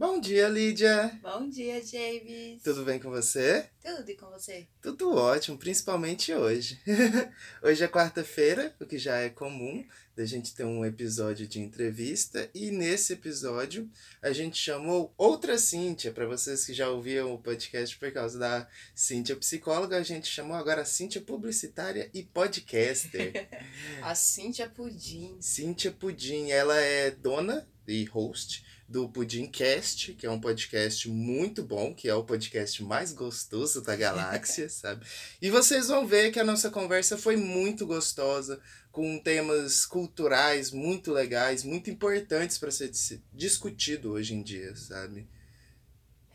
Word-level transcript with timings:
Bom 0.00 0.18
dia, 0.18 0.48
Lídia. 0.48 1.20
Bom 1.20 1.46
dia, 1.46 1.84
James. 1.84 2.62
Tudo 2.62 2.86
bem 2.86 2.98
com 2.98 3.10
você? 3.10 3.68
Tudo 3.84 4.10
e 4.10 4.16
com 4.16 4.30
você? 4.30 4.66
Tudo 4.80 5.14
ótimo, 5.14 5.58
principalmente 5.58 6.32
hoje. 6.32 6.80
hoje 7.62 7.84
é 7.84 7.86
quarta-feira, 7.86 8.74
o 8.80 8.86
que 8.86 8.96
já 8.96 9.18
é 9.18 9.28
comum 9.28 9.86
da 10.16 10.24
gente 10.24 10.54
ter 10.54 10.64
um 10.64 10.86
episódio 10.86 11.46
de 11.46 11.60
entrevista 11.60 12.48
e 12.54 12.70
nesse 12.70 13.12
episódio 13.12 13.90
a 14.22 14.32
gente 14.32 14.56
chamou 14.56 15.12
outra 15.18 15.58
Cíntia, 15.58 16.10
para 16.12 16.26
vocês 16.26 16.64
que 16.64 16.72
já 16.72 16.88
ouviram 16.88 17.34
o 17.34 17.38
podcast 17.38 17.98
por 17.98 18.10
causa 18.10 18.38
da 18.38 18.66
Cíntia 18.94 19.36
psicóloga, 19.36 19.98
a 19.98 20.02
gente 20.02 20.28
chamou 20.28 20.56
agora 20.56 20.80
a 20.80 20.86
Cíntia 20.86 21.20
publicitária 21.20 22.08
e 22.14 22.22
podcaster. 22.22 23.50
a 24.00 24.14
Cíntia 24.14 24.66
Pudim. 24.66 25.36
Cíntia 25.42 25.92
Pudim, 25.92 26.50
ela 26.50 26.80
é 26.80 27.10
dona 27.10 27.68
e 27.86 28.04
host 28.04 28.69
do 28.90 29.08
Pudimcast, 29.08 30.14
que 30.14 30.26
é 30.26 30.30
um 30.30 30.40
podcast 30.40 31.08
muito 31.08 31.62
bom, 31.62 31.94
que 31.94 32.08
é 32.08 32.14
o 32.14 32.24
podcast 32.24 32.82
mais 32.82 33.12
gostoso 33.12 33.80
da 33.82 33.94
galáxia, 33.94 34.66
sabe? 34.68 35.06
E 35.40 35.48
vocês 35.48 35.86
vão 35.86 36.08
ver 36.08 36.32
que 36.32 36.40
a 36.40 36.44
nossa 36.44 36.70
conversa 36.72 37.16
foi 37.16 37.36
muito 37.36 37.86
gostosa, 37.86 38.60
com 38.90 39.16
temas 39.20 39.86
culturais 39.86 40.72
muito 40.72 41.12
legais, 41.12 41.62
muito 41.62 41.88
importantes 41.88 42.58
para 42.58 42.72
ser 42.72 42.90
discutido 43.32 44.10
hoje 44.10 44.34
em 44.34 44.42
dia, 44.42 44.74
sabe? 44.74 45.28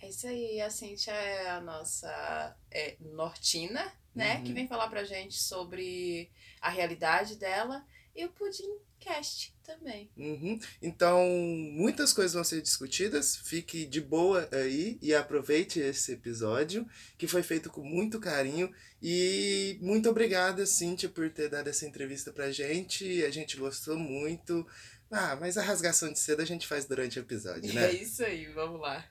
É 0.02 0.08
isso 0.08 0.26
aí, 0.26 0.62
a 0.62 0.70
Cintia 0.70 1.12
é 1.12 1.50
a 1.50 1.60
nossa 1.60 2.56
é, 2.72 2.96
nortina, 3.02 3.92
né? 4.16 4.38
Uhum. 4.38 4.44
Que 4.46 4.54
vem 4.54 4.66
falar 4.66 4.88
pra 4.88 5.04
gente 5.04 5.38
sobre 5.38 6.32
a 6.62 6.70
realidade 6.70 7.36
dela 7.36 7.86
e 8.16 8.24
o 8.24 8.30
Pudimcast 8.30 9.55
também. 9.66 10.10
Uhum. 10.16 10.60
Então, 10.82 11.26
muitas 11.72 12.14
coisas 12.14 12.34
vão 12.34 12.44
ser 12.44 12.62
discutidas. 12.62 13.36
Fique 13.36 13.86
de 13.86 14.00
boa 14.00 14.48
aí 14.52 14.98
e 15.02 15.14
aproveite 15.14 15.80
esse 15.80 16.14
episódio, 16.14 16.88
que 17.18 17.28
foi 17.28 17.44
feito 17.44 17.70
com 17.70 17.82
muito 17.82 18.20
carinho. 18.20 18.72
E 19.02 19.78
muito 19.82 20.10
obrigada, 20.10 20.66
Cíntia, 20.66 21.10
por 21.10 21.30
ter 21.30 21.50
dado 21.50 21.68
essa 21.68 21.86
entrevista 21.86 22.32
pra 22.32 22.52
gente. 22.52 23.24
A 23.24 23.32
gente 23.32 23.58
gostou 23.58 23.98
muito. 23.98 24.66
Ah, 25.12 25.36
mas 25.40 25.58
a 25.58 25.62
rasgação 25.62 26.12
de 26.12 26.20
seda 26.20 26.44
a 26.44 26.46
gente 26.46 26.68
faz 26.68 26.86
durante 26.86 27.20
o 27.20 27.22
episódio, 27.22 27.74
né? 27.74 27.90
É 27.90 27.94
isso 27.94 28.24
aí, 28.24 28.46
vamos 28.48 28.80
lá. 28.80 29.06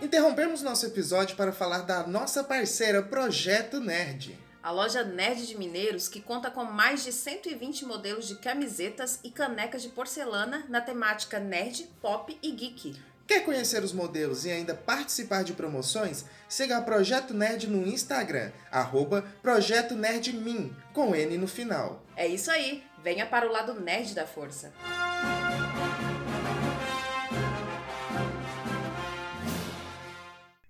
Interrompemos 0.00 0.62
nosso 0.62 0.86
episódio 0.86 1.36
para 1.36 1.52
falar 1.52 1.82
da 1.82 2.06
nossa 2.06 2.42
parceira 2.44 3.02
Projeto 3.02 3.80
Nerd 3.80 4.47
a 4.68 4.70
loja 4.70 5.02
Nerd 5.02 5.46
de 5.46 5.56
Mineiros, 5.56 6.08
que 6.08 6.20
conta 6.20 6.50
com 6.50 6.62
mais 6.62 7.02
de 7.02 7.10
120 7.10 7.86
modelos 7.86 8.28
de 8.28 8.34
camisetas 8.34 9.18
e 9.24 9.30
canecas 9.30 9.80
de 9.80 9.88
porcelana 9.88 10.66
na 10.68 10.78
temática 10.78 11.40
nerd, 11.40 11.88
pop 12.02 12.36
e 12.42 12.50
geek. 12.50 12.94
Quer 13.26 13.46
conhecer 13.46 13.82
os 13.82 13.94
modelos 13.94 14.44
e 14.44 14.50
ainda 14.50 14.74
participar 14.74 15.42
de 15.42 15.54
promoções? 15.54 16.26
Siga 16.46 16.76
a 16.76 16.82
Projeto 16.82 17.32
Nerd 17.32 17.66
no 17.66 17.86
Instagram, 17.86 18.52
arroba 18.70 19.24
Projeto 19.40 19.94
Nerd 19.94 20.34
Min, 20.34 20.76
com 20.92 21.16
N 21.16 21.38
no 21.38 21.48
final. 21.48 22.04
É 22.14 22.26
isso 22.28 22.50
aí, 22.50 22.84
venha 23.02 23.24
para 23.24 23.48
o 23.48 23.50
lado 23.50 23.80
nerd 23.80 24.14
da 24.14 24.26
força. 24.26 24.70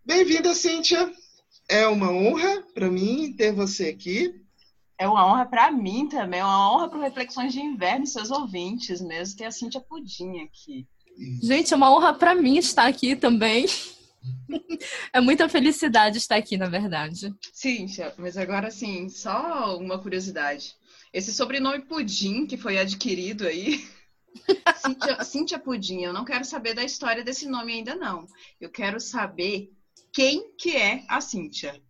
Bem-vinda, 0.06 0.54
Cíntia! 0.54 1.12
É 1.68 1.86
uma 1.86 2.10
honra 2.10 2.62
para 2.72 2.90
mim 2.90 3.34
ter 3.34 3.52
você 3.52 3.88
aqui. 3.88 4.34
É 4.98 5.06
uma 5.06 5.26
honra 5.26 5.44
para 5.44 5.70
mim 5.70 6.08
também, 6.08 6.40
é 6.40 6.44
uma 6.44 6.72
honra 6.74 6.88
para 6.88 7.00
Reflexões 7.00 7.52
de 7.52 7.60
Inverno 7.60 8.04
e 8.04 8.08
seus 8.08 8.30
ouvintes 8.30 9.00
mesmo, 9.00 9.36
ter 9.36 9.44
a 9.44 9.50
Cintia 9.50 9.80
Pudim 9.80 10.40
aqui. 10.40 10.88
Gente, 11.42 11.72
é 11.72 11.76
uma 11.76 11.94
honra 11.94 12.14
para 12.14 12.34
mim 12.34 12.56
estar 12.56 12.86
aqui 12.86 13.14
também. 13.14 13.66
é 15.12 15.20
muita 15.20 15.48
felicidade 15.48 16.18
estar 16.18 16.36
aqui, 16.36 16.56
na 16.56 16.68
verdade. 16.68 17.32
Cíntia, 17.52 18.14
mas 18.16 18.36
agora 18.36 18.70
sim, 18.70 19.08
só 19.08 19.76
uma 19.76 19.98
curiosidade. 19.98 20.74
Esse 21.12 21.32
sobrenome 21.32 21.82
Pudim 21.82 22.46
que 22.46 22.56
foi 22.56 22.78
adquirido 22.78 23.46
aí, 23.46 23.86
Cíntia, 24.76 25.24
Cíntia 25.24 25.58
Pudim, 25.58 26.00
eu 26.00 26.12
não 26.12 26.24
quero 26.24 26.44
saber 26.44 26.74
da 26.74 26.82
história 26.82 27.22
desse 27.22 27.46
nome 27.46 27.72
ainda 27.74 27.94
não. 27.94 28.26
Eu 28.60 28.70
quero 28.70 28.98
saber 28.98 29.70
quem 30.18 30.50
que 30.58 30.76
é 30.76 31.04
a 31.06 31.20
Cíntia. 31.20 31.80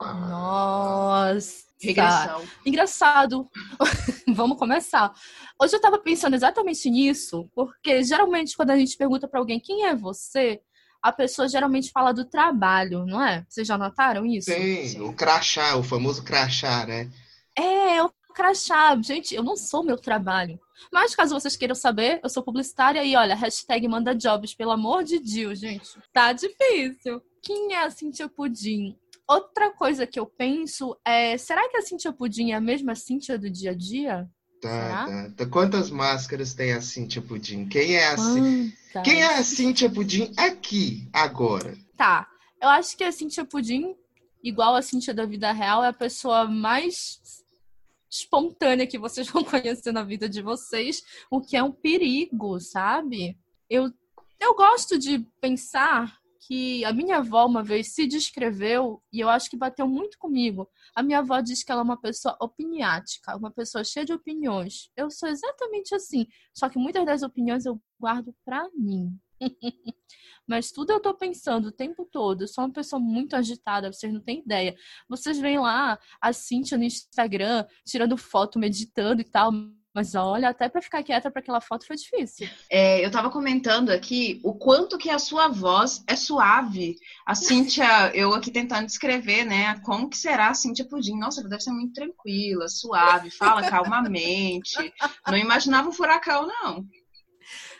Nossa. 0.00 1.66
Regressão. 1.80 2.42
Engraçado. 2.66 3.48
Vamos 4.34 4.58
começar. 4.58 5.14
Hoje 5.62 5.76
eu 5.76 5.80
tava 5.80 5.96
pensando 6.00 6.34
exatamente 6.34 6.90
nisso, 6.90 7.48
porque 7.54 8.02
geralmente 8.02 8.56
quando 8.56 8.70
a 8.70 8.76
gente 8.76 8.96
pergunta 8.96 9.28
para 9.28 9.38
alguém 9.38 9.60
quem 9.60 9.84
é 9.84 9.94
você, 9.94 10.60
a 11.00 11.12
pessoa 11.12 11.48
geralmente 11.48 11.92
fala 11.92 12.12
do 12.12 12.24
trabalho, 12.24 13.06
não 13.06 13.24
é? 13.24 13.46
Vocês 13.48 13.68
já 13.68 13.78
notaram 13.78 14.26
isso? 14.26 14.50
Sim, 14.50 14.88
Sim. 14.88 15.00
o 15.02 15.12
crachá, 15.12 15.76
o 15.76 15.84
famoso 15.84 16.24
crachá, 16.24 16.84
né? 16.86 17.08
É, 17.56 18.02
o 18.02 18.10
crachá. 18.36 18.94
Gente, 19.00 19.34
eu 19.34 19.42
não 19.42 19.56
sou 19.56 19.82
meu 19.82 19.96
trabalho. 19.96 20.60
Mas 20.92 21.14
caso 21.14 21.34
vocês 21.34 21.56
queiram 21.56 21.74
saber, 21.74 22.20
eu 22.22 22.28
sou 22.28 22.42
publicitária 22.42 23.02
e 23.02 23.16
olha, 23.16 23.34
hashtag 23.34 23.88
manda 23.88 24.14
jobs, 24.14 24.54
pelo 24.54 24.72
amor 24.72 25.02
de 25.02 25.18
Deus, 25.18 25.58
gente. 25.58 25.88
Tá 26.12 26.34
difícil. 26.34 27.22
Quem 27.42 27.72
é 27.72 27.82
a 27.82 27.90
Cintia 27.90 28.28
Pudim? 28.28 28.94
Outra 29.26 29.72
coisa 29.72 30.06
que 30.06 30.20
eu 30.20 30.26
penso 30.26 30.96
é, 31.04 31.38
será 31.38 31.68
que 31.68 31.78
a 31.78 31.82
Cintia 31.82 32.12
Pudim 32.12 32.50
é 32.50 32.54
a 32.54 32.60
mesma 32.60 32.94
Cintia 32.94 33.38
do 33.38 33.48
dia 33.48 33.70
a 33.70 33.74
dia? 33.74 34.28
Tá, 34.60 35.06
tá, 35.06 35.30
tá. 35.36 35.46
Quantas 35.46 35.90
máscaras 35.90 36.52
tem 36.52 36.72
a 36.72 36.80
Cintia 36.80 37.22
Pudim? 37.22 37.66
Quem 37.66 37.96
é 37.96 38.06
a, 38.06 38.16
Quem 39.02 39.22
é 39.22 39.38
a 39.38 39.42
Cintia 39.42 39.90
Pudim 39.90 40.32
aqui, 40.36 41.08
agora? 41.12 41.76
Tá. 41.96 42.28
Eu 42.60 42.68
acho 42.68 42.96
que 42.96 43.04
a 43.04 43.12
Cintia 43.12 43.44
Pudim, 43.44 43.94
igual 44.42 44.74
a 44.74 44.82
Cintia 44.82 45.14
da 45.14 45.24
vida 45.24 45.50
real, 45.52 45.82
é 45.82 45.88
a 45.88 45.92
pessoa 45.92 46.44
mais 46.44 47.44
espontânea 48.18 48.86
que 48.86 48.98
vocês 48.98 49.28
vão 49.28 49.42
conhecer 49.44 49.92
na 49.92 50.02
vida 50.02 50.28
de 50.28 50.42
vocês, 50.42 51.02
o 51.30 51.40
que 51.40 51.56
é 51.56 51.62
um 51.62 51.72
perigo, 51.72 52.58
sabe? 52.60 53.38
Eu, 53.68 53.92
eu 54.40 54.54
gosto 54.54 54.98
de 54.98 55.20
pensar 55.40 56.18
que 56.46 56.84
a 56.84 56.92
minha 56.92 57.18
avó 57.18 57.44
uma 57.44 57.62
vez 57.62 57.92
se 57.92 58.06
descreveu 58.06 59.02
e 59.12 59.18
eu 59.18 59.28
acho 59.28 59.50
que 59.50 59.56
bateu 59.56 59.88
muito 59.88 60.16
comigo. 60.16 60.68
A 60.94 61.02
minha 61.02 61.18
avó 61.18 61.40
diz 61.40 61.64
que 61.64 61.72
ela 61.72 61.80
é 61.80 61.84
uma 61.84 62.00
pessoa 62.00 62.36
opiniática, 62.40 63.36
uma 63.36 63.50
pessoa 63.50 63.82
cheia 63.82 64.06
de 64.06 64.12
opiniões. 64.12 64.88
Eu 64.96 65.10
sou 65.10 65.28
exatamente 65.28 65.94
assim, 65.94 66.26
só 66.54 66.68
que 66.68 66.78
muitas 66.78 67.04
das 67.04 67.22
opiniões 67.22 67.66
eu 67.66 67.80
guardo 67.98 68.32
para 68.44 68.68
mim. 68.76 69.18
Mas 70.46 70.70
tudo 70.70 70.92
eu 70.92 71.00
tô 71.00 71.12
pensando 71.12 71.68
o 71.68 71.72
tempo 71.72 72.04
todo. 72.04 72.42
Eu 72.42 72.48
sou 72.48 72.64
uma 72.64 72.72
pessoa 72.72 73.00
muito 73.00 73.34
agitada, 73.34 73.92
vocês 73.92 74.12
não 74.12 74.20
têm 74.20 74.40
ideia. 74.40 74.76
Vocês 75.08 75.38
veem 75.38 75.58
lá 75.58 75.98
a 76.20 76.32
Cintia 76.32 76.78
no 76.78 76.84
Instagram, 76.84 77.66
tirando 77.84 78.16
foto, 78.16 78.58
meditando 78.58 79.20
e 79.20 79.24
tal. 79.24 79.50
Mas 79.96 80.14
olha, 80.14 80.50
até 80.50 80.68
para 80.68 80.82
ficar 80.82 81.02
quieta 81.02 81.30
para 81.30 81.40
aquela 81.40 81.58
foto 81.58 81.86
foi 81.86 81.96
difícil. 81.96 82.46
É, 82.70 83.02
eu 83.02 83.10
tava 83.10 83.30
comentando 83.30 83.88
aqui 83.88 84.38
o 84.44 84.52
quanto 84.52 84.98
que 84.98 85.08
a 85.08 85.18
sua 85.18 85.48
voz 85.48 86.04
é 86.06 86.14
suave. 86.14 86.96
A 87.24 87.34
Cíntia, 87.34 87.86
eu 88.14 88.34
aqui 88.34 88.50
tentando 88.50 88.84
descrever, 88.84 89.44
né? 89.46 89.80
Como 89.80 90.10
que 90.10 90.18
será 90.18 90.48
a 90.48 90.54
Cíntia 90.54 90.84
Pudim? 90.84 91.18
Nossa, 91.18 91.40
ela 91.40 91.48
deve 91.48 91.62
ser 91.62 91.70
muito 91.70 91.94
tranquila, 91.94 92.68
suave, 92.68 93.30
fala 93.30 93.62
calmamente. 93.70 94.76
Não 95.26 95.38
imaginava 95.38 95.88
um 95.88 95.92
furacão, 95.92 96.46
não. 96.46 96.86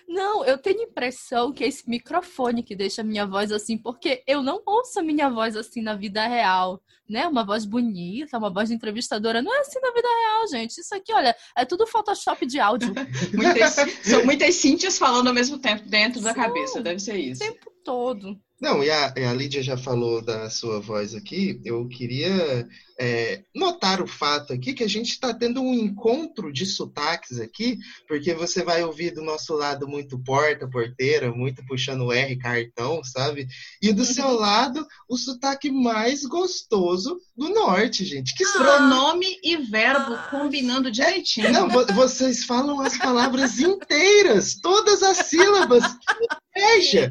Não, 0.08 0.44
eu 0.44 0.56
tenho 0.56 0.82
impressão 0.82 1.52
que 1.52 1.64
é 1.64 1.66
esse 1.66 1.88
microfone 1.88 2.62
que 2.62 2.76
deixa 2.76 3.02
a 3.02 3.04
minha 3.04 3.26
voz 3.26 3.50
assim, 3.50 3.76
porque 3.76 4.22
eu 4.26 4.42
não 4.42 4.62
ouço 4.64 5.00
a 5.00 5.02
minha 5.02 5.28
voz 5.28 5.56
assim 5.56 5.82
na 5.82 5.96
vida 5.96 6.26
real, 6.26 6.80
né? 7.08 7.26
Uma 7.26 7.44
voz 7.44 7.64
bonita, 7.64 8.38
uma 8.38 8.50
voz 8.50 8.68
de 8.68 8.74
entrevistadora, 8.74 9.42
não 9.42 9.52
é 9.52 9.60
assim 9.60 9.80
na 9.80 9.90
vida 9.90 10.08
real, 10.08 10.48
gente. 10.48 10.80
Isso 10.80 10.94
aqui, 10.94 11.12
olha, 11.12 11.34
é 11.56 11.64
tudo 11.64 11.86
Photoshop 11.86 12.46
de 12.46 12.60
áudio. 12.60 12.94
muitas, 13.34 13.74
são 14.02 14.24
muitas 14.24 14.54
Cíntias 14.54 14.96
falando 14.96 15.26
ao 15.26 15.34
mesmo 15.34 15.58
tempo 15.58 15.88
dentro 15.88 16.20
da 16.20 16.32
cabeça, 16.32 16.80
deve 16.80 17.00
ser 17.00 17.16
isso. 17.16 17.42
O 17.42 17.46
tempo 17.46 17.70
todo. 17.84 18.40
Não, 18.60 18.82
e 18.82 18.90
a, 18.90 19.12
a 19.14 19.34
Lídia 19.34 19.62
já 19.62 19.76
falou 19.76 20.22
da 20.22 20.48
sua 20.48 20.80
voz 20.80 21.14
aqui. 21.14 21.60
Eu 21.62 21.86
queria 21.88 22.66
é, 22.98 23.42
notar 23.54 24.00
o 24.00 24.06
fato 24.06 24.54
aqui 24.54 24.72
que 24.72 24.82
a 24.82 24.88
gente 24.88 25.10
está 25.10 25.34
tendo 25.34 25.60
um 25.60 25.74
encontro 25.74 26.50
de 26.50 26.64
sotaques 26.64 27.38
aqui, 27.38 27.78
porque 28.08 28.32
você 28.32 28.64
vai 28.64 28.82
ouvir 28.82 29.12
do 29.12 29.22
nosso 29.22 29.54
lado 29.54 29.86
muito 29.86 30.18
porta, 30.18 30.66
porteira, 30.66 31.30
muito 31.30 31.62
puxando 31.66 32.06
o 32.06 32.12
R, 32.12 32.34
cartão, 32.36 33.04
sabe? 33.04 33.46
E 33.82 33.92
do 33.92 34.06
seu 34.06 34.32
lado, 34.40 34.86
o 35.06 35.18
sotaque 35.18 35.70
mais 35.70 36.24
gostoso 36.24 37.20
do 37.36 37.50
norte, 37.50 38.06
gente. 38.06 38.34
Que 38.34 38.44
Pronome 38.52 39.38
e 39.42 39.58
verbo 39.58 40.14
ah. 40.14 40.28
combinando 40.30 40.90
direitinho. 40.90 41.52
Não, 41.52 41.68
vocês 41.68 42.44
falam 42.44 42.80
as 42.80 42.96
palavras 42.96 43.58
inteiras, 43.58 44.54
todas 44.54 45.02
as 45.02 45.18
sílabas. 45.26 45.84
Veja! 46.56 47.10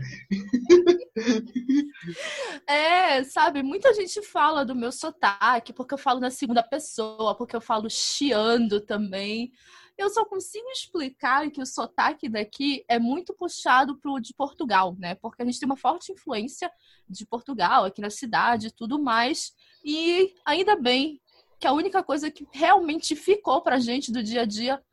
É, 2.68 3.24
sabe, 3.24 3.62
muita 3.62 3.94
gente 3.94 4.22
fala 4.22 4.66
do 4.66 4.76
meu 4.76 4.92
sotaque, 4.92 5.72
porque 5.72 5.94
eu 5.94 5.98
falo 5.98 6.20
na 6.20 6.32
segunda 6.32 6.64
pessoa, 6.64 7.36
porque 7.36 7.56
eu 7.56 7.62
falo 7.62 7.90
chiando 7.90 8.82
também. 8.82 9.52
Eu 9.98 10.10
só 10.10 10.26
consigo 10.26 10.68
explicar 10.72 11.50
que 11.52 11.62
o 11.62 11.66
sotaque 11.66 12.28
daqui 12.28 12.84
é 12.90 13.00
muito 13.00 13.34
puxado 13.34 13.98
pro 13.98 14.20
de 14.20 14.34
Portugal, 14.34 14.96
né? 15.00 15.16
Porque 15.16 15.42
a 15.42 15.46
gente 15.46 15.60
tem 15.60 15.68
uma 15.68 15.78
forte 15.78 16.12
influência 16.12 16.70
de 17.08 17.26
Portugal 17.26 17.86
aqui 17.86 18.02
na 18.02 18.10
cidade 18.10 18.68
e 18.68 18.72
tudo 18.72 19.02
mais. 19.02 19.54
E 19.84 20.34
ainda 20.46 20.76
bem 20.76 21.22
que 21.60 21.68
a 21.68 21.72
única 21.72 22.04
coisa 22.04 22.30
que 22.30 22.46
realmente 22.52 23.16
ficou 23.16 23.62
pra 23.62 23.80
gente 23.80 24.12
do 24.12 24.22
dia 24.22 24.42
a 24.42 24.46
dia 24.46 24.84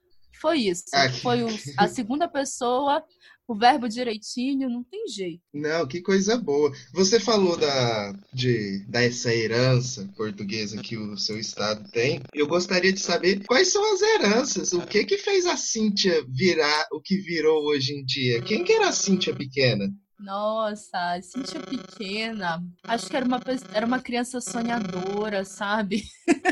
foi 0.40 0.58
isso. 0.58 0.84
Aqui. 0.92 1.20
Foi 1.20 1.38
a 1.78 1.88
segunda 1.88 2.28
pessoa, 2.28 3.04
o 3.46 3.54
verbo 3.54 3.88
direitinho, 3.88 4.68
não 4.68 4.82
tem 4.84 5.06
jeito. 5.08 5.42
Não, 5.52 5.86
que 5.86 6.00
coisa 6.00 6.36
boa. 6.36 6.72
Você 6.92 7.18
falou 7.18 7.56
da, 7.56 8.14
de, 8.32 8.84
dessa 8.88 9.34
herança 9.34 10.08
portuguesa 10.16 10.80
que 10.80 10.96
o 10.96 11.16
seu 11.16 11.38
estado 11.38 11.90
tem. 11.90 12.20
Eu 12.32 12.46
gostaria 12.46 12.92
de 12.92 13.00
saber 13.00 13.44
quais 13.46 13.68
são 13.68 13.94
as 13.94 14.00
heranças. 14.00 14.72
O 14.72 14.86
que 14.86 15.04
que 15.04 15.18
fez 15.18 15.46
a 15.46 15.56
Cíntia 15.56 16.24
virar 16.28 16.86
o 16.92 17.00
que 17.00 17.16
virou 17.16 17.64
hoje 17.64 17.92
em 17.92 18.04
dia? 18.04 18.42
Quem 18.42 18.64
que 18.64 18.72
era 18.72 18.88
a 18.88 18.92
Cíntia 18.92 19.34
pequena? 19.34 19.92
Nossa, 20.18 20.96
a 20.96 21.20
Cíntia 21.20 21.58
pequena, 21.60 22.62
acho 22.84 23.08
que 23.08 23.16
era 23.16 23.26
uma, 23.26 23.40
era 23.74 23.84
uma 23.84 24.00
criança 24.00 24.40
sonhadora, 24.40 25.44
sabe? 25.44 26.04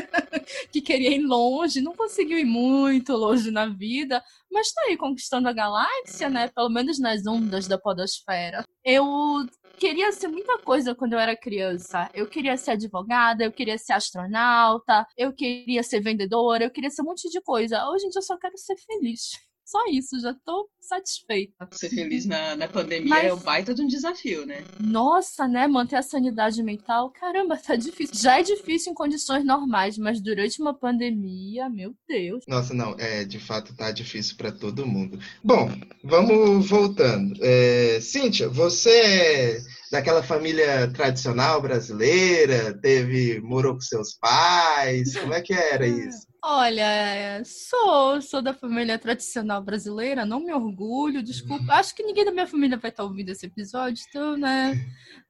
que 0.71 0.81
queria 0.81 1.15
ir 1.15 1.21
longe, 1.21 1.81
não 1.81 1.95
conseguiu 1.95 2.37
ir 2.39 2.45
muito 2.45 3.13
longe 3.13 3.51
na 3.51 3.67
vida, 3.67 4.23
mas 4.51 4.71
tá 4.71 4.81
aí 4.87 4.97
conquistando 4.97 5.47
a 5.47 5.53
galáxia, 5.53 6.29
né? 6.29 6.47
Pelo 6.49 6.69
menos 6.69 6.99
nas 6.99 7.25
ondas 7.25 7.67
da 7.67 7.77
podosfera. 7.77 8.63
Eu 8.83 9.45
queria 9.77 10.11
ser 10.11 10.27
muita 10.27 10.57
coisa 10.59 10.93
quando 10.93 11.13
eu 11.13 11.19
era 11.19 11.35
criança. 11.35 12.09
Eu 12.13 12.27
queria 12.27 12.57
ser 12.57 12.71
advogada, 12.71 13.43
eu 13.43 13.51
queria 13.51 13.77
ser 13.77 13.93
astronauta, 13.93 15.05
eu 15.17 15.33
queria 15.33 15.83
ser 15.83 16.01
vendedora, 16.01 16.63
eu 16.63 16.71
queria 16.71 16.89
ser 16.89 17.01
um 17.01 17.05
monte 17.05 17.29
de 17.29 17.41
coisa. 17.41 17.87
Hoje 17.89 18.05
em 18.05 18.09
dia 18.09 18.19
eu 18.19 18.23
só 18.23 18.37
quero 18.37 18.57
ser 18.57 18.75
feliz. 18.77 19.50
Só 19.71 19.85
isso, 19.89 20.19
já 20.19 20.35
tô 20.43 20.69
satisfeita. 20.81 21.65
Ser 21.71 21.87
feliz 21.91 22.25
na, 22.25 22.57
na 22.57 22.67
pandemia 22.67 23.07
Mas- 23.07 23.23
é 23.27 23.33
um 23.33 23.39
baita 23.39 23.73
de 23.73 23.81
um 23.81 23.87
desafio, 23.87 24.45
né? 24.45 24.65
Nossa, 24.77 25.47
né? 25.47 25.65
Manter 25.65 25.95
a 25.95 26.01
sanidade 26.01 26.61
mental, 26.61 27.09
caramba, 27.09 27.55
tá 27.55 27.77
difícil. 27.77 28.13
Já 28.19 28.37
é 28.37 28.43
difícil 28.43 28.91
em 28.91 28.93
condições 28.93 29.45
normais, 29.45 29.97
mas 29.97 30.19
durante 30.19 30.61
uma 30.61 30.73
pandemia, 30.73 31.69
meu 31.69 31.95
Deus. 32.05 32.43
Nossa, 32.49 32.73
não, 32.73 32.97
é, 32.99 33.23
de 33.23 33.39
fato 33.39 33.73
tá 33.73 33.91
difícil 33.91 34.35
para 34.35 34.51
todo 34.51 34.85
mundo. 34.85 35.17
Bom, 35.41 35.71
vamos 36.03 36.67
voltando. 36.67 37.33
É, 37.41 38.01
Cíntia, 38.01 38.49
você 38.49 38.89
é 38.89 39.61
daquela 39.89 40.21
família 40.21 40.91
tradicional 40.91 41.61
brasileira? 41.61 42.77
Teve, 42.77 43.39
morou 43.39 43.75
com 43.75 43.79
seus 43.79 44.15
pais? 44.15 45.15
Como 45.17 45.33
é 45.33 45.39
que 45.39 45.53
era 45.53 45.87
isso? 45.87 46.29
Olha, 46.43 47.43
sou, 47.45 48.19
sou 48.19 48.41
da 48.41 48.51
família 48.51 48.97
tradicional 48.97 49.61
brasileira, 49.61 50.25
não 50.25 50.39
me 50.39 50.51
orgulho, 50.51 51.21
desculpa. 51.21 51.73
Acho 51.73 51.93
que 51.93 52.01
ninguém 52.01 52.25
da 52.25 52.31
minha 52.31 52.47
família 52.47 52.77
vai 52.77 52.89
estar 52.89 53.03
ouvindo 53.03 53.29
esse 53.29 53.45
episódio, 53.45 54.03
então, 54.09 54.35
né? 54.35 54.73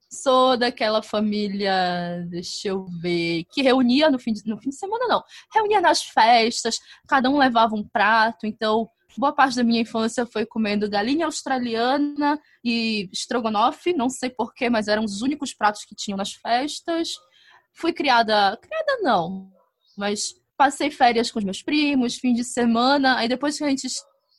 Sou 0.09 0.55
daquela 0.55 1.03
família, 1.03 2.25
deixa 2.29 2.69
eu 2.69 2.85
ver, 3.01 3.43
que 3.51 3.61
reunia 3.61 4.09
no 4.09 4.17
fim 4.17 4.31
de, 4.31 4.41
no 4.45 4.57
fim 4.57 4.69
de 4.69 4.77
semana, 4.77 5.05
não. 5.05 5.21
Reunia 5.53 5.81
nas 5.81 6.01
festas, 6.01 6.79
cada 7.09 7.29
um 7.29 7.37
levava 7.37 7.75
um 7.75 7.83
prato, 7.83 8.45
então 8.45 8.89
boa 9.17 9.33
parte 9.33 9.57
da 9.57 9.63
minha 9.65 9.81
infância 9.81 10.25
foi 10.25 10.45
comendo 10.45 10.89
galinha 10.89 11.25
australiana 11.25 12.39
e 12.63 13.09
estrogonofe, 13.11 13.93
não 13.93 14.09
sei 14.09 14.29
porquê, 14.29 14.69
mas 14.69 14.87
eram 14.87 15.03
os 15.03 15.21
únicos 15.21 15.53
pratos 15.53 15.83
que 15.83 15.93
tinham 15.93 16.15
nas 16.15 16.31
festas. 16.31 17.09
Fui 17.73 17.91
criada, 17.91 18.57
criada 18.61 18.97
não, 19.01 19.51
mas 19.97 20.40
passei 20.61 20.91
férias 20.91 21.31
com 21.31 21.39
os 21.39 21.45
meus 21.45 21.63
primos, 21.63 22.17
fim 22.17 22.35
de 22.35 22.43
semana, 22.43 23.17
aí 23.17 23.27
depois 23.27 23.57
que 23.57 23.63
a 23.63 23.69
gente 23.69 23.87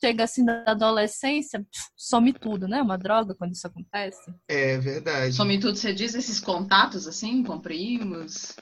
chega 0.01 0.23
assim 0.23 0.45
da 0.45 0.63
adolescência, 0.67 1.65
some 1.97 2.31
tudo, 2.31 2.65
né? 2.65 2.81
Uma 2.81 2.97
droga 2.97 3.35
quando 3.35 3.51
isso 3.51 3.67
acontece. 3.67 4.33
É 4.47 4.77
verdade. 4.77 5.35
Some 5.35 5.59
tudo, 5.59 5.77
você 5.77 5.93
diz 5.93 6.15
esses 6.15 6.39
contatos 6.39 7.09
assim, 7.09 7.43
com 7.43 7.59
primos? 7.59 8.55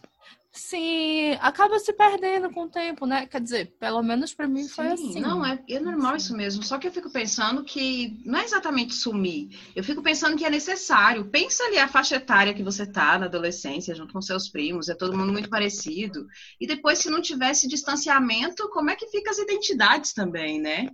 Sim, 0.54 1.32
acaba 1.40 1.80
se 1.80 1.94
perdendo 1.94 2.52
com 2.52 2.64
o 2.64 2.70
tempo, 2.70 3.06
né? 3.06 3.26
Quer 3.26 3.40
dizer, 3.40 3.74
pelo 3.80 4.04
menos 4.04 4.34
pra 4.34 4.50
mim 4.50 4.68
foi 4.68 4.86
Sim, 4.86 4.94
assim. 4.94 5.20
Não, 5.22 5.46
é, 5.46 5.64
é 5.70 5.80
normal 5.80 6.18
isso 6.18 6.36
mesmo. 6.36 6.62
Só 6.62 6.78
que 6.78 6.88
eu 6.88 6.92
fico 6.92 7.10
pensando 7.10 7.64
que 7.64 8.22
não 8.26 8.38
é 8.38 8.44
exatamente 8.44 8.94
sumir. 8.94 9.58
Eu 9.74 9.82
fico 9.82 10.04
pensando 10.04 10.36
que 10.36 10.44
é 10.44 10.50
necessário. 10.50 11.30
Pensa 11.30 11.64
ali 11.64 11.78
a 11.78 11.88
faixa 11.88 12.18
etária 12.18 12.54
que 12.54 12.64
você 12.64 12.86
tá 12.86 13.18
na 13.18 13.28
adolescência, 13.28 13.96
junto 13.96 14.12
com 14.12 14.22
seus 14.22 14.50
primos, 14.50 14.90
é 14.90 14.96
todo 14.96 15.18
mundo 15.18 15.32
muito 15.32 15.50
parecido. 15.50 16.28
E 16.60 16.68
depois, 16.68 17.00
se 17.00 17.10
não 17.10 17.22
tivesse 17.22 17.66
distanciamento, 17.66 18.68
como 18.70 18.90
é 18.90 18.96
que 18.98 19.08
fica 19.08 19.32
as 19.32 19.38
identidades 19.38 20.12
também, 20.12 20.60
né? 20.60 20.90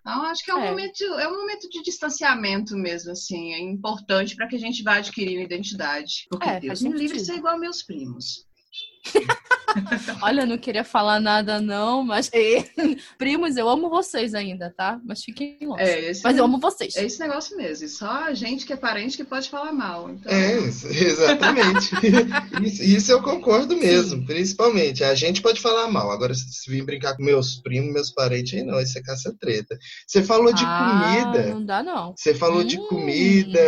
Então, 0.00 0.22
acho 0.24 0.44
que 0.44 0.50
é 0.50 0.54
um, 0.54 0.60
É. 0.62 0.70
Momento, 0.70 1.04
é 1.04 1.26
um 1.26 1.36
momento 1.36 1.70
de 1.70 1.82
distanciamento 1.82 2.76
mesmo, 2.76 3.12
assim. 3.12 3.54
É 3.54 3.60
importante 3.60 4.36
para 4.36 4.46
que 4.46 4.56
a 4.56 4.60
gente 4.60 4.82
vá 4.82 4.96
adquirindo 4.96 5.40
identidade. 5.40 6.26
Porque 6.28 6.48
É, 6.48 6.60
Deus 6.60 6.82
me 6.82 6.92
livre 6.92 7.16
de 7.16 7.24
ser 7.24 7.36
igual 7.36 7.58
meus 7.58 7.82
primos. 7.82 8.46
Olha, 10.22 10.42
eu 10.42 10.46
não 10.46 10.58
queria 10.58 10.82
falar 10.84 11.20
nada, 11.20 11.60
não, 11.60 12.02
mas. 12.02 12.28
Primos, 13.16 13.56
eu 13.56 13.68
amo 13.68 13.88
vocês 13.88 14.34
ainda, 14.34 14.72
tá? 14.76 15.00
Mas 15.04 15.22
fiquem 15.22 15.56
longe. 15.62 15.82
É, 15.82 16.12
Mas 16.24 16.36
eu 16.36 16.44
amo 16.44 16.58
vocês. 16.58 16.96
É 16.96 17.04
esse 17.04 17.20
negócio 17.20 17.56
mesmo. 17.56 17.84
E 17.84 17.88
só 17.88 18.24
a 18.24 18.34
gente 18.34 18.66
que 18.66 18.72
é 18.72 18.76
parente 18.76 19.16
que 19.16 19.24
pode 19.24 19.48
falar 19.48 19.72
mal. 19.72 20.10
Então, 20.10 20.32
É, 20.32 20.56
exatamente. 20.90 21.90
Isso, 22.62 22.82
isso 22.82 23.12
eu 23.12 23.22
concordo 23.22 23.76
mesmo, 23.76 24.26
principalmente. 24.26 25.04
A 25.04 25.14
gente 25.14 25.40
pode 25.40 25.60
falar 25.60 25.88
mal. 25.88 26.10
Agora, 26.10 26.34
se 26.34 26.68
vir 26.70 26.84
brincar 26.84 27.16
com 27.16 27.22
meus 27.22 27.56
primos, 27.56 27.92
meus 27.92 28.10
parentes, 28.10 28.54
aí 28.58 28.64
não, 28.64 28.80
isso 28.80 28.98
é 28.98 29.02
caça-treta. 29.02 29.78
Você 30.06 30.22
falou 30.22 30.52
de 30.52 30.64
Ah, 30.66 30.78
comida. 30.78 31.54
Não 31.54 31.64
dá, 31.64 31.82
não. 31.82 32.14
Você 32.16 32.34
falou 32.34 32.64
de 32.64 32.78
Hum. 32.78 32.86
comida, 32.88 33.60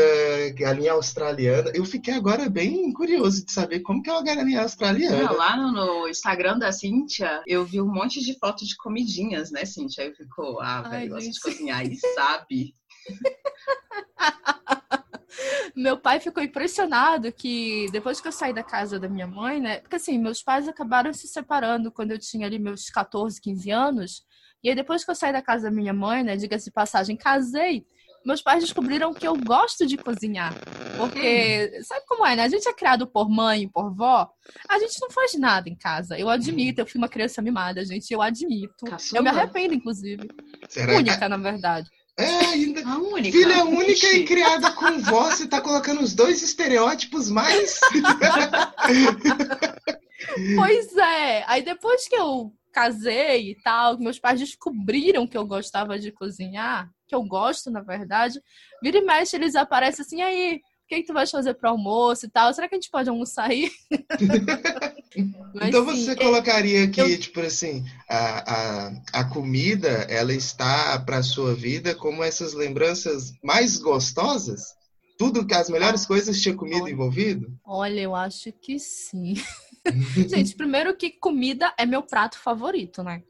galinha 0.57 0.93
australiana. 0.93 1.71
Eu 1.75 1.85
fiquei 1.85 2.15
agora 2.15 2.49
bem 2.49 2.93
curioso 2.93 3.45
de 3.45 3.53
saber 3.53 3.81
como 3.81 4.03
que 4.03 4.11
é 4.11 4.13
uma 4.13 4.25
galinha 4.25 4.63
australiana. 4.63 5.22
Não, 5.25 5.37
lá 5.37 5.57
no, 5.57 6.09
Instagram 6.09 6.59
da 6.59 6.73
Cíntia, 6.73 7.43
eu 7.47 7.65
vi 7.65 7.81
um 7.81 7.93
monte 7.93 8.21
de 8.21 8.39
fotos 8.39 8.69
de 8.69 8.77
comidinhas, 8.77 9.51
né, 9.51 9.65
Cíntia? 9.65 10.05
Aí 10.05 10.11
eu 10.11 10.15
fico, 10.15 10.61
ah, 10.61 10.83
velho, 10.83 11.11
gosta 11.11 11.31
de 11.31 11.41
cozinhar 11.41 11.85
e 11.85 11.97
sabe. 11.97 12.75
Meu 15.75 15.97
pai 15.99 16.21
ficou 16.21 16.43
impressionado 16.43 17.33
que 17.33 17.87
depois 17.91 18.21
que 18.21 18.29
eu 18.29 18.33
saí 18.33 18.53
da 18.53 18.63
casa 18.63 19.01
da 19.01 19.09
minha 19.09 19.27
mãe, 19.27 19.59
né? 19.61 19.81
Porque 19.81 19.97
assim, 19.97 20.19
meus 20.19 20.43
pais 20.43 20.69
acabaram 20.69 21.13
se 21.13 21.27
separando 21.27 21.91
quando 21.91 22.11
eu 22.11 22.19
tinha 22.19 22.47
ali 22.47 22.59
meus 22.59 22.91
14, 22.91 23.41
15 23.41 23.71
anos. 23.71 24.23
E 24.63 24.69
aí 24.69 24.75
depois 24.75 25.05
que 25.05 25.11
eu 25.11 25.15
saí 25.15 25.33
da 25.33 25.43
casa 25.43 25.65
da 25.65 25.71
minha 25.71 25.93
mãe, 25.93 26.23
né? 26.23 26.37
Diga-se 26.37 26.71
passagem, 26.71 27.17
casei. 27.17 27.87
Meus 28.25 28.43
pais 28.43 28.63
descobriram 28.63 29.13
que 29.13 29.27
eu 29.27 29.37
gosto 29.37 29.87
de 29.87 29.97
cozinhar. 29.97 30.55
Porque, 30.97 31.83
sabe 31.83 32.05
como 32.07 32.27
é, 32.27 32.37
né? 32.37 32.45
A 32.45 32.49
gente 32.49 32.69
é 32.69 32.73
criado 32.73 33.07
por 33.07 33.29
mãe 33.29 33.63
e 33.63 33.69
por 33.69 33.95
vó. 33.95 34.29
A 34.69 34.79
gente 34.79 35.01
não 35.01 35.11
faz 35.11 35.35
nada 35.35 35.69
em 35.69 35.77
casa. 35.77 36.19
Eu 36.19 36.29
admito, 36.29 36.81
eu 36.81 36.87
fui 36.87 36.99
uma 36.99 37.09
criança 37.09 37.43
mimada, 37.43 37.85
gente. 37.85 38.11
Eu 38.11 38.23
admito. 38.23 38.85
Caçula? 38.87 39.19
Eu 39.19 39.23
me 39.23 39.31
arrependo, 39.31 39.75
inclusive. 39.75 40.29
Será? 40.69 40.97
Única, 40.97 41.29
na 41.29 41.37
verdade. 41.37 41.89
É, 42.19 42.27
ainda. 42.27 42.87
A 42.87 42.99
única. 42.99 43.37
Filha 43.37 43.65
única 43.65 44.07
e 44.13 44.25
criada 44.25 44.71
com 44.73 44.99
vó, 45.01 45.25
você 45.25 45.47
tá 45.47 45.61
colocando 45.61 46.03
os 46.03 46.15
dois 46.15 46.43
estereótipos 46.43 47.31
mais. 47.31 47.81
Pois 50.57 50.97
é. 50.97 51.45
Aí 51.47 51.63
depois 51.63 52.09
que 52.09 52.15
eu 52.15 52.53
casei 52.73 53.51
e 53.51 53.55
tal, 53.63 53.99
meus 53.99 54.19
pais 54.19 54.41
descobriram 54.41 55.27
que 55.27 55.37
eu 55.37 55.47
gostava 55.47 55.99
de 55.99 56.11
cozinhar, 56.11 56.91
que 57.13 57.17
eu 57.17 57.23
gosto, 57.23 57.71
na 57.71 57.83
verdade, 57.83 58.41
vira 58.83 58.97
e 58.97 59.03
mexe, 59.03 59.37
eles 59.37 59.55
aparecem 59.55 60.03
assim, 60.03 60.23
aí, 60.23 60.57
o 60.57 60.89
que, 60.89 60.97
que 61.03 61.07
tu 61.07 61.13
vai 61.13 61.27
fazer 61.27 61.53
pro 61.55 61.69
almoço 61.69 62.25
e 62.25 62.31
tal? 62.31 62.53
Será 62.55 62.67
que 62.67 62.75
a 62.75 62.79
gente 62.79 62.91
pode 62.91 63.11
almoçar 63.11 63.51
aí? 63.51 63.71
Mas, 65.55 65.69
então 65.69 65.85
você 65.85 66.13
é- 66.13 66.15
colocaria 66.15 66.89
que, 66.89 67.01
eu- 67.03 67.19
tipo 67.21 67.39
assim, 67.41 67.85
a, 68.09 68.87
a, 68.87 68.93
a 69.13 69.25
comida, 69.25 69.89
ela 70.09 70.33
está 70.33 70.99
pra 71.01 71.23
sua 71.23 71.55
vida 71.55 71.95
como 71.95 72.25
essas 72.25 72.55
lembranças 72.55 73.35
mais 73.45 73.77
gostosas? 73.77 74.63
Tudo 75.19 75.47
que 75.47 75.55
as 75.55 75.69
melhores 75.69 76.07
coisas 76.07 76.41
tinha 76.41 76.57
comida 76.57 76.85
Olha. 76.85 76.93
envolvido? 76.93 77.53
Olha, 77.63 78.01
eu 78.01 78.15
acho 78.17 78.51
que 78.53 78.79
sim. 78.79 79.35
gente, 80.29 80.55
primeiro 80.55 80.97
que 80.97 81.11
comida 81.11 81.73
é 81.77 81.85
meu 81.85 82.03
prato 82.03 82.39
favorito, 82.39 83.03
né? 83.03 83.23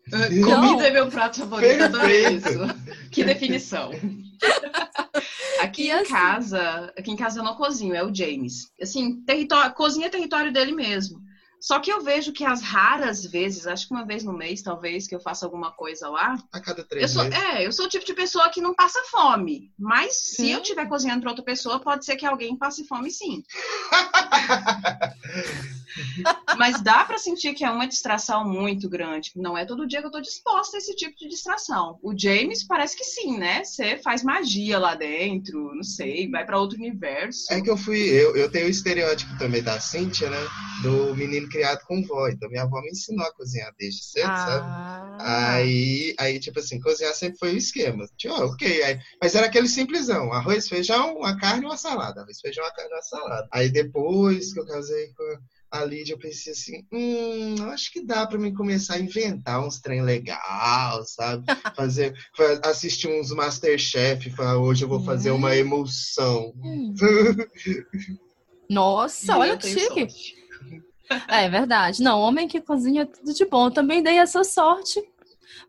Comida 0.45 0.87
é 0.87 0.91
meu 0.91 1.09
prato 1.09 1.39
favorito, 1.41 1.83
adorei 1.85 2.23
Perfeito. 2.39 2.49
isso. 2.49 3.09
Que 3.11 3.25
definição. 3.25 3.91
Aqui 5.61 5.85
E 5.85 5.89
em 5.89 5.93
assim- 5.93 6.11
casa, 6.13 6.93
aqui 6.99 7.11
em 7.13 7.17
casa 7.17 7.39
eu 7.41 7.45
não 7.45 7.55
cozinho, 7.55 7.95
é 7.95 8.05
o 8.05 8.13
James. 8.15 8.71
Assim, 8.81 9.23
território, 9.25 9.73
cozinha 9.75 10.07
é 10.09 10.11
território 10.11 10.53
dele 10.53 10.73
mesmo. 10.73 11.21
Só 11.61 11.79
que 11.79 11.93
eu 11.93 12.03
vejo 12.03 12.33
que 12.33 12.45
as 12.45 12.61
raras 12.61 13.25
vezes, 13.25 13.69
acho 13.69 13.87
que 13.87 13.95
uma 13.95 14.05
vez 14.05 14.25
no 14.25 14.33
mês, 14.33 14.61
talvez, 14.63 15.07
que 15.07 15.15
eu 15.15 15.21
faça 15.21 15.47
alguma 15.47 15.71
coisa 15.71 16.09
lá, 16.09 16.37
A 16.53 16.59
cada 16.61 16.81
eu 16.81 16.85
três 16.89 17.09
sou, 17.13 17.23
meses. 17.23 17.39
é, 17.39 17.65
eu 17.65 17.71
sou 17.71 17.85
o 17.85 17.89
tipo 17.89 18.05
de 18.05 18.13
pessoa 18.15 18.49
que 18.51 18.61
não 18.61 18.75
passa 18.75 19.01
fome. 19.09 19.71
Mas 19.79 20.17
se 20.17 20.51
eu 20.51 20.61
estiver 20.61 20.89
cozinhando 20.89 21.21
para 21.21 21.31
outra 21.31 21.45
pessoa, 21.45 21.79
pode 21.79 22.05
ser 22.05 22.17
que 22.17 22.27
alguém 22.27 22.57
passe 22.59 22.85
fome 22.89 23.13
sim. 23.13 23.45
Mas 26.59 26.81
dá 26.83 27.05
para 27.05 27.19
sentir 27.19 27.55
que 27.55 27.65
é 27.65 27.71
uma 27.71 27.87
distração 27.87 28.49
muito 28.49 28.89
grande. 28.89 29.33
Não 29.37 29.57
é 29.57 29.65
todo 29.65 29.87
dia 29.87 30.01
que 30.01 30.07
eu 30.07 30.11
tô 30.11 30.21
disposta 30.21 30.77
a 30.77 30.79
esse 30.79 30.95
tipo 30.95 31.17
de 31.17 31.29
distração. 31.29 31.99
O 32.03 32.17
James 32.17 32.65
parece 32.65 32.97
que 32.97 33.05
sim, 33.05 33.39
né? 33.39 33.65
Você 33.65 33.99
faz 33.99 34.23
magia 34.23 34.79
lá 34.79 34.95
dentro, 34.95 35.75
não 35.75 35.83
sei, 35.83 36.29
vai 36.31 36.45
para 36.45 36.59
outro 36.59 36.79
universo. 36.79 37.53
É 37.53 37.61
que 37.61 37.71
eu 37.71 37.77
fui, 37.77 37.99
eu, 37.99 38.37
eu 38.37 38.51
tenho 38.51 38.67
o 38.67 38.71
estereótipo 38.71 39.37
também 39.39 39.63
da 39.63 39.81
Cíntia, 39.81 40.31
né? 40.31 40.39
Do 40.83 41.15
menino 41.15 41.49
criado 41.49 41.81
com 41.87 42.03
vó. 42.03 42.29
Então 42.29 42.49
minha 42.49 42.63
avó 42.63 42.81
me 42.81 42.91
ensinou 42.91 43.27
a 43.27 43.33
cozinhar 43.33 43.73
desde 43.79 44.05
cedo, 44.05 44.29
ah. 44.29 44.37
sabe? 44.37 45.23
Aí, 45.23 46.15
aí, 46.19 46.39
tipo 46.39 46.59
assim, 46.59 46.81
cozinhar 46.81 47.15
sempre 47.15 47.39
foi 47.39 47.55
o 47.55 47.57
esquema. 47.57 48.07
Tipo, 48.17 48.35
oh, 48.35 48.47
ok. 48.47 48.83
Aí, 48.83 48.99
mas 49.21 49.35
era 49.35 49.47
aquele 49.47 49.69
simplesão: 49.69 50.33
arroz, 50.33 50.69
feijão, 50.69 51.17
uma 51.17 51.39
carne 51.39 51.63
e 51.63 51.67
uma 51.67 51.77
salada. 51.77 52.23
Arroz, 52.23 52.41
feijão, 52.41 52.65
uma 52.65 52.73
carne 52.73 52.91
e 52.91 52.95
uma 52.95 53.03
salada. 53.03 53.49
Aí 53.53 53.69
depois 53.71 54.53
que 54.53 54.61
eu 54.61 54.67
casei 54.67 55.13
com 55.15 55.39
a 55.73 55.85
Lídia, 55.85 56.13
eu 56.13 56.19
pensei 56.19 56.53
assim, 56.53 56.85
hum, 56.93 57.55
acho 57.71 57.91
que 57.91 58.05
dá 58.05 58.27
para 58.27 58.39
mim 58.39 58.53
começar 58.53 58.95
a 58.95 59.01
inventar 59.01 59.65
uns 59.65 59.81
trem 59.81 60.03
legal, 60.03 61.03
sabe? 61.05 61.45
Fazer, 61.75 62.15
assistir 62.63 63.09
uns 63.09 63.31
Masterchef, 63.31 64.31
falar, 64.31 64.59
hoje 64.59 64.85
eu 64.85 64.89
vou 64.89 65.03
fazer 65.03 65.31
uma 65.31 65.49
hum. 65.49 65.55
emulsão. 65.55 66.53
Hum. 66.63 66.95
Nossa, 68.69 69.39
olha 69.39 69.57
que 69.57 69.67
chique. 69.67 70.35
É 71.29 71.49
verdade. 71.49 72.03
Não, 72.03 72.21
homem 72.21 72.47
que 72.47 72.61
cozinha 72.61 73.07
tudo 73.07 73.35
de 73.35 73.45
bom. 73.45 73.71
Também 73.71 74.03
dei 74.03 74.19
essa 74.19 74.45
sorte 74.45 75.03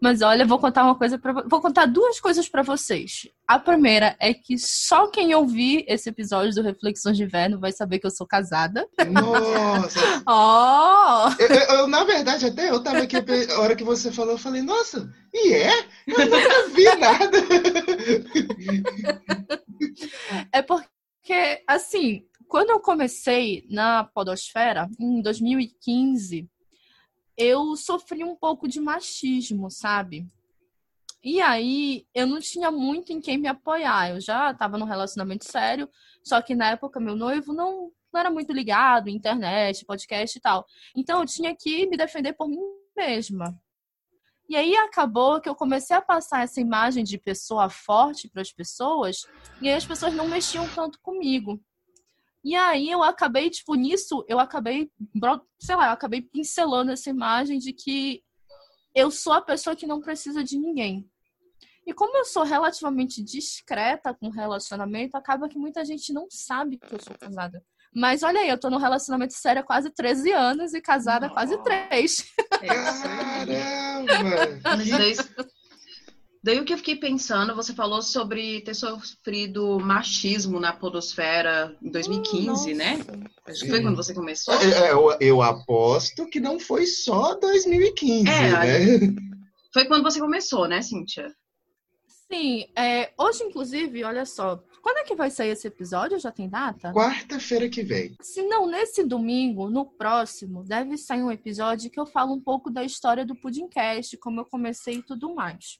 mas 0.02 0.22
olha, 0.22 0.46
vou 0.46 0.60
contar 0.60 0.84
uma 0.84 0.96
coisa 0.96 1.18
para 1.18 1.34
vou 1.34 1.62
contar 1.62 1.86
duas 1.86 2.20
coisas 2.20 2.48
para 2.48 2.62
vocês. 2.62 3.28
A 3.48 3.60
primeira 3.60 4.16
é 4.20 4.34
que 4.34 4.58
só 4.58 5.08
quem 5.08 5.36
ouvir 5.36 5.86
esse 5.88 6.10
episódio 6.10 6.56
do 6.56 6.62
Reflexões 6.62 7.18
de 7.18 7.24
Inverno 7.24 7.60
vai 7.60 7.72
saber 7.72 8.00
que 8.00 8.08
eu 8.08 8.12
sou 8.12 8.26
casada. 8.26 8.88
Nossa! 9.12 10.00
oh! 10.28 11.42
Eu, 11.42 11.48
eu, 11.48 11.78
eu, 11.80 11.88
na 11.88 12.04
verdade, 12.04 12.46
até 12.46 12.70
eu 12.70 12.82
tava 12.82 13.00
aqui, 13.00 13.18
a 13.18 13.60
hora 13.60 13.76
que 13.76 13.84
você 13.84 14.12
falou, 14.12 14.34
eu 14.34 14.38
falei, 14.38 14.62
nossa, 14.62 15.12
e 15.34 15.54
é? 15.54 15.86
Eu 16.08 16.26
nunca 16.30 16.68
vi 16.70 16.86
nada. 16.98 17.38
é 20.52 20.62
porque, 20.62 21.64
assim, 21.68 22.24
quando 22.48 22.70
eu 22.70 22.80
comecei 22.80 23.66
na 23.70 24.04
Podosfera, 24.04 24.88
em 25.00 25.22
2015, 25.22 26.48
eu 27.38 27.76
sofri 27.76 28.24
um 28.24 28.36
pouco 28.36 28.68
de 28.68 28.80
machismo, 28.80 29.70
sabe? 29.70 30.28
E 31.24 31.42
aí 31.42 32.06
eu 32.14 32.28
não 32.28 32.40
tinha 32.40 32.70
muito 32.70 33.14
em 33.14 33.22
quem 33.22 33.38
me 33.38 33.48
apoiar. 33.48 34.10
Eu 34.12 34.20
já 34.20 34.52
estava 34.52 34.78
num 34.78 34.86
relacionamento 34.86 35.46
sério, 35.46 35.90
só 36.24 36.42
que 36.42 36.54
na 36.54 36.72
época 36.72 37.00
meu 37.00 37.16
noivo 37.16 37.54
não, 37.54 37.92
não 38.12 38.20
era 38.20 38.30
muito 38.30 38.52
ligado 38.52 39.10
internet, 39.10 39.86
podcast 39.86 40.38
e 40.38 40.42
tal. 40.42 40.66
Então 40.96 41.22
eu 41.22 41.26
tinha 41.26 41.56
que 41.56 41.88
me 41.88 41.96
defender 41.96 42.34
por 42.34 42.48
mim 42.48 42.60
mesma. 42.96 43.58
E 44.50 44.56
aí 44.58 44.76
acabou 44.76 45.40
que 45.40 45.48
eu 45.48 45.56
comecei 45.56 45.96
a 45.96 46.02
passar 46.02 46.44
essa 46.44 46.60
imagem 46.60 47.04
de 47.04 47.18
pessoa 47.18 47.70
forte 47.70 48.30
para 48.30 48.42
as 48.42 48.52
pessoas, 48.52 49.26
e 49.62 49.70
aí 49.70 49.76
as 49.76 49.86
pessoas 49.86 50.14
não 50.14 50.28
mexiam 50.28 50.68
tanto 50.76 51.00
comigo. 51.00 51.60
E 52.44 52.56
aí 52.56 52.90
eu 52.90 53.02
acabei, 53.02 53.50
tipo, 53.50 53.74
nisso, 53.76 54.26
eu 54.28 54.38
acabei, 54.40 54.92
sei 55.60 55.76
lá, 55.76 55.88
eu 55.88 55.94
acabei 55.94 56.22
pincelando 56.22 56.92
essa 56.92 57.10
imagem 57.10 57.58
de 57.58 57.72
que 57.72 58.22
eu 58.94 59.10
sou 59.10 59.34
a 59.34 59.42
pessoa 59.42 59.76
que 59.76 59.88
não 59.88 60.02
precisa 60.02 60.44
de 60.44 60.58
ninguém. 60.58 61.10
E 61.86 61.94
como 61.94 62.18
eu 62.18 62.26
sou 62.26 62.44
relativamente 62.44 63.24
discreta 63.24 64.14
com 64.14 64.30
relacionamento, 64.30 65.18
acaba 65.18 65.50
que 65.50 65.58
muita 65.58 65.84
gente 65.84 66.14
não 66.14 66.28
sabe 66.30 66.78
que 66.78 66.94
eu 66.94 67.02
sou 67.02 67.18
casada. 67.18 67.64
Mas 67.96 68.24
olha 68.24 68.40
aí, 68.40 68.50
eu 68.50 68.60
tô 68.60 68.70
num 68.70 68.78
relacionamento 68.78 69.34
sério 69.34 69.62
há 69.62 69.66
quase 69.66 69.90
13 69.92 70.32
anos 70.32 70.74
e 70.74 70.82
casada 70.82 71.28
há 71.28 71.30
quase 71.30 71.62
3. 71.62 72.34
Caramba! 74.04 74.60
Daí 76.44 76.60
o 76.60 76.66
que 76.66 76.74
eu 76.74 76.78
fiquei 76.78 76.98
pensando, 76.98 77.56
você 77.56 77.74
falou 77.74 78.02
sobre 78.02 78.60
ter 78.62 78.74
sofrido 78.74 79.80
machismo 79.80 80.60
na 80.60 80.74
podosfera 80.74 81.74
em 81.82 81.90
2015, 81.90 82.74
né? 82.74 83.00
Acho 83.48 83.62
que 83.62 83.70
foi 83.70 83.82
quando 83.82 83.96
você 83.96 84.14
começou. 84.14 84.54
É, 84.56 84.88
é, 84.88 84.92
eu, 84.92 85.18
eu, 85.22 85.42
aposto 85.42 86.26
que 86.28 86.42
não 86.42 86.60
foi 86.60 86.86
só 86.86 87.36
2015, 87.36 88.30
é, 88.30 88.52
né? 88.52 89.16
Foi 89.74 89.86
quando 89.86 90.04
você 90.04 90.20
começou, 90.20 90.68
né, 90.68 90.84
Cíntia? 90.84 91.34
Sim, 92.32 92.68
é, 92.78 93.12
hoje, 93.18 93.44
inclusive, 93.44 94.04
olha 94.04 94.24
só, 94.24 94.64
quando 94.84 94.98
é 94.98 95.04
que 95.04 95.16
vai 95.16 95.32
sair 95.32 95.50
esse 95.50 95.68
episódio? 95.68 96.20
Já 96.20 96.32
tem 96.32 96.48
data? 96.48 96.94
Quarta-feira 96.94 97.68
que 97.68 97.82
vem. 97.82 98.16
Se 98.22 98.44
não, 98.44 98.68
nesse 98.68 99.04
domingo, 99.04 99.72
no 99.72 99.84
próximo, 99.84 100.64
deve 100.64 100.96
sair 100.96 101.24
um 101.24 101.32
episódio 101.32 101.90
que 101.90 102.00
eu 102.00 102.06
falo 102.06 102.34
um 102.34 102.40
pouco 102.40 102.70
da 102.70 102.84
história 102.84 103.26
do 103.26 103.36
Pudimcast, 103.36 104.16
como 104.18 104.42
eu 104.42 104.46
comecei 104.46 104.98
e 104.98 105.02
tudo 105.02 105.34
mais. 105.34 105.80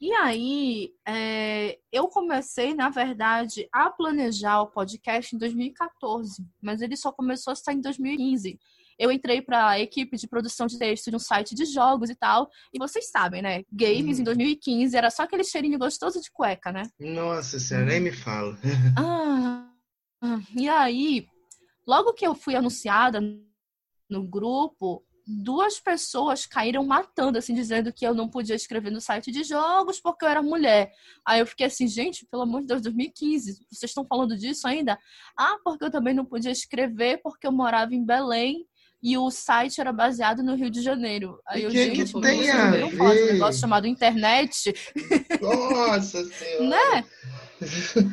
E 0.00 0.12
aí, 0.12 0.90
é, 1.06 1.78
eu 1.92 2.08
comecei, 2.08 2.74
na 2.74 2.90
verdade, 2.90 3.68
a 3.72 3.90
planejar 3.90 4.60
o 4.60 4.70
podcast 4.70 5.34
em 5.34 5.38
2014, 5.38 6.44
mas 6.60 6.82
ele 6.82 6.96
só 6.96 7.12
começou 7.12 7.52
a 7.52 7.54
estar 7.54 7.72
em 7.72 7.80
2015. 7.80 8.58
Eu 8.98 9.10
entrei 9.10 9.40
para 9.40 9.70
a 9.70 9.80
equipe 9.80 10.16
de 10.16 10.28
produção 10.28 10.66
de 10.66 10.78
texto 10.78 11.10
de 11.10 11.16
um 11.16 11.20
site 11.20 11.54
de 11.54 11.64
jogos 11.64 12.10
e 12.10 12.14
tal, 12.14 12.48
e 12.72 12.78
vocês 12.78 13.10
sabem, 13.10 13.42
né? 13.42 13.62
Games 13.72 14.18
hum. 14.18 14.20
em 14.22 14.24
2015 14.24 14.96
era 14.96 15.10
só 15.10 15.22
aquele 15.22 15.44
cheirinho 15.44 15.78
gostoso 15.78 16.20
de 16.20 16.30
cueca, 16.30 16.70
né? 16.70 16.82
Nossa 16.98 17.58
senhora, 17.58 17.86
nem 17.86 18.00
me 18.00 18.12
fala. 18.12 18.58
ah, 18.98 19.68
e 20.56 20.68
aí, 20.68 21.26
logo 21.86 22.14
que 22.14 22.26
eu 22.26 22.34
fui 22.34 22.54
anunciada 22.54 23.20
no 24.08 24.22
grupo, 24.22 25.04
duas 25.26 25.80
pessoas 25.80 26.46
caíram 26.46 26.84
matando, 26.84 27.38
assim, 27.38 27.54
dizendo 27.54 27.92
que 27.92 28.06
eu 28.06 28.14
não 28.14 28.28
podia 28.28 28.54
escrever 28.54 28.90
no 28.90 29.00
site 29.00 29.32
de 29.32 29.42
jogos 29.42 30.00
porque 30.00 30.24
eu 30.24 30.28
era 30.28 30.42
mulher. 30.42 30.92
Aí 31.24 31.40
eu 31.40 31.46
fiquei 31.46 31.66
assim, 31.66 31.88
gente, 31.88 32.26
pelo 32.26 32.42
amor 32.42 32.60
de 32.60 32.68
Deus, 32.68 32.82
2015, 32.82 33.66
vocês 33.70 33.90
estão 33.90 34.04
falando 34.04 34.36
disso 34.36 34.66
ainda? 34.66 34.98
Ah, 35.36 35.56
porque 35.64 35.84
eu 35.84 35.90
também 35.90 36.14
não 36.14 36.24
podia 36.24 36.50
escrever 36.50 37.20
porque 37.22 37.46
eu 37.46 37.52
morava 37.52 37.94
em 37.94 38.04
Belém 38.04 38.66
e 39.02 39.18
o 39.18 39.30
site 39.30 39.80
era 39.80 39.92
baseado 39.92 40.42
no 40.42 40.54
Rio 40.54 40.70
de 40.70 40.80
Janeiro. 40.80 41.38
Aí 41.46 41.62
eu, 41.62 41.70
que 41.70 41.76
gente, 41.76 42.12
que 42.12 42.20
tem 42.20 42.50
a 42.50 42.70
não 42.70 42.90
falar 42.90 43.14
de 43.14 43.22
um 43.22 43.26
negócio 43.26 43.60
chamado 43.60 43.86
internet. 43.86 44.72
Nossa 45.40 46.24
Senhora! 46.32 46.68
né? 46.68 47.04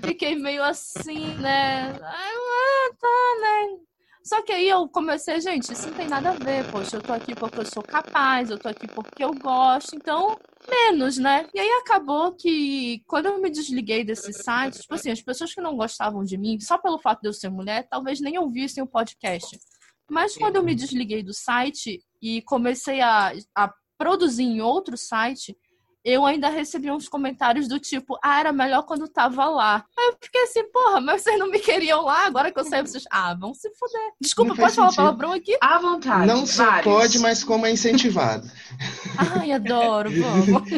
Fiquei 0.06 0.36
meio 0.36 0.64
assim, 0.64 1.34
né? 1.36 1.98
Ah, 2.02 2.90
tá, 3.00 3.40
né? 3.42 3.91
Só 4.24 4.42
que 4.44 4.52
aí 4.52 4.70
eu 4.70 4.88
comecei, 4.88 5.42
gente, 5.42 5.74
isso 5.74 5.88
não 5.88 5.96
tem 5.96 6.08
nada 6.08 6.30
a 6.30 6.34
ver, 6.34 6.70
poxa, 6.72 6.98
eu 6.98 7.02
tô 7.02 7.12
aqui 7.12 7.34
porque 7.34 7.60
eu 7.60 7.66
sou 7.66 7.82
capaz, 7.82 8.52
eu 8.52 8.60
tô 8.60 8.68
aqui 8.68 8.88
porque 8.88 9.24
eu 9.24 9.34
gosto, 9.34 9.96
então, 9.96 10.38
menos, 10.70 11.18
né? 11.18 11.48
E 11.54 11.60
aí 11.60 11.70
acabou 11.82 12.32
que 12.34 13.04
quando 13.08 13.26
eu 13.26 13.42
me 13.42 13.50
desliguei 13.50 14.04
desse 14.04 14.32
site, 14.32 14.82
tipo 14.82 14.94
assim, 14.94 15.10
as 15.10 15.22
pessoas 15.22 15.54
que 15.54 15.62
não 15.62 15.76
gostavam 15.76 16.24
de 16.24 16.38
mim, 16.38 16.60
só 16.60 16.78
pelo 16.78 17.00
fato 17.00 17.22
de 17.22 17.30
eu 17.30 17.34
ser 17.34 17.50
mulher, 17.50 17.88
talvez 17.90 18.22
nem 18.22 18.38
ouvissem 18.38 18.84
o 18.84 18.88
podcast. 18.88 19.60
Mas 20.10 20.38
quando 20.38 20.58
eu 20.58 20.64
me 20.64 20.76
desliguei 20.76 21.24
do 21.24 21.34
site 21.34 22.04
e 22.22 22.42
comecei 22.44 23.02
a, 23.02 23.34
a 23.56 23.74
produzir 23.98 24.44
em 24.44 24.62
outro 24.62 24.98
site, 24.98 25.58
eu 26.04 26.26
ainda 26.26 26.50
recebi 26.50 26.90
uns 26.90 27.08
comentários 27.08 27.68
do 27.68 27.80
tipo, 27.80 28.18
ah, 28.24 28.40
era 28.40 28.52
melhor 28.52 28.84
quando 28.84 29.08
tava 29.08 29.46
lá. 29.46 29.86
Aí 29.98 30.08
eu 30.08 30.18
fiquei 30.22 30.42
assim, 30.44 30.64
porra, 30.72 31.00
mas 31.00 31.22
vocês 31.22 31.38
não 31.38 31.50
me 31.50 31.60
queriam 31.60 32.04
lá, 32.04 32.26
agora 32.26 32.52
que 32.52 32.60
eu 32.60 32.64
saí, 32.64 32.82
vocês, 32.82 33.04
ah, 33.12 33.36
vão 33.36 33.54
se 33.54 33.70
fuder. 33.76 34.12
Desculpa, 34.20 34.56
pode 34.56 34.76
falar 34.76 34.96
palavrão 34.96 35.32
aqui? 35.32 35.56
À 35.62 35.78
vontade. 35.78 36.26
Não 36.26 36.46
só 36.46 36.66
vários. 36.66 36.84
pode, 36.84 37.20
mas 37.20 37.44
como 37.44 37.66
é 37.66 37.72
incentivado. 37.72 38.50
Ai, 39.18 39.52
adoro, 39.52 40.10
vamos. 40.10 40.70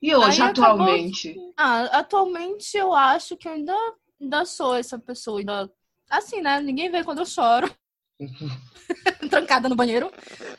e 0.00 0.14
hoje, 0.14 0.42
Aí 0.42 0.48
atualmente? 0.48 1.30
Acabou... 1.30 1.54
Ah, 1.56 1.82
atualmente 1.98 2.76
eu 2.76 2.94
acho 2.94 3.36
que 3.36 3.46
eu 3.46 3.52
ainda, 3.52 3.76
ainda 4.20 4.44
sou 4.46 4.74
essa 4.74 4.98
pessoa, 4.98 5.40
ainda... 5.40 5.70
Assim, 6.08 6.40
né? 6.40 6.60
Ninguém 6.60 6.90
vê 6.90 7.04
quando 7.04 7.18
eu 7.18 7.26
choro. 7.26 7.70
trancada 9.30 9.68
no 9.68 9.76
banheiro. 9.76 10.10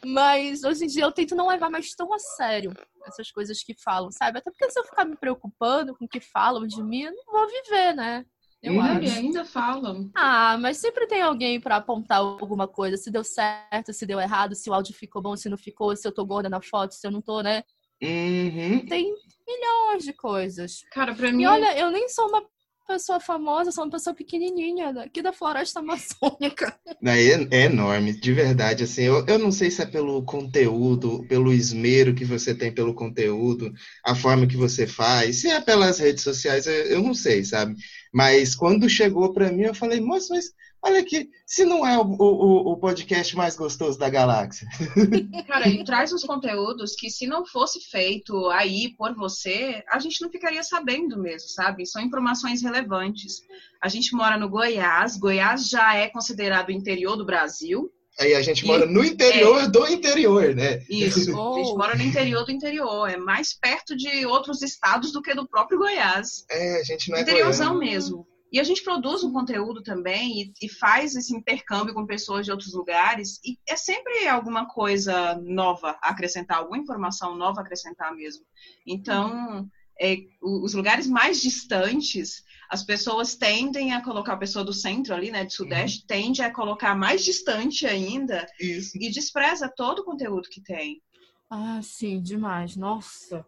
Mas 0.05 0.63
hoje 0.63 0.85
em 0.85 0.87
dia 0.87 1.03
eu 1.03 1.11
tento 1.11 1.35
não 1.35 1.47
levar 1.47 1.69
mais 1.69 1.93
tão 1.95 2.13
a 2.13 2.19
sério 2.19 2.73
essas 3.05 3.31
coisas 3.31 3.63
que 3.63 3.73
falam, 3.73 4.11
sabe? 4.11 4.39
Até 4.39 4.51
porque 4.51 4.69
se 4.69 4.79
eu 4.79 4.83
ficar 4.83 5.05
me 5.05 5.15
preocupando 5.15 5.95
com 5.95 6.05
o 6.05 6.09
que 6.09 6.19
falam 6.19 6.67
de 6.67 6.83
mim, 6.83 7.03
eu 7.03 7.13
não 7.13 7.25
vou 7.25 7.47
viver, 7.47 7.93
né? 7.95 8.25
Eu 8.61 8.81
acho. 8.81 9.17
ainda 9.17 9.45
falam. 9.45 10.09
Ah, 10.15 10.57
mas 10.57 10.77
sempre 10.77 11.05
tem 11.07 11.21
alguém 11.21 11.59
para 11.59 11.77
apontar 11.77 12.17
alguma 12.17 12.67
coisa. 12.67 12.97
Se 12.97 13.11
deu 13.11 13.23
certo, 13.23 13.93
se 13.93 14.05
deu 14.05 14.19
errado, 14.19 14.55
se 14.55 14.69
o 14.69 14.73
áudio 14.73 14.95
ficou 14.95 15.21
bom, 15.21 15.35
se 15.37 15.47
não 15.47 15.57
ficou, 15.57 15.95
se 15.95 16.07
eu 16.07 16.11
tô 16.11 16.25
gorda 16.25 16.49
na 16.49 16.59
foto, 16.59 16.93
se 16.93 17.05
eu 17.05 17.11
não 17.11 17.21
tô, 17.21 17.41
né? 17.41 17.63
Uhum. 18.01 18.85
Tem 18.85 19.13
milhões 19.47 20.03
de 20.03 20.13
coisas. 20.13 20.81
Cara, 20.91 21.15
pra 21.15 21.31
mim. 21.31 21.43
E 21.43 21.47
olha, 21.47 21.77
eu 21.77 21.91
nem 21.91 22.09
sou 22.09 22.27
uma 22.27 22.43
pessoa 22.88 23.20
famosa, 23.20 23.72
sou 23.72 23.84
uma 23.84 23.91
pessoa 23.91 24.15
pequenininha 24.15 24.89
aqui 25.01 25.22
da 25.22 25.34
floresta 25.34 25.79
amazônica. 25.79 26.77
É, 27.06 27.58
é 27.60 27.65
enorme, 27.65 28.20
de 28.20 28.34
verdade. 28.34 28.84
Assim, 28.84 29.03
eu, 29.03 29.24
eu 29.27 29.38
não 29.38 29.51
sei 29.51 29.70
se 29.70 29.82
é 29.84 29.86
pelo 29.86 30.24
conteúdo, 30.24 31.25
pelo 31.27 31.53
esmero 31.53 32.15
que 32.15 32.25
você 32.25 32.56
tem 32.56 32.74
pelo 32.74 32.94
conteúdo, 32.94 33.72
a 34.03 34.15
forma 34.15 34.48
que 34.48 34.58
você 34.58 34.88
faz, 34.88 35.38
se 35.41 35.48
é 35.50 35.62
pelas 35.62 36.00
redes 36.00 36.24
sociais, 36.24 36.65
eu, 36.65 36.74
eu 36.74 37.01
não 37.03 37.13
sei, 37.13 37.44
sabe? 37.44 37.75
Mas 38.12 38.56
quando 38.56 38.89
chegou 38.89 39.32
para 39.34 39.51
mim, 39.51 39.63
eu 39.63 39.75
falei, 39.75 40.00
moça, 40.01 40.34
mas 40.34 40.51
Olha 40.81 41.00
aqui, 41.00 41.29
se 41.46 41.65
não 41.65 41.86
é 41.86 41.98
o, 41.98 42.03
o, 42.03 42.72
o 42.74 42.77
podcast 42.77 43.36
mais 43.36 43.55
gostoso 43.55 43.98
da 43.98 44.10
galáxia. 44.10 44.67
Cara, 45.48 45.67
ele 45.67 45.84
traz 45.84 46.13
uns 46.13 46.24
conteúdos 46.24 46.96
que 46.96 47.10
se 47.10 47.25
não 47.25 47.46
fosse 47.46 47.79
feito 47.81 48.48
aí 48.50 48.96
por 48.96 49.13
você, 49.15 49.84
a 49.89 50.00
gente 50.00 50.22
não 50.22 50.29
ficaria 50.29 50.63
sabendo 50.63 51.19
mesmo, 51.19 51.50
sabe? 51.50 51.86
São 51.86 52.01
informações 52.01 52.62
relevantes. 52.62 53.41
A 53.81 53.88
gente 53.88 54.13
mora 54.13 54.38
no 54.38 54.50
Goiás, 54.50 55.17
Goiás 55.17 55.67
já 55.67 55.96
é 55.96 56.07
considerado 56.07 56.69
o 56.69 56.74
interior 56.74 57.15
do 57.15 57.25
Brasil. 57.25 57.91
Aí 58.19 58.34
a 58.34 58.41
gente 58.41 58.65
mora 58.65 58.86
e, 58.86 58.89
no 58.89 59.03
interior 59.03 59.63
é, 59.63 59.67
do 59.67 59.88
interior, 59.88 60.55
né? 60.55 60.84
Isso, 60.89 61.36
oh. 61.36 61.55
a 61.62 61.63
gente 61.63 61.77
mora 61.77 61.96
no 61.96 62.01
interior 62.01 62.46
do 62.46 62.51
interior. 62.51 63.07
É 63.07 63.17
mais 63.17 63.53
perto 63.53 63.96
de 63.96 64.25
outros 64.25 64.62
estados 64.62 65.12
do 65.12 65.22
que 65.22 65.36
do 65.36 65.48
próprio 65.48 65.77
Goiás. 65.77 66.46
É, 66.50 66.79
a 66.79 66.84
gente 66.84 67.12
não 67.12 67.17
é 67.17 67.22
Interiorzão 67.22 67.75
Goiânia. 67.75 67.93
mesmo. 67.93 68.27
E 68.51 68.60
a 68.60 68.63
gente 68.63 68.84
produz 68.84 69.24
um 69.24 69.34
conteúdo 69.34 69.84
também 69.84 70.42
e, 70.42 70.54
e, 70.62 70.70
faz 70.70 71.16
esse 71.16 71.36
intercâmbio 71.36 71.94
com 71.94 72.06
pessoas 72.06 72.46
de 72.46 72.51
outros 72.51 72.74
lugares. 72.74 73.39
E 73.44 73.58
é 73.68 73.75
sempre 73.75 74.27
alguma 74.27 74.66
coisa 74.68 75.36
nova 75.36 75.98
a 76.01 76.10
acrescentar, 76.10 76.58
alguma 76.58 76.77
informação 76.77 77.36
nova 77.36 77.60
a 77.60 77.63
acrescentar 77.63 78.16
mesmo. 78.16 78.46
Então, 78.86 79.70
é, 80.00 80.18
os 80.42 80.74
lugares 80.74 81.08
mais 81.08 81.42
distantes, 81.42 82.44
as 82.70 82.84
pessoas 82.84 83.36
tendem 83.36 83.94
a 83.94 84.04
colocar 84.04 84.34
a 84.34 84.38
pessoa 84.38 84.63
do 84.63 84.74
centro 84.74 85.13
ali, 85.13 85.32
né, 85.32 85.44
de 85.44 85.54
sudeste, 85.54 86.01
uhum. 86.01 86.08
tende 86.08 86.42
a 86.42 86.54
colocar 86.54 86.96
mais 86.96 87.25
distante 87.25 87.86
ainda 87.86 88.46
Isso. 88.60 88.98
e 88.98 89.10
despreza 89.10 89.72
todo 89.75 90.00
o 90.00 90.06
conteúdo 90.06 90.50
que 90.50 90.62
tem. 90.62 91.01
Ah, 91.50 91.80
sim, 91.82 92.22
demais. 92.22 92.75
Nossa. 92.75 93.46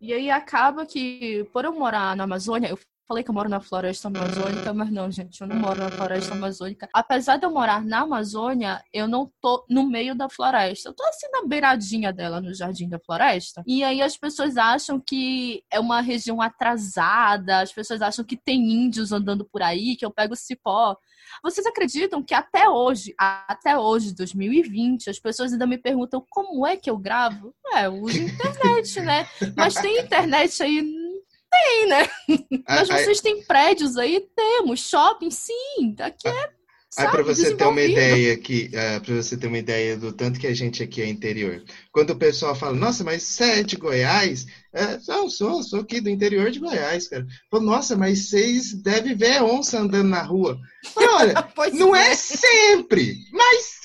E 0.00 0.12
aí 0.12 0.30
acaba 0.30 0.84
que, 0.84 1.44
por 1.52 1.64
eu 1.64 1.72
morar 1.72 2.16
na 2.16 2.24
Amazônia, 2.24 2.68
eu 2.68 2.78
Falei 3.06 3.22
que 3.22 3.28
eu 3.28 3.34
moro 3.34 3.50
na 3.50 3.60
floresta 3.60 4.08
amazônica, 4.08 4.72
mas 4.72 4.90
não, 4.90 5.10
gente, 5.10 5.38
eu 5.38 5.46
não 5.46 5.56
moro 5.56 5.78
na 5.78 5.90
floresta 5.90 6.32
amazônica. 6.32 6.88
Apesar 6.90 7.36
de 7.36 7.44
eu 7.44 7.50
morar 7.50 7.84
na 7.84 8.00
Amazônia, 8.00 8.82
eu 8.90 9.06
não 9.06 9.30
tô 9.42 9.62
no 9.68 9.86
meio 9.86 10.14
da 10.14 10.26
floresta. 10.30 10.88
Eu 10.88 10.94
tô 10.94 11.04
assim 11.04 11.26
na 11.30 11.46
beiradinha 11.46 12.14
dela, 12.14 12.40
no 12.40 12.54
jardim 12.54 12.88
da 12.88 12.98
floresta. 12.98 13.62
E 13.66 13.84
aí 13.84 14.00
as 14.00 14.16
pessoas 14.16 14.56
acham 14.56 14.98
que 14.98 15.62
é 15.70 15.78
uma 15.78 16.00
região 16.00 16.40
atrasada, 16.40 17.60
as 17.60 17.72
pessoas 17.72 18.00
acham 18.00 18.24
que 18.24 18.38
tem 18.38 18.72
índios 18.72 19.12
andando 19.12 19.44
por 19.44 19.62
aí, 19.62 19.96
que 19.96 20.04
eu 20.06 20.10
pego 20.10 20.34
cipó. 20.34 20.96
Vocês 21.42 21.66
acreditam 21.66 22.22
que 22.22 22.32
até 22.32 22.70
hoje, 22.70 23.14
até 23.18 23.76
hoje, 23.78 24.14
2020, 24.14 25.10
as 25.10 25.18
pessoas 25.18 25.52
ainda 25.52 25.66
me 25.66 25.76
perguntam 25.76 26.24
como 26.30 26.66
é 26.66 26.74
que 26.76 26.88
eu 26.88 26.96
gravo? 26.96 27.54
É, 27.74 27.86
eu 27.86 27.94
uso 28.00 28.16
internet, 28.22 29.00
né? 29.00 29.26
Mas 29.54 29.74
tem 29.74 30.00
internet 30.00 30.62
aí 30.62 31.03
tem, 31.54 31.86
né? 31.86 32.08
Mas 32.68 32.88
vocês 32.88 33.20
têm 33.20 33.42
prédios 33.44 33.96
aí? 33.96 34.20
Temos. 34.34 34.80
Shopping, 34.88 35.30
sim. 35.30 35.94
Aqui 36.00 36.28
é. 36.28 36.50
Sabe, 36.94 37.10
para 37.10 37.22
você 37.24 37.52
ter 37.56 37.64
uma 37.64 37.82
ideia 37.82 38.34
aqui, 38.34 38.70
uh, 38.72 38.76
é, 38.76 39.00
para 39.00 39.16
você 39.16 39.36
ter 39.36 39.48
uma 39.48 39.58
ideia 39.58 39.96
do 39.96 40.12
tanto 40.12 40.38
que 40.38 40.46
a 40.46 40.54
gente 40.54 40.80
aqui 40.80 41.02
é 41.02 41.08
interior. 41.08 41.60
Quando 41.90 42.10
o 42.10 42.16
pessoal 42.16 42.54
fala, 42.54 42.72
nossa, 42.72 43.02
mas 43.02 43.24
você 43.24 43.44
é 43.44 43.64
Goiás? 43.76 44.46
É, 44.72 45.00
não, 45.08 45.28
sou, 45.28 45.60
sou 45.64 45.80
aqui 45.80 46.00
do 46.00 46.08
interior 46.08 46.52
de 46.52 46.60
Goiás, 46.60 47.08
cara. 47.08 47.26
Falo, 47.50 47.64
nossa, 47.64 47.96
mas 47.96 48.28
vocês 48.28 48.72
devem 48.74 49.16
ver 49.16 49.42
onça 49.42 49.80
andando 49.80 50.08
na 50.08 50.22
rua. 50.22 50.56
olha, 50.96 51.34
não 51.74 51.96
é. 51.96 52.12
é 52.12 52.14
sempre, 52.14 53.16
mas 53.32 53.80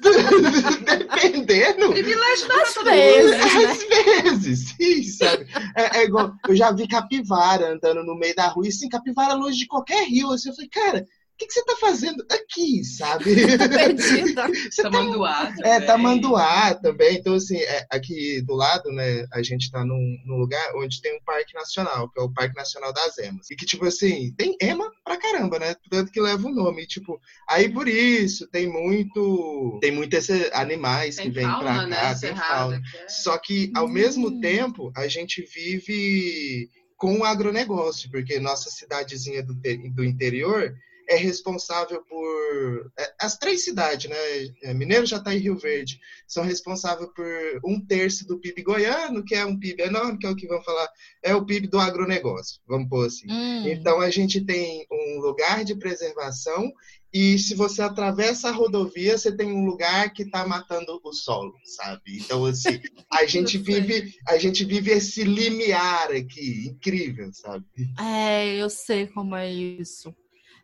dependendo. 0.00 1.90
Privilégio 1.90 2.48
das 2.48 2.74
vezes. 2.82 3.30
Né? 3.30 4.28
Às 4.28 4.42
vezes, 4.42 4.74
sim, 4.76 5.02
sabe? 5.04 5.46
É, 5.76 5.98
é, 5.98 6.04
igual, 6.04 6.32
eu 6.48 6.56
já 6.56 6.72
vi 6.72 6.88
capivara 6.88 7.74
andando 7.74 8.02
no 8.02 8.18
meio 8.18 8.34
da 8.34 8.48
rua, 8.48 8.66
e 8.66 8.72
sim, 8.72 8.88
capivara 8.88 9.34
longe 9.34 9.58
de 9.58 9.68
qualquer 9.68 10.04
rio. 10.08 10.32
Assim, 10.32 10.48
eu 10.48 10.54
falei, 10.56 10.68
cara, 10.68 11.06
que, 11.40 11.46
que 11.46 11.52
você 11.54 11.60
está 11.60 11.76
fazendo 11.76 12.24
aqui, 12.30 12.84
sabe? 12.84 13.24
Perdida. 13.68 14.46
você 14.70 14.82
Tamanduá 14.82 15.46
tá, 15.46 15.68
É, 15.68 15.80
Tamanduá 15.80 16.74
também. 16.74 17.16
Então, 17.16 17.34
assim, 17.34 17.56
é, 17.56 17.86
aqui 17.90 18.42
do 18.42 18.54
lado, 18.54 18.90
né, 18.92 19.26
a 19.32 19.42
gente 19.42 19.62
está 19.62 19.84
num, 19.84 20.18
num, 20.26 20.36
lugar 20.36 20.74
onde 20.76 21.00
tem 21.00 21.16
um 21.16 21.24
parque 21.24 21.54
nacional, 21.54 22.10
que 22.10 22.20
é 22.20 22.22
o 22.22 22.32
Parque 22.32 22.56
Nacional 22.56 22.92
das 22.92 23.16
Emas. 23.18 23.50
E 23.50 23.56
que, 23.56 23.64
tipo 23.64 23.86
assim, 23.86 24.34
tem 24.36 24.54
ema 24.60 24.90
pra 25.02 25.16
caramba, 25.16 25.58
né? 25.58 25.74
Tanto 25.90 26.12
que 26.12 26.20
leva 26.20 26.46
o 26.46 26.54
nome. 26.54 26.82
E, 26.82 26.86
tipo, 26.86 27.18
aí 27.48 27.68
por 27.68 27.88
isso 27.88 28.46
tem 28.48 28.68
muito. 28.68 29.78
Tem 29.80 29.90
muitos 29.90 30.28
animais 30.52 31.16
tem 31.16 31.26
que 31.26 31.32
vêm 31.32 31.46
pra 31.46 31.58
cá, 31.58 31.86
né? 31.86 32.14
tem 32.20 32.36
fauna. 32.36 32.76
É... 32.76 33.08
Só 33.08 33.38
que, 33.38 33.72
ao 33.74 33.86
hum. 33.86 33.92
mesmo 33.92 34.40
tempo, 34.40 34.92
a 34.94 35.08
gente 35.08 35.42
vive 35.42 36.68
com 36.96 37.20
o 37.20 37.24
agronegócio, 37.24 38.10
porque 38.10 38.38
nossa 38.38 38.68
cidadezinha 38.68 39.42
do, 39.42 39.54
do 39.54 40.04
interior 40.04 40.74
é 41.10 41.16
responsável 41.16 42.02
por. 42.04 42.92
É, 42.96 43.12
as 43.20 43.36
três 43.36 43.64
cidades, 43.64 44.08
né? 44.08 44.16
É, 44.62 44.72
Mineiro, 44.72 45.04
Jataí 45.04 45.38
e 45.38 45.40
Rio 45.40 45.58
Verde, 45.58 45.98
são 46.26 46.44
responsáveis 46.44 47.10
por 47.14 47.26
um 47.64 47.84
terço 47.84 48.26
do 48.26 48.38
PIB 48.38 48.62
goiano, 48.62 49.24
que 49.24 49.34
é 49.34 49.44
um 49.44 49.58
PIB 49.58 49.82
enorme, 49.82 50.18
que 50.18 50.26
é 50.26 50.30
o 50.30 50.36
que 50.36 50.46
vamos 50.46 50.64
falar, 50.64 50.88
é 51.22 51.34
o 51.34 51.44
PIB 51.44 51.66
do 51.66 51.80
agronegócio, 51.80 52.60
vamos 52.66 52.88
pôr 52.88 53.06
assim. 53.06 53.26
Hum. 53.28 53.66
Então 53.66 54.00
a 54.00 54.08
gente 54.08 54.40
tem 54.40 54.86
um 54.90 55.20
lugar 55.20 55.64
de 55.64 55.74
preservação 55.74 56.72
e 57.12 57.36
se 57.38 57.56
você 57.56 57.82
atravessa 57.82 58.48
a 58.48 58.52
rodovia, 58.52 59.18
você 59.18 59.36
tem 59.36 59.50
um 59.50 59.64
lugar 59.64 60.12
que 60.12 60.22
está 60.22 60.46
matando 60.46 61.00
o 61.02 61.12
solo, 61.12 61.54
sabe? 61.64 62.18
Então, 62.18 62.44
assim, 62.44 62.80
a 63.12 63.26
gente 63.26 63.58
vive, 63.58 64.14
a 64.28 64.38
gente 64.38 64.64
vive 64.64 64.92
esse 64.92 65.24
limiar 65.24 66.12
aqui, 66.12 66.68
incrível, 66.68 67.28
sabe? 67.32 67.64
É, 67.98 68.54
eu 68.54 68.70
sei 68.70 69.08
como 69.08 69.34
é 69.34 69.52
isso. 69.52 70.14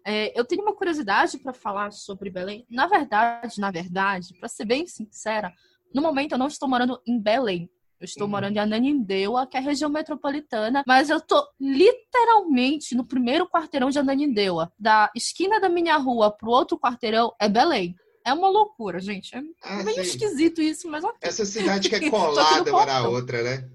É, 0.09 0.38
eu 0.38 0.45
tenho 0.45 0.62
uma 0.62 0.73
curiosidade 0.73 1.37
para 1.37 1.53
falar 1.53 1.90
sobre 1.90 2.31
Belém. 2.31 2.64
Na 2.71 2.87
verdade, 2.87 3.61
na 3.61 3.73
verdade, 3.73 4.33
para 4.38 4.49
ser 4.49 4.64
bem 4.64 4.87
sincera, 4.87 5.53
no 5.92 6.01
momento 6.01 6.33
eu 6.33 6.38
não 6.38 6.47
estou 6.47 6.69
morando 6.69 7.03
em 7.05 7.21
Belém. 7.21 7.69
Eu 7.99 8.05
estou 8.05 8.25
uhum. 8.25 8.31
morando 8.31 8.57
em 8.57 8.61
Ananindeua, 8.61 9.47
que 9.47 9.57
é 9.57 9.61
a 9.61 9.62
região 9.62 9.90
metropolitana, 9.90 10.85
mas 10.87 11.11
eu 11.11 11.16
estou 11.16 11.42
literalmente 11.59 12.95
no 12.95 13.05
primeiro 13.05 13.49
quarteirão 13.49 13.90
de 13.90 13.99
Ananindeua. 13.99 14.71
Da 14.79 15.11
esquina 15.14 15.59
da 15.59 15.69
minha 15.69 15.97
rua 15.97 16.31
pro 16.31 16.51
outro 16.51 16.79
quarteirão 16.79 17.35
é 17.40 17.49
Belém. 17.49 17.97
É 18.25 18.33
uma 18.33 18.49
loucura, 18.49 19.01
gente. 19.01 19.35
É 19.35 19.42
ah, 19.62 19.83
meio 19.83 20.05
sim. 20.05 20.11
esquisito 20.11 20.61
isso, 20.61 20.88
mas 20.88 21.03
ok. 21.03 21.16
Essa 21.21 21.45
cidade 21.45 21.88
que 21.88 21.95
é 21.95 22.01
colada 22.11 22.71
uma 22.71 22.87
na 22.87 23.09
outra, 23.09 23.42
né? 23.42 23.69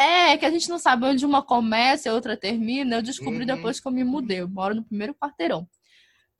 É, 0.00 0.38
que 0.38 0.46
a 0.46 0.50
gente 0.50 0.70
não 0.70 0.78
sabe 0.78 1.04
onde 1.04 1.26
uma 1.26 1.42
começa 1.42 2.08
e 2.08 2.10
a 2.10 2.14
outra 2.14 2.34
termina. 2.34 2.96
Eu 2.96 3.02
descobri 3.02 3.40
uhum. 3.40 3.46
depois 3.46 3.78
que 3.78 3.86
eu 3.86 3.92
me 3.92 4.02
mudei. 4.02 4.40
Eu 4.40 4.48
moro 4.48 4.74
no 4.74 4.82
primeiro 4.82 5.14
quarteirão. 5.14 5.68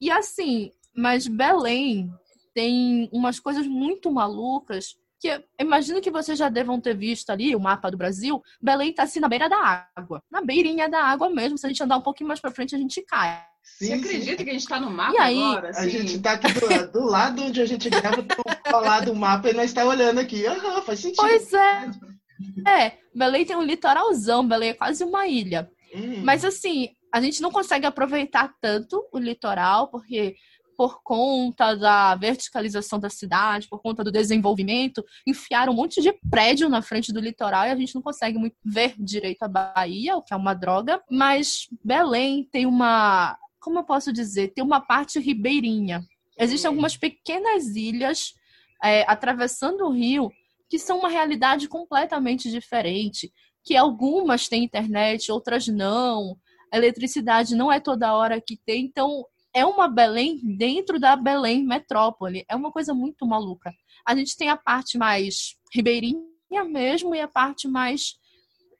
E 0.00 0.10
assim, 0.10 0.70
mas 0.96 1.28
Belém 1.28 2.10
tem 2.54 3.10
umas 3.12 3.38
coisas 3.38 3.66
muito 3.66 4.10
malucas 4.10 4.96
que 5.20 5.44
imagino 5.60 6.00
que 6.00 6.10
vocês 6.10 6.38
já 6.38 6.48
devam 6.48 6.80
ter 6.80 6.96
visto 6.96 7.28
ali 7.28 7.54
o 7.54 7.60
mapa 7.60 7.90
do 7.90 7.98
Brasil. 7.98 8.42
Belém 8.62 8.94
tá 8.94 9.02
assim 9.02 9.20
na 9.20 9.28
beira 9.28 9.46
da 9.46 9.86
água. 9.94 10.22
Na 10.30 10.40
beirinha 10.40 10.88
da 10.88 11.04
água 11.04 11.28
mesmo. 11.28 11.58
Se 11.58 11.66
a 11.66 11.68
gente 11.68 11.82
andar 11.82 11.98
um 11.98 12.02
pouquinho 12.02 12.28
mais 12.28 12.40
pra 12.40 12.50
frente, 12.50 12.74
a 12.74 12.78
gente 12.78 13.02
cai. 13.02 13.44
Sim, 13.62 13.88
Você 13.88 13.92
acredita 13.92 14.38
sim. 14.38 14.44
que 14.44 14.50
a 14.50 14.52
gente 14.54 14.66
tá 14.66 14.80
no 14.80 14.90
mapa 14.90 15.12
e 15.12 15.18
aí, 15.18 15.38
agora? 15.38 15.68
Assim? 15.68 15.80
A 15.80 15.88
gente 15.90 16.18
tá 16.18 16.32
aqui 16.32 16.48
do, 16.54 16.92
do, 16.92 17.04
lado 17.04 17.44
onde 17.44 17.60
a 17.60 17.66
gente 17.66 17.90
grava, 17.90 18.22
do 18.22 18.80
lado 18.80 19.12
do 19.12 19.14
mapa 19.14 19.50
e 19.50 19.52
nós 19.52 19.70
tá 19.70 19.84
olhando 19.84 20.18
aqui. 20.18 20.46
Aham, 20.46 20.80
faz 20.80 21.00
sentido. 21.00 21.20
Pois 21.20 21.52
é. 21.52 21.90
É, 22.66 22.98
Belém 23.14 23.44
tem 23.44 23.56
um 23.56 23.62
litoralzão, 23.62 24.46
Belém 24.46 24.70
é 24.70 24.74
quase 24.74 25.04
uma 25.04 25.26
ilha. 25.26 25.70
Hum. 25.94 26.22
Mas 26.24 26.44
assim, 26.44 26.90
a 27.12 27.20
gente 27.20 27.42
não 27.42 27.50
consegue 27.50 27.86
aproveitar 27.86 28.54
tanto 28.60 29.06
o 29.12 29.18
litoral, 29.18 29.88
porque 29.88 30.36
por 30.80 31.02
conta 31.02 31.74
da 31.74 32.14
verticalização 32.14 32.98
da 32.98 33.10
cidade, 33.10 33.68
por 33.68 33.82
conta 33.82 34.02
do 34.02 34.10
desenvolvimento, 34.10 35.04
enfiaram 35.26 35.74
um 35.74 35.76
monte 35.76 36.00
de 36.00 36.10
prédio 36.30 36.70
na 36.70 36.80
frente 36.80 37.12
do 37.12 37.20
litoral 37.20 37.66
e 37.66 37.70
a 37.70 37.76
gente 37.76 37.94
não 37.94 38.00
consegue 38.00 38.38
muito 38.38 38.56
ver 38.64 38.94
direito 38.98 39.42
a 39.42 39.48
Bahia, 39.48 40.16
o 40.16 40.22
que 40.22 40.32
é 40.32 40.36
uma 40.36 40.54
droga. 40.54 40.98
Mas 41.10 41.66
Belém 41.84 42.48
tem 42.50 42.64
uma, 42.64 43.36
como 43.60 43.80
eu 43.80 43.84
posso 43.84 44.10
dizer, 44.10 44.54
tem 44.54 44.64
uma 44.64 44.80
parte 44.80 45.18
ribeirinha. 45.18 46.02
Existem 46.38 46.70
hum. 46.70 46.72
algumas 46.72 46.96
pequenas 46.96 47.76
ilhas 47.76 48.32
é, 48.82 49.04
atravessando 49.06 49.84
o 49.84 49.92
rio 49.92 50.32
que 50.70 50.78
são 50.78 51.00
uma 51.00 51.08
realidade 51.08 51.68
completamente 51.68 52.48
diferente, 52.48 53.30
que 53.64 53.76
algumas 53.76 54.48
têm 54.48 54.64
internet, 54.64 55.30
outras 55.32 55.66
não. 55.66 56.38
A 56.72 56.78
eletricidade 56.78 57.56
não 57.56 57.70
é 57.70 57.80
toda 57.80 58.14
hora 58.14 58.40
que 58.40 58.56
tem, 58.56 58.84
então 58.84 59.26
é 59.52 59.66
uma 59.66 59.88
Belém 59.88 60.40
dentro 60.56 61.00
da 61.00 61.16
Belém 61.16 61.66
metrópole. 61.66 62.44
É 62.48 62.54
uma 62.54 62.70
coisa 62.70 62.94
muito 62.94 63.26
maluca. 63.26 63.74
A 64.06 64.14
gente 64.14 64.36
tem 64.36 64.48
a 64.48 64.56
parte 64.56 64.96
mais 64.96 65.56
ribeirinha 65.74 66.64
mesmo 66.64 67.14
e 67.16 67.20
a 67.20 67.26
parte 67.26 67.66
mais 67.66 68.14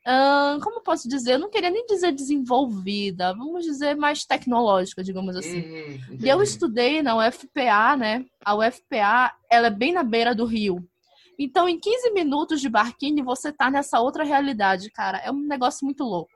uh, 0.07 0.61
como 0.61 0.83
posso 0.83 1.09
dizer? 1.09 1.35
Eu 1.35 1.39
não 1.41 1.51
queria 1.51 1.71
nem 1.71 1.85
dizer 1.87 2.13
desenvolvida, 2.13 3.35
vamos 3.35 3.65
dizer 3.65 3.97
mais 3.97 4.25
tecnológica, 4.25 5.03
digamos 5.03 5.37
assim. 5.37 5.63
Uhum, 5.63 6.19
e 6.23 6.29
eu 6.29 6.41
estudei 6.41 7.03
na 7.03 7.17
UFPA, 7.17 7.97
né? 7.97 8.25
A 8.45 8.55
UFPA, 8.55 9.35
ela 9.51 9.67
é 9.67 9.71
bem 9.71 9.93
na 9.93 10.05
beira 10.05 10.35
do 10.35 10.45
rio. 10.45 10.89
Então, 11.43 11.67
em 11.67 11.81
15 11.81 12.11
minutos 12.11 12.61
de 12.61 12.69
barquinho, 12.69 13.25
você 13.25 13.51
tá 13.51 13.71
nessa 13.71 13.99
outra 13.99 14.25
realidade, 14.25 14.91
cara. 14.91 15.17
É 15.25 15.33
um 15.33 15.41
negócio 15.41 15.87
muito 15.87 16.05
louco. 16.05 16.31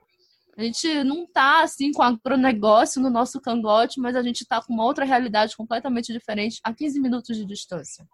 A 0.57 0.63
gente 0.63 1.05
não 1.05 1.27
tá 1.27 1.63
assim 1.63 1.93
com 1.93 2.01
agronegócio 2.01 3.03
no 3.03 3.11
nosso 3.11 3.39
cangote, 3.39 4.01
mas 4.01 4.17
a 4.17 4.23
gente 4.23 4.47
tá 4.47 4.63
com 4.63 4.73
uma 4.73 4.85
outra 4.85 5.05
realidade 5.05 5.55
completamente 5.59 6.11
diferente 6.11 6.59
a 6.65 6.73
15 6.73 6.99
minutos 7.01 7.37
de 7.37 7.45
distância. 7.45 8.09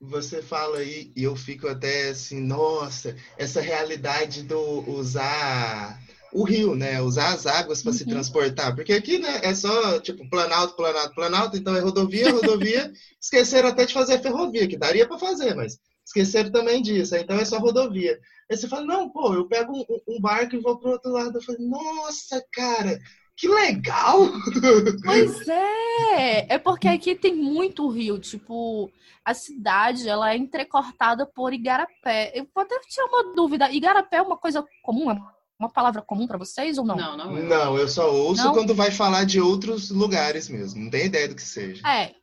Você 0.00 0.40
fala 0.40 0.78
aí 0.78 1.10
e 1.16 1.24
eu 1.24 1.34
fico 1.34 1.66
até 1.66 2.10
assim, 2.10 2.40
nossa, 2.40 3.16
essa 3.36 3.60
realidade 3.60 4.44
do 4.44 4.88
usar 4.88 5.98
o 6.32 6.44
rio, 6.44 6.76
né? 6.76 7.00
Usar 7.02 7.34
as 7.34 7.46
águas 7.46 7.82
para 7.82 7.90
uhum. 7.90 7.98
se 7.98 8.06
transportar. 8.06 8.76
Porque 8.76 8.92
aqui, 8.92 9.18
né, 9.18 9.40
é 9.42 9.54
só, 9.56 9.98
tipo, 9.98 10.28
planalto, 10.30 10.76
planalto, 10.76 11.14
planalto, 11.16 11.56
então 11.56 11.74
é 11.74 11.80
rodovia, 11.80 12.30
rodovia. 12.30 12.92
Esqueceram 13.20 13.70
até 13.70 13.86
de 13.86 13.92
fazer 13.92 14.22
ferrovia, 14.22 14.68
que 14.68 14.78
daria 14.78 15.06
para 15.06 15.18
fazer, 15.18 15.54
mas 15.54 15.78
esqueceram 16.12 16.50
também 16.50 16.82
disso. 16.82 17.16
Então 17.16 17.38
é 17.38 17.44
só 17.44 17.58
rodovia. 17.58 18.18
Aí 18.50 18.56
você 18.56 18.68
fala, 18.68 18.84
não, 18.84 19.08
pô, 19.08 19.34
eu 19.34 19.48
pego 19.48 19.72
um, 19.72 19.84
um 20.08 20.20
barco 20.20 20.54
e 20.54 20.60
vou 20.60 20.78
pro 20.78 20.90
outro 20.90 21.10
lado. 21.10 21.38
Eu 21.38 21.42
falo, 21.42 21.58
nossa, 21.60 22.44
cara, 22.52 22.98
que 23.36 23.48
legal! 23.48 24.20
Pois 25.04 25.48
é! 25.48 26.54
É 26.54 26.58
porque 26.58 26.86
aqui 26.86 27.14
tem 27.14 27.34
muito 27.34 27.88
rio, 27.88 28.18
tipo, 28.18 28.90
a 29.24 29.34
cidade, 29.34 30.08
ela 30.08 30.32
é 30.32 30.36
entrecortada 30.36 31.26
por 31.26 31.52
Igarapé. 31.52 32.32
Eu 32.34 32.46
vou 32.54 32.62
até 32.62 32.78
tirar 32.80 33.06
uma 33.06 33.34
dúvida, 33.34 33.72
Igarapé 33.72 34.18
é 34.18 34.22
uma 34.22 34.36
coisa 34.36 34.64
comum, 34.82 35.10
é 35.10 35.18
uma 35.58 35.70
palavra 35.70 36.02
comum 36.02 36.26
para 36.26 36.38
vocês 36.38 36.76
ou 36.76 36.84
não? 36.84 36.96
Não, 36.96 37.16
não. 37.16 37.38
É. 37.38 37.42
Não, 37.42 37.78
eu 37.78 37.88
só 37.88 38.12
ouço 38.12 38.44
não? 38.44 38.52
quando 38.52 38.74
vai 38.74 38.90
falar 38.90 39.24
de 39.24 39.40
outros 39.40 39.90
lugares 39.90 40.48
mesmo. 40.48 40.82
Não 40.82 40.90
tenho 40.90 41.06
ideia 41.06 41.28
do 41.28 41.36
que 41.36 41.42
seja. 41.42 41.86
É. 41.88 42.14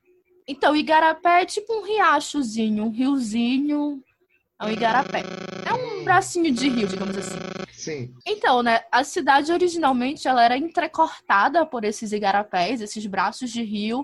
Então, 0.49 0.75
Igarapé 0.75 1.43
é 1.43 1.45
tipo 1.45 1.71
um 1.71 1.83
riachozinho, 1.83 2.85
um 2.85 2.89
riozinho. 2.89 4.03
É 4.59 4.65
um 4.65 4.71
Igarapé. 4.71 5.21
É 5.63 5.71
um 5.71 6.03
bracinho 6.03 6.51
de 6.51 6.67
rio, 6.67 6.87
digamos 6.87 7.15
assim. 7.15 7.37
Sim. 7.71 8.11
Então, 8.25 8.63
né, 8.63 8.81
a 8.91 9.03
cidade 9.03 9.51
originalmente 9.51 10.27
ela 10.27 10.43
era 10.43 10.57
entrecortada 10.57 11.63
por 11.67 11.83
esses 11.83 12.11
igarapés, 12.11 12.81
esses 12.81 13.05
braços 13.05 13.51
de 13.51 13.61
rio. 13.61 14.03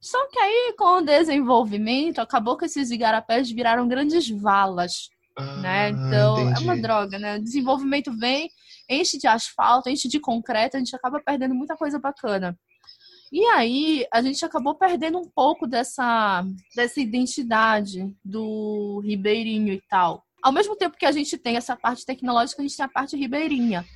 Só 0.00 0.18
que 0.30 0.38
aí, 0.38 0.74
com 0.78 0.96
o 0.96 1.02
desenvolvimento, 1.02 2.20
acabou 2.20 2.56
que 2.56 2.64
esses 2.64 2.90
igarapés 2.90 3.50
viraram 3.50 3.86
grandes 3.86 4.30
valas. 4.30 5.10
Ah, 5.36 5.56
né? 5.56 5.90
Então, 5.90 6.40
entendi. 6.40 6.58
é 6.58 6.64
uma 6.64 6.76
droga, 6.80 7.18
né? 7.18 7.36
O 7.36 7.42
desenvolvimento 7.42 8.10
vem, 8.16 8.48
enche 8.88 9.18
de 9.18 9.26
asfalto, 9.26 9.90
enche 9.90 10.08
de 10.08 10.18
concreto, 10.18 10.78
a 10.78 10.80
gente 10.80 10.96
acaba 10.96 11.20
perdendo 11.20 11.54
muita 11.54 11.76
coisa 11.76 11.98
bacana. 11.98 12.58
E 13.32 13.42
aí, 13.46 14.06
a 14.12 14.20
gente 14.20 14.44
acabou 14.44 14.74
perdendo 14.74 15.18
um 15.18 15.24
pouco 15.24 15.66
dessa, 15.66 16.44
dessa 16.76 17.00
identidade 17.00 18.14
do 18.22 19.00
ribeirinho 19.02 19.72
e 19.72 19.82
tal. 19.88 20.22
Ao 20.42 20.52
mesmo 20.52 20.76
tempo 20.76 20.98
que 20.98 21.06
a 21.06 21.12
gente 21.12 21.38
tem 21.38 21.56
essa 21.56 21.74
parte 21.74 22.04
tecnológica, 22.04 22.60
a 22.60 22.64
gente 22.64 22.76
tem 22.76 22.84
a 22.84 22.88
parte 22.88 23.16
ribeirinha. 23.16 23.86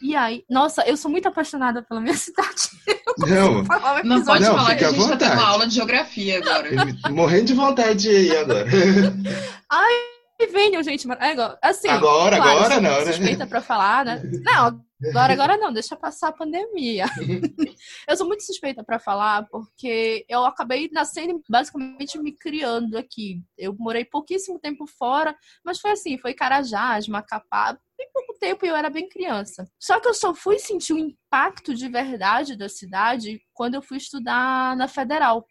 E 0.00 0.16
aí, 0.16 0.44
nossa, 0.48 0.82
eu 0.82 0.96
sou 0.96 1.10
muito 1.10 1.28
apaixonada 1.28 1.82
pela 1.82 2.00
minha 2.00 2.14
cidade. 2.16 2.70
Não, 3.18 3.62
não 4.02 4.24
pode 4.24 4.44
não, 4.44 4.54
falar 4.54 4.76
que 4.76 4.84
a 4.84 4.90
gente 4.90 5.02
está 5.02 5.16
tendo 5.16 5.32
uma 5.32 5.46
aula 5.46 5.66
de 5.66 5.74
geografia 5.74 6.38
agora. 6.38 6.70
Morrendo 7.10 7.44
de 7.44 7.54
vontade 7.54 8.02
de 8.02 8.10
ir 8.10 8.36
agora. 8.36 8.66
Ai, 9.70 10.15
venham, 10.46 10.82
gente. 10.82 11.08
É, 11.10 11.34
assim, 11.62 11.88
agora, 11.88 12.36
claro, 12.36 12.58
agora 12.58 12.80
não, 12.80 13.04
né? 13.04 13.12
Suspeita 13.12 13.46
para 13.46 13.62
falar, 13.62 14.04
né? 14.04 14.22
Não, 14.44 14.84
agora, 15.08 15.32
agora 15.32 15.56
não. 15.56 15.72
Deixa 15.72 15.96
passar 15.96 16.28
a 16.28 16.32
pandemia. 16.32 17.06
eu 18.08 18.16
sou 18.16 18.26
muito 18.26 18.42
suspeita 18.42 18.84
para 18.84 18.98
falar 18.98 19.46
porque 19.48 20.26
eu 20.28 20.44
acabei 20.44 20.90
nascendo, 20.92 21.42
basicamente 21.48 22.18
me 22.18 22.32
criando 22.32 22.98
aqui. 22.98 23.40
Eu 23.56 23.74
morei 23.78 24.04
pouquíssimo 24.04 24.58
tempo 24.58 24.86
fora, 24.86 25.34
mas 25.64 25.80
foi 25.80 25.92
assim, 25.92 26.18
foi 26.18 26.34
Carajás, 26.34 27.08
Macapá, 27.08 27.78
bem 27.96 28.08
pouco 28.12 28.38
tempo 28.38 28.66
e 28.66 28.68
eu 28.68 28.76
era 28.76 28.90
bem 28.90 29.08
criança. 29.08 29.66
Só 29.80 29.98
que 29.98 30.08
eu 30.08 30.14
só 30.14 30.34
fui 30.34 30.58
sentir 30.58 30.92
o 30.92 30.98
impacto 30.98 31.74
de 31.74 31.88
verdade 31.88 32.56
da 32.56 32.68
cidade 32.68 33.40
quando 33.54 33.74
eu 33.74 33.82
fui 33.82 33.96
estudar 33.96 34.76
na 34.76 34.86
Federal. 34.86 35.46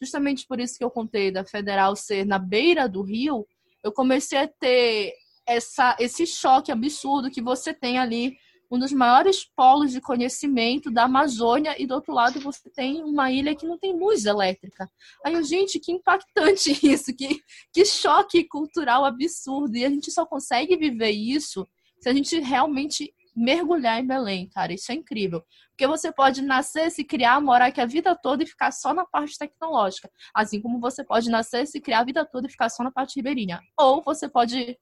Justamente 0.00 0.46
por 0.46 0.60
isso 0.60 0.78
que 0.78 0.84
eu 0.84 0.90
contei 0.90 1.30
da 1.30 1.44
Federal 1.44 1.96
ser 1.96 2.24
na 2.24 2.38
beira 2.38 2.88
do 2.88 3.02
rio, 3.02 3.46
eu 3.88 3.92
comecei 3.92 4.38
a 4.38 4.48
ter 4.48 5.14
essa, 5.46 5.96
esse 5.98 6.26
choque 6.26 6.70
absurdo 6.70 7.30
que 7.30 7.42
você 7.42 7.72
tem 7.72 7.98
ali 7.98 8.36
um 8.70 8.78
dos 8.78 8.92
maiores 8.92 9.44
polos 9.56 9.92
de 9.92 10.00
conhecimento 10.00 10.90
da 10.90 11.04
Amazônia 11.04 11.74
e 11.80 11.86
do 11.86 11.94
outro 11.94 12.12
lado 12.12 12.38
você 12.38 12.68
tem 12.68 13.02
uma 13.02 13.32
ilha 13.32 13.56
que 13.56 13.66
não 13.66 13.78
tem 13.78 13.98
luz 13.98 14.26
elétrica. 14.26 14.90
Aí 15.24 15.32
eu, 15.32 15.42
gente, 15.42 15.80
que 15.80 15.90
impactante 15.90 16.78
isso, 16.86 17.14
que, 17.16 17.40
que 17.72 17.84
choque 17.86 18.44
cultural 18.44 19.06
absurdo. 19.06 19.74
E 19.74 19.86
a 19.86 19.88
gente 19.88 20.10
só 20.10 20.26
consegue 20.26 20.76
viver 20.76 21.10
isso 21.10 21.66
se 21.98 22.08
a 22.08 22.12
gente 22.12 22.38
realmente 22.40 23.12
mergulhar 23.38 24.00
em 24.00 24.06
Belém, 24.06 24.48
cara. 24.48 24.72
Isso 24.72 24.90
é 24.90 24.94
incrível. 24.94 25.42
Porque 25.70 25.86
você 25.86 26.12
pode 26.12 26.42
nascer, 26.42 26.90
se 26.90 27.04
criar, 27.04 27.40
morar 27.40 27.66
aqui 27.66 27.80
a 27.80 27.86
vida 27.86 28.16
toda 28.20 28.42
e 28.42 28.46
ficar 28.46 28.72
só 28.72 28.92
na 28.92 29.06
parte 29.06 29.38
tecnológica. 29.38 30.10
Assim 30.34 30.60
como 30.60 30.80
você 30.80 31.04
pode 31.04 31.30
nascer, 31.30 31.66
se 31.66 31.80
criar 31.80 32.00
a 32.00 32.04
vida 32.04 32.26
toda 32.26 32.48
e 32.48 32.50
ficar 32.50 32.68
só 32.68 32.82
na 32.82 32.90
parte 32.90 33.16
ribeirinha. 33.16 33.60
Ou 33.78 34.02
você 34.02 34.28
pode 34.28 34.76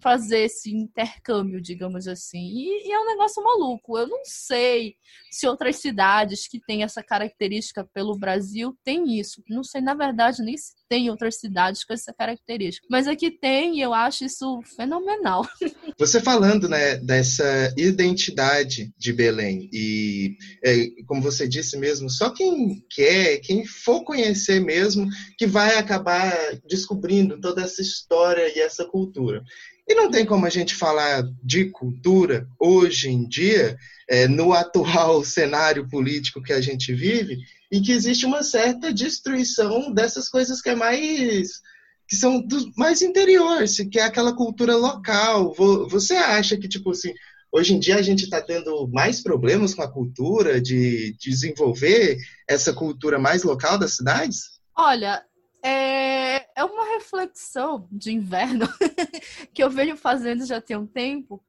fazer 0.00 0.40
esse 0.44 0.70
intercâmbio, 0.70 1.60
digamos 1.60 2.06
assim. 2.06 2.38
E, 2.38 2.88
e, 2.88 2.92
é 2.92 3.00
um 3.00 3.06
negócio 3.06 3.42
maluco. 3.42 3.98
Eu 3.98 4.06
não 4.06 4.20
sei 4.24 4.94
se 5.30 5.46
outras 5.46 5.76
cidades 5.76 6.46
que 6.46 6.60
têm 6.60 6.82
essa 6.82 7.02
característica 7.02 7.84
pelo 7.92 8.16
Brasil 8.16 8.76
têm 8.84 9.18
isso. 9.18 9.42
Não 9.48 9.64
sei, 9.64 9.80
na 9.80 9.94
verdade, 9.94 10.42
nem 10.42 10.56
se 10.56 10.78
tem 10.88 11.10
outras 11.10 11.38
cidades 11.38 11.84
com 11.84 11.92
essa 11.92 12.12
característica. 12.12 12.86
Mas 12.90 13.06
aqui 13.06 13.30
tem 13.30 13.78
e 13.78 13.80
eu 13.80 13.92
acho 13.92 14.24
isso 14.24 14.60
fenomenal. 14.76 15.46
Você 15.98 16.20
falando, 16.20 16.68
né, 16.68 16.96
dessa 16.96 17.74
identidade 17.76 18.92
de 18.96 19.12
Belém 19.12 19.68
e, 19.72 20.36
é, 20.64 20.86
como 21.06 21.20
você 21.20 21.48
disse 21.48 21.76
mesmo, 21.76 22.08
só 22.08 22.30
quem 22.30 22.84
quer, 22.88 23.38
quem 23.38 23.66
for 23.66 24.04
conhecer 24.04 24.60
mesmo, 24.60 25.08
que 25.36 25.46
vai 25.46 25.76
acabar 25.76 26.32
descobrindo 26.68 27.40
toda 27.40 27.62
essa 27.62 27.82
história 27.82 28.48
e 28.56 28.60
essa 28.60 28.84
cultura. 28.84 29.42
E 29.88 29.94
não 29.94 30.10
tem 30.10 30.26
como 30.26 30.44
a 30.44 30.50
gente 30.50 30.74
falar 30.74 31.24
de 31.42 31.70
cultura 31.70 32.46
hoje 32.60 33.08
em 33.08 33.26
dia, 33.26 33.78
é, 34.06 34.28
no 34.28 34.52
atual 34.52 35.24
cenário 35.24 35.88
político 35.88 36.42
que 36.42 36.52
a 36.52 36.60
gente 36.60 36.92
vive, 36.92 37.38
e 37.72 37.80
que 37.80 37.92
existe 37.92 38.26
uma 38.26 38.42
certa 38.42 38.92
destruição 38.92 39.92
dessas 39.92 40.28
coisas 40.28 40.60
que 40.60 40.68
é 40.68 40.74
mais 40.74 41.60
que 42.06 42.16
são 42.16 42.42
mais 42.74 43.02
interiores, 43.02 43.76
que 43.90 43.98
é 43.98 44.02
aquela 44.02 44.34
cultura 44.34 44.74
local. 44.74 45.54
Você 45.90 46.14
acha 46.14 46.56
que 46.56 46.66
tipo 46.66 46.90
assim, 46.90 47.12
hoje 47.52 47.74
em 47.74 47.78
dia 47.78 47.96
a 47.96 48.02
gente 48.02 48.24
está 48.24 48.40
tendo 48.40 48.88
mais 48.88 49.22
problemas 49.22 49.74
com 49.74 49.82
a 49.82 49.92
cultura 49.92 50.58
de 50.58 51.14
desenvolver 51.20 52.16
essa 52.48 52.72
cultura 52.72 53.18
mais 53.18 53.42
local 53.42 53.76
das 53.76 53.96
cidades? 53.96 54.58
Olha, 54.74 55.22
é, 55.62 56.17
é 56.54 56.64
uma 56.64 56.84
reflexão 56.94 57.88
de 57.90 58.12
inverno 58.12 58.66
que 59.54 59.62
eu 59.62 59.70
venho 59.70 59.96
fazendo 59.96 60.44
já 60.44 60.60
tem 60.60 60.76
um 60.76 60.86
tempo, 60.86 61.42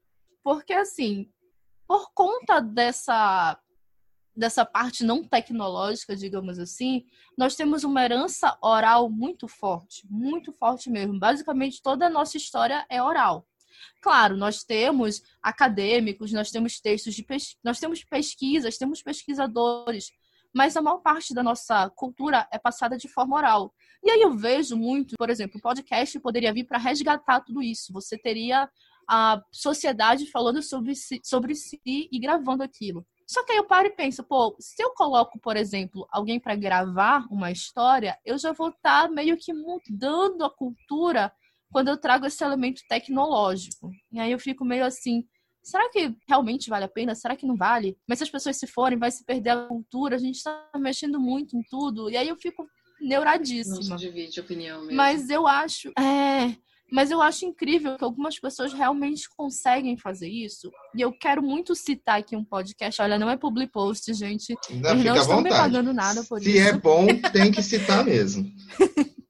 porque 0.44 0.74
assim, 0.74 1.32
por 1.88 2.12
conta 2.14 2.60
dessa 2.60 3.60
dessa 4.36 4.64
parte 4.64 5.04
não 5.04 5.22
tecnológica, 5.22 6.16
digamos 6.16 6.60
assim, 6.60 7.06
nós 7.38 7.58
temos 7.58 7.84
uma 7.84 8.04
herança 8.06 8.58
oral 8.62 9.10
muito 9.10 9.50
forte, 9.50 10.08
muito 10.10 10.54
forte 10.54 10.90
mesmo. 10.90 11.20
Basicamente, 11.20 11.82
toda 11.82 12.06
a 12.06 12.10
nossa 12.10 12.38
história 12.38 12.86
é 12.90 13.04
oral. 13.04 13.46
Claro, 14.02 14.38
nós 14.38 14.64
temos 14.64 15.22
acadêmicos, 15.44 16.32
nós 16.32 16.52
temos 16.52 16.80
textos 16.80 17.16
de 17.16 17.24
pes... 17.24 17.58
nós 17.62 17.80
temos 17.80 18.02
pesquisas, 18.04 18.78
temos 18.78 19.02
pesquisadores, 19.04 20.10
mas 20.54 20.76
a 20.76 20.82
maior 20.82 21.00
parte 21.00 21.34
da 21.34 21.44
nossa 21.44 21.90
cultura 21.92 22.48
é 22.52 22.58
passada 22.58 22.98
de 22.98 23.08
forma 23.08 23.36
oral. 23.36 23.74
E 24.04 24.10
aí 24.10 24.22
eu 24.22 24.36
vejo 24.36 24.78
muito, 24.78 25.16
por 25.18 25.30
exemplo, 25.30 25.58
o 25.58 25.62
podcast 25.62 26.20
poderia 26.20 26.54
vir 26.54 26.66
para 26.66 26.78
resgatar 26.78 27.42
tudo 27.42 27.62
isso. 27.62 27.92
Você 27.94 28.18
teria 28.18 28.70
a 29.10 29.42
sociedade 29.52 30.30
falando 30.30 30.62
sobre 30.62 30.96
si, 30.96 31.20
sobre 31.24 31.56
si 31.56 31.80
e 31.86 32.20
gravando 32.20 32.64
aquilo. 32.64 33.06
Só 33.28 33.44
que 33.44 33.52
aí 33.52 33.58
eu 33.58 33.68
paro 33.68 33.88
e 33.88 33.96
penso, 33.96 34.24
pô, 34.24 34.56
se 34.60 34.82
eu 34.82 34.92
coloco, 34.94 35.40
por 35.40 35.56
exemplo, 35.56 36.08
alguém 36.12 36.40
para 36.40 36.56
gravar 36.56 37.28
uma 37.30 37.52
história, 37.52 38.18
eu 38.26 38.38
já 38.38 38.52
vou 38.54 38.70
estar 38.70 39.08
tá 39.08 39.10
meio 39.10 39.38
que 39.38 39.54
mudando 39.54 40.44
a 40.44 40.50
cultura 40.50 41.32
quando 41.72 41.90
eu 41.90 41.98
trago 41.98 42.26
esse 42.26 42.44
elemento 42.44 42.82
tecnológico. 42.90 43.92
E 44.12 44.20
aí 44.20 44.32
eu 44.32 44.40
fico 44.40 44.66
meio 44.66 44.86
assim, 44.86 45.24
será 45.64 45.90
que 45.90 46.14
realmente 46.28 46.70
vale 46.70 46.86
a 46.86 46.90
pena? 46.90 47.16
Será 47.16 47.36
que 47.36 47.46
não 47.46 47.56
vale? 47.56 47.98
Mas 48.08 48.20
se 48.20 48.24
as 48.24 48.30
pessoas 48.30 48.58
se 48.58 48.68
forem, 48.68 48.98
vai 48.98 49.12
se 49.12 49.24
perder 49.26 49.52
a 49.52 49.68
cultura, 49.68 50.16
a 50.16 50.20
gente 50.20 50.36
está 50.36 50.70
mexendo 50.78 51.20
muito 51.20 51.58
em 51.58 51.62
tudo. 51.70 52.10
E 52.10 52.18
aí 52.18 52.28
eu 52.28 52.36
fico 52.36 52.66
neuradíssima. 53.02 53.76
Não 53.76 53.84
se 53.84 53.96
divide 53.96 54.40
opinião 54.40 54.82
mesmo. 54.82 54.96
Mas 54.96 55.30
eu 55.30 55.48
acho, 55.48 55.90
é, 55.98 56.56
mas 56.92 57.12
eu 57.12 57.22
acho 57.22 57.46
incrível 57.46 57.98
que 57.98 58.04
algumas 58.04 58.40
pessoas 58.40 58.74
realmente 58.74 59.30
conseguem 59.38 59.98
fazer 59.98 60.30
isso. 60.30 60.72
E 60.96 61.02
eu 61.02 61.12
quero 61.12 61.42
muito 61.42 61.76
citar 61.76 62.20
aqui 62.20 62.36
um 62.36 62.44
podcast. 62.44 63.02
Olha, 63.02 63.20
não 63.20 63.30
é 63.30 63.38
public 63.38 63.72
post, 63.72 64.12
gente. 64.14 64.56
Não, 64.70 64.92
Eles 64.92 65.06
não 65.06 65.16
estão 65.16 65.42
me 65.42 65.50
pagando 65.50 65.94
nada 65.94 66.24
por 66.24 66.40
Se 66.40 66.50
isso. 66.50 66.64
Se 66.64 66.70
é 66.70 66.78
bom, 66.78 67.08
tem 67.32 67.52
que 67.52 67.62
citar 67.62 68.04
mesmo. 68.04 68.50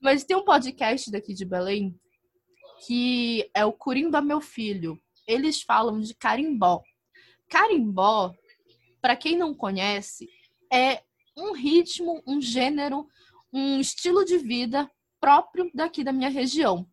mas 0.00 0.24
tem 0.24 0.36
um 0.36 0.44
podcast 0.44 1.10
daqui 1.10 1.32
de 1.32 1.44
Belém 1.44 1.94
que 2.86 3.48
é 3.54 3.64
o 3.64 3.72
Curimba 3.72 4.20
Meu 4.20 4.40
Filho. 4.40 4.98
Eles 5.26 5.62
falam 5.62 6.00
de 6.00 6.14
carimbó. 6.14 6.82
carimbó, 7.48 8.34
para 9.00 9.16
quem 9.16 9.36
não 9.36 9.54
conhece, 9.54 10.28
é 10.72 11.02
um 11.36 11.52
ritmo, 11.52 12.22
um 12.26 12.40
gênero, 12.40 13.06
um 13.52 13.80
estilo 13.80 14.24
de 14.24 14.38
vida 14.38 14.90
próprio 15.20 15.70
daqui 15.74 16.02
da 16.02 16.12
minha 16.12 16.30
região. 16.30 16.86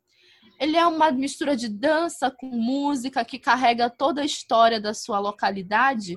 Ele 0.60 0.76
é 0.76 0.86
uma 0.86 1.12
mistura 1.12 1.56
de 1.56 1.70
dança 1.70 2.32
com 2.32 2.48
música 2.48 3.24
que 3.24 3.38
carrega 3.38 3.90
toda 3.90 4.22
a 4.22 4.26
história 4.26 4.82
da 4.82 4.94
sua 4.94 5.20
localidade. 5.20 6.16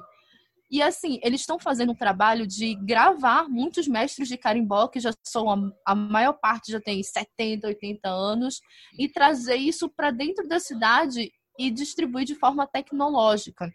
E 0.71 0.81
assim, 0.81 1.21
eles 1.23 1.41
estão 1.41 1.59
fazendo 1.59 1.93
um 1.93 1.97
trabalho 1.97 2.47
de 2.47 2.75
gravar 2.77 3.49
muitos 3.49 3.87
mestres 3.87 4.29
de 4.29 4.39
carimbó, 4.39 4.89
que 4.89 5.01
já 5.01 5.11
são 5.27 5.51
a, 5.51 5.59
a 5.85 5.95
maior 5.95 6.35
parte 6.35 6.73
já 6.73 6.81
tem 6.81 7.03
70, 7.03 7.67
80 7.67 8.09
anos, 8.09 8.61
e 8.99 9.09
trazer 9.09 9.57
isso 9.57 9.91
para 9.91 10.11
dentro 10.11 10.49
da 10.49 10.59
cidade 10.59 11.31
e 11.61 11.71
distribuir 11.71 12.25
de 12.25 12.35
forma 12.35 12.67
tecnológica. 12.67 13.71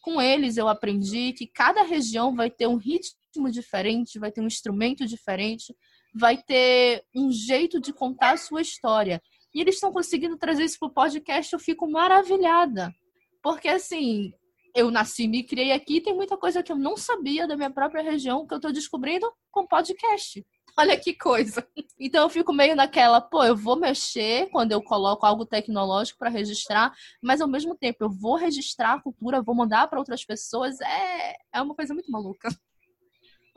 Com 0.00 0.22
eles 0.22 0.56
eu 0.56 0.68
aprendi 0.68 1.32
que 1.32 1.48
cada 1.48 1.82
região 1.82 2.32
vai 2.34 2.48
ter 2.48 2.68
um 2.68 2.76
ritmo 2.76 3.50
diferente, 3.50 4.18
vai 4.20 4.30
ter 4.30 4.40
um 4.40 4.46
instrumento 4.46 5.04
diferente, 5.04 5.74
vai 6.14 6.40
ter 6.40 7.04
um 7.14 7.32
jeito 7.32 7.80
de 7.80 7.92
contar 7.92 8.34
a 8.34 8.36
sua 8.36 8.60
história. 8.60 9.20
E 9.52 9.60
eles 9.60 9.74
estão 9.74 9.92
conseguindo 9.92 10.38
trazer 10.38 10.64
isso 10.64 10.78
para 10.78 10.88
o 10.88 10.94
podcast, 10.94 11.52
eu 11.52 11.58
fico 11.58 11.90
maravilhada. 11.90 12.94
Porque, 13.42 13.68
assim, 13.68 14.32
eu 14.72 14.88
nasci 14.90 15.24
e 15.24 15.28
me 15.28 15.42
criei 15.42 15.72
aqui, 15.72 16.00
tem 16.00 16.14
muita 16.14 16.36
coisa 16.36 16.62
que 16.62 16.70
eu 16.70 16.76
não 16.76 16.96
sabia 16.96 17.46
da 17.48 17.56
minha 17.56 17.70
própria 17.70 18.02
região 18.02 18.46
que 18.46 18.54
eu 18.54 18.58
estou 18.58 18.72
descobrindo 18.72 19.26
com 19.50 19.66
podcast. 19.66 20.46
Olha 20.78 20.98
que 20.98 21.14
coisa. 21.14 21.66
Então 21.98 22.24
eu 22.24 22.28
fico 22.28 22.52
meio 22.52 22.76
naquela, 22.76 23.20
pô, 23.20 23.42
eu 23.42 23.56
vou 23.56 23.76
mexer 23.76 24.48
quando 24.50 24.72
eu 24.72 24.82
coloco 24.82 25.24
algo 25.24 25.46
tecnológico 25.46 26.18
para 26.18 26.28
registrar, 26.28 26.92
mas 27.22 27.40
ao 27.40 27.48
mesmo 27.48 27.74
tempo 27.74 28.04
eu 28.04 28.10
vou 28.10 28.36
registrar 28.36 28.94
a 28.94 29.00
cultura, 29.00 29.42
vou 29.42 29.54
mandar 29.54 29.88
para 29.88 29.98
outras 29.98 30.24
pessoas. 30.24 30.78
É, 30.80 31.36
é 31.54 31.62
uma 31.62 31.74
coisa 31.74 31.94
muito 31.94 32.10
maluca. 32.10 32.48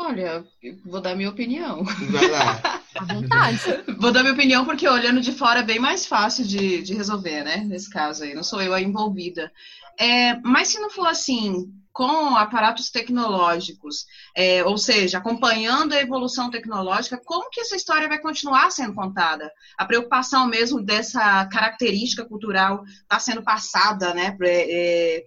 Olha, 0.01 0.45
vou 0.85 1.01
dar 1.01 1.13
minha 1.13 1.29
opinião. 1.29 1.83
Vai 1.83 2.29
lá. 2.29 2.81
À 2.95 3.03
vontade. 3.13 3.59
vou 3.99 4.13
dar 4.13 4.21
minha 4.21 4.33
opinião 4.33 4.63
porque 4.63 4.87
olhando 4.87 5.19
de 5.19 5.33
fora 5.33 5.59
é 5.59 5.63
bem 5.63 5.77
mais 5.77 6.05
fácil 6.05 6.47
de, 6.47 6.81
de 6.81 6.93
resolver, 6.93 7.43
né? 7.43 7.57
Nesse 7.57 7.89
caso 7.89 8.23
aí, 8.23 8.33
não 8.33 8.41
sou 8.41 8.61
eu 8.61 8.73
a 8.73 8.81
envolvida. 8.81 9.51
É, 9.99 10.39
mas 10.39 10.69
se 10.69 10.79
não 10.79 10.89
for 10.89 11.05
assim, 11.05 11.69
com 11.91 12.37
aparatos 12.37 12.89
tecnológicos, 12.89 14.05
é, 14.33 14.63
ou 14.63 14.77
seja, 14.77 15.17
acompanhando 15.17 15.91
a 15.91 16.01
evolução 16.01 16.49
tecnológica, 16.49 17.19
como 17.25 17.49
que 17.49 17.59
essa 17.59 17.75
história 17.75 18.07
vai 18.07 18.19
continuar 18.19 18.71
sendo 18.71 18.93
contada? 18.93 19.51
A 19.77 19.83
preocupação 19.83 20.47
mesmo 20.47 20.81
dessa 20.81 21.45
característica 21.47 22.23
cultural 22.25 22.85
está 22.85 23.19
sendo 23.19 23.43
passada, 23.43 24.13
né, 24.13 24.33
é, 24.41 25.25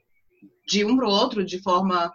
de 0.67 0.83
um 0.83 0.97
para 0.97 1.07
o 1.07 1.13
outro 1.13 1.45
de 1.45 1.61
forma 1.61 2.11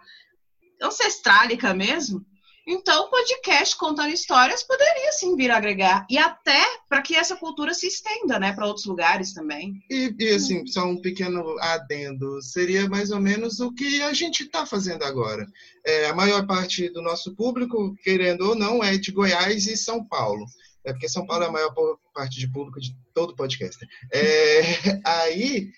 ancestrálica 0.82 1.72
mesmo? 1.72 2.26
Então, 2.70 3.06
o 3.06 3.08
podcast 3.08 3.74
contando 3.78 4.12
histórias 4.12 4.62
poderia 4.62 5.10
sim 5.12 5.34
vir 5.34 5.50
a 5.50 5.56
agregar. 5.56 6.06
E 6.10 6.18
até 6.18 6.62
para 6.86 7.00
que 7.00 7.16
essa 7.16 7.34
cultura 7.34 7.72
se 7.72 7.86
estenda 7.86 8.38
né, 8.38 8.52
para 8.52 8.66
outros 8.66 8.84
lugares 8.84 9.32
também. 9.32 9.82
E, 9.90 10.14
e, 10.18 10.28
assim, 10.34 10.66
só 10.66 10.84
um 10.84 11.00
pequeno 11.00 11.58
adendo: 11.60 12.42
seria 12.42 12.86
mais 12.86 13.10
ou 13.10 13.20
menos 13.20 13.58
o 13.58 13.72
que 13.72 14.02
a 14.02 14.12
gente 14.12 14.42
está 14.42 14.66
fazendo 14.66 15.02
agora. 15.02 15.46
É, 15.82 16.08
a 16.08 16.14
maior 16.14 16.46
parte 16.46 16.90
do 16.90 17.00
nosso 17.00 17.34
público, 17.34 17.96
querendo 18.04 18.50
ou 18.50 18.54
não, 18.54 18.84
é 18.84 18.98
de 18.98 19.12
Goiás 19.12 19.66
e 19.66 19.74
São 19.74 20.04
Paulo. 20.04 20.44
É 20.84 20.92
porque 20.92 21.08
São 21.08 21.26
Paulo 21.26 21.44
é 21.44 21.48
a 21.48 21.52
maior 21.52 21.74
parte 22.12 22.38
de 22.38 22.52
público 22.52 22.80
de 22.80 22.94
todo 23.14 23.34
podcast. 23.34 23.78
É, 24.12 24.60
aí 25.06 25.70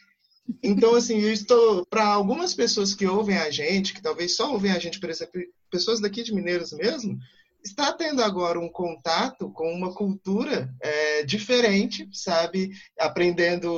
então, 0.63 0.95
assim, 0.95 1.21
eu 1.21 1.33
estou. 1.33 1.87
Para 1.87 2.07
algumas 2.07 2.55
pessoas 2.55 2.95
que 2.95 3.07
ouvem 3.07 3.37
a 3.37 3.51
gente, 3.51 3.93
que 3.95 4.03
talvez 4.03 4.37
só 4.37 4.53
ouvem 4.53 4.73
a 4.73 4.79
gente, 4.79 4.99
por 5.01 5.11
exemplo, 5.11 5.41
pessoas 5.71 6.01
daqui 6.01 6.23
de 6.23 6.35
Mineiros 6.35 6.73
mesmo, 6.73 7.19
está 7.65 7.93
tendo 7.93 8.23
agora 8.23 8.59
um 8.59 8.69
contato 8.69 9.51
com 9.51 9.73
uma 9.73 9.95
cultura 9.95 10.73
é, 10.81 11.23
diferente, 11.25 12.09
sabe? 12.13 12.71
Aprendendo 12.99 13.71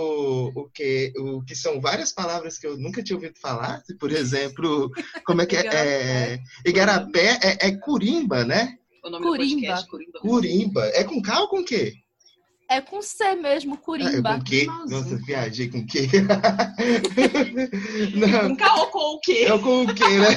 o 0.55 0.69
que, 0.73 1.13
o 1.17 1.43
que 1.45 1.55
são 1.55 1.81
várias 1.81 2.13
palavras 2.13 2.59
que 2.59 2.67
eu 2.67 2.77
nunca 2.77 3.03
tinha 3.03 3.17
ouvido 3.17 3.39
falar. 3.41 3.83
Por 3.99 4.13
exemplo, 4.13 4.91
como 5.25 5.43
é 5.43 5.47
que 5.47 5.57
é? 5.57 5.67
é 5.75 6.39
Igarapé 6.65 7.39
é, 7.43 7.69
é 7.69 7.77
Curimba, 7.77 8.45
né? 8.45 8.77
O 9.05 9.11
nome 9.11 9.27
Curimba. 9.27 9.45
do 9.45 9.61
podcast, 9.61 9.91
Curimba. 9.91 10.21
Curimba. 10.21 10.87
É 10.95 11.05
com 11.05 11.21
K 11.21 11.41
ou 11.41 11.49
com 11.49 11.65
Q? 11.65 11.93
É 12.73 12.81
com 12.81 13.03
C 13.03 13.35
mesmo, 13.35 13.77
Curimba. 13.77 14.31
Ah, 14.31 14.35
é 14.35 14.39
com 14.39 14.45
quê? 14.45 14.65
Nossa, 14.65 15.17
viajei 15.27 15.69
com 15.69 15.87
quê? 15.87 16.09
não. 18.17 18.49
Com 18.49 18.57
K 18.57 18.75
ou 18.77 18.87
com 18.87 18.99
o 18.99 19.21
quê? 19.21 19.45
É 19.45 19.59
com 19.59 19.83
o 19.83 19.95
quê, 19.95 20.05
né? 20.05 20.29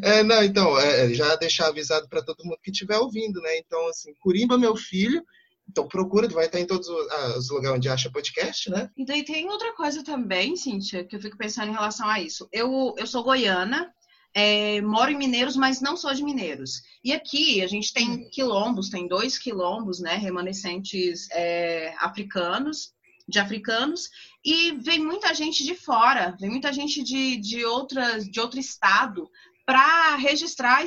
É, 0.02 0.22
não, 0.22 0.44
então, 0.44 0.78
é, 0.78 1.12
já 1.12 1.34
deixar 1.34 1.66
avisado 1.66 2.08
para 2.08 2.22
todo 2.22 2.44
mundo 2.44 2.58
que 2.62 2.70
estiver 2.70 2.98
ouvindo, 2.98 3.40
né? 3.40 3.58
Então, 3.58 3.88
assim, 3.88 4.14
Curimba, 4.20 4.56
meu 4.56 4.76
filho, 4.76 5.24
então 5.68 5.88
procura, 5.88 6.28
vai 6.28 6.46
estar 6.46 6.60
em 6.60 6.66
todos 6.66 6.88
os 6.88 7.50
lugares 7.50 7.78
onde 7.78 7.88
acha 7.88 8.10
podcast, 8.10 8.70
né? 8.70 8.88
E 8.96 9.04
daí 9.04 9.24
tem 9.24 9.48
outra 9.48 9.74
coisa 9.74 10.04
também, 10.04 10.54
Cíntia, 10.54 11.04
que 11.04 11.16
eu 11.16 11.20
fico 11.20 11.36
pensando 11.36 11.70
em 11.70 11.74
relação 11.74 12.08
a 12.08 12.20
isso. 12.20 12.48
Eu, 12.52 12.94
eu 12.96 13.08
sou 13.08 13.24
goiana, 13.24 13.92
é, 14.34 14.80
moro 14.80 15.10
em 15.10 15.16
Mineiros, 15.16 15.56
mas 15.56 15.80
não 15.80 15.96
sou 15.96 16.12
de 16.12 16.24
Mineiros. 16.24 16.82
E 17.04 17.12
aqui 17.12 17.62
a 17.62 17.68
gente 17.68 17.92
tem 17.92 18.10
hum. 18.10 18.28
quilombos, 18.32 18.90
tem 18.90 19.06
dois 19.06 19.38
quilombos, 19.38 20.00
né, 20.00 20.16
remanescentes 20.16 21.28
é, 21.30 21.94
africanos, 21.98 22.92
de 23.26 23.38
africanos, 23.38 24.10
e 24.44 24.72
vem 24.72 24.98
muita 24.98 25.32
gente 25.34 25.64
de 25.64 25.74
fora, 25.74 26.36
vem 26.38 26.50
muita 26.50 26.72
gente 26.72 27.02
de, 27.02 27.36
de, 27.36 27.64
outras, 27.64 28.28
de 28.28 28.38
outro 28.38 28.60
estado 28.60 29.30
para 29.64 30.16
registrar 30.16 30.84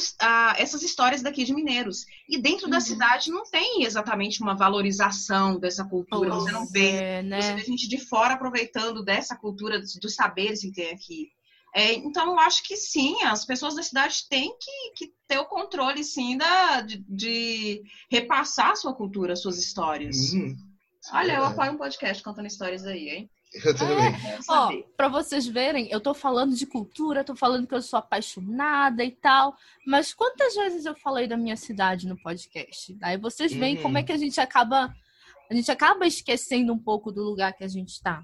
essas 0.55 0.83
histórias 0.83 1.23
daqui 1.23 1.43
de 1.43 1.53
Mineiros. 1.53 2.05
E 2.29 2.39
dentro 2.39 2.65
uhum. 2.65 2.71
da 2.71 2.79
cidade 2.79 3.31
não 3.31 3.43
tem 3.43 3.83
exatamente 3.83 4.39
uma 4.39 4.55
valorização 4.55 5.59
dessa 5.59 5.83
cultura, 5.83 6.29
você 6.29 6.51
não 6.51 6.67
vê, 6.67 6.89
é, 6.91 7.23
né? 7.23 7.41
você 7.41 7.53
vê 7.55 7.61
gente 7.63 7.87
de 7.87 7.97
fora 7.97 8.35
aproveitando 8.35 9.03
dessa 9.03 9.35
cultura, 9.35 9.79
dos, 9.79 9.95
dos 9.95 10.13
saberes 10.13 10.61
que 10.61 10.71
tem 10.71 10.91
aqui. 10.91 11.31
É, 11.75 11.93
então, 11.93 12.31
eu 12.31 12.39
acho 12.39 12.63
que 12.63 12.75
sim, 12.75 13.21
as 13.23 13.45
pessoas 13.45 13.75
da 13.75 13.83
cidade 13.83 14.27
têm 14.29 14.55
que, 14.57 14.91
que 14.95 15.13
ter 15.27 15.37
o 15.37 15.45
controle, 15.45 16.03
sim, 16.03 16.37
da, 16.37 16.81
de, 16.81 17.03
de 17.07 17.83
repassar 18.09 18.71
a 18.71 18.75
sua 18.75 18.93
cultura, 18.93 19.35
suas 19.35 19.59
histórias. 19.59 20.33
Uhum. 20.33 20.55
Olha, 21.13 21.33
é. 21.33 21.37
eu 21.37 21.45
apoio 21.45 21.73
um 21.73 21.77
podcast 21.77 22.23
contando 22.23 22.47
histórias 22.47 22.85
aí, 22.85 23.09
hein? 23.09 23.29
Eu 23.63 23.75
também. 23.75 24.07
É, 24.07 24.39
Ó, 24.49 24.71
pra 24.95 25.07
vocês 25.07 25.47
verem, 25.47 25.87
eu 25.89 26.01
tô 26.01 26.13
falando 26.13 26.55
de 26.55 26.65
cultura, 26.65 27.23
tô 27.23 27.35
falando 27.35 27.65
que 27.65 27.73
eu 27.73 27.81
sou 27.81 27.97
apaixonada 27.97 29.03
e 29.03 29.11
tal, 29.11 29.55
mas 29.85 30.13
quantas 30.13 30.53
vezes 30.55 30.85
eu 30.85 30.95
falei 30.95 31.27
da 31.27 31.37
minha 31.37 31.55
cidade 31.55 32.07
no 32.07 32.21
podcast? 32.21 32.97
Aí 33.01 33.17
vocês 33.17 33.53
veem 33.53 33.77
uhum. 33.77 33.83
como 33.83 33.97
é 33.97 34.03
que 34.03 34.11
a 34.11 34.17
gente 34.17 34.39
acaba 34.39 34.93
a 35.49 35.53
gente 35.53 35.71
acaba 35.71 36.05
esquecendo 36.05 36.73
um 36.73 36.77
pouco 36.77 37.11
do 37.11 37.23
lugar 37.23 37.53
que 37.53 37.63
a 37.63 37.67
gente 37.67 38.01
tá. 38.01 38.21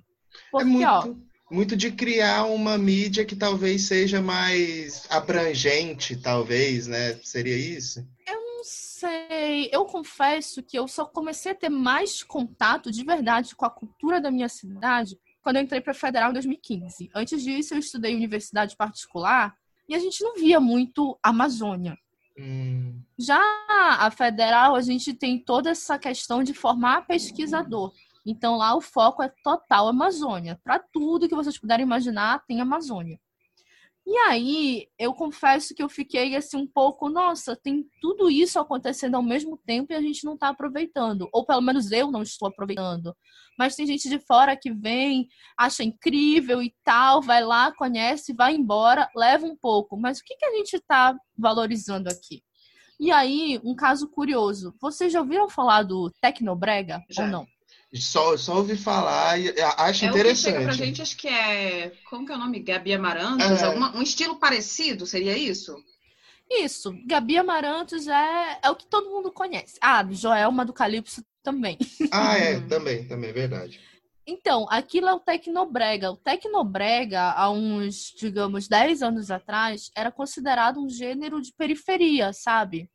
Porque, 0.51 0.67
é 0.67 0.69
muito... 0.69 0.87
ó, 0.87 1.32
muito 1.51 1.75
de 1.75 1.91
criar 1.91 2.45
uma 2.45 2.77
mídia 2.77 3.25
que 3.25 3.35
talvez 3.35 3.83
seja 3.83 4.21
mais 4.21 5.05
abrangente, 5.09 6.15
talvez, 6.15 6.87
né? 6.87 7.19
Seria 7.23 7.55
isso? 7.55 8.05
Eu 8.27 8.41
não 8.41 8.63
sei. 8.63 9.69
Eu 9.71 9.85
confesso 9.85 10.63
que 10.63 10.77
eu 10.77 10.87
só 10.87 11.05
comecei 11.05 11.51
a 11.51 11.55
ter 11.55 11.69
mais 11.69 12.23
contato 12.23 12.91
de 12.91 13.03
verdade 13.03 13.55
com 13.55 13.65
a 13.65 13.69
cultura 13.69 14.19
da 14.19 14.31
minha 14.31 14.49
cidade 14.49 15.17
quando 15.43 15.57
eu 15.57 15.61
entrei 15.61 15.81
para 15.81 15.91
a 15.91 15.95
Federal 15.95 16.29
em 16.29 16.33
2015. 16.33 17.11
Antes 17.13 17.43
disso, 17.43 17.73
eu 17.73 17.79
estudei 17.79 18.13
em 18.13 18.15
universidade 18.15 18.77
particular 18.77 19.55
e 19.87 19.93
a 19.93 19.99
gente 19.99 20.23
não 20.23 20.35
via 20.35 20.59
muito 20.59 21.19
Amazônia. 21.21 21.97
Hum. 22.39 22.99
Já 23.19 23.39
a 23.69 24.09
Federal, 24.09 24.75
a 24.75 24.81
gente 24.81 25.13
tem 25.13 25.37
toda 25.37 25.69
essa 25.69 25.99
questão 25.99 26.41
de 26.43 26.53
formar 26.53 27.05
pesquisador. 27.05 27.93
Então 28.25 28.57
lá 28.57 28.75
o 28.75 28.81
foco 28.81 29.21
é 29.21 29.31
total 29.43 29.87
Amazônia. 29.87 30.59
Para 30.63 30.79
tudo 30.79 31.27
que 31.27 31.35
vocês 31.35 31.57
puderem 31.57 31.85
imaginar, 31.85 32.43
tem 32.47 32.61
Amazônia. 32.61 33.19
E 34.05 34.17
aí, 34.17 34.87
eu 34.99 35.13
confesso 35.13 35.73
que 35.73 35.81
eu 35.81 35.87
fiquei 35.87 36.35
assim 36.35 36.57
um 36.57 36.67
pouco, 36.67 37.09
nossa, 37.09 37.55
tem 37.55 37.85
tudo 38.01 38.29
isso 38.29 38.59
acontecendo 38.59 39.15
ao 39.15 39.23
mesmo 39.23 39.57
tempo 39.65 39.93
e 39.93 39.95
a 39.95 40.01
gente 40.01 40.25
não 40.25 40.33
está 40.33 40.49
aproveitando. 40.49 41.29
Ou 41.31 41.45
pelo 41.45 41.61
menos 41.61 41.89
eu 41.89 42.11
não 42.11 42.21
estou 42.21 42.49
aproveitando. 42.49 43.15
Mas 43.57 43.77
tem 43.77 43.87
gente 43.87 44.09
de 44.09 44.19
fora 44.19 44.57
que 44.57 44.73
vem, 44.73 45.29
acha 45.57 45.85
incrível 45.85 46.61
e 46.61 46.75
tal, 46.83 47.21
vai 47.21 47.41
lá, 47.45 47.71
conhece, 47.71 48.33
vai 48.33 48.53
embora, 48.53 49.09
leva 49.15 49.45
um 49.45 49.55
pouco. 49.55 49.95
Mas 49.95 50.19
o 50.19 50.23
que, 50.25 50.35
que 50.35 50.45
a 50.45 50.51
gente 50.51 50.73
está 50.73 51.15
valorizando 51.37 52.09
aqui? 52.09 52.43
E 52.99 53.09
aí, 53.09 53.59
um 53.63 53.73
caso 53.73 54.09
curioso. 54.09 54.75
Vocês 54.81 55.13
já 55.13 55.21
ouviram 55.21 55.49
falar 55.49 55.83
do 55.83 56.11
Tecnobrega 56.21 57.01
já. 57.09 57.23
ou 57.23 57.29
não? 57.29 57.47
Só, 57.95 58.35
só 58.37 58.57
ouvi 58.57 58.75
falar 58.75 59.39
e 59.39 59.53
acho 59.77 60.05
é 60.05 60.07
interessante. 60.07 60.55
O 60.55 60.57
que 60.59 60.63
pra 60.63 60.73
gente, 60.73 61.01
acho 61.01 61.15
que 61.15 61.27
é. 61.27 61.91
Como 62.09 62.25
que 62.25 62.31
é 62.31 62.35
o 62.35 62.39
nome? 62.39 62.59
Gabi 62.59 62.93
Amarantos? 62.93 63.61
É. 63.61 63.65
Alguma, 63.65 63.95
um 63.95 64.01
estilo 64.01 64.37
parecido, 64.37 65.05
seria 65.05 65.37
isso? 65.37 65.75
Isso. 66.49 66.95
Gabi 67.05 67.37
Amarantos 67.37 68.07
é, 68.07 68.59
é 68.63 68.69
o 68.69 68.75
que 68.75 68.87
todo 68.87 69.11
mundo 69.11 69.31
conhece. 69.31 69.77
Ah, 69.79 70.03
Joelma 70.09 70.65
do 70.65 70.73
Calypso 70.73 71.23
também. 71.43 71.77
Ah, 72.11 72.37
é, 72.37 72.59
também, 72.61 73.07
também, 73.07 73.29
é 73.29 73.33
verdade. 73.33 73.79
Então, 74.25 74.65
aquilo 74.69 75.09
é 75.09 75.13
o 75.13 75.19
Tecnobrega. 75.19 76.11
O 76.11 76.17
Tecnobrega, 76.17 77.31
há 77.31 77.51
uns, 77.51 78.13
digamos, 78.17 78.67
10 78.67 79.03
anos 79.03 79.29
atrás, 79.29 79.91
era 79.95 80.11
considerado 80.11 80.79
um 80.79 80.89
gênero 80.89 81.41
de 81.41 81.51
periferia, 81.53 82.31
sabe? 82.31 82.89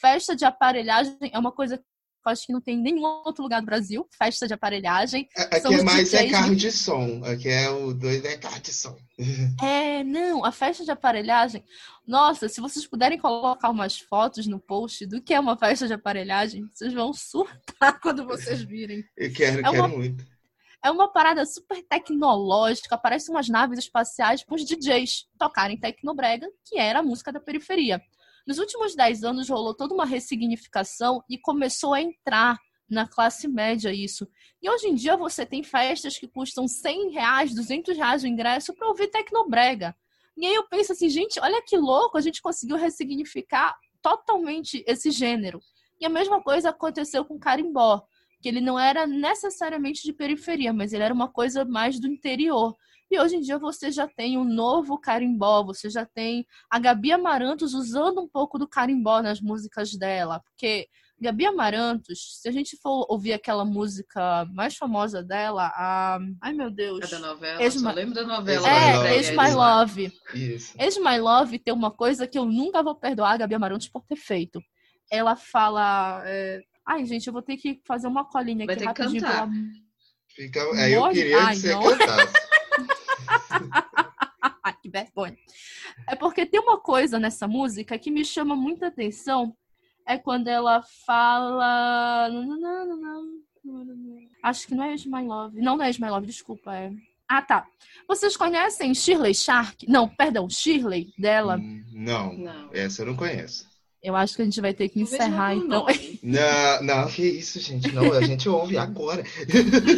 Festa 0.00 0.34
de 0.34 0.44
aparelhagem 0.44 1.16
é 1.30 1.38
uma 1.38 1.52
coisa 1.52 1.82
acho 2.30 2.46
que 2.46 2.52
não 2.52 2.60
tem 2.60 2.78
em 2.78 2.82
nenhum 2.82 3.02
outro 3.02 3.42
lugar 3.42 3.60
do 3.60 3.66
Brasil. 3.66 4.06
Festa 4.16 4.46
de 4.46 4.54
aparelhagem. 4.54 5.28
Aqui 5.36 5.74
é 5.74 5.82
mais 5.82 6.14
é 6.14 6.28
carro 6.28 6.54
de 6.54 6.70
som. 6.70 7.22
Aqui 7.24 7.48
é 7.48 7.70
o 7.70 7.92
dois 7.92 8.24
é 8.24 8.36
carro 8.36 8.60
de 8.60 8.72
som. 8.72 8.96
É, 9.62 10.02
não, 10.02 10.44
a 10.44 10.50
festa 10.50 10.84
de 10.84 10.90
aparelhagem. 10.90 11.62
Nossa, 12.06 12.48
se 12.48 12.60
vocês 12.60 12.86
puderem 12.86 13.18
colocar 13.18 13.70
umas 13.70 13.98
fotos 13.98 14.46
no 14.46 14.58
post 14.58 15.06
do 15.06 15.22
que 15.22 15.32
é 15.32 15.38
uma 15.38 15.56
festa 15.56 15.86
de 15.86 15.92
aparelhagem, 15.92 16.66
vocês 16.72 16.92
vão 16.92 17.12
surtar 17.12 18.00
quando 18.02 18.26
vocês 18.26 18.62
virem. 18.62 19.04
Eu 19.16 19.32
quero, 19.32 19.60
é 19.60 19.62
quero 19.62 19.76
uma... 19.76 19.88
muito. 19.88 20.24
É 20.84 20.90
uma 20.90 21.12
parada 21.12 21.46
super 21.46 21.80
tecnológica, 21.84 22.96
aparecem 22.96 23.32
umas 23.32 23.48
naves 23.48 23.78
espaciais 23.78 24.44
para 24.44 24.56
os 24.56 24.64
DJs 24.64 25.26
tocarem 25.38 25.78
Tecnobrega, 25.78 26.48
que 26.66 26.76
era 26.76 26.98
a 26.98 27.02
música 27.02 27.30
da 27.30 27.38
periferia. 27.38 28.02
Nos 28.46 28.58
últimos 28.58 28.94
10 28.94 29.24
anos 29.24 29.48
rolou 29.48 29.74
toda 29.74 29.94
uma 29.94 30.06
ressignificação 30.06 31.22
e 31.28 31.38
começou 31.38 31.94
a 31.94 32.00
entrar 32.00 32.58
na 32.88 33.08
classe 33.08 33.48
média 33.48 33.92
isso. 33.92 34.28
E 34.60 34.68
hoje 34.68 34.88
em 34.88 34.94
dia 34.94 35.16
você 35.16 35.46
tem 35.46 35.62
festas 35.62 36.18
que 36.18 36.28
custam 36.28 36.68
100 36.68 37.10
reais, 37.10 37.54
200 37.54 37.96
reais 37.96 38.22
o 38.22 38.26
ingresso 38.26 38.74
para 38.74 38.88
ouvir 38.88 39.08
Tecnobrega. 39.08 39.94
E 40.36 40.46
aí 40.46 40.54
eu 40.54 40.66
penso 40.68 40.92
assim, 40.92 41.08
gente, 41.08 41.38
olha 41.40 41.62
que 41.66 41.76
louco, 41.76 42.18
a 42.18 42.20
gente 42.20 42.42
conseguiu 42.42 42.76
ressignificar 42.76 43.74
totalmente 44.00 44.82
esse 44.86 45.10
gênero. 45.10 45.60
E 46.00 46.06
a 46.06 46.08
mesma 46.08 46.42
coisa 46.42 46.70
aconteceu 46.70 47.24
com 47.24 47.38
Carimbó 47.38 48.04
que 48.42 48.48
ele 48.48 48.60
não 48.60 48.78
era 48.78 49.06
necessariamente 49.06 50.02
de 50.02 50.12
periferia, 50.12 50.72
mas 50.72 50.92
ele 50.92 51.04
era 51.04 51.14
uma 51.14 51.28
coisa 51.28 51.64
mais 51.64 52.00
do 52.00 52.08
interior. 52.08 52.76
E 53.12 53.20
hoje 53.20 53.36
em 53.36 53.40
dia 53.40 53.58
você 53.58 53.90
já 53.90 54.08
tem 54.08 54.38
um 54.38 54.44
novo 54.44 54.98
carimbó, 54.98 55.62
você 55.62 55.90
já 55.90 56.06
tem 56.06 56.46
a 56.70 56.78
Gabi 56.78 57.12
Amarantos 57.12 57.74
usando 57.74 58.22
um 58.22 58.26
pouco 58.26 58.58
do 58.58 58.66
carimbó 58.66 59.20
nas 59.20 59.38
músicas 59.38 59.92
dela, 59.92 60.40
porque 60.40 60.88
Gabi 61.20 61.44
Amarantos, 61.44 62.40
se 62.40 62.48
a 62.48 62.52
gente 62.52 62.74
for 62.78 63.04
ouvir 63.10 63.34
aquela 63.34 63.66
música 63.66 64.46
mais 64.54 64.76
famosa 64.76 65.22
dela, 65.22 65.70
a. 65.74 66.18
Ai 66.40 66.54
meu 66.54 66.70
Deus. 66.70 67.04
É 67.04 67.06
da 67.06 67.18
novela, 67.18 67.62
Ex 67.62 67.74
só 67.74 67.92
lembro 67.92 68.14
da 68.14 68.26
novela. 68.26 68.66
É, 68.66 69.16
Ex 69.18 69.30
My 69.30 69.52
Love. 69.54 70.12
Isso. 70.34 70.74
Ex 70.78 70.96
My 70.96 71.18
Love 71.18 71.58
tem 71.58 71.74
uma 71.74 71.90
coisa 71.90 72.26
que 72.26 72.38
eu 72.38 72.46
nunca 72.46 72.82
vou 72.82 72.94
perdoar 72.94 73.32
a 73.32 73.36
Gabi 73.36 73.54
Amarantos 73.54 73.88
por 73.88 74.04
ter 74.06 74.16
feito. 74.16 74.58
Ela 75.10 75.36
fala. 75.36 76.22
É 76.24 76.62
Ai, 76.86 77.04
gente, 77.04 77.26
eu 77.26 77.32
vou 77.32 77.42
ter 77.42 77.56
que 77.56 77.80
fazer 77.86 78.08
uma 78.08 78.24
colinha 78.24 78.66
Vai 78.66 78.74
aqui 78.74 78.84
rapidinho. 78.84 79.22
Pela... 79.22 79.48
Fica... 80.28 80.60
É, 80.74 80.96
eu 80.96 81.08
queria 81.10 81.38
Ai, 81.38 81.54
que 81.54 81.60
você 81.60 81.72
não. 81.72 81.82
cantasse. 81.82 82.51
que 84.82 84.88
vergonha. 84.88 85.36
É 86.08 86.16
porque 86.16 86.44
tem 86.44 86.60
uma 86.60 86.78
coisa 86.78 87.18
nessa 87.18 87.46
música 87.46 87.98
que 87.98 88.10
me 88.10 88.24
chama 88.24 88.56
muita 88.56 88.88
atenção. 88.88 89.56
É 90.06 90.18
quando 90.18 90.48
ela 90.48 90.82
fala. 91.06 92.28
Acho 94.42 94.66
que 94.66 94.74
não 94.74 94.84
é 94.84 94.94
Is 94.94 95.06
My 95.06 95.24
Love. 95.24 95.60
Não, 95.60 95.76
não 95.76 95.84
é 95.84 95.90
Is 95.90 95.98
My 95.98 96.10
Love, 96.10 96.26
desculpa. 96.26 96.74
É... 96.74 96.92
Ah, 97.28 97.40
tá. 97.40 97.66
Vocês 98.08 98.36
conhecem 98.36 98.92
Shirley 98.94 99.34
Shark? 99.34 99.88
Não, 99.88 100.08
perdão, 100.08 100.50
Shirley 100.50 101.14
dela? 101.16 101.56
Hum, 101.56 101.84
não, 101.92 102.36
não, 102.36 102.70
essa 102.72 103.02
eu 103.02 103.06
não 103.06 103.16
conheço. 103.16 103.71
Eu 104.02 104.16
acho 104.16 104.34
que 104.34 104.42
a 104.42 104.44
gente 104.44 104.60
vai 104.60 104.74
ter 104.74 104.88
que 104.88 105.00
encerrar, 105.00 105.54
então. 105.54 105.86
Não, 106.22 106.82
não, 106.82 107.08
que 107.08 107.22
isso, 107.22 107.58
gente. 107.58 107.90
Não, 107.92 108.12
a 108.12 108.22
gente 108.22 108.48
ouve 108.48 108.78
agora. 108.78 109.24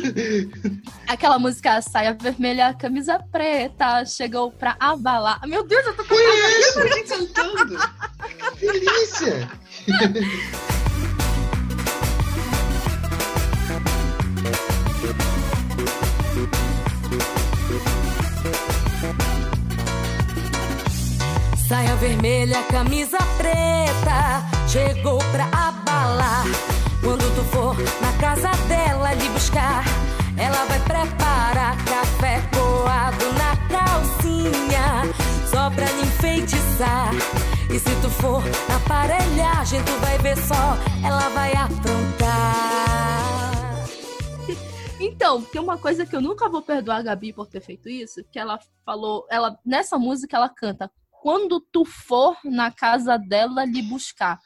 Aquela 1.06 1.38
música 1.38 1.82
Saia 1.82 2.14
Vermelha, 2.14 2.72
Camisa 2.72 3.18
Preta, 3.30 4.06
chegou 4.06 4.50
pra 4.50 4.74
abalar. 4.80 5.46
Meu 5.46 5.66
Deus, 5.66 5.84
eu 5.84 5.94
tô 5.94 6.04
cantando. 6.04 7.78
Que 8.58 8.72
delícia! 8.72 9.50
Saia 21.66 21.96
vermelha, 21.96 22.62
camisa 22.64 23.16
preta, 23.38 24.44
chegou 24.68 25.18
pra 25.32 25.46
abalar. 25.46 26.44
Quando 27.00 27.24
tu 27.34 27.42
for 27.44 27.74
na 28.02 28.12
casa 28.18 28.50
dela 28.68 29.14
lhe 29.14 29.26
buscar, 29.30 29.82
ela 30.36 30.62
vai 30.66 30.78
preparar 30.80 31.74
café 31.86 32.42
coado 32.54 33.32
na 33.38 33.56
calcinha, 33.68 35.10
só 35.50 35.70
pra 35.70 35.90
lhe 35.90 36.02
enfeitiçar. 36.02 37.10
E 37.70 37.78
se 37.78 37.96
tu 38.02 38.10
for 38.10 38.42
na 38.68 38.76
aparelhagem, 38.76 39.82
tu 39.84 39.92
vai 40.02 40.18
ver 40.18 40.36
só, 40.36 40.76
ela 41.02 41.30
vai 41.30 41.54
aprontar. 41.54 42.44
Então, 45.00 45.40
tem 45.40 45.62
uma 45.62 45.78
coisa 45.78 46.04
que 46.04 46.14
eu 46.14 46.20
nunca 46.20 46.46
vou 46.46 46.60
perdoar 46.60 46.98
a 46.98 47.02
Gabi 47.02 47.32
por 47.32 47.46
ter 47.46 47.62
feito 47.62 47.88
isso, 47.88 48.22
que 48.30 48.38
ela 48.38 48.60
falou, 48.84 49.26
ela 49.30 49.58
nessa 49.64 49.98
música 49.98 50.36
ela 50.36 50.50
canta 50.50 50.90
quando 51.24 51.58
tu 51.58 51.86
for 51.86 52.36
na 52.44 52.70
casa 52.70 53.16
dela 53.16 53.64
lhe 53.64 53.80
buscar. 53.80 54.38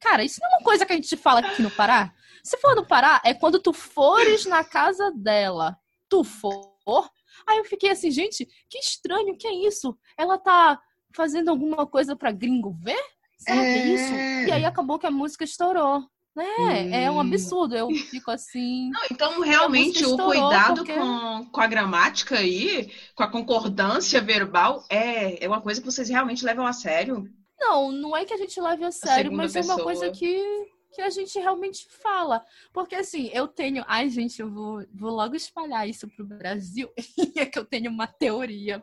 Cara, 0.00 0.24
isso 0.24 0.40
não 0.40 0.48
é 0.48 0.54
uma 0.54 0.64
coisa 0.64 0.86
que 0.86 0.92
a 0.94 0.96
gente 0.96 1.14
fala 1.18 1.40
aqui 1.40 1.60
no 1.60 1.70
Pará? 1.70 2.14
Se 2.42 2.56
for 2.56 2.74
no 2.74 2.86
Pará, 2.86 3.20
é 3.22 3.34
quando 3.34 3.60
tu 3.60 3.74
fores 3.74 4.46
na 4.46 4.64
casa 4.64 5.12
dela. 5.14 5.76
Tu 6.08 6.24
for. 6.24 7.10
Aí 7.46 7.58
eu 7.58 7.64
fiquei 7.66 7.90
assim, 7.90 8.10
gente, 8.10 8.48
que 8.70 8.78
estranho, 8.78 9.36
que 9.36 9.46
é 9.46 9.52
isso? 9.52 9.94
Ela 10.16 10.38
tá 10.38 10.80
fazendo 11.14 11.50
alguma 11.50 11.86
coisa 11.86 12.16
pra 12.16 12.32
gringo 12.32 12.72
ver? 12.82 12.98
Será 13.36 13.62
é... 13.62 13.78
é 13.80 13.86
isso? 13.86 14.14
E 14.48 14.52
aí 14.52 14.64
acabou 14.64 14.98
que 14.98 15.06
a 15.06 15.10
música 15.10 15.44
estourou. 15.44 16.08
É, 16.40 16.60
hum. 16.60 16.94
é 16.94 17.10
um 17.10 17.20
absurdo. 17.20 17.76
Eu 17.76 17.90
fico 17.90 18.30
assim. 18.30 18.90
Não, 18.90 19.00
então, 19.10 19.40
realmente, 19.40 20.04
o 20.04 20.16
cuidado 20.16 20.84
porque... 20.84 20.94
com, 20.94 21.46
com 21.50 21.60
a 21.60 21.66
gramática 21.66 22.38
aí, 22.38 22.92
com 23.14 23.22
a 23.22 23.30
concordância 23.30 24.20
verbal, 24.20 24.84
é, 24.88 25.44
é 25.44 25.48
uma 25.48 25.60
coisa 25.60 25.80
que 25.80 25.86
vocês 25.86 26.08
realmente 26.08 26.44
levam 26.44 26.66
a 26.66 26.72
sério? 26.72 27.28
Não, 27.58 27.90
não 27.90 28.16
é 28.16 28.24
que 28.24 28.32
a 28.32 28.36
gente 28.36 28.60
leve 28.60 28.84
a 28.84 28.92
sério, 28.92 29.32
a 29.32 29.34
mas 29.34 29.52
pessoa... 29.52 29.72
é 29.72 29.76
uma 29.76 29.84
coisa 29.84 30.10
que, 30.10 30.66
que 30.94 31.02
a 31.02 31.10
gente 31.10 31.38
realmente 31.38 31.86
fala. 32.02 32.44
Porque 32.72 32.94
assim, 32.94 33.30
eu 33.32 33.48
tenho. 33.48 33.84
Ai, 33.88 34.08
gente, 34.08 34.40
eu 34.40 34.50
vou, 34.50 34.84
vou 34.94 35.10
logo 35.10 35.34
espalhar 35.34 35.88
isso 35.88 36.08
pro 36.08 36.24
Brasil. 36.24 36.88
é 37.36 37.46
que 37.46 37.58
eu 37.58 37.64
tenho 37.64 37.90
uma 37.90 38.06
teoria. 38.06 38.82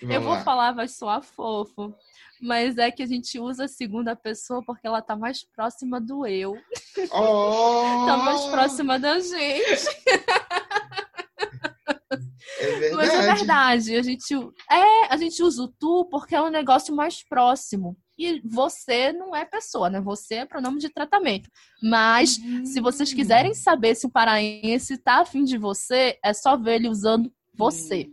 Vamos 0.00 0.14
eu 0.14 0.20
vou 0.20 0.32
lá. 0.32 0.42
falar, 0.42 0.72
vai 0.72 0.88
soar 0.88 1.22
fofo 1.22 1.94
mas 2.40 2.78
é 2.78 2.90
que 2.90 3.02
a 3.02 3.06
gente 3.06 3.38
usa 3.38 3.64
a 3.64 3.68
segunda 3.68 4.14
pessoa 4.14 4.62
porque 4.64 4.86
ela 4.86 5.02
tá 5.02 5.16
mais 5.16 5.44
próxima 5.44 6.00
do 6.00 6.26
eu. 6.26 6.56
Oh! 7.12 8.06
tá 8.06 8.16
mais 8.16 8.44
próxima 8.46 8.98
da 8.98 9.18
gente. 9.18 9.86
É 12.58 12.66
verdade. 12.78 12.94
Mas 12.94 13.10
é 13.10 13.34
verdade, 13.34 13.96
a 13.96 14.02
gente, 14.02 14.34
é, 14.70 15.12
a 15.12 15.16
gente 15.16 15.42
usa 15.42 15.62
o 15.62 15.68
tu 15.68 16.06
porque 16.10 16.34
é 16.34 16.40
um 16.40 16.50
negócio 16.50 16.94
mais 16.94 17.22
próximo. 17.22 17.96
E 18.18 18.40
você 18.42 19.12
não 19.12 19.36
é 19.36 19.44
pessoa, 19.44 19.90
né? 19.90 20.00
Você 20.00 20.36
é 20.36 20.46
pronome 20.46 20.78
de 20.78 20.88
tratamento. 20.88 21.50
Mas, 21.82 22.40
se 22.64 22.80
vocês 22.80 23.12
quiserem 23.12 23.52
saber 23.52 23.94
se 23.94 24.06
o 24.06 24.10
paraense 24.10 24.96
tá 24.96 25.20
afim 25.20 25.44
de 25.44 25.58
você, 25.58 26.18
é 26.24 26.32
só 26.32 26.56
ver 26.56 26.76
ele 26.76 26.88
usando 26.88 27.30
você. 27.54 28.08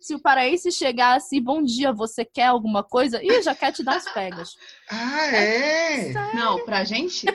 Se 0.00 0.14
o 0.14 0.20
paraense 0.20 0.70
chegar 0.70 1.16
assim, 1.16 1.42
bom 1.42 1.62
dia, 1.62 1.92
você 1.92 2.24
quer 2.24 2.46
alguma 2.46 2.82
coisa? 2.82 3.22
Ih, 3.22 3.42
já 3.42 3.54
quer 3.54 3.72
te 3.72 3.82
dar 3.82 3.96
as 3.96 4.12
pegas. 4.12 4.54
Ah, 4.88 5.26
é? 5.34 6.10
é 6.10 6.34
não, 6.34 6.64
pra 6.64 6.84
gente, 6.84 7.26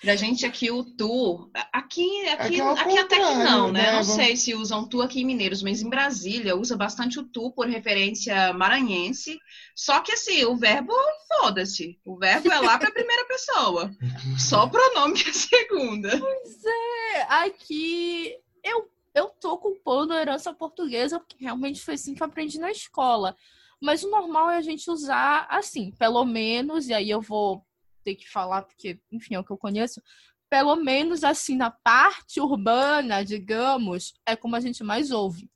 pra 0.00 0.14
gente 0.14 0.46
aqui 0.46 0.70
o 0.70 0.84
tu, 0.84 1.50
aqui, 1.72 2.28
aqui, 2.28 2.60
aqui, 2.60 2.80
aqui 2.80 2.98
até 2.98 3.16
que 3.16 3.22
não, 3.22 3.72
né? 3.72 3.82
né? 3.82 3.92
Não 3.92 4.04
sei 4.04 4.36
se 4.36 4.54
usam 4.54 4.88
tu 4.88 5.02
aqui 5.02 5.22
em 5.22 5.24
Mineiros, 5.24 5.62
mas 5.62 5.82
em 5.82 5.90
Brasília 5.90 6.56
usa 6.56 6.76
bastante 6.76 7.18
o 7.18 7.24
tu 7.24 7.50
por 7.50 7.66
referência 7.66 8.52
maranhense. 8.52 9.38
Só 9.74 10.00
que 10.00 10.12
assim, 10.12 10.44
o 10.44 10.56
verbo 10.56 10.94
foda-se. 11.28 11.98
O 12.04 12.16
verbo 12.16 12.52
é 12.52 12.60
lá 12.60 12.78
pra 12.78 12.92
primeira 12.92 13.24
pessoa. 13.26 13.90
Só 14.38 14.64
o 14.64 14.70
pronome 14.70 15.14
que 15.14 15.28
é 15.28 15.32
segunda. 15.32 16.16
Pois 16.16 16.64
é, 16.64 17.22
aqui 17.28 18.34
eu 18.62 18.93
eu 19.14 19.28
tô 19.28 19.56
culpando 19.58 20.12
a 20.12 20.20
herança 20.20 20.52
portuguesa, 20.52 21.20
porque 21.20 21.36
realmente 21.38 21.80
foi 21.80 21.94
assim 21.94 22.14
que 22.14 22.22
eu 22.22 22.26
aprendi 22.26 22.58
na 22.58 22.70
escola. 22.70 23.36
Mas 23.80 24.02
o 24.02 24.10
normal 24.10 24.50
é 24.50 24.56
a 24.56 24.62
gente 24.62 24.90
usar 24.90 25.46
assim, 25.48 25.92
pelo 25.92 26.24
menos, 26.24 26.88
e 26.88 26.94
aí 26.94 27.10
eu 27.10 27.20
vou 27.20 27.64
ter 28.02 28.14
que 28.16 28.28
falar, 28.28 28.62
porque, 28.62 29.00
enfim, 29.10 29.34
é 29.34 29.38
o 29.38 29.44
que 29.44 29.50
eu 29.50 29.58
conheço, 29.58 30.02
pelo 30.50 30.76
menos 30.76 31.24
assim, 31.24 31.56
na 31.56 31.70
parte 31.70 32.40
urbana, 32.40 33.24
digamos, 33.24 34.14
é 34.26 34.36
como 34.36 34.56
a 34.56 34.60
gente 34.60 34.82
mais 34.84 35.10
ouve. 35.10 35.50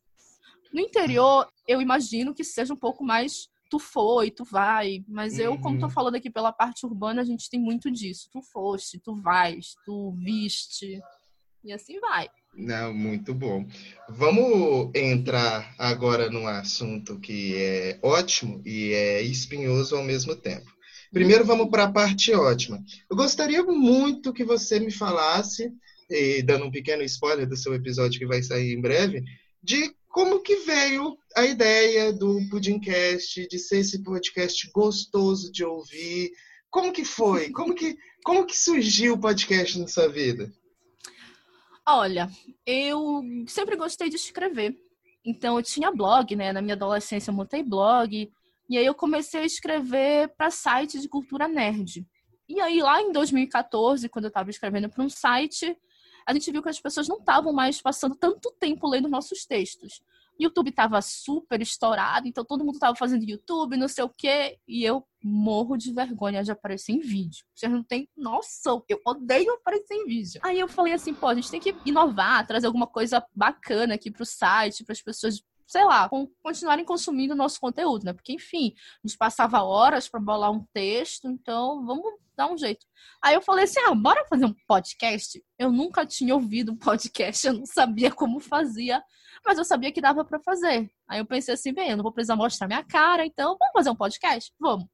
No 0.72 0.80
interior, 0.80 1.50
eu 1.66 1.80
imagino 1.80 2.34
que 2.34 2.44
seja 2.44 2.72
um 2.72 2.76
pouco 2.76 3.04
mais 3.04 3.48
tu 3.70 3.78
foi, 3.78 4.30
tu 4.30 4.44
vai, 4.44 5.04
mas 5.06 5.38
eu, 5.38 5.59
como 5.61 5.78
tô 5.78 5.86
uhum. 5.86 5.90
falando 5.90 6.14
aqui 6.14 6.30
pela 6.30 6.52
parte 6.52 6.86
urbana, 6.86 7.20
a 7.20 7.24
gente 7.24 7.50
tem 7.50 7.61
muito 7.61 7.90
disso. 7.90 8.28
Tu 8.32 8.40
foste, 8.42 8.98
tu 8.98 9.14
vais, 9.14 9.74
tu 9.84 10.12
viste, 10.12 11.00
e 11.62 11.72
assim 11.72 12.00
vai. 12.00 12.28
Não, 12.61 12.92
muito 12.92 13.32
bom. 13.32 13.64
Vamos 14.09 14.90
entrar 14.92 15.72
agora 15.78 16.28
num 16.28 16.48
assunto 16.48 17.20
que 17.20 17.54
é 17.54 17.98
ótimo 18.02 18.61
e 18.66 18.92
é 18.92 19.22
espinhoso 19.22 19.94
ao 19.94 20.02
mesmo 20.02 20.34
tempo. 20.34 20.66
Primeiro 21.12 21.44
vamos 21.44 21.70
para 21.70 21.84
a 21.84 21.92
parte 21.92 22.32
ótima. 22.34 22.84
Eu 23.09 23.16
gostaria 23.16 23.62
muito 23.62 24.32
que 24.32 24.42
você 24.42 24.80
me 24.80 24.90
falasse, 24.90 25.72
dando 26.44 26.64
um 26.64 26.70
pequeno 26.70 27.04
spoiler 27.04 27.48
do 27.48 27.56
seu 27.56 27.72
episódio 27.74 28.18
que 28.18 28.26
vai 28.26 28.42
sair 28.42 28.72
em 28.74 28.80
breve, 28.80 29.22
de 29.62 29.94
como 30.09 30.40
que 30.40 30.56
veio 30.56 31.16
a 31.36 31.46
ideia 31.46 32.12
do 32.12 32.40
Pudimcast, 32.50 33.46
de 33.46 33.59
ser 33.59 33.78
esse 33.78 34.02
podcast 34.02 34.68
gostoso 34.74 35.52
de 35.52 35.64
ouvir. 35.64 36.32
Como 36.70 36.92
que 36.92 37.04
foi? 37.04 37.50
Como 37.50 37.72
que, 37.72 37.96
como 38.24 38.44
que 38.44 38.59
surgiu 38.59 39.14
o 39.14 39.20
podcast 39.20 39.78
na 39.78 39.86
sua 39.86 40.09
vida? 40.09 40.52
Olha, 41.91 42.28
eu 42.66 43.22
sempre 43.47 43.74
gostei 43.74 44.11
de 44.11 44.16
escrever. 44.16 44.76
Então 45.24 45.57
eu 45.57 45.62
tinha 45.62 45.91
blog, 45.91 46.36
né? 46.36 46.53
Na 46.53 46.61
minha 46.61 46.74
adolescência 46.74 47.30
eu 47.30 47.34
montei 47.34 47.62
blog. 47.62 48.30
E 48.68 48.76
aí 48.76 48.84
eu 48.84 48.95
comecei 48.95 49.41
a 49.41 49.47
escrever 49.47 50.28
para 50.36 50.51
sites 50.51 51.01
de 51.01 51.09
cultura 51.09 51.49
nerd. 51.49 52.07
E 52.47 52.61
aí 52.61 52.82
lá 52.82 53.01
em 53.01 53.11
2014, 53.11 54.07
quando 54.11 54.26
eu 54.26 54.28
estava 54.28 54.51
escrevendo 54.51 54.91
para 54.91 55.03
um 55.03 55.09
site, 55.09 55.74
a 56.26 56.34
gente 56.34 56.53
viu 56.53 56.62
que 56.62 56.68
as 56.68 56.78
pessoas 56.78 57.09
não 57.09 57.20
estavam 57.20 57.55
mais 57.55 57.80
passando 57.80 58.14
tanto 58.14 58.55
tempo 58.61 58.86
lendo 58.86 59.09
nossos 59.09 59.47
textos. 59.47 60.03
YouTube 60.39 60.70
estava 60.70 61.03
super 61.03 61.61
estourado, 61.61 62.28
então 62.28 62.45
todo 62.45 62.64
mundo 62.64 62.74
estava 62.74 62.95
fazendo 62.95 63.24
YouTube, 63.24 63.76
não 63.76 63.89
sei 63.89 64.05
o 64.05 64.09
quê, 64.09 64.59
e 64.66 64.84
eu 64.84 65.05
morro 65.22 65.76
de 65.76 65.93
vergonha 65.93 66.45
de 66.45 66.53
aparecer 66.53 66.93
em 66.93 67.01
vídeo. 67.01 67.45
Vocês 67.55 67.70
não 67.70 67.82
têm 67.82 68.09
noção, 68.16 68.84
eu 68.89 69.01
odeio 69.05 69.53
aparecer 69.53 69.95
em 69.95 70.07
vídeo. 70.07 70.41
Aí 70.45 70.61
eu 70.61 70.68
falei 70.68 70.93
assim, 70.93 71.12
pô, 71.12 71.26
a 71.26 71.34
gente 71.34 71.51
tem 71.51 71.61
que 71.61 71.74
inovar, 71.84 72.47
trazer 72.47 72.66
alguma 72.66 72.86
coisa 72.86 73.24
bacana 73.34 73.95
aqui 73.95 74.11
pro 74.11 74.24
site, 74.24 74.84
para 74.84 74.93
as 74.93 75.03
pessoas 75.03 75.43
sei 75.66 75.84
lá, 75.84 76.09
continuarem 76.43 76.82
consumindo 76.82 77.34
o 77.34 77.36
nosso 77.36 77.61
conteúdo, 77.61 78.05
né? 78.05 78.14
Porque, 78.14 78.32
enfim, 78.32 78.74
a 79.05 79.07
gente 79.07 79.18
passava 79.18 79.62
horas 79.62 80.09
para 80.09 80.18
bolar 80.18 80.51
um 80.51 80.64
texto, 80.72 81.28
então 81.28 81.84
vamos 81.84 82.11
dar 82.34 82.51
um 82.51 82.57
jeito. 82.57 82.86
Aí 83.22 83.34
eu 83.34 83.43
falei 83.43 83.64
assim: 83.64 83.78
ah, 83.80 83.95
bora 83.95 84.24
fazer 84.30 84.47
um 84.47 84.55
podcast? 84.66 85.45
Eu 85.59 85.70
nunca 85.70 86.07
tinha 86.07 86.34
ouvido 86.34 86.72
um 86.72 86.76
podcast, 86.76 87.47
eu 87.47 87.53
não 87.53 87.66
sabia 87.66 88.11
como 88.11 88.41
fazia, 88.41 89.03
mas 89.49 89.57
eu 89.57 89.64
sabia 89.64 89.90
que 89.90 89.99
dava 89.99 90.26
para 90.26 90.38
fazer. 90.38 90.90
Aí 91.09 91.20
eu 91.20 91.24
pensei 91.24 91.55
assim: 91.55 91.72
bem, 91.72 91.88
eu 91.88 91.96
não 91.96 92.03
vou 92.03 92.12
precisar 92.12 92.36
mostrar 92.36 92.66
minha 92.66 92.84
cara, 92.84 93.24
então 93.24 93.57
vamos 93.59 93.72
fazer 93.72 93.88
um 93.88 93.96
podcast? 93.96 94.53
Vamos. 94.61 94.86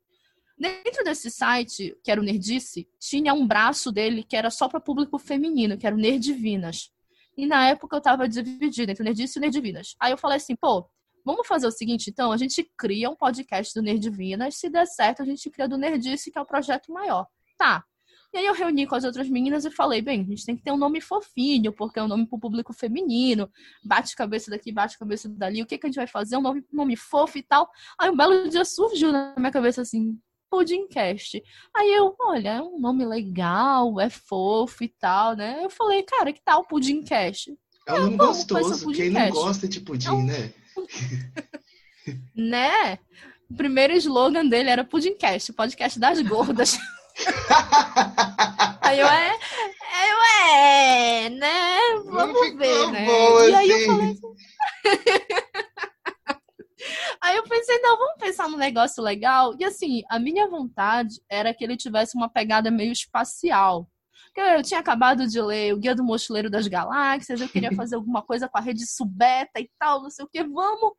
Dentro 0.57 1.03
desse 1.03 1.29
site, 1.29 1.99
que 2.05 2.09
era 2.09 2.21
o 2.21 2.25
Nerdice, 2.25 2.89
tinha 3.01 3.35
um 3.35 3.45
braço 3.45 3.91
dele 3.91 4.23
que 4.23 4.37
era 4.37 4.51
só 4.51 4.69
para 4.69 4.79
público 4.79 5.19
feminino, 5.19 5.77
que 5.77 5.85
era 5.85 5.97
o 5.97 5.99
Nerdivinas. 5.99 6.93
E 7.37 7.47
na 7.47 7.69
época 7.69 7.97
eu 7.97 8.01
tava 8.01 8.29
dividida 8.29 8.93
entre 8.93 9.03
o 9.03 9.05
Nerdice 9.05 9.37
e 9.37 9.41
o 9.41 9.43
Nerdivinas. 9.43 9.97
Aí 9.99 10.13
eu 10.13 10.17
falei 10.17 10.37
assim, 10.37 10.55
pô, 10.55 10.89
vamos 11.25 11.49
fazer 11.49 11.67
o 11.67 11.73
seguinte, 11.73 12.09
então, 12.09 12.31
a 12.31 12.37
gente 12.37 12.63
cria 12.79 13.11
um 13.11 13.17
podcast 13.17 13.75
do 13.75 13.83
Nerdivinas, 13.83 14.55
se 14.55 14.71
der 14.71 14.87
certo, 14.87 15.23
a 15.23 15.27
gente 15.27 15.51
cria 15.51 15.67
do 15.67 15.77
Nerdice, 15.77 16.31
que 16.31 16.39
é 16.39 16.41
o 16.41 16.47
projeto 16.47 16.93
maior. 16.93 17.27
Tá. 17.59 17.85
E 18.35 18.39
aí 18.39 18.47
eu 18.47 18.53
reuni 18.53 18.85
com 18.85 18.97
as 18.97 19.05
outras 19.05 19.29
meninas 19.29 19.65
e 19.65 19.71
falei, 19.71 20.03
bem, 20.03 20.23
a 20.23 20.25
gente 20.25 20.45
tem 20.45 20.57
que 20.57 20.63
ter 20.65 20.73
um 20.73 20.77
nome 20.77 21.01
fofinho, 21.01 21.73
porque 21.73 22.01
é 22.01 22.03
um 22.03 22.09
nome 22.09 22.27
pro 22.27 22.37
público 22.37 22.73
feminino, 22.73 23.49
bate 23.85 24.17
cabeça 24.17 24.51
daqui, 24.51 24.73
bate 24.73 24.99
cabeça 24.99 25.29
dali, 25.29 25.63
o 25.63 25.67
que, 25.67 25.79
que 25.79 25.87
a 25.87 25.89
gente 25.89 25.99
vai 25.99 26.09
fazer? 26.09 26.37
Um 26.37 26.41
nome, 26.41 26.65
nome 26.73 26.97
fofo 26.97 27.39
e 27.39 27.43
tal. 27.45 27.71
Aí 27.97 28.11
um 28.11 28.17
belo 28.17 28.49
dia 28.49 28.65
surgiu 28.65 29.13
na 29.13 29.37
minha 29.39 29.53
cabeça 29.53 29.83
assim, 29.83 30.19
Pudimcast. 30.51 31.41
Aí 31.77 31.95
eu, 31.95 32.13
olha, 32.19 32.55
é 32.55 32.61
um 32.61 32.81
nome 32.81 33.05
legal, 33.05 34.01
é 34.01 34.11
fofo 34.11 34.83
e 34.83 34.89
tal, 34.89 35.37
né? 35.37 35.61
Eu 35.63 35.71
falei, 35.71 36.03
cara, 36.03 36.33
que 36.33 36.43
tal 36.45 36.65
Pudimcast? 36.65 37.57
É 37.87 37.95
um 37.95 38.01
nome 38.01 38.17
gostoso, 38.17 38.91
quem 38.91 39.11
não 39.11 39.31
gosta 39.31 39.69
de 39.69 39.81
pudim, 39.81 40.25
né? 40.25 40.53
né? 42.35 42.99
O 43.49 43.55
primeiro 43.55 43.93
slogan 43.93 44.45
dele 44.45 44.71
era 44.71 44.83
Pudimcast, 44.83 45.53
podcast 45.53 46.01
das 46.01 46.21
gordas. 46.21 46.77
aí 48.95 49.01
eu, 49.01 49.07
é, 49.07 49.39
eu, 50.11 50.23
é, 50.47 51.31
né? 51.31 51.79
Vamos 52.05 52.57
ver, 52.57 52.91
né? 52.91 53.07
e 53.49 53.55
aí 53.55 53.71
eu 53.71 53.87
falei 53.87 54.11
assim... 54.11 54.35
Aí 57.21 57.37
eu 57.37 57.43
pensei, 57.45 57.79
não, 57.79 57.97
vamos 57.97 58.19
pensar 58.19 58.49
num 58.49 58.59
negócio 58.59 59.03
legal. 59.03 59.55
E 59.59 59.65
assim, 59.65 60.03
a 60.11 60.19
minha 60.19 60.47
vontade 60.47 61.23
era 61.31 61.55
que 61.55 61.65
ele 61.65 61.79
tivesse 61.79 62.15
uma 62.15 62.29
pegada 62.29 62.71
meio 62.71 62.93
espacial. 62.93 63.89
Eu 64.37 64.63
tinha 64.63 64.81
acabado 64.81 65.27
de 65.27 65.41
ler 65.41 65.73
o 65.73 65.79
Guia 65.79 65.95
do 65.95 66.05
Mochileiro 66.05 66.51
das 66.51 66.67
Galáxias, 66.67 67.41
eu 67.41 67.49
queria 67.49 67.73
fazer 67.75 67.95
alguma 67.95 68.21
coisa 68.21 68.49
com 68.49 68.59
a 68.59 68.61
rede 68.61 68.87
subeta 68.87 69.61
e 69.61 69.71
tal, 69.79 70.03
não 70.03 70.11
sei 70.11 70.25
o 70.25 70.29
que, 70.29 70.43
vamos. 70.43 70.93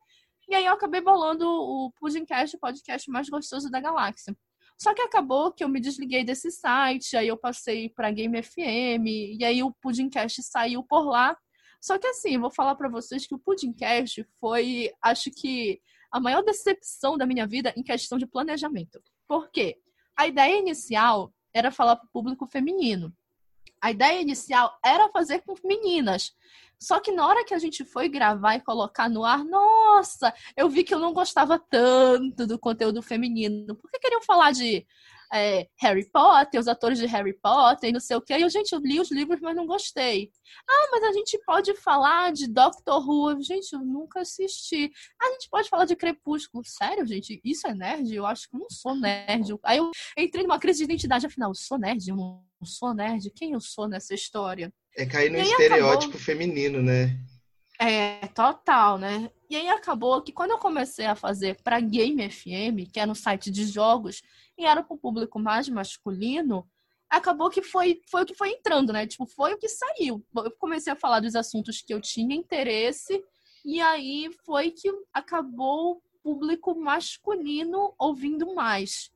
E 0.48 0.54
aí 0.54 0.64
eu 0.64 0.72
acabei 0.72 1.00
bolando 1.00 1.46
o 1.46 1.92
Pudimcast, 2.00 2.56
o 2.56 2.60
podcast 2.60 3.10
mais 3.10 3.28
gostoso 3.28 3.70
da 3.70 3.80
galáxia. 3.80 4.36
Só 4.78 4.92
que 4.94 5.02
acabou 5.02 5.52
que 5.52 5.64
eu 5.64 5.68
me 5.68 5.80
desliguei 5.80 6.22
desse 6.22 6.50
site, 6.50 7.16
aí 7.16 7.28
eu 7.28 7.36
passei 7.36 7.88
para 7.88 8.10
Game 8.10 8.42
FM, 8.42 9.06
e 9.38 9.44
aí 9.44 9.62
o 9.62 9.72
Pudimcast 9.80 10.42
saiu 10.42 10.82
por 10.82 11.08
lá. 11.08 11.36
Só 11.80 11.98
que 11.98 12.06
assim, 12.06 12.38
vou 12.38 12.50
falar 12.50 12.74
para 12.74 12.88
vocês 12.88 13.26
que 13.26 13.34
o 13.34 13.38
Pudimcast 13.38 14.26
foi, 14.38 14.92
acho 15.02 15.30
que, 15.30 15.80
a 16.10 16.20
maior 16.20 16.42
decepção 16.42 17.16
da 17.16 17.26
minha 17.26 17.46
vida 17.46 17.72
em 17.76 17.82
questão 17.82 18.18
de 18.18 18.26
planejamento. 18.26 19.00
Por 19.26 19.50
quê? 19.50 19.78
A 20.16 20.26
ideia 20.26 20.58
inicial 20.58 21.32
era 21.54 21.70
falar 21.70 21.96
para 21.96 22.06
o 22.06 22.10
público 22.10 22.46
feminino. 22.46 23.14
A 23.80 23.90
ideia 23.90 24.20
inicial 24.20 24.78
era 24.84 25.08
fazer 25.10 25.42
com 25.42 25.54
meninas. 25.64 26.34
Só 26.80 27.00
que 27.00 27.10
na 27.10 27.26
hora 27.26 27.44
que 27.44 27.54
a 27.54 27.58
gente 27.58 27.84
foi 27.84 28.08
gravar 28.08 28.56
e 28.56 28.60
colocar 28.60 29.08
no 29.08 29.24
ar, 29.24 29.44
nossa, 29.44 30.32
eu 30.56 30.68
vi 30.68 30.84
que 30.84 30.94
eu 30.94 30.98
não 30.98 31.12
gostava 31.12 31.58
tanto 31.58 32.46
do 32.46 32.58
conteúdo 32.58 33.02
feminino. 33.02 33.74
Porque 33.76 33.98
queriam 33.98 34.22
falar 34.22 34.52
de 34.52 34.86
é, 35.32 35.68
Harry 35.80 36.08
Potter, 36.10 36.60
os 36.60 36.68
atores 36.68 36.98
de 36.98 37.06
Harry 37.06 37.32
Potter 37.32 37.90
e 37.90 37.92
não 37.92 38.00
sei 38.00 38.16
o 38.16 38.20
que. 38.20 38.36
E 38.36 38.42
eu, 38.42 38.50
gente, 38.50 38.72
eu 38.72 38.78
li 38.78 39.00
os 39.00 39.10
livros, 39.10 39.40
mas 39.40 39.56
não 39.56 39.66
gostei. 39.66 40.30
Ah, 40.68 40.88
mas 40.92 41.04
a 41.04 41.12
gente 41.12 41.38
pode 41.44 41.74
falar 41.74 42.32
de 42.32 42.46
Doctor 42.46 43.08
Who. 43.08 43.42
Gente, 43.42 43.72
eu 43.72 43.80
nunca 43.80 44.20
assisti. 44.20 44.90
A 45.20 45.30
gente 45.32 45.48
pode 45.50 45.68
falar 45.68 45.84
de 45.84 45.96
Crepúsculo. 45.96 46.64
Sério, 46.64 47.06
gente? 47.06 47.40
Isso 47.44 47.66
é 47.66 47.74
nerd? 47.74 48.14
Eu 48.14 48.26
acho 48.26 48.48
que 48.48 48.56
eu 48.56 48.60
não 48.60 48.70
sou 48.70 48.94
nerd. 48.94 49.56
Aí 49.64 49.78
eu 49.78 49.90
entrei 50.16 50.42
numa 50.44 50.58
crise 50.58 50.78
de 50.78 50.84
identidade, 50.84 51.26
afinal, 51.26 51.50
eu 51.50 51.54
sou 51.54 51.78
nerd? 51.78 52.08
Eu 52.08 52.16
não 52.16 52.44
sou 52.64 52.94
nerd? 52.94 53.30
Quem 53.30 53.52
eu 53.52 53.60
sou 53.60 53.88
nessa 53.88 54.14
história? 54.14 54.72
É 54.96 55.04
cair 55.04 55.30
no 55.30 55.38
estereótipo 55.38 56.10
acabou... 56.10 56.20
feminino, 56.20 56.82
né? 56.82 57.18
É, 57.78 58.26
total, 58.28 58.96
né? 58.98 59.30
E 59.48 59.56
aí 59.56 59.68
acabou 59.68 60.22
que 60.22 60.32
quando 60.32 60.52
eu 60.52 60.58
comecei 60.58 61.06
a 61.06 61.14
fazer 61.14 61.60
para 61.62 61.78
Game 61.80 62.28
FM, 62.30 62.90
que 62.90 62.98
era 62.98 63.10
um 63.10 63.14
site 63.14 63.50
de 63.50 63.64
jogos, 63.66 64.22
e 64.56 64.64
era 64.64 64.82
para 64.82 64.94
o 64.94 64.98
público 64.98 65.38
mais 65.38 65.68
masculino, 65.68 66.66
acabou 67.08 67.50
que 67.50 67.62
foi, 67.62 68.00
foi 68.10 68.22
o 68.22 68.26
que 68.26 68.34
foi 68.34 68.50
entrando, 68.50 68.92
né? 68.92 69.06
Tipo, 69.06 69.26
foi 69.26 69.54
o 69.54 69.58
que 69.58 69.68
saiu. 69.68 70.24
Eu 70.34 70.50
comecei 70.52 70.92
a 70.92 70.96
falar 70.96 71.20
dos 71.20 71.36
assuntos 71.36 71.82
que 71.82 71.92
eu 71.92 72.00
tinha 72.00 72.34
interesse, 72.34 73.22
e 73.64 73.80
aí 73.80 74.30
foi 74.44 74.70
que 74.70 74.90
acabou 75.12 75.96
o 75.96 76.02
público 76.22 76.74
masculino 76.74 77.94
ouvindo 77.98 78.54
mais. 78.54 79.10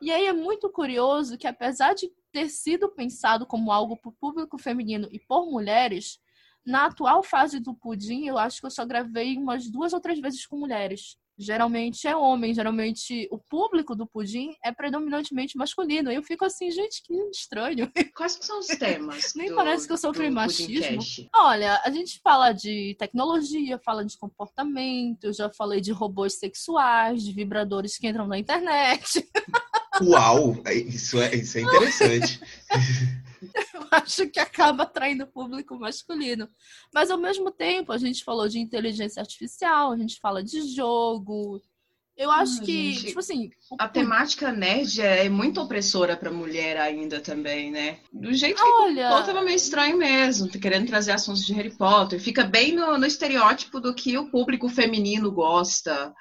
E 0.00 0.10
aí 0.10 0.26
é 0.26 0.32
muito 0.32 0.68
curioso 0.68 1.38
que, 1.38 1.46
apesar 1.46 1.94
de 1.94 2.10
ter 2.32 2.48
sido 2.48 2.88
pensado 2.88 3.46
como 3.46 3.70
algo 3.70 3.96
para 3.96 4.08
o 4.08 4.14
público 4.14 4.58
feminino 4.58 5.08
e 5.12 5.20
por 5.20 5.50
mulheres, 5.50 6.18
na 6.64 6.86
atual 6.86 7.22
fase 7.22 7.60
do 7.60 7.74
pudim, 7.74 8.26
eu 8.26 8.38
acho 8.38 8.60
que 8.60 8.66
eu 8.66 8.70
só 8.70 8.84
gravei 8.84 9.36
umas 9.36 9.70
duas 9.70 9.92
ou 9.92 10.00
três 10.00 10.20
vezes 10.20 10.46
com 10.46 10.56
mulheres. 10.56 11.16
Geralmente 11.36 12.06
é 12.06 12.14
homem, 12.14 12.54
geralmente 12.54 13.26
o 13.30 13.38
público 13.38 13.96
do 13.96 14.06
pudim 14.06 14.54
é 14.62 14.70
predominantemente 14.70 15.56
masculino. 15.56 16.12
E 16.12 16.14
eu 16.14 16.22
fico 16.22 16.44
assim, 16.44 16.70
gente, 16.70 17.02
que 17.02 17.14
estranho. 17.30 17.90
Quais 18.14 18.38
são 18.40 18.60
os 18.60 18.66
temas? 18.66 19.34
Nem 19.34 19.48
do, 19.48 19.56
parece 19.56 19.86
que 19.86 19.92
eu 19.92 19.98
sofri 19.98 20.30
machismo. 20.30 21.02
Olha, 21.34 21.80
a 21.84 21.90
gente 21.90 22.20
fala 22.22 22.52
de 22.52 22.94
tecnologia, 22.98 23.78
fala 23.78 24.04
de 24.04 24.16
comportamento, 24.16 25.24
eu 25.24 25.32
já 25.32 25.50
falei 25.50 25.80
de 25.80 25.90
robôs 25.90 26.38
sexuais, 26.38 27.24
de 27.24 27.32
vibradores 27.32 27.96
que 27.96 28.06
entram 28.06 28.28
na 28.28 28.38
internet. 28.38 29.28
Uau! 30.02 30.60
É, 30.64 30.74
isso 30.74 31.20
é, 31.20 31.34
isso 31.34 31.58
é 31.58 31.62
interessante. 31.62 32.40
eu 33.74 33.86
acho 33.90 34.28
que 34.28 34.38
acaba 34.38 34.84
atraindo 34.84 35.24
o 35.24 35.28
público 35.28 35.78
masculino. 35.78 36.48
Mas 36.92 37.10
ao 37.10 37.18
mesmo 37.18 37.50
tempo, 37.50 37.92
a 37.92 37.98
gente 37.98 38.24
falou 38.24 38.48
de 38.48 38.58
inteligência 38.58 39.20
artificial, 39.20 39.92
a 39.92 39.96
gente 39.96 40.18
fala 40.20 40.42
de 40.42 40.62
jogo. 40.74 41.60
Eu 42.16 42.30
acho 42.30 42.60
que, 42.60 42.92
gente, 42.92 43.06
tipo 43.06 43.20
assim. 43.20 43.50
A 43.78 43.88
temática 43.88 44.52
nerd 44.52 45.00
é 45.00 45.28
muito 45.28 45.60
opressora 45.60 46.14
pra 46.16 46.30
mulher 46.30 46.76
ainda 46.76 47.20
também, 47.20 47.70
né? 47.70 47.98
Do 48.12 48.32
jeito 48.34 48.62
que 48.62 48.68
Olha... 48.68 49.16
o 49.16 49.22
tava 49.24 49.42
meio 49.42 49.56
estranho 49.56 49.96
mesmo, 49.96 50.48
querendo 50.48 50.86
trazer 50.86 51.12
assuntos 51.12 51.44
de 51.44 51.54
Harry 51.54 51.74
Potter. 51.74 52.20
Fica 52.20 52.44
bem 52.44 52.74
no, 52.74 52.98
no 52.98 53.06
estereótipo 53.06 53.80
do 53.80 53.94
que 53.94 54.16
o 54.18 54.30
público 54.30 54.68
feminino 54.68 55.32
gosta. 55.32 56.12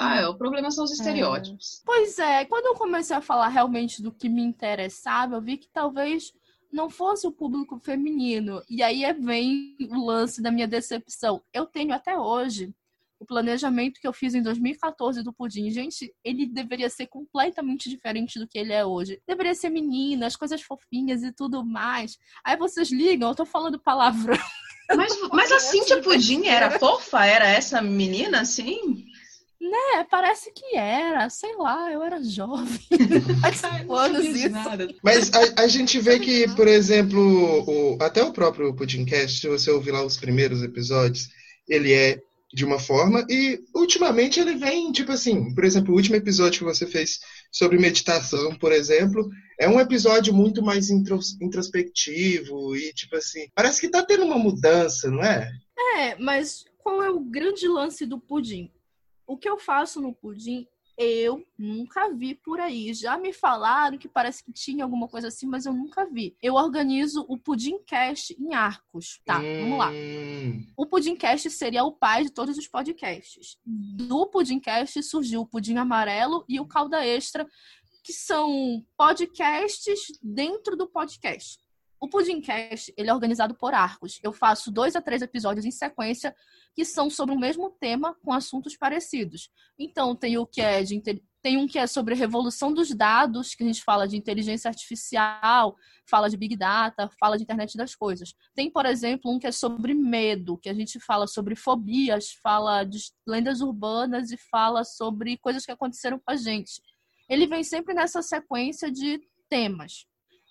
Ah, 0.00 0.20
é, 0.20 0.28
o 0.28 0.36
problema 0.36 0.70
são 0.70 0.84
os 0.84 0.90
é. 0.90 0.94
estereótipos. 0.94 1.80
É. 1.80 1.82
Pois 1.84 2.18
é, 2.18 2.44
quando 2.44 2.66
eu 2.66 2.74
comecei 2.74 3.16
a 3.16 3.20
falar 3.20 3.48
realmente 3.48 4.02
do 4.02 4.12
que 4.12 4.28
me 4.28 4.42
interessava, 4.42 5.36
eu 5.36 5.42
vi 5.42 5.56
que 5.56 5.68
talvez 5.68 6.32
não 6.72 6.88
fosse 6.88 7.26
o 7.26 7.32
público 7.32 7.78
feminino. 7.78 8.62
E 8.68 8.82
aí 8.82 9.04
é, 9.04 9.12
vem 9.12 9.76
o 9.90 10.04
lance 10.04 10.40
da 10.40 10.50
minha 10.50 10.68
decepção. 10.68 11.42
Eu 11.52 11.66
tenho 11.66 11.92
até 11.92 12.16
hoje 12.16 12.72
o 13.20 13.26
planejamento 13.26 14.00
que 14.00 14.08
eu 14.08 14.12
fiz 14.14 14.34
em 14.34 14.42
2014 14.42 15.22
do 15.22 15.32
Pudim. 15.32 15.70
Gente, 15.70 16.12
ele 16.24 16.46
deveria 16.46 16.88
ser 16.88 17.06
completamente 17.06 17.90
diferente 17.90 18.38
do 18.38 18.48
que 18.48 18.58
ele 18.58 18.72
é 18.72 18.84
hoje. 18.84 19.20
Deveria 19.26 19.54
ser 19.54 19.68
menina, 19.68 20.26
as 20.26 20.36
coisas 20.36 20.62
fofinhas 20.62 21.22
e 21.22 21.30
tudo 21.30 21.62
mais. 21.64 22.18
Aí 22.42 22.56
vocês 22.56 22.90
ligam, 22.90 23.28
eu 23.28 23.34
tô 23.34 23.44
falando 23.44 23.78
palavrão. 23.78 24.38
Mas, 24.96 25.12
mas 25.32 25.52
a 25.52 25.60
Cíntia 25.60 26.00
Pudim 26.00 26.46
era 26.46 26.70
fofa? 26.80 27.26
Era 27.26 27.46
essa 27.46 27.82
menina, 27.82 28.40
assim? 28.40 29.09
Né, 29.60 30.06
parece 30.10 30.50
que 30.52 30.74
era, 30.74 31.28
sei 31.28 31.54
lá, 31.56 31.92
eu 31.92 32.02
era 32.02 32.22
jovem. 32.24 32.80
anos 33.94 34.24
isso. 34.24 34.48
Mas 35.02 35.30
a, 35.34 35.64
a, 35.64 35.68
gente 35.68 36.00
vê 36.00 36.18
que, 36.18 36.48
por 36.56 36.66
exemplo, 36.66 37.20
o, 37.68 37.98
até 38.00 38.22
o 38.22 38.32
próprio 38.32 38.74
Pudimcast, 38.74 39.38
se 39.38 39.48
você 39.48 39.70
ouvir 39.70 39.90
lá 39.90 40.02
os 40.02 40.16
primeiros 40.16 40.62
episódios, 40.62 41.28
ele 41.68 41.92
é 41.92 42.22
de 42.52 42.64
uma 42.64 42.78
forma 42.78 43.24
e 43.28 43.60
ultimamente 43.74 44.40
ele 44.40 44.56
vem, 44.56 44.90
tipo 44.90 45.12
assim, 45.12 45.54
por 45.54 45.64
exemplo, 45.64 45.92
o 45.92 45.96
último 45.96 46.16
episódio 46.16 46.58
que 46.58 46.64
você 46.64 46.86
fez 46.86 47.20
sobre 47.52 47.78
meditação, 47.78 48.56
por 48.56 48.72
exemplo, 48.72 49.28
é 49.58 49.68
um 49.68 49.78
episódio 49.78 50.34
muito 50.34 50.62
mais 50.62 50.88
introspectivo 50.90 52.74
e, 52.74 52.92
tipo 52.92 53.16
assim, 53.16 53.46
parece 53.54 53.80
que 53.80 53.88
tá 53.88 54.02
tendo 54.02 54.24
uma 54.24 54.38
mudança, 54.38 55.10
não 55.10 55.22
é? 55.22 55.50
É, 55.96 56.16
mas 56.16 56.64
qual 56.78 57.02
é 57.02 57.10
o 57.10 57.20
grande 57.20 57.68
lance 57.68 58.04
do 58.04 58.18
pudim? 58.18 58.70
O 59.30 59.36
que 59.36 59.48
eu 59.48 59.56
faço 59.56 60.00
no 60.00 60.12
pudim, 60.12 60.66
eu 60.98 61.46
nunca 61.56 62.12
vi 62.12 62.34
por 62.34 62.58
aí. 62.58 62.92
Já 62.92 63.16
me 63.16 63.32
falaram 63.32 63.96
que 63.96 64.08
parece 64.08 64.42
que 64.42 64.52
tinha 64.52 64.82
alguma 64.82 65.06
coisa 65.06 65.28
assim, 65.28 65.46
mas 65.46 65.66
eu 65.66 65.72
nunca 65.72 66.04
vi. 66.04 66.36
Eu 66.42 66.54
organizo 66.54 67.24
o 67.28 67.38
Pudim 67.38 67.78
Cast 67.86 68.36
em 68.36 68.54
arcos. 68.54 69.20
Tá, 69.24 69.38
hum. 69.38 69.60
vamos 69.60 69.78
lá. 69.78 69.92
Hum. 69.92 70.66
O 70.76 70.84
Pudim 70.84 71.14
Cast 71.14 71.48
seria 71.48 71.84
o 71.84 71.92
pai 71.92 72.24
de 72.24 72.32
todos 72.32 72.58
os 72.58 72.66
podcasts. 72.66 73.56
Do 73.64 74.26
Pudim 74.26 74.58
Cast 74.58 75.00
surgiu 75.04 75.42
o 75.42 75.46
Pudim 75.46 75.76
Amarelo 75.76 76.44
e 76.48 76.58
o 76.58 76.66
Calda 76.66 77.06
Extra, 77.06 77.46
que 78.02 78.12
são 78.12 78.84
podcasts 78.96 80.18
dentro 80.20 80.76
do 80.76 80.88
podcast. 80.88 81.60
O 82.00 82.08
Pudimcast, 82.08 82.94
ele 82.96 83.10
é 83.10 83.14
organizado 83.14 83.54
por 83.54 83.74
arcos. 83.74 84.18
Eu 84.22 84.32
faço 84.32 84.70
dois 84.70 84.96
a 84.96 85.02
três 85.02 85.20
episódios 85.20 85.66
em 85.66 85.70
sequência 85.70 86.34
que 86.74 86.82
são 86.82 87.10
sobre 87.10 87.34
o 87.34 87.38
mesmo 87.38 87.70
tema 87.78 88.16
com 88.24 88.32
assuntos 88.32 88.74
parecidos. 88.74 89.50
Então, 89.78 90.16
tem 90.16 90.38
o 90.38 90.46
que 90.46 90.62
é 90.62 90.82
de 90.82 90.94
tem 91.42 91.56
um 91.56 91.66
que 91.66 91.78
é 91.78 91.86
sobre 91.86 92.14
revolução 92.14 92.72
dos 92.72 92.94
dados, 92.94 93.54
que 93.54 93.62
a 93.62 93.66
gente 93.66 93.82
fala 93.82 94.06
de 94.06 94.16
inteligência 94.16 94.68
artificial, 94.68 95.74
fala 96.08 96.28
de 96.28 96.36
big 96.36 96.54
data, 96.54 97.08
fala 97.18 97.36
de 97.36 97.44
internet 97.44 97.76
das 97.76 97.94
coisas. 97.94 98.34
Tem, 98.54 98.70
por 98.70 98.84
exemplo, 98.84 99.30
um 99.30 99.38
que 99.38 99.46
é 99.46 99.52
sobre 99.52 99.94
medo, 99.94 100.58
que 100.58 100.68
a 100.68 100.74
gente 100.74 101.00
fala 101.00 101.26
sobre 101.26 101.56
fobias, 101.56 102.32
fala 102.42 102.84
de 102.84 102.98
lendas 103.26 103.62
urbanas 103.62 104.30
e 104.30 104.36
fala 104.50 104.84
sobre 104.84 105.38
coisas 105.38 105.64
que 105.64 105.72
aconteceram 105.72 106.18
com 106.18 106.30
a 106.30 106.36
gente. 106.36 106.82
Ele 107.28 107.46
vem 107.46 107.64
sempre 107.64 107.94
nessa 107.94 108.20
sequência 108.20 108.90
de 108.90 109.20
temas. 109.48 110.06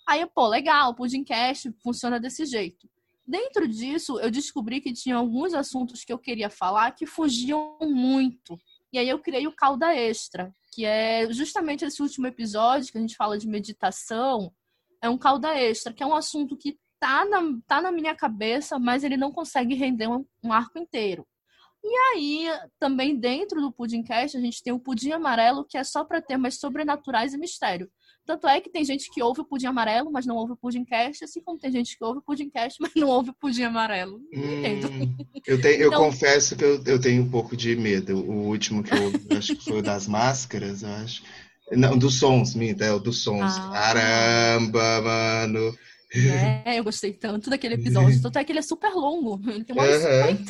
Aí, 0.06 0.26
pô, 0.26 0.48
legal, 0.48 0.94
Pudimcast 0.94 1.72
funciona 1.82 2.18
desse 2.18 2.44
jeito. 2.44 2.88
Dentro 3.26 3.68
disso, 3.68 4.18
eu 4.18 4.30
descobri 4.30 4.80
que 4.80 4.92
tinha 4.92 5.16
alguns 5.16 5.54
assuntos 5.54 6.04
que 6.04 6.12
eu 6.12 6.18
queria 6.18 6.50
falar 6.50 6.90
que 6.92 7.06
fugiam 7.06 7.76
muito. 7.82 8.58
E 8.92 8.98
aí 8.98 9.08
eu 9.08 9.20
criei 9.20 9.46
o 9.46 9.54
Calda 9.54 9.94
Extra, 9.94 10.52
que 10.72 10.84
é 10.84 11.30
justamente 11.32 11.84
esse 11.84 12.02
último 12.02 12.26
episódio 12.26 12.90
que 12.90 12.98
a 12.98 13.00
gente 13.00 13.16
fala 13.16 13.38
de 13.38 13.46
meditação. 13.46 14.52
É 15.02 15.08
um 15.08 15.18
calda 15.18 15.54
extra, 15.54 15.92
que 15.92 16.02
é 16.02 16.06
um 16.06 16.14
assunto 16.14 16.56
que 16.56 16.78
tá 16.98 17.24
na, 17.24 17.40
tá 17.66 17.80
na 17.80 17.90
minha 17.90 18.14
cabeça, 18.14 18.78
mas 18.78 19.02
ele 19.02 19.16
não 19.16 19.32
consegue 19.32 19.74
render 19.74 20.08
um, 20.08 20.24
um 20.42 20.52
arco 20.52 20.78
inteiro. 20.78 21.26
E 21.82 21.96
aí, 22.12 22.46
também 22.78 23.16
dentro 23.16 23.60
do 23.60 23.72
Pudimcast, 23.72 24.36
a 24.36 24.40
gente 24.40 24.62
tem 24.62 24.72
o 24.72 24.78
Pudim 24.78 25.12
Amarelo, 25.12 25.64
que 25.64 25.78
é 25.78 25.84
só 25.84 26.04
para 26.04 26.20
temas 26.20 26.58
sobrenaturais 26.58 27.32
e 27.32 27.38
mistério. 27.38 27.90
Tanto 28.26 28.46
é 28.46 28.60
que 28.60 28.70
tem 28.70 28.84
gente 28.84 29.10
que 29.10 29.22
ouve 29.22 29.40
o 29.40 29.44
pudim 29.44 29.66
amarelo, 29.66 30.10
mas 30.12 30.24
não 30.24 30.36
ouve 30.36 30.52
o 30.52 30.56
pudim 30.56 30.84
cast, 30.84 31.24
assim 31.24 31.40
como 31.40 31.58
tem 31.58 31.72
gente 31.72 31.98
que 31.98 32.04
ouve 32.04 32.20
o 32.20 32.22
pudim 32.22 32.48
cast, 32.48 32.80
mas 32.80 32.92
não 32.94 33.08
ouve 33.08 33.30
o 33.30 33.34
pudim 33.34 33.64
amarelo. 33.64 34.20
Não 34.32 34.42
hum, 34.42 34.58
entendo. 34.58 34.88
Eu, 35.46 35.56
então... 35.56 35.70
eu 35.70 35.90
confesso 35.90 36.54
que 36.54 36.62
eu, 36.62 36.80
eu 36.84 37.00
tenho 37.00 37.22
um 37.24 37.28
pouco 37.28 37.56
de 37.56 37.74
medo. 37.74 38.18
O 38.18 38.46
último 38.46 38.84
que 38.84 38.94
eu 38.94 39.02
ouvi, 39.02 39.26
acho 39.36 39.56
que 39.56 39.64
foi 39.64 39.78
o 39.78 39.82
das 39.82 40.06
máscaras, 40.06 40.82
eu 40.82 40.90
acho. 40.90 41.24
Não, 41.72 41.98
dos 41.98 42.18
sons, 42.20 42.54
minta, 42.54 42.84
é 42.84 42.92
o 42.92 43.00
dos 43.00 43.22
sons. 43.22 43.52
Ah. 43.56 43.70
Caramba, 43.72 45.00
mano. 45.02 45.76
É, 46.12 46.78
eu 46.78 46.84
gostei 46.84 47.12
tanto 47.12 47.48
daquele 47.48 47.74
episódio. 47.74 48.20
Tanto 48.22 48.38
é 48.38 48.44
que 48.44 48.50
ele 48.50 48.58
é 48.58 48.62
super 48.62 48.92
longo. 48.92 49.40
Ele 49.48 49.64
tem 49.64 49.74
uma 49.74 49.84
uhum. 49.84 50.44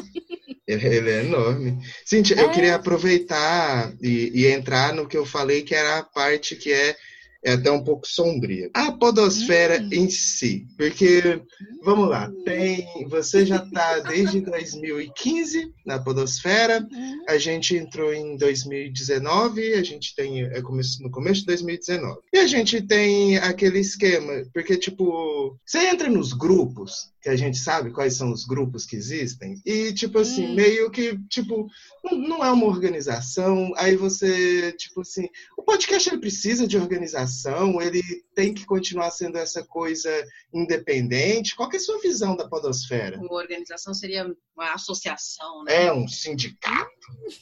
Ele 0.67 1.11
é 1.11 1.25
enorme. 1.25 1.79
Cintia, 2.05 2.37
é. 2.41 2.43
eu 2.43 2.51
queria 2.51 2.77
aproveitar 2.77 3.93
e, 4.01 4.31
e, 4.35 4.47
entrar 4.47 4.95
no 4.95 5.07
que 5.07 5.17
eu 5.17 5.27
falei, 5.27 5.63
que 5.63 5.75
era 5.75 5.99
a 5.99 6.03
parte 6.03 6.57
que 6.57 6.73
é 6.73 6.97
é 7.43 7.53
até 7.53 7.71
um 7.71 7.83
pouco 7.83 8.07
sombria. 8.07 8.71
A 8.75 8.93
podosfera 8.93 9.81
hum. 9.81 9.89
em 9.93 10.11
si, 10.11 10.67
porque 10.77 11.43
vamos 11.83 12.09
lá, 12.09 12.31
tem, 12.45 12.87
você 13.09 13.47
já 13.47 13.57
está 13.57 14.01
desde 14.01 14.41
2015 14.41 15.73
na 15.87 15.99
podosfera, 15.99 16.87
uhum. 16.91 17.25
a 17.29 17.39
gente 17.39 17.75
entrou 17.75 18.13
em 18.13 18.37
2019, 18.37 19.75
a 19.75 19.83
gente 19.83 20.15
tem 20.15 20.43
é 20.43 20.61
no 20.61 21.11
começo 21.11 21.41
de 21.41 21.47
2019. 21.47 22.21
E 22.33 22.39
a 22.39 22.47
gente 22.47 22.83
tem 22.83 23.39
aquele 23.39 23.81
esquema, 23.81 24.45
porque 24.53 24.77
tipo, 24.77 25.59
você 25.65 25.87
entra 25.89 26.09
nos 26.09 26.33
grupos 26.33 27.11
que 27.21 27.29
a 27.29 27.37
gente 27.37 27.59
sabe 27.59 27.91
quais 27.91 28.15
são 28.15 28.33
os 28.33 28.45
grupos 28.45 28.87
que 28.87 28.97
existem. 28.97 29.61
E, 29.65 29.93
tipo 29.93 30.19
assim, 30.19 30.47
hum. 30.47 30.55
meio 30.55 30.91
que, 30.91 31.19
tipo, 31.29 31.69
não, 32.03 32.45
é 32.45 32.51
uma 32.51 32.67
organização. 32.67 33.73
Aí 33.77 33.95
você, 33.95 34.73
tipo 34.73 35.03
assim, 35.03 35.29
o 35.57 35.63
podcast 35.63 36.09
ele 36.09 36.21
precisa 36.21 36.67
de 36.67 36.79
organização, 36.79 37.30
ele 37.81 38.03
tem 38.35 38.53
que 38.55 38.65
continuar 38.65 39.11
sendo 39.11 39.39
essa 39.39 39.65
coisa 39.65 40.11
independente. 40.53 41.55
Qual 41.55 41.71
é 41.73 41.77
a 41.77 41.81
sua 41.81 42.01
visão 42.01 42.37
da 42.37 42.49
podosfera? 42.49 43.19
Uma 43.19 43.35
organização 43.35 43.95
seria 43.95 44.25
uma 44.57 44.75
associação, 44.75 45.65
né? 45.65 45.87
É, 45.87 45.93
um 45.93 46.09
sindicato. 46.09 46.91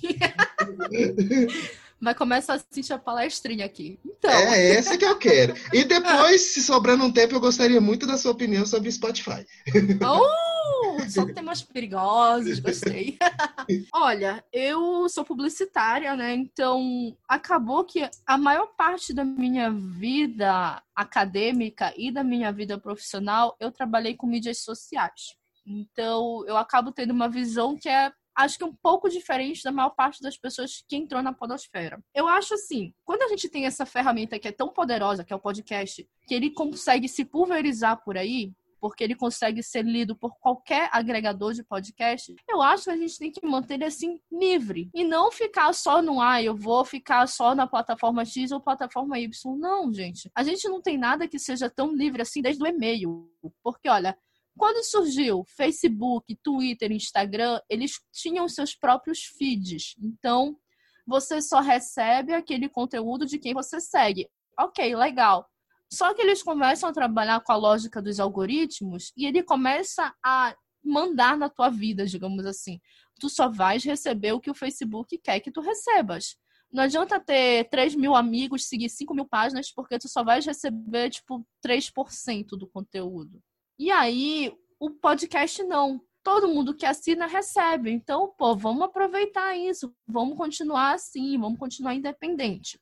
Vai 2.01 2.15
começar 2.15 2.53
a 2.53 2.57
assistir 2.57 2.93
a 2.93 2.99
palestrinha 2.99 3.67
aqui. 3.67 3.99
Então. 4.05 4.31
É, 4.31 4.77
essa 4.77 4.97
que 4.97 5.05
eu 5.05 5.17
quero. 5.19 5.55
E 5.73 5.85
depois, 5.85 6.53
se 6.53 6.63
sobrando 6.63 7.05
um 7.05 7.13
tempo, 7.13 7.35
eu 7.35 7.41
gostaria 7.41 7.81
muito 7.81 8.07
da 8.07 8.17
sua 8.17 8.33
opinião 8.33 8.65
sobre 8.65 8.91
Spotify. 8.91 9.45
Oh, 10.81 11.01
só 11.09 11.25
temas 11.27 11.63
perigosos, 11.63 12.61
gostei. 12.61 13.19
Olha, 13.93 14.45
eu 14.53 15.09
sou 15.09 15.25
publicitária, 15.25 16.15
né? 16.15 16.35
Então, 16.35 17.17
acabou 17.27 17.85
que 17.85 18.09
a 18.27 18.39
maior 18.39 18.67
parte 18.77 19.13
da 19.13 19.25
minha 19.25 19.71
vida 19.71 20.81
acadêmica 20.95 21.93
e 21.97 22.13
da 22.13 22.23
minha 22.23 22.53
vida 22.53 22.79
profissional, 22.79 23.57
eu 23.59 23.73
trabalhei 23.73 24.15
com 24.15 24.27
mídias 24.27 24.59
sociais. 24.59 25.35
Então, 25.67 26.45
eu 26.47 26.57
acabo 26.57 26.93
tendo 26.93 27.13
uma 27.13 27.29
visão 27.29 27.77
que 27.77 27.89
é 27.89 28.13
acho 28.39 28.57
que 28.57 28.65
um 28.65 28.73
pouco 28.73 29.09
diferente 29.09 29.65
da 29.65 29.73
maior 29.73 29.91
parte 29.91 30.23
das 30.23 30.39
pessoas 30.39 30.85
que 30.89 30.97
entrou 30.97 31.21
na 31.23 31.33
podosfera. 31.33 32.01
Eu 32.15 32.29
acho 32.29 32.55
assim, 32.55 32.95
quando 33.05 33.23
a 33.23 33.29
gente 33.29 33.49
tem 33.49 33.67
essa 33.67 33.85
ferramenta 33.85 34.39
que 34.39 34.47
é 34.47 34.53
tão 34.53 34.69
poderosa, 34.69 35.25
que 35.25 35.33
é 35.33 35.37
o 35.37 35.41
podcast, 35.41 36.09
que 36.27 36.35
ele 36.35 36.51
consegue 36.51 37.09
se 37.09 37.25
pulverizar 37.25 38.03
por 38.05 38.17
aí, 38.17 38.53
porque 38.81 39.03
ele 39.03 39.17
consegue 39.17 39.61
ser 39.61 39.85
lido 39.85 40.15
por 40.15 40.39
qualquer 40.39 40.89
agregador 40.93 41.53
de 41.53 41.65
podcast, 41.65 42.33
eu 42.49 42.63
acho 42.63 42.85
que 42.85 42.91
a 42.91 42.97
gente 42.97 43.19
tem 43.19 43.33
que 43.33 43.45
manter 43.45 43.75
ele 43.75 43.85
assim 43.85 44.21
livre 44.31 44.89
e 44.95 45.03
não 45.03 45.33
ficar 45.33 45.73
só 45.73 46.01
no 46.01 46.21
ah, 46.21 46.41
eu 46.41 46.57
vou 46.57 46.85
ficar 46.85 47.27
só 47.27 47.57
na 47.57 47.67
plataforma 47.67 48.25
X 48.25 48.53
ou 48.53 48.61
plataforma 48.61 49.19
Y. 49.19 49.57
Não, 49.59 49.93
gente. 49.93 50.31
A 50.33 50.45
gente 50.45 50.69
não 50.69 50.81
tem 50.81 50.97
nada 50.97 51.27
que 51.27 51.41
seja 51.41 51.69
tão 51.69 51.93
livre 51.93 52.23
assim 52.23 52.41
desde 52.41 52.63
o 52.63 52.67
e-mail. 52.67 53.29
Porque, 53.65 53.89
olha, 53.89 54.17
quando 54.59 54.85
surgiu 54.85 55.45
Facebook, 55.57 56.37
Twitter, 56.43 56.91
Instagram, 56.93 57.61
eles 57.71 58.01
tinham 58.13 58.49
seus 58.49 58.75
próprios 58.75 59.21
feeds. 59.21 59.95
Então, 59.99 60.59
você 61.07 61.41
só 61.41 61.61
recebe 61.61 62.35
aquele 62.35 62.69
conteúdo 62.69 63.25
de 63.25 63.39
quem 63.39 63.55
você 63.55 63.81
segue. 63.81 64.29
Ok, 64.59 64.95
legal. 64.95 65.49
Só 65.91 66.13
que 66.13 66.21
eles 66.21 66.43
começam 66.43 66.89
a 66.89 66.93
trabalhar 66.93 67.41
com 67.41 67.53
a 67.53 67.57
lógica 67.57 68.03
dos 68.03 68.21
algoritmos 68.21 69.13
e 69.17 69.25
ele 69.25 69.43
começa 69.43 70.15
a 70.23 70.55
mandar 70.85 71.37
na 71.39 71.49
tua 71.49 71.71
vida, 71.71 72.05
digamos 72.05 72.45
assim. 72.45 72.81
Tu 73.19 73.31
só 73.31 73.49
vais 73.49 73.85
receber 73.85 74.33
o 74.33 74.41
que 74.41 74.51
o 74.51 74.55
Facebook 74.55 75.17
quer 75.19 75.41
que 75.41 75.51
tu 75.51 75.61
recebas. 75.61 76.37
Não 76.71 76.83
adianta 76.83 77.19
ter 77.19 77.69
3 77.71 77.95
mil 77.95 78.15
amigos, 78.15 78.69
seguir 78.69 78.91
5 78.91 79.15
mil 79.15 79.27
páginas, 79.27 79.73
porque 79.73 79.99
tu 79.99 80.09
só 80.09 80.23
vais 80.23 80.45
receber, 80.45 81.09
tipo, 81.09 81.47
3% 81.65 82.49
do 82.51 82.69
conteúdo. 82.69 83.43
E 83.79 83.91
aí, 83.91 84.53
o 84.81 84.91
podcast 84.91 85.63
não. 85.63 86.01
Todo 86.23 86.49
mundo 86.49 86.75
que 86.75 86.85
assina 86.85 87.27
recebe. 87.27 87.91
Então, 87.91 88.35
pô, 88.37 88.57
vamos 88.57 88.83
aproveitar 88.83 89.57
isso. 89.57 89.95
Vamos 90.07 90.37
continuar 90.37 90.95
assim, 90.95 91.39
vamos 91.39 91.59
continuar 91.59 91.95
independente. 91.95 92.79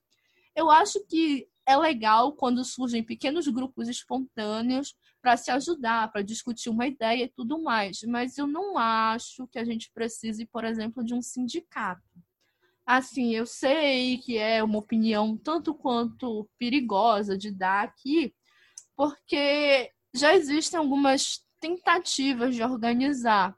Eu 0.55 0.71
acho 0.71 1.05
que 1.07 1.47
é 1.67 1.77
legal 1.77 2.33
quando 2.33 2.65
surgem 2.65 3.03
pequenos 3.03 3.47
grupos 3.47 3.89
espontâneos 3.89 4.95
para 5.21 5.37
se 5.37 5.51
ajudar, 5.51 6.11
para 6.11 6.23
discutir 6.23 6.71
uma 6.71 6.87
ideia 6.87 7.25
e 7.25 7.29
tudo 7.29 7.61
mais. 7.63 8.01
Mas 8.07 8.39
eu 8.39 8.47
não 8.47 8.79
acho 8.79 9.47
que 9.49 9.59
a 9.59 9.65
gente 9.65 9.91
precise, 9.93 10.47
por 10.47 10.65
exemplo, 10.65 11.05
de 11.05 11.13
um 11.13 11.21
sindicato. 11.21 12.03
Assim, 12.87 13.35
eu 13.35 13.45
sei 13.45 14.19
que 14.19 14.39
é 14.39 14.63
uma 14.63 14.79
opinião 14.79 15.37
tanto 15.37 15.75
quanto 15.75 16.49
perigosa 16.57 17.37
de 17.37 17.51
dar 17.51 17.83
aqui, 17.85 18.33
porque 18.97 19.91
já 20.19 20.35
existem 20.35 20.79
algumas 20.79 21.41
tentativas 21.61 22.55
de 22.55 22.63
organizar. 22.63 23.57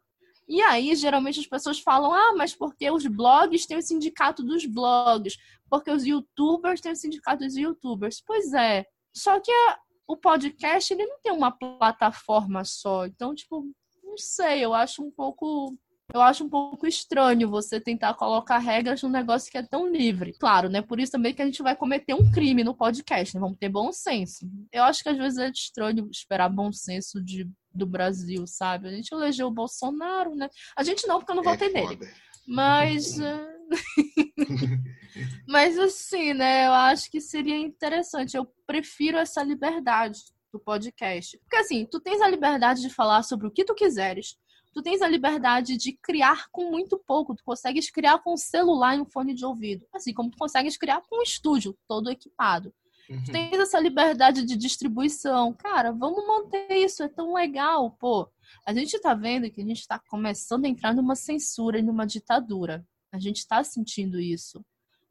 E 0.48 0.62
aí, 0.62 0.94
geralmente, 0.96 1.40
as 1.40 1.46
pessoas 1.46 1.78
falam: 1.78 2.12
ah, 2.12 2.34
mas 2.36 2.54
porque 2.54 2.90
os 2.90 3.06
blogs 3.06 3.66
têm 3.66 3.76
o 3.76 3.82
sindicato 3.82 4.42
dos 4.42 4.64
blogs, 4.64 5.36
porque 5.68 5.90
os 5.90 6.04
youtubers 6.04 6.80
têm 6.80 6.92
o 6.92 6.96
sindicato 6.96 7.44
dos 7.44 7.56
youtubers. 7.56 8.22
Pois 8.26 8.52
é. 8.54 8.86
Só 9.14 9.38
que 9.40 9.50
a, 9.50 9.78
o 10.06 10.16
podcast 10.16 10.92
ele 10.92 11.06
não 11.06 11.20
tem 11.20 11.32
uma 11.32 11.50
plataforma 11.50 12.64
só. 12.64 13.04
Então, 13.06 13.34
tipo, 13.34 13.66
não 14.02 14.16
sei, 14.16 14.64
eu 14.64 14.72
acho 14.72 15.02
um 15.02 15.10
pouco 15.10 15.76
eu 16.12 16.22
acho 16.22 16.42
um 16.42 16.48
pouco 16.48 16.86
estranho 16.86 17.50
você 17.50 17.78
tentar 17.78 18.14
colocar 18.14 18.58
regras 18.58 19.02
num 19.02 19.10
negócio 19.10 19.50
que 19.50 19.58
é 19.58 19.62
tão 19.62 19.86
livre. 19.86 20.32
Claro, 20.38 20.68
né? 20.70 20.80
Por 20.80 20.98
isso 20.98 21.12
também 21.12 21.34
que 21.34 21.42
a 21.42 21.44
gente 21.44 21.62
vai 21.62 21.76
cometer 21.76 22.14
um 22.14 22.30
crime 22.30 22.64
no 22.64 22.74
podcast, 22.74 23.34
né? 23.34 23.40
Vamos 23.40 23.58
ter 23.58 23.68
bom 23.68 23.92
senso. 23.92 24.48
Eu 24.72 24.84
acho 24.84 25.02
que 25.02 25.10
às 25.10 25.18
vezes 25.18 25.38
é 25.38 25.50
estranho 25.50 26.08
esperar 26.10 26.48
bom 26.48 26.72
senso 26.72 27.22
de, 27.22 27.46
do 27.74 27.86
Brasil, 27.86 28.46
sabe? 28.46 28.88
A 28.88 28.92
gente 28.92 29.12
elegeu 29.12 29.48
o 29.48 29.54
Bolsonaro, 29.54 30.34
né? 30.34 30.48
A 30.74 30.82
gente 30.82 31.06
não, 31.06 31.18
porque 31.18 31.32
eu 31.32 31.36
não 31.36 31.42
é 31.42 31.46
votei 31.46 31.68
é 31.68 31.72
nele. 31.72 31.98
Mas. 32.46 33.18
Eh, 33.28 33.58
mas 35.46 35.78
assim, 35.78 36.32
né? 36.32 36.68
Eu 36.68 36.72
acho 36.72 37.10
que 37.10 37.20
seria 37.20 37.54
interessante. 37.54 38.34
Eu 38.34 38.50
prefiro 38.66 39.18
essa 39.18 39.42
liberdade 39.42 40.18
do 40.50 40.58
podcast. 40.58 41.38
Porque 41.38 41.56
assim, 41.56 41.84
tu 41.84 42.00
tens 42.00 42.22
a 42.22 42.28
liberdade 42.30 42.80
de 42.80 42.88
falar 42.88 43.22
sobre 43.22 43.46
o 43.46 43.50
que 43.50 43.66
tu 43.66 43.74
quiseres 43.74 44.38
tu 44.78 44.82
tens 44.82 45.02
a 45.02 45.08
liberdade 45.08 45.76
de 45.76 45.92
criar 45.92 46.46
com 46.52 46.70
muito 46.70 46.96
pouco. 47.04 47.34
Tu 47.34 47.42
consegues 47.42 47.90
criar 47.90 48.20
com 48.20 48.34
um 48.34 48.36
celular 48.36 48.96
e 48.96 49.00
um 49.00 49.04
fone 49.04 49.34
de 49.34 49.44
ouvido. 49.44 49.84
Assim 49.92 50.14
como 50.14 50.30
tu 50.30 50.38
consegues 50.38 50.76
criar 50.76 51.02
com 51.02 51.18
um 51.18 51.22
estúdio 51.22 51.76
todo 51.88 52.10
equipado. 52.10 52.72
Uhum. 53.10 53.24
Tu 53.24 53.32
tens 53.32 53.58
essa 53.58 53.80
liberdade 53.80 54.44
de 54.44 54.56
distribuição. 54.56 55.52
Cara, 55.52 55.90
vamos 55.90 56.24
manter 56.24 56.76
isso, 56.76 57.02
é 57.02 57.08
tão 57.08 57.34
legal, 57.34 57.90
pô. 57.98 58.30
A 58.64 58.72
gente 58.72 59.00
tá 59.00 59.14
vendo 59.14 59.50
que 59.50 59.60
a 59.60 59.64
gente 59.64 59.84
tá 59.84 59.98
começando 60.08 60.64
a 60.64 60.68
entrar 60.68 60.94
numa 60.94 61.16
censura 61.16 61.80
e 61.80 61.82
numa 61.82 62.06
ditadura. 62.06 62.86
A 63.10 63.18
gente 63.18 63.46
tá 63.48 63.64
sentindo 63.64 64.20
isso. 64.20 64.64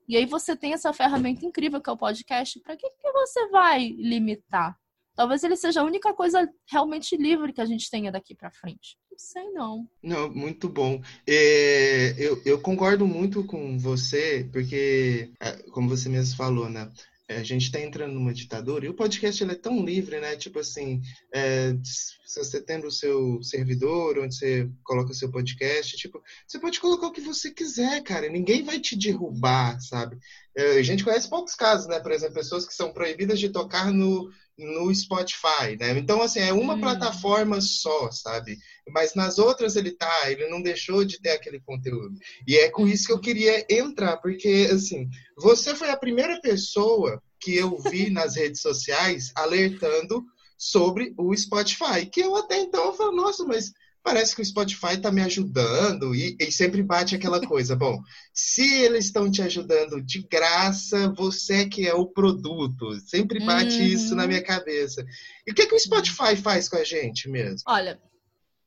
E 0.08 0.16
aí 0.16 0.26
você 0.26 0.56
tem 0.56 0.72
essa 0.72 0.94
ferramenta 0.94 1.46
incrível 1.46 1.82
que 1.82 1.90
é 1.90 1.94
o 1.94 1.98
podcast. 1.98 2.58
Para 2.62 2.78
que, 2.78 2.90
que 2.90 3.12
você 3.12 3.50
vai 3.50 3.90
limitar? 3.90 4.78
Talvez 5.14 5.44
ele 5.44 5.58
seja 5.58 5.82
a 5.82 5.84
única 5.84 6.14
coisa 6.14 6.50
realmente 6.72 7.18
livre 7.18 7.52
que 7.52 7.60
a 7.60 7.66
gente 7.66 7.90
tenha 7.90 8.12
daqui 8.12 8.34
para 8.34 8.52
frente. 8.52 8.98
Não 9.18 9.24
sei 9.24 9.50
não. 9.50 9.90
Não, 10.04 10.30
muito 10.30 10.70
bom. 10.70 11.02
É, 11.26 12.14
eu, 12.20 12.40
eu 12.46 12.62
concordo 12.62 13.08
muito 13.08 13.44
com 13.44 13.76
você, 13.76 14.48
porque, 14.54 15.32
é, 15.40 15.54
como 15.72 15.90
você 15.90 16.08
mesmo 16.08 16.38
falou, 16.38 16.70
né? 16.70 16.88
a 17.30 17.44
gente 17.44 17.64
está 17.64 17.82
entrando 17.82 18.14
numa 18.14 18.34
ditadura 18.34 18.86
e 18.86 18.90
o 18.90 18.94
podcast 18.94 19.44
ele 19.44 19.52
é 19.52 19.56
tão 19.56 19.84
livre, 19.84 20.18
né? 20.20 20.38
Tipo 20.38 20.60
assim, 20.60 21.02
é, 21.34 21.76
se 21.84 22.40
você 22.40 22.62
tendo 22.62 22.88
o 22.88 22.92
seu 22.92 23.44
servidor, 23.44 24.18
onde 24.20 24.34
você 24.34 24.70
coloca 24.84 25.12
o 25.12 25.16
seu 25.16 25.30
podcast, 25.30 25.98
tipo, 25.98 26.24
você 26.48 26.58
pode 26.58 26.80
colocar 26.80 27.08
o 27.08 27.12
que 27.12 27.20
você 27.20 27.52
quiser, 27.52 28.02
cara. 28.02 28.30
Ninguém 28.30 28.64
vai 28.64 28.80
te 28.80 28.96
derrubar, 28.96 29.78
sabe? 29.82 30.18
É, 30.56 30.78
a 30.78 30.84
gente 30.84 31.04
conhece 31.04 31.30
poucos 31.30 31.54
casos, 31.54 31.88
né? 31.88 32.00
Por 32.00 32.14
exemplo, 32.14 32.36
pessoas 32.36 32.66
que 32.66 32.74
são 32.74 32.94
proibidas 32.94 33.40
de 33.40 33.50
tocar 33.50 33.92
no, 33.92 34.32
no 34.58 34.94
Spotify, 34.94 35.78
né? 35.80 35.98
Então, 35.98 36.22
assim, 36.22 36.40
é 36.40 36.52
uma 36.52 36.74
hum. 36.74 36.82
plataforma 36.82 37.62
só, 37.62 38.10
sabe? 38.12 38.58
Mas 38.90 39.14
nas 39.14 39.38
outras 39.38 39.76
ele 39.76 39.92
tá, 39.92 40.32
ele 40.32 40.48
não 40.48 40.62
deixou 40.62 41.06
de 41.06 41.22
ter 41.22 41.32
aquele 41.32 41.60
conteúdo. 41.60 42.18
E 42.48 42.58
é 42.58 42.70
com 42.70 42.88
isso 42.88 43.08
que 43.08 43.14
eu 43.14 43.20
queria 43.20 43.66
entrar, 43.70 44.18
porque, 44.18 44.70
assim, 44.72 45.10
você 45.38 45.76
foi 45.76 45.90
a 45.90 45.98
primeira 45.98 46.42
pessoa 46.42 47.22
que 47.40 47.56
eu 47.56 47.78
vi 47.80 48.10
nas 48.12 48.36
redes 48.36 48.62
sociais 48.62 49.32
alertando 49.36 50.24
sobre 50.58 51.14
o 51.18 51.36
Spotify, 51.36 52.06
que 52.12 52.22
eu 52.22 52.36
até 52.36 52.60
então 52.60 52.86
eu 52.86 52.94
falo, 52.94 53.16
nossa, 53.16 53.46
mas 53.46 53.72
parece 54.08 54.34
que 54.34 54.42
o 54.42 54.46
Spotify 54.46 54.94
está 54.94 55.12
me 55.12 55.22
ajudando 55.22 56.16
e, 56.16 56.38
e, 56.40 56.50
sempre 56.50 56.82
bate 56.82 57.14
aquela 57.14 57.46
coisa. 57.46 57.76
Bom, 57.76 58.02
se 58.34 58.66
eles 58.84 59.04
estão 59.04 59.30
te 59.30 59.42
ajudando 59.42 60.02
de 60.02 60.22
graça, 60.22 61.14
você 61.14 61.68
que 61.68 61.86
é 61.86 61.94
o 61.94 62.06
produto. 62.06 62.98
Sempre 63.02 63.44
bate 63.46 63.80
uhum. 63.80 63.86
isso 63.86 64.16
na 64.16 64.26
minha 64.26 64.42
cabeça. 64.42 65.06
E 65.46 65.52
o 65.52 65.54
que, 65.54 65.66
que 65.66 65.76
o 65.76 65.80
Spotify 65.80 66.38
faz 66.42 66.70
com 66.70 66.78
a 66.78 66.86
gente 66.86 67.30
mesmo? 67.30 67.60
Olha, 67.68 68.00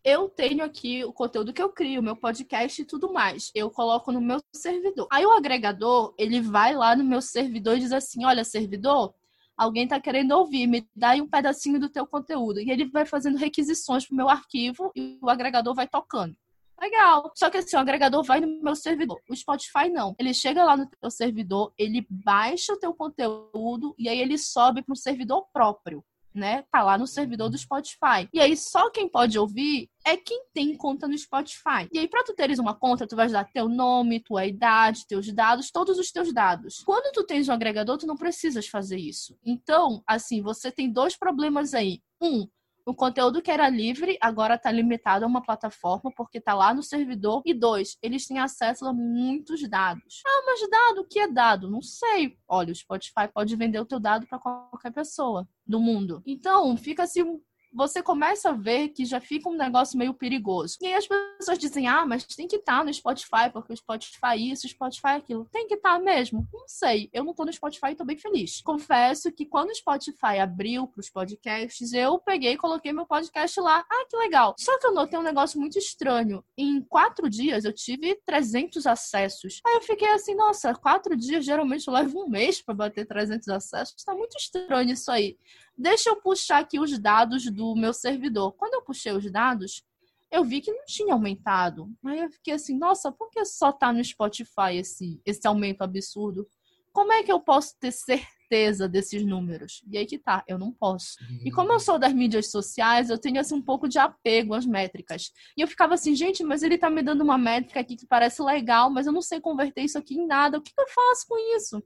eu 0.04 0.28
tenho 0.28 0.62
aqui 0.62 1.06
o 1.06 1.12
conteúdo 1.12 1.54
que 1.54 1.62
eu 1.62 1.70
crio, 1.70 2.02
meu 2.02 2.16
podcast 2.16 2.82
e 2.82 2.84
tudo 2.84 3.10
mais. 3.10 3.50
Eu 3.54 3.70
coloco 3.70 4.12
no 4.12 4.20
meu 4.20 4.42
servidor. 4.54 5.08
Aí 5.10 5.24
o 5.24 5.32
agregador, 5.32 6.12
ele 6.18 6.42
vai 6.42 6.74
lá 6.74 6.94
no 6.94 7.02
meu 7.02 7.22
servidor 7.22 7.78
e 7.78 7.80
diz 7.80 7.92
assim: 7.92 8.26
olha, 8.26 8.44
servidor, 8.44 9.14
alguém 9.60 9.84
está 9.84 10.00
querendo 10.00 10.32
ouvir, 10.32 10.66
me 10.66 10.88
dá 10.96 11.10
aí 11.10 11.20
um 11.20 11.28
pedacinho 11.28 11.78
do 11.78 11.90
teu 11.90 12.06
conteúdo. 12.06 12.60
E 12.60 12.70
ele 12.70 12.86
vai 12.86 13.04
fazendo 13.04 13.36
requisições 13.36 14.06
pro 14.06 14.16
meu 14.16 14.30
arquivo 14.30 14.90
e 14.96 15.18
o 15.22 15.28
agregador 15.28 15.74
vai 15.74 15.86
tocando. 15.86 16.34
Legal. 16.80 17.30
Só 17.36 17.50
que 17.50 17.58
assim, 17.58 17.76
o 17.76 17.78
agregador 17.78 18.24
vai 18.24 18.40
no 18.40 18.62
meu 18.62 18.74
servidor. 18.74 19.20
O 19.28 19.36
Spotify 19.36 19.90
não. 19.90 20.14
Ele 20.18 20.32
chega 20.32 20.64
lá 20.64 20.78
no 20.78 20.88
teu 20.88 21.10
servidor, 21.10 21.74
ele 21.76 22.06
baixa 22.08 22.72
o 22.72 22.78
teu 22.78 22.94
conteúdo 22.94 23.94
e 23.98 24.08
aí 24.08 24.18
ele 24.18 24.38
sobe 24.38 24.82
para 24.82 24.92
um 24.92 24.96
servidor 24.96 25.46
próprio 25.52 26.02
né? 26.34 26.64
Tá 26.70 26.82
lá 26.82 26.96
no 26.96 27.06
servidor 27.06 27.48
do 27.48 27.58
Spotify. 27.58 28.28
E 28.32 28.40
aí 28.40 28.56
só 28.56 28.90
quem 28.90 29.08
pode 29.08 29.38
ouvir 29.38 29.88
é 30.04 30.16
quem 30.16 30.44
tem 30.54 30.76
conta 30.76 31.06
no 31.06 31.16
Spotify. 31.16 31.88
E 31.92 31.98
aí 31.98 32.08
para 32.08 32.24
tu 32.24 32.34
teres 32.34 32.58
uma 32.58 32.74
conta, 32.74 33.06
tu 33.06 33.16
vai 33.16 33.28
dar 33.28 33.44
teu 33.44 33.68
nome, 33.68 34.20
tua 34.20 34.46
idade, 34.46 35.06
teus 35.06 35.32
dados, 35.32 35.70
todos 35.70 35.98
os 35.98 36.10
teus 36.10 36.32
dados. 36.32 36.82
Quando 36.84 37.12
tu 37.12 37.24
tens 37.24 37.48
um 37.48 37.52
agregador, 37.52 37.98
tu 37.98 38.06
não 38.06 38.16
precisas 38.16 38.66
fazer 38.66 38.98
isso. 38.98 39.36
Então, 39.44 40.02
assim, 40.06 40.42
você 40.42 40.70
tem 40.70 40.90
dois 40.90 41.16
problemas 41.16 41.74
aí. 41.74 42.00
Um, 42.20 42.46
o 42.90 42.94
conteúdo 42.94 43.40
que 43.40 43.50
era 43.50 43.68
livre 43.68 44.18
agora 44.20 44.56
está 44.56 44.70
limitado 44.70 45.24
a 45.24 45.28
uma 45.28 45.42
plataforma 45.42 46.10
porque 46.16 46.38
está 46.38 46.54
lá 46.54 46.74
no 46.74 46.82
servidor. 46.82 47.40
E 47.46 47.54
dois, 47.54 47.96
eles 48.02 48.26
têm 48.26 48.38
acesso 48.38 48.84
a 48.84 48.92
muitos 48.92 49.68
dados. 49.68 50.22
Ah, 50.26 50.42
mas 50.44 50.68
dado? 50.68 51.02
O 51.02 51.06
que 51.06 51.20
é 51.20 51.28
dado? 51.28 51.70
Não 51.70 51.80
sei. 51.80 52.36
Olha, 52.48 52.72
o 52.72 52.74
Spotify 52.74 53.28
pode 53.32 53.54
vender 53.54 53.78
o 53.78 53.86
teu 53.86 54.00
dado 54.00 54.26
para 54.26 54.40
qualquer 54.40 54.92
pessoa 54.92 55.48
do 55.64 55.78
mundo. 55.78 56.20
Então, 56.26 56.76
fica 56.76 57.04
assim 57.04 57.40
você 57.72 58.02
começa 58.02 58.50
a 58.50 58.52
ver 58.52 58.88
que 58.88 59.04
já 59.04 59.20
fica 59.20 59.48
um 59.48 59.56
negócio 59.56 59.98
meio 59.98 60.12
perigoso. 60.12 60.76
E 60.80 60.86
aí 60.86 60.94
as 60.94 61.06
pessoas 61.06 61.58
dizem, 61.58 61.86
ah, 61.86 62.04
mas 62.04 62.24
tem 62.24 62.48
que 62.48 62.56
estar 62.56 62.78
tá 62.78 62.84
no 62.84 62.92
Spotify, 62.92 63.50
porque 63.52 63.72
o 63.72 63.76
Spotify 63.76 64.36
isso, 64.36 64.66
o 64.66 64.70
Spotify 64.70 65.08
aquilo. 65.16 65.46
Tem 65.50 65.66
que 65.66 65.74
estar 65.74 65.98
tá 65.98 65.98
mesmo? 65.98 66.46
Não 66.52 66.66
sei. 66.66 67.08
Eu 67.12 67.24
não 67.24 67.34
tô 67.34 67.44
no 67.44 67.52
Spotify 67.52 67.90
e 67.90 67.94
tô 67.94 68.04
bem 68.04 68.16
feliz. 68.16 68.60
Confesso 68.62 69.32
que 69.32 69.46
quando 69.46 69.70
o 69.70 69.74
Spotify 69.74 70.38
abriu 70.40 70.86
pros 70.86 71.08
podcasts, 71.10 71.92
eu 71.92 72.18
peguei 72.18 72.52
e 72.52 72.56
coloquei 72.56 72.92
meu 72.92 73.06
podcast 73.06 73.60
lá. 73.60 73.84
Ah, 73.90 74.06
que 74.08 74.16
legal. 74.16 74.54
Só 74.58 74.78
que 74.78 74.86
eu 74.86 74.94
notei 74.94 75.18
um 75.18 75.22
negócio 75.22 75.60
muito 75.60 75.78
estranho. 75.78 76.44
Em 76.56 76.80
quatro 76.82 77.28
dias 77.30 77.64
eu 77.64 77.72
tive 77.72 78.20
300 78.26 78.86
acessos. 78.86 79.60
Aí 79.66 79.74
eu 79.76 79.82
fiquei 79.82 80.08
assim, 80.10 80.34
nossa, 80.34 80.74
quatro 80.74 81.16
dias, 81.16 81.44
geralmente 81.44 81.86
eu 81.86 81.94
levo 81.94 82.24
um 82.24 82.28
mês 82.28 82.60
para 82.60 82.74
bater 82.74 83.06
300 83.06 83.48
acessos. 83.48 84.02
Tá 84.02 84.14
muito 84.14 84.36
estranho 84.36 84.92
isso 84.92 85.10
aí. 85.10 85.36
Deixa 85.80 86.10
eu 86.10 86.16
puxar 86.16 86.58
aqui 86.58 86.78
os 86.78 86.98
dados 86.98 87.50
do 87.50 87.74
meu 87.74 87.94
servidor. 87.94 88.52
Quando 88.52 88.74
eu 88.74 88.82
puxei 88.82 89.12
os 89.12 89.32
dados, 89.32 89.82
eu 90.30 90.44
vi 90.44 90.60
que 90.60 90.70
não 90.70 90.84
tinha 90.84 91.14
aumentado. 91.14 91.90
Aí 92.04 92.20
eu 92.20 92.30
fiquei 92.30 92.52
assim, 92.52 92.76
nossa, 92.76 93.10
por 93.10 93.30
que 93.30 93.42
só 93.46 93.72
tá 93.72 93.90
no 93.90 94.04
Spotify 94.04 94.74
esse, 94.74 95.18
esse 95.24 95.48
aumento 95.48 95.80
absurdo? 95.80 96.46
Como 96.92 97.10
é 97.14 97.22
que 97.22 97.32
eu 97.32 97.40
posso 97.40 97.78
ter 97.80 97.92
certeza 97.92 98.86
desses 98.86 99.24
números? 99.24 99.82
E 99.90 99.96
aí 99.96 100.04
que 100.04 100.18
tá, 100.18 100.44
eu 100.46 100.58
não 100.58 100.70
posso. 100.70 101.16
E 101.46 101.50
como 101.50 101.72
eu 101.72 101.80
sou 101.80 101.98
das 101.98 102.12
mídias 102.12 102.50
sociais, 102.50 103.08
eu 103.08 103.16
tenho 103.16 103.40
assim 103.40 103.54
um 103.54 103.62
pouco 103.62 103.88
de 103.88 103.98
apego 103.98 104.52
às 104.52 104.66
métricas. 104.66 105.32
E 105.56 105.62
eu 105.62 105.68
ficava 105.68 105.94
assim, 105.94 106.14
gente, 106.14 106.44
mas 106.44 106.62
ele 106.62 106.76
tá 106.76 106.90
me 106.90 107.02
dando 107.02 107.22
uma 107.22 107.38
métrica 107.38 107.80
aqui 107.80 107.96
que 107.96 108.06
parece 108.06 108.42
legal, 108.42 108.90
mas 108.90 109.06
eu 109.06 109.14
não 109.14 109.22
sei 109.22 109.40
converter 109.40 109.82
isso 109.82 109.96
aqui 109.96 110.14
em 110.14 110.26
nada. 110.26 110.58
O 110.58 110.60
que, 110.60 110.74
que 110.74 110.80
eu 110.80 110.88
faço 110.88 111.24
com 111.26 111.56
isso? 111.56 111.82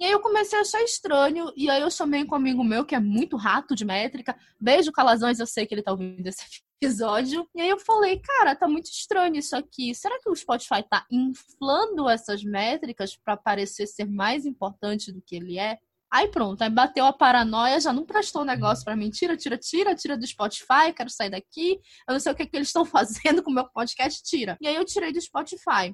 E 0.00 0.04
aí 0.04 0.12
eu 0.12 0.20
comecei 0.20 0.56
a 0.56 0.62
achar 0.62 0.80
estranho, 0.82 1.52
e 1.56 1.68
aí 1.68 1.82
eu 1.82 1.90
chamei 1.90 2.24
um 2.24 2.34
amigo 2.34 2.62
meu 2.62 2.84
que 2.84 2.94
é 2.94 3.00
muito 3.00 3.36
rato 3.36 3.74
de 3.74 3.84
métrica. 3.84 4.38
Beijo, 4.60 4.92
Calazões, 4.92 5.40
eu 5.40 5.46
sei 5.46 5.66
que 5.66 5.74
ele 5.74 5.82
tá 5.82 5.90
ouvindo 5.90 6.24
esse 6.24 6.40
episódio. 6.80 7.48
E 7.52 7.60
aí 7.60 7.68
eu 7.68 7.80
falei, 7.80 8.20
cara, 8.20 8.54
tá 8.54 8.68
muito 8.68 8.86
estranho 8.86 9.34
isso 9.34 9.56
aqui. 9.56 9.92
Será 9.96 10.16
que 10.20 10.30
o 10.30 10.36
Spotify 10.36 10.84
tá 10.88 11.04
inflando 11.10 12.08
essas 12.08 12.44
métricas 12.44 13.16
para 13.16 13.36
parecer 13.36 13.88
ser 13.88 14.04
mais 14.04 14.46
importante 14.46 15.10
do 15.10 15.20
que 15.20 15.34
ele 15.34 15.58
é? 15.58 15.78
Aí 16.10 16.28
pronto, 16.28 16.62
aí 16.62 16.70
bateu 16.70 17.04
a 17.04 17.12
paranoia, 17.12 17.80
já 17.80 17.92
não 17.92 18.06
prestou 18.06 18.44
negócio 18.44 18.84
para 18.84 18.94
mim. 18.94 19.10
Tira, 19.10 19.36
tira, 19.36 19.58
tira, 19.58 19.96
tira 19.96 20.16
do 20.16 20.26
Spotify, 20.26 20.92
quero 20.96 21.10
sair 21.10 21.30
daqui. 21.30 21.80
Eu 22.08 22.12
não 22.12 22.20
sei 22.20 22.32
o 22.32 22.36
que, 22.36 22.46
que 22.46 22.56
eles 22.56 22.68
estão 22.68 22.84
fazendo 22.86 23.42
com 23.42 23.50
o 23.50 23.54
meu 23.54 23.68
podcast, 23.68 24.22
tira. 24.22 24.56
E 24.60 24.68
aí 24.68 24.76
eu 24.76 24.84
tirei 24.84 25.12
do 25.12 25.20
Spotify. 25.20 25.92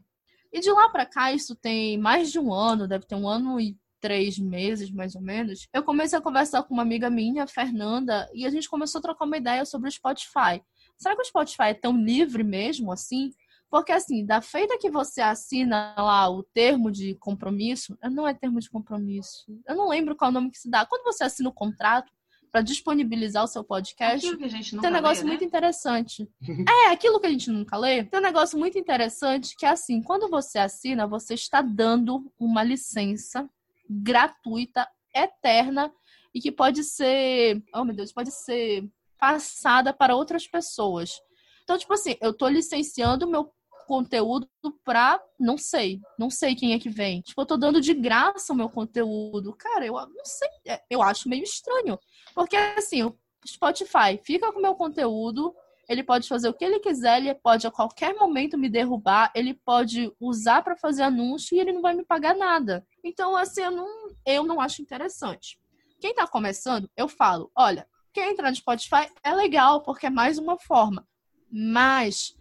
E 0.53 0.61
de 0.61 0.71
lá 0.71 0.89
para 0.89 1.05
cá, 1.05 1.33
isso 1.33 1.57
tem 1.57 1.99
mais 1.99 2.31
de 2.31 2.39
um 2.39 2.53
ano, 2.53 2.87
deve 2.87 3.07
ter 3.07 3.17
um 3.17 3.27
ano 3.27 3.59
e 3.59 3.77
três 4.05 4.39
meses, 4.39 4.91
mais 4.91 5.15
ou 5.15 5.23
menos, 5.23 5.67
eu 5.73 5.83
comecei 5.83 6.19
a 6.19 6.21
conversar 6.21 6.63
com 6.65 6.75
uma 6.75 6.83
amiga 6.83 7.09
minha, 7.09 7.47
Fernanda, 7.47 8.31
e 8.35 8.45
a 8.45 8.51
gente 8.51 8.69
começou 8.69 8.99
a 8.99 9.03
trocar 9.03 9.25
uma 9.25 9.39
ideia 9.39 9.65
sobre 9.65 9.89
o 9.89 9.91
Spotify. 9.91 10.63
Será 10.99 11.17
que 11.17 11.23
o 11.23 11.25
Spotify 11.25 11.69
é 11.69 11.75
tão 11.75 11.97
livre 11.97 12.45
mesmo 12.45 12.93
assim? 12.93 13.31
Porque, 13.71 13.93
assim, 13.93 14.27
da 14.27 14.43
feita 14.43 14.77
que 14.79 14.91
você 14.91 15.23
assina 15.23 15.95
lá 15.97 16.29
o 16.29 16.43
termo 16.43 16.91
de 16.91 17.15
compromisso, 17.15 17.97
não 18.13 18.29
é 18.29 18.35
termo 18.35 18.61
de 18.61 18.69
compromisso, 18.69 19.47
eu 19.67 19.75
não 19.75 19.89
lembro 19.89 20.15
qual 20.15 20.29
é 20.29 20.33
o 20.33 20.35
nome 20.35 20.51
que 20.51 20.59
se 20.59 20.69
dá. 20.69 20.85
Quando 20.85 21.05
você 21.05 21.25
assina 21.25 21.49
o 21.49 21.53
contrato 21.53 22.13
para 22.53 22.61
disponibilizar 22.61 23.43
o 23.43 23.49
seu 23.49 23.65
podcast, 23.65 24.19
Aquilo 24.19 24.37
que 24.39 24.45
a 24.45 24.49
gente 24.49 24.71
tem 24.71 24.77
nunca 24.77 24.89
um 24.91 24.93
negócio 24.93 25.25
lê, 25.25 25.31
né? 25.31 25.31
muito 25.31 25.45
interessante. 25.47 26.29
é, 26.69 26.91
aquilo 26.91 27.19
que 27.19 27.27
a 27.27 27.31
gente 27.31 27.51
nunca 27.51 27.79
lê, 27.79 28.05
tem 28.05 28.21
um 28.21 28.23
negócio 28.23 28.59
muito 28.59 28.79
interessante 28.79 29.57
que 29.57 29.65
é 29.65 29.71
assim, 29.71 30.03
quando 30.03 30.29
você 30.29 30.59
assina, 30.59 31.07
você 31.07 31.33
está 31.33 31.63
dando 31.63 32.31
uma 32.39 32.63
licença 32.63 33.49
gratuita, 33.89 34.89
eterna, 35.15 35.93
e 36.35 36.41
que 36.41 36.51
pode 36.51 36.83
ser, 36.83 37.63
oh 37.75 37.85
meu 37.85 37.95
Deus, 37.95 38.13
pode 38.13 38.31
ser 38.31 38.89
passada 39.19 39.93
para 39.93 40.17
outras 40.17 40.47
pessoas. 40.47 41.21
Então, 41.63 41.79
tipo 41.79 41.95
assim, 41.95 42.17
eu 42.21 42.33
tô 42.35 42.49
licenciando 42.49 43.29
meu 43.29 43.51
conteúdo 43.87 44.49
pra, 44.83 45.23
não 45.39 45.57
sei, 45.57 46.01
não 46.19 46.31
sei 46.31 46.55
quem 46.55 46.73
é 46.73 46.79
que 46.79 46.91
vem. 46.91 47.21
Tipo, 47.21 47.43
eu 47.43 47.47
tô 47.47 47.57
dando 47.57 47.81
de 47.81 47.95
graça 47.95 48.53
o 48.53 48.57
meu 48.57 48.69
conteúdo. 48.69 49.55
Cara, 49.55 49.87
eu 49.87 49.95
não 49.95 50.25
sei, 50.25 50.49
é, 50.67 50.83
eu 50.91 51.03
acho 51.03 51.29
meio 51.29 51.43
estranho. 51.43 51.99
Porque, 52.35 52.57
assim, 52.57 53.03
o 53.03 53.17
Spotify 53.47 54.19
fica 54.23 54.53
com 54.53 54.59
o 54.59 54.63
meu 54.63 54.75
conteúdo, 54.75 55.55
ele 55.89 56.03
pode 56.03 56.29
fazer 56.29 56.49
o 56.49 56.55
que 56.55 56.65
ele 56.65 56.81
quiser, 56.81 57.19
ele 57.19 57.35
pode 57.35 57.67
a 57.67 57.71
qualquer 57.71 58.15
momento 58.15 58.59
me 58.59 58.69
derrubar, 58.69 59.31
ele 59.35 59.55
pode 59.55 60.13
usar 60.21 60.63
para 60.63 60.77
fazer 60.77 61.03
anúncio 61.03 61.57
e 61.57 61.61
ele 61.61 61.73
não 61.73 61.83
vai 61.83 61.95
me 61.95 62.05
pagar 62.05 62.35
nada. 62.35 62.87
Então, 63.03 63.37
assim, 63.37 63.63
eu 63.63 63.71
não, 63.71 63.87
eu 64.27 64.45
não 64.45 64.61
acho 64.61 64.83
interessante. 64.83 65.59
Quem 66.01 66.15
tá 66.15 66.27
começando, 66.27 66.91
eu 66.97 67.09
falo, 67.09 67.51
olha, 67.57 67.87
quem 68.13 68.31
entrar 68.31 68.51
no 68.51 68.57
Spotify 68.57 69.11
é 69.23 69.35
legal, 69.35 69.83
porque 69.83 70.07
é 70.07 70.11
mais 70.11 70.39
uma 70.39 70.59
forma. 70.59 71.07
Mas 71.51 72.37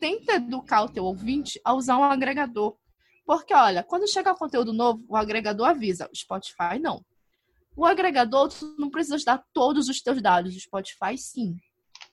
tenta 0.00 0.34
educar 0.34 0.82
o 0.82 0.88
teu 0.88 1.04
ouvinte 1.04 1.60
a 1.64 1.74
usar 1.74 1.98
um 1.98 2.04
agregador. 2.04 2.76
Porque, 3.26 3.52
olha, 3.52 3.82
quando 3.82 4.10
chegar 4.10 4.34
conteúdo 4.34 4.72
novo, 4.72 5.04
o 5.06 5.16
agregador 5.16 5.68
avisa. 5.68 6.08
O 6.10 6.16
Spotify, 6.16 6.78
não. 6.80 7.04
O 7.76 7.84
agregador, 7.84 8.48
tu 8.48 8.74
não 8.78 8.88
precisa 8.90 9.22
dar 9.24 9.44
todos 9.52 9.88
os 9.88 10.00
teus 10.00 10.22
dados. 10.22 10.56
O 10.56 10.60
Spotify, 10.60 11.18
sim. 11.18 11.56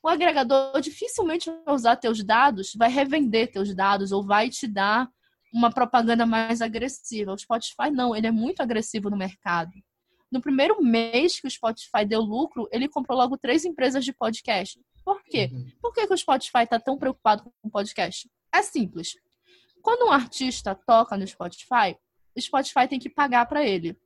O 0.06 0.08
agregador 0.08 0.80
dificilmente 0.82 1.50
vai 1.50 1.74
usar 1.74 1.96
teus 1.96 2.24
dados, 2.24 2.76
vai 2.78 2.92
revender 2.92 3.52
teus 3.52 3.74
dados 3.74 4.12
ou 4.12 4.24
vai 4.24 4.52
te 4.52 4.68
dar 4.68 5.10
uma 5.52 5.72
propaganda 5.72 6.28
mais 6.28 6.62
agressiva. 6.62 7.34
O 7.34 7.38
Spotify, 7.40 7.90
não. 7.92 8.16
Ele 8.16 8.28
é 8.28 8.32
muito 8.32 8.62
agressivo 8.62 9.10
no 9.10 9.18
mercado. 9.18 9.72
No 10.32 10.40
primeiro 10.40 10.80
mês 10.80 11.40
que 11.40 11.48
o 11.48 11.50
Spotify 11.50 12.06
deu 12.08 12.22
lucro, 12.22 12.70
ele 12.72 12.88
comprou 12.88 13.18
logo 13.18 13.36
três 13.36 13.66
empresas 13.66 14.06
de 14.06 14.14
podcast. 14.14 14.80
Por 15.04 15.24
quê? 15.24 15.50
Uhum. 15.52 15.72
Por 15.82 15.92
que, 15.92 16.06
que 16.06 16.14
o 16.14 16.18
Spotify 16.18 16.66
está 16.66 16.80
tão 16.80 17.00
preocupado 17.00 17.52
com 17.60 17.68
podcast? 17.68 18.30
É 18.54 18.62
simples. 18.62 19.16
Quando 19.82 20.08
um 20.08 20.12
artista 20.12 20.76
toca 20.76 21.18
no 21.18 21.26
Spotify, 21.26 21.98
o 22.38 22.40
Spotify 22.40 22.88
tem 22.88 23.00
que 23.00 23.10
pagar 23.10 23.48
para 23.48 23.66
ele. 23.66 23.98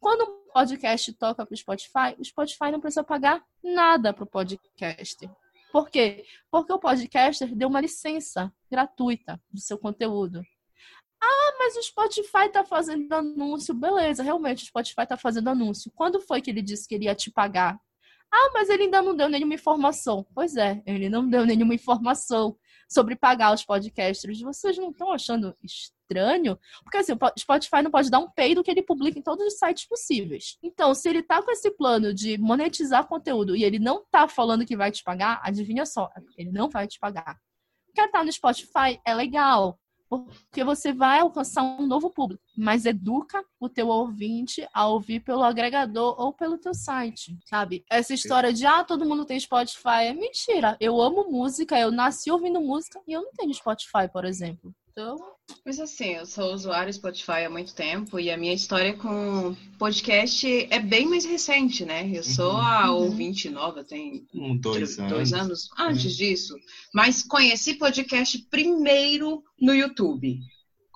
Quando 0.00 0.22
um 0.24 0.52
podcast 0.52 1.12
toca 1.12 1.44
para 1.44 1.54
o 1.54 1.56
Spotify, 1.56 2.16
o 2.18 2.24
Spotify 2.24 2.70
não 2.72 2.80
precisa 2.80 3.04
pagar 3.04 3.44
nada 3.62 4.12
para 4.12 4.24
o 4.24 4.26
podcaster. 4.26 5.30
Por 5.70 5.88
quê? 5.88 6.24
Porque 6.50 6.72
o 6.72 6.78
podcaster 6.78 7.54
deu 7.54 7.68
uma 7.68 7.80
licença 7.80 8.52
gratuita 8.68 9.40
do 9.52 9.60
seu 9.60 9.78
conteúdo. 9.78 10.42
Ah, 11.22 11.56
mas 11.58 11.76
o 11.76 11.82
Spotify 11.82 12.46
está 12.46 12.64
fazendo 12.64 13.12
anúncio. 13.12 13.74
Beleza, 13.74 14.22
realmente 14.22 14.64
o 14.64 14.66
Spotify 14.66 15.02
está 15.02 15.18
fazendo 15.18 15.48
anúncio. 15.48 15.92
Quando 15.94 16.20
foi 16.20 16.40
que 16.40 16.50
ele 16.50 16.62
disse 16.62 16.88
que 16.88 16.94
ele 16.94 17.04
ia 17.04 17.14
te 17.14 17.30
pagar? 17.30 17.78
Ah, 18.32 18.50
mas 18.54 18.70
ele 18.70 18.84
ainda 18.84 19.02
não 19.02 19.14
deu 19.14 19.28
nenhuma 19.28 19.54
informação. 19.54 20.26
Pois 20.34 20.56
é, 20.56 20.82
ele 20.86 21.08
não 21.08 21.28
deu 21.28 21.44
nenhuma 21.44 21.74
informação 21.74 22.56
sobre 22.88 23.14
pagar 23.16 23.52
os 23.52 23.64
podcasters. 23.64 24.40
Vocês 24.40 24.78
não 24.78 24.90
estão 24.90 25.12
achando 25.12 25.54
estranho? 25.62 25.99
Porque 26.82 26.98
assim, 26.98 27.12
o 27.12 27.18
Spotify 27.38 27.82
não 27.82 27.90
pode 27.90 28.10
dar 28.10 28.18
um 28.18 28.30
peido 28.30 28.62
que 28.62 28.70
ele 28.70 28.82
publica 28.82 29.18
em 29.18 29.22
todos 29.22 29.46
os 29.46 29.58
sites 29.58 29.86
possíveis. 29.86 30.58
Então, 30.62 30.94
se 30.94 31.08
ele 31.08 31.22
tá 31.22 31.42
com 31.42 31.50
esse 31.50 31.70
plano 31.70 32.12
de 32.12 32.38
monetizar 32.38 33.06
conteúdo 33.06 33.54
e 33.54 33.64
ele 33.64 33.78
não 33.78 34.04
tá 34.10 34.26
falando 34.28 34.66
que 34.66 34.76
vai 34.76 34.90
te 34.90 35.02
pagar, 35.02 35.40
adivinha 35.42 35.86
só, 35.86 36.10
ele 36.36 36.50
não 36.50 36.68
vai 36.68 36.86
te 36.86 36.98
pagar. 36.98 37.38
Quer 37.94 38.06
estar 38.06 38.24
no 38.24 38.32
Spotify 38.32 39.00
é 39.04 39.14
legal, 39.14 39.78
porque 40.10 40.64
você 40.64 40.92
vai 40.92 41.20
alcançar 41.20 41.62
um 41.62 41.86
novo 41.86 42.10
público, 42.10 42.42
mas 42.58 42.84
educa 42.84 43.44
o 43.60 43.68
teu 43.68 43.86
ouvinte 43.86 44.66
a 44.74 44.88
ouvir 44.88 45.20
pelo 45.20 45.44
agregador 45.44 46.20
ou 46.20 46.32
pelo 46.32 46.58
teu 46.58 46.74
site, 46.74 47.38
sabe? 47.46 47.84
Essa 47.88 48.12
história 48.12 48.52
de 48.52 48.66
ah, 48.66 48.82
todo 48.82 49.06
mundo 49.06 49.24
tem 49.24 49.38
Spotify 49.38 50.06
é 50.06 50.12
mentira. 50.12 50.76
Eu 50.80 51.00
amo 51.00 51.30
música, 51.30 51.78
eu 51.78 51.92
nasci 51.92 52.28
ouvindo 52.28 52.60
música 52.60 53.00
e 53.06 53.12
eu 53.12 53.22
não 53.22 53.30
tenho 53.32 53.54
Spotify, 53.54 54.08
por 54.12 54.24
exemplo. 54.24 54.74
Então, 55.00 55.16
Mas 55.64 55.80
assim, 55.80 56.10
eu 56.10 56.26
sou 56.26 56.52
usuário 56.52 56.92
Spotify 56.92 57.44
há 57.46 57.50
muito 57.50 57.74
tempo 57.74 58.20
e 58.20 58.30
a 58.30 58.36
minha 58.36 58.52
história 58.52 58.94
com 58.94 59.56
podcast 59.78 60.46
é 60.70 60.78
bem 60.78 61.08
mais 61.08 61.24
recente, 61.24 61.84
né? 61.86 62.08
Eu 62.12 62.22
sou 62.22 62.52
a 62.52 62.92
Uhum. 62.92 63.04
ouvinte 63.04 63.48
nova, 63.48 63.82
tem 63.82 64.26
Um, 64.34 64.56
dois 64.58 64.98
anos. 64.98 65.12
dois 65.12 65.32
anos 65.32 65.68
antes 65.78 66.14
disso. 66.14 66.54
Mas 66.94 67.22
conheci 67.22 67.74
podcast 67.74 68.38
primeiro 68.50 69.42
no 69.60 69.74
YouTube. 69.74 70.38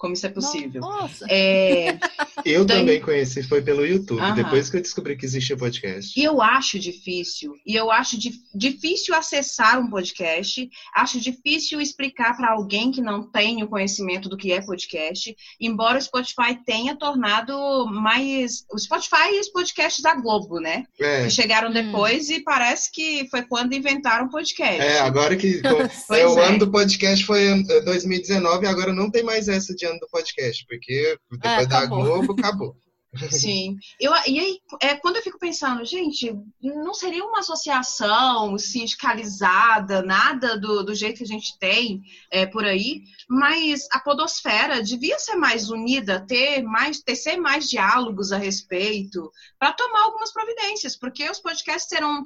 Como 0.04 0.12
isso 0.12 0.26
é 0.26 0.28
possível. 0.28 0.82
nossa, 0.82 1.24
É, 1.30 1.98
Eu 2.44 2.66
também 2.66 3.00
conheci, 3.00 3.42
foi 3.42 3.62
pelo 3.62 3.86
YouTube, 3.86 4.20
Aham. 4.20 4.34
depois 4.34 4.68
que 4.68 4.76
eu 4.76 4.82
descobri 4.82 5.16
que 5.16 5.24
existia 5.24 5.56
podcast. 5.56 6.12
E 6.20 6.22
eu 6.22 6.42
acho 6.42 6.78
difícil, 6.78 7.54
e 7.64 7.74
eu 7.74 7.90
acho 7.90 8.18
di- 8.18 8.34
difícil 8.54 9.14
acessar 9.14 9.80
um 9.80 9.88
podcast, 9.88 10.68
acho 10.94 11.18
difícil 11.18 11.80
explicar 11.80 12.36
para 12.36 12.50
alguém 12.52 12.90
que 12.92 13.00
não 13.00 13.22
tem 13.30 13.62
o 13.62 13.66
conhecimento 13.68 14.28
do 14.28 14.36
que 14.36 14.52
é 14.52 14.60
podcast, 14.60 15.34
embora 15.58 15.96
o 15.98 16.02
Spotify 16.02 16.54
tenha 16.66 16.94
tornado 16.96 17.86
mais. 17.86 18.66
O 18.70 18.78
Spotify 18.78 19.32
e 19.32 19.40
os 19.40 19.48
podcasts 19.48 20.02
da 20.02 20.14
Globo, 20.14 20.60
né? 20.60 20.84
É, 21.00 21.24
Que 21.24 21.30
chegaram 21.30 21.70
Hum. 21.70 21.72
depois 21.72 22.28
e 22.28 22.40
parece 22.40 22.92
que 22.92 23.26
foi 23.30 23.40
quando 23.42 23.72
inventaram 23.72 24.26
o 24.26 24.30
podcast. 24.30 24.82
é 24.82 25.00
agora 25.00 25.34
que 25.34 25.62
é, 26.10 26.26
o 26.26 26.38
é. 26.38 26.44
ano 26.46 26.58
do 26.58 26.70
podcast 26.70 27.24
foi 27.24 27.44
eh, 27.46 27.80
2019 27.80 28.66
e 28.66 28.68
agora 28.68 28.92
não 28.92 29.10
tem 29.10 29.22
mais 29.22 29.48
essa 29.48 29.74
de 29.74 29.86
ano 29.86 29.93
do 29.98 30.08
podcast, 30.08 30.64
porque 30.66 31.18
depois 31.30 31.68
da 31.68 31.78
acabou. 31.78 32.02
Globo 32.02 32.32
acabou. 32.32 32.76
Sim. 33.30 33.78
Eu, 34.00 34.12
e 34.26 34.38
aí, 34.38 34.60
é, 34.80 34.94
quando 34.96 35.16
eu 35.16 35.22
fico 35.22 35.38
pensando, 35.38 35.84
gente, 35.84 36.32
não 36.60 36.94
seria 36.94 37.24
uma 37.24 37.40
associação 37.40 38.58
sindicalizada, 38.58 40.02
nada 40.02 40.58
do, 40.58 40.82
do 40.82 40.94
jeito 40.94 41.18
que 41.18 41.24
a 41.24 41.26
gente 41.26 41.58
tem 41.58 42.02
é, 42.30 42.46
por 42.46 42.64
aí, 42.64 43.02
mas 43.28 43.86
a 43.92 44.00
podosfera 44.00 44.82
devia 44.82 45.18
ser 45.18 45.36
mais 45.36 45.70
unida, 45.70 46.24
ter 46.26 46.62
mais, 46.62 47.00
tecer 47.00 47.36
mais 47.36 47.68
diálogos 47.68 48.32
a 48.32 48.38
respeito, 48.38 49.30
para 49.58 49.72
tomar 49.72 50.02
algumas 50.02 50.32
providências, 50.32 50.96
porque 50.96 51.28
os 51.28 51.40
podcasts 51.40 51.88
serão. 51.88 52.24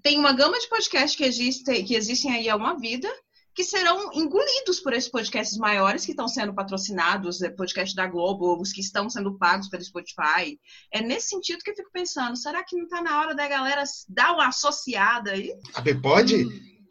Tem 0.00 0.16
uma 0.16 0.32
gama 0.32 0.58
de 0.60 0.68
podcasts 0.68 1.16
que, 1.16 1.24
existe, 1.24 1.82
que 1.82 1.96
existem 1.96 2.32
aí 2.32 2.48
há 2.48 2.54
uma 2.54 2.78
vida, 2.78 3.12
que 3.58 3.64
serão 3.64 4.12
engolidos 4.12 4.78
por 4.78 4.92
esses 4.92 5.10
podcasts 5.10 5.58
maiores 5.58 6.04
que 6.04 6.12
estão 6.12 6.28
sendo 6.28 6.54
patrocinados, 6.54 7.42
é, 7.42 7.50
podcast 7.50 7.92
da 7.92 8.06
Globo, 8.06 8.56
os 8.56 8.70
que 8.70 8.80
estão 8.80 9.10
sendo 9.10 9.36
pagos 9.36 9.68
pelo 9.68 9.82
Spotify. 9.82 10.56
É 10.92 11.02
nesse 11.02 11.30
sentido 11.30 11.64
que 11.64 11.72
eu 11.72 11.74
fico 11.74 11.90
pensando, 11.92 12.36
será 12.36 12.62
que 12.62 12.76
não 12.76 12.84
está 12.84 13.02
na 13.02 13.18
hora 13.18 13.34
da 13.34 13.48
galera 13.48 13.82
dar 14.08 14.32
uma 14.34 14.46
associada 14.46 15.32
aí? 15.32 15.52
A 15.74 15.82
pode? 16.00 16.46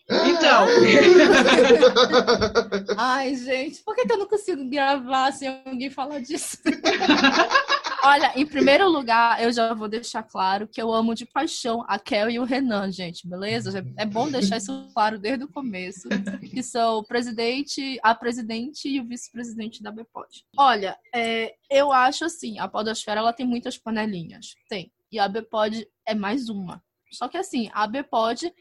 Então. 0.10 0.68
Ai, 2.98 3.34
gente, 3.38 3.82
por 3.82 3.96
que, 3.96 4.06
que 4.06 4.12
eu 4.12 4.18
não 4.18 4.28
consigo 4.28 4.70
gravar 4.70 5.32
sem 5.32 5.48
alguém 5.66 5.90
falar 5.90 6.20
disso? 6.20 6.58
Olha, 8.04 8.32
em 8.36 8.46
primeiro 8.46 8.88
lugar, 8.90 9.42
eu 9.42 9.52
já 9.52 9.74
vou 9.74 9.88
deixar 9.88 10.24
claro 10.24 10.68
que 10.68 10.82
eu 10.82 10.94
amo 10.94 11.16
de 11.16 11.26
paixão 11.26 11.84
a 11.88 11.98
Kel 11.98 12.30
e 12.30 12.40
o 12.40 12.44
Renan, 12.44 12.92
gente, 12.92 13.28
beleza? 13.28 13.84
É 13.98 14.06
bom 14.06 14.30
deixar 14.30 14.58
isso 14.58 14.90
claro 14.94 15.18
desde 15.18 15.46
o 15.46 15.52
começo, 15.52 16.08
que 16.54 16.62
são 16.62 17.00
o 17.00 17.04
presidente, 17.04 18.00
a 18.04 18.14
presidente 18.14 18.88
e 18.88 19.00
o 19.00 19.06
vice-presidente 19.08 19.82
da 19.82 19.92
Bpod. 19.92 20.46
Olha, 20.58 20.98
é, 21.14 21.56
eu 21.70 21.92
acho 21.92 22.26
assim, 22.26 22.60
a 22.60 22.68
podosfera 22.68 23.20
ela 23.20 23.34
tem 23.34 23.46
muitas 23.46 23.78
panelinhas, 23.78 24.56
tem, 24.70 24.92
e 25.12 25.20
a 25.20 25.28
Bpod 25.28 25.88
é 26.06 26.14
mais 26.14 26.50
uma. 26.50 26.84
Só 27.12 27.28
que 27.28 27.38
assim, 27.38 27.70
a 27.74 27.88
Bpod 27.88 28.54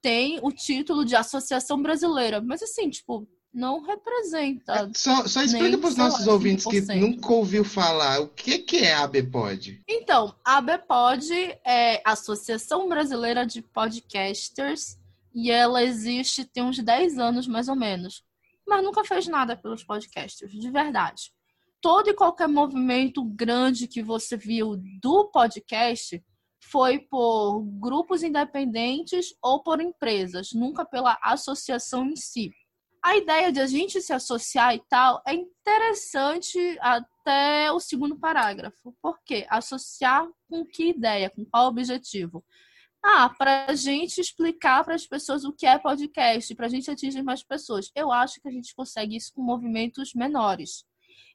tem 0.00 0.38
o 0.42 0.52
título 0.52 1.04
de 1.04 1.16
Associação 1.16 1.80
Brasileira, 1.80 2.40
mas 2.40 2.62
assim, 2.62 2.90
tipo, 2.90 3.26
não 3.54 3.80
representa. 3.82 4.90
Só, 4.94 5.26
só 5.26 5.42
explica 5.42 5.78
para 5.78 5.88
os 5.88 5.96
lá, 5.96 6.04
nossos 6.04 6.26
ouvintes 6.26 6.66
que 6.66 6.82
5%. 6.82 7.00
nunca 7.00 7.32
ouviu 7.32 7.64
falar 7.64 8.20
o 8.20 8.28
que, 8.28 8.58
que 8.58 8.78
é 8.78 8.92
a 8.92 9.04
ABPOD. 9.04 9.82
Então, 9.88 10.34
a 10.44 10.56
ABPOD 10.56 11.32
é 11.64 12.02
a 12.04 12.12
Associação 12.12 12.88
Brasileira 12.88 13.46
de 13.46 13.62
Podcasters 13.62 14.98
e 15.32 15.50
ela 15.50 15.82
existe 15.82 16.44
tem 16.44 16.62
uns 16.62 16.78
10 16.78 17.18
anos 17.18 17.46
mais 17.46 17.68
ou 17.68 17.76
menos, 17.76 18.24
mas 18.66 18.82
nunca 18.82 19.04
fez 19.04 19.26
nada 19.28 19.56
pelos 19.56 19.84
podcasters, 19.84 20.52
de 20.52 20.70
verdade. 20.70 21.32
todo 21.80 22.08
e 22.08 22.14
qualquer 22.14 22.48
movimento 22.48 23.22
grande 23.22 23.86
que 23.86 24.02
você 24.02 24.36
viu 24.36 24.76
do 25.02 25.26
podcast 25.26 26.22
foi 26.70 26.98
por 26.98 27.62
grupos 27.78 28.22
independentes 28.22 29.34
ou 29.42 29.62
por 29.62 29.80
empresas, 29.82 30.52
nunca 30.54 30.82
pela 30.84 31.18
associação 31.22 32.06
em 32.06 32.16
si. 32.16 32.52
A 33.04 33.18
ideia 33.18 33.52
de 33.52 33.60
a 33.60 33.66
gente 33.66 34.00
se 34.00 34.14
associar 34.14 34.74
e 34.74 34.82
tal 34.88 35.22
é 35.26 35.34
interessante 35.34 36.58
até 36.80 37.70
o 37.70 37.78
segundo 37.78 38.18
parágrafo. 38.18 38.96
Por 39.02 39.20
quê? 39.22 39.46
Associar 39.50 40.26
com 40.48 40.64
que 40.64 40.88
ideia, 40.88 41.28
com 41.28 41.44
qual 41.44 41.68
objetivo? 41.68 42.42
Ah, 43.04 43.28
para 43.28 43.66
a 43.66 43.74
gente 43.74 44.22
explicar 44.22 44.82
para 44.82 44.94
as 44.94 45.06
pessoas 45.06 45.44
o 45.44 45.52
que 45.52 45.66
é 45.66 45.78
podcast, 45.78 46.54
para 46.54 46.64
a 46.64 46.68
gente 46.70 46.90
atingir 46.90 47.22
mais 47.22 47.42
pessoas. 47.42 47.90
Eu 47.94 48.10
acho 48.10 48.40
que 48.40 48.48
a 48.48 48.50
gente 48.50 48.74
consegue 48.74 49.16
isso 49.16 49.34
com 49.34 49.42
movimentos 49.42 50.14
menores. 50.14 50.86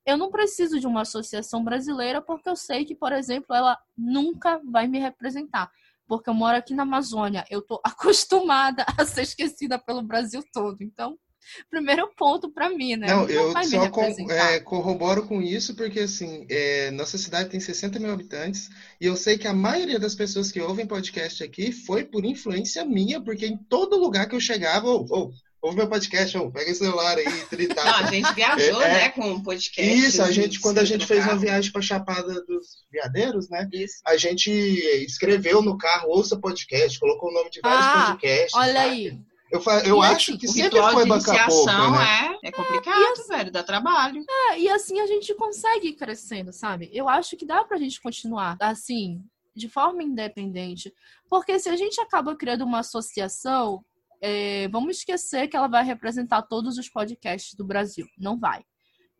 Eu 0.03 0.17
não 0.17 0.31
preciso 0.31 0.79
de 0.79 0.87
uma 0.87 1.01
associação 1.01 1.63
brasileira 1.63 2.19
porque 2.19 2.49
eu 2.49 2.55
sei 2.55 2.83
que, 2.83 2.95
por 2.95 3.13
exemplo, 3.13 3.55
ela 3.55 3.77
nunca 3.95 4.59
vai 4.65 4.87
me 4.87 4.97
representar. 4.97 5.69
Porque 6.07 6.31
eu 6.31 6.33
moro 6.33 6.57
aqui 6.57 6.73
na 6.73 6.81
Amazônia, 6.81 7.45
eu 7.47 7.59
estou 7.59 7.79
acostumada 7.85 8.83
a 8.97 9.05
ser 9.05 9.21
esquecida 9.21 9.77
pelo 9.77 10.01
Brasil 10.01 10.43
todo. 10.51 10.81
Então, 10.81 11.15
primeiro 11.69 12.07
ponto 12.15 12.49
para 12.49 12.69
mim, 12.69 12.95
né? 12.95 13.07
Não, 13.07 13.27
eu 13.27 13.51
só 13.63 13.89
com, 13.89 14.31
é, 14.31 14.59
corroboro 14.59 15.25
com 15.25 15.41
isso, 15.41 15.75
porque 15.75 16.01
assim, 16.01 16.45
é, 16.49 16.91
nossa 16.91 17.17
cidade 17.17 17.49
tem 17.49 17.59
60 17.59 17.99
mil 17.99 18.11
habitantes, 18.11 18.69
e 18.99 19.05
eu 19.05 19.15
sei 19.15 19.37
que 19.37 19.47
a 19.47 19.53
maioria 19.53 19.99
das 19.99 20.15
pessoas 20.15 20.51
que 20.51 20.61
ouvem 20.61 20.85
podcast 20.85 21.43
aqui 21.43 21.71
foi 21.71 22.03
por 22.03 22.25
influência 22.25 22.85
minha, 22.85 23.21
porque 23.21 23.45
em 23.45 23.57
todo 23.57 23.97
lugar 23.97 24.27
que 24.27 24.35
eu 24.35 24.39
chegava, 24.39 24.87
oh, 24.87 25.05
oh, 25.09 25.31
ouve 25.61 25.77
meu 25.77 25.87
podcast, 25.87 26.37
oh, 26.37 26.51
pega 26.51 26.71
o 26.71 26.75
celular 26.75 27.17
aí, 27.17 27.45
tritar. 27.49 27.85
Não, 27.85 28.07
a 28.07 28.11
gente 28.11 28.33
viajou, 28.33 28.81
é, 28.81 28.93
né, 28.93 29.09
com 29.09 29.33
o 29.33 29.43
podcast. 29.43 29.93
Isso, 29.93 30.21
a 30.21 30.31
gente, 30.31 30.59
quando 30.59 30.79
a 30.79 30.85
gente 30.85 31.05
fez 31.05 31.21
carro. 31.21 31.33
uma 31.33 31.39
viagem 31.39 31.71
para 31.71 31.81
Chapada 31.81 32.45
dos 32.45 32.85
Veadeiros, 32.91 33.49
né, 33.49 33.67
isso. 33.73 34.01
a 34.05 34.17
gente 34.17 34.51
escreveu 34.51 35.61
no 35.61 35.77
carro, 35.77 36.09
ouça 36.09 36.39
podcast, 36.39 36.99
colocou 36.99 37.29
o 37.29 37.33
nome 37.33 37.49
de 37.49 37.59
vários 37.61 37.85
ah, 37.85 38.05
podcasts. 38.07 38.53
Olha 38.53 38.73
sabe? 38.73 38.89
aí. 38.89 39.19
Eu, 39.51 39.61
eu 39.85 40.01
acho 40.01 40.31
assim, 40.31 40.37
que 40.37 40.47
sempre 40.47 40.79
foi 40.91 41.05
bancar 41.05 41.47
pouco, 41.47 41.65
né? 41.65 42.37
É, 42.43 42.49
é 42.49 42.51
complicado, 42.51 43.13
assim, 43.13 43.27
velho, 43.27 43.51
dá 43.51 43.63
trabalho. 43.63 44.23
É, 44.29 44.59
e 44.59 44.69
assim 44.69 44.99
a 44.99 45.07
gente 45.07 45.33
consegue 45.33 45.89
ir 45.89 45.93
crescendo, 45.93 46.53
sabe? 46.53 46.89
Eu 46.93 47.09
acho 47.09 47.35
que 47.35 47.45
dá 47.45 47.63
pra 47.63 47.77
gente 47.77 47.99
continuar, 48.01 48.57
assim, 48.59 49.23
de 49.55 49.67
forma 49.67 50.03
independente. 50.03 50.93
Porque 51.29 51.57
se 51.59 51.69
a 51.69 51.75
gente 51.75 51.99
acaba 51.99 52.35
criando 52.35 52.63
uma 52.63 52.79
associação, 52.79 53.83
é, 54.21 54.67
vamos 54.67 54.97
esquecer 54.97 55.47
que 55.47 55.57
ela 55.57 55.67
vai 55.67 55.83
representar 55.83 56.43
todos 56.43 56.77
os 56.77 56.89
podcasts 56.89 57.55
do 57.55 57.65
Brasil. 57.65 58.05
Não 58.17 58.37
vai 58.37 58.63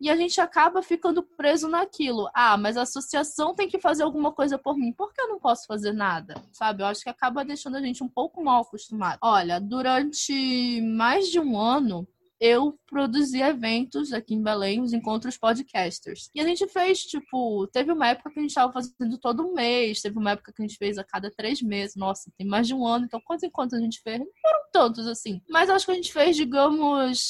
e 0.00 0.08
a 0.08 0.16
gente 0.16 0.40
acaba 0.40 0.82
ficando 0.82 1.22
preso 1.22 1.68
naquilo. 1.68 2.28
Ah, 2.34 2.56
mas 2.56 2.76
a 2.76 2.82
associação 2.82 3.54
tem 3.54 3.68
que 3.68 3.78
fazer 3.78 4.02
alguma 4.02 4.32
coisa 4.32 4.56
por 4.56 4.76
mim. 4.76 4.92
Por 4.92 5.12
que 5.12 5.20
eu 5.20 5.28
não 5.28 5.38
posso 5.38 5.66
fazer 5.66 5.92
nada? 5.92 6.34
Sabe? 6.52 6.82
Eu 6.82 6.86
acho 6.86 7.02
que 7.02 7.10
acaba 7.10 7.44
deixando 7.44 7.76
a 7.76 7.82
gente 7.82 8.02
um 8.02 8.08
pouco 8.08 8.42
mal 8.42 8.62
acostumado. 8.62 9.18
Olha, 9.22 9.60
durante 9.60 10.80
mais 10.80 11.28
de 11.28 11.38
um 11.38 11.58
ano, 11.58 12.08
eu 12.40 12.78
produzi 12.86 13.42
eventos 13.42 14.14
aqui 14.14 14.34
em 14.34 14.42
Belém, 14.42 14.80
os 14.80 14.94
encontros 14.94 15.36
podcasters. 15.36 16.30
E 16.34 16.40
a 16.40 16.44
gente 16.44 16.66
fez, 16.66 17.00
tipo, 17.04 17.66
teve 17.66 17.92
uma 17.92 18.08
época 18.08 18.30
que 18.30 18.38
a 18.38 18.42
gente 18.42 18.50
estava 18.50 18.72
fazendo 18.72 19.18
todo 19.18 19.52
mês, 19.52 20.00
teve 20.00 20.18
uma 20.18 20.30
época 20.30 20.50
que 20.50 20.62
a 20.62 20.66
gente 20.66 20.78
fez 20.78 20.96
a 20.96 21.04
cada 21.04 21.30
três 21.30 21.60
meses. 21.60 21.96
Nossa, 21.96 22.32
tem 22.38 22.46
mais 22.46 22.66
de 22.66 22.74
um 22.74 22.86
ano, 22.86 23.04
então 23.04 23.20
quantos 23.20 23.44
encontros 23.44 23.78
a 23.78 23.84
gente 23.84 24.00
fez? 24.00 24.18
Não 24.18 24.26
foram 24.40 24.60
tantos 24.72 25.06
assim. 25.06 25.42
Mas 25.50 25.68
acho 25.68 25.84
que 25.84 25.92
a 25.92 25.94
gente 25.94 26.10
fez, 26.10 26.34
digamos, 26.34 27.20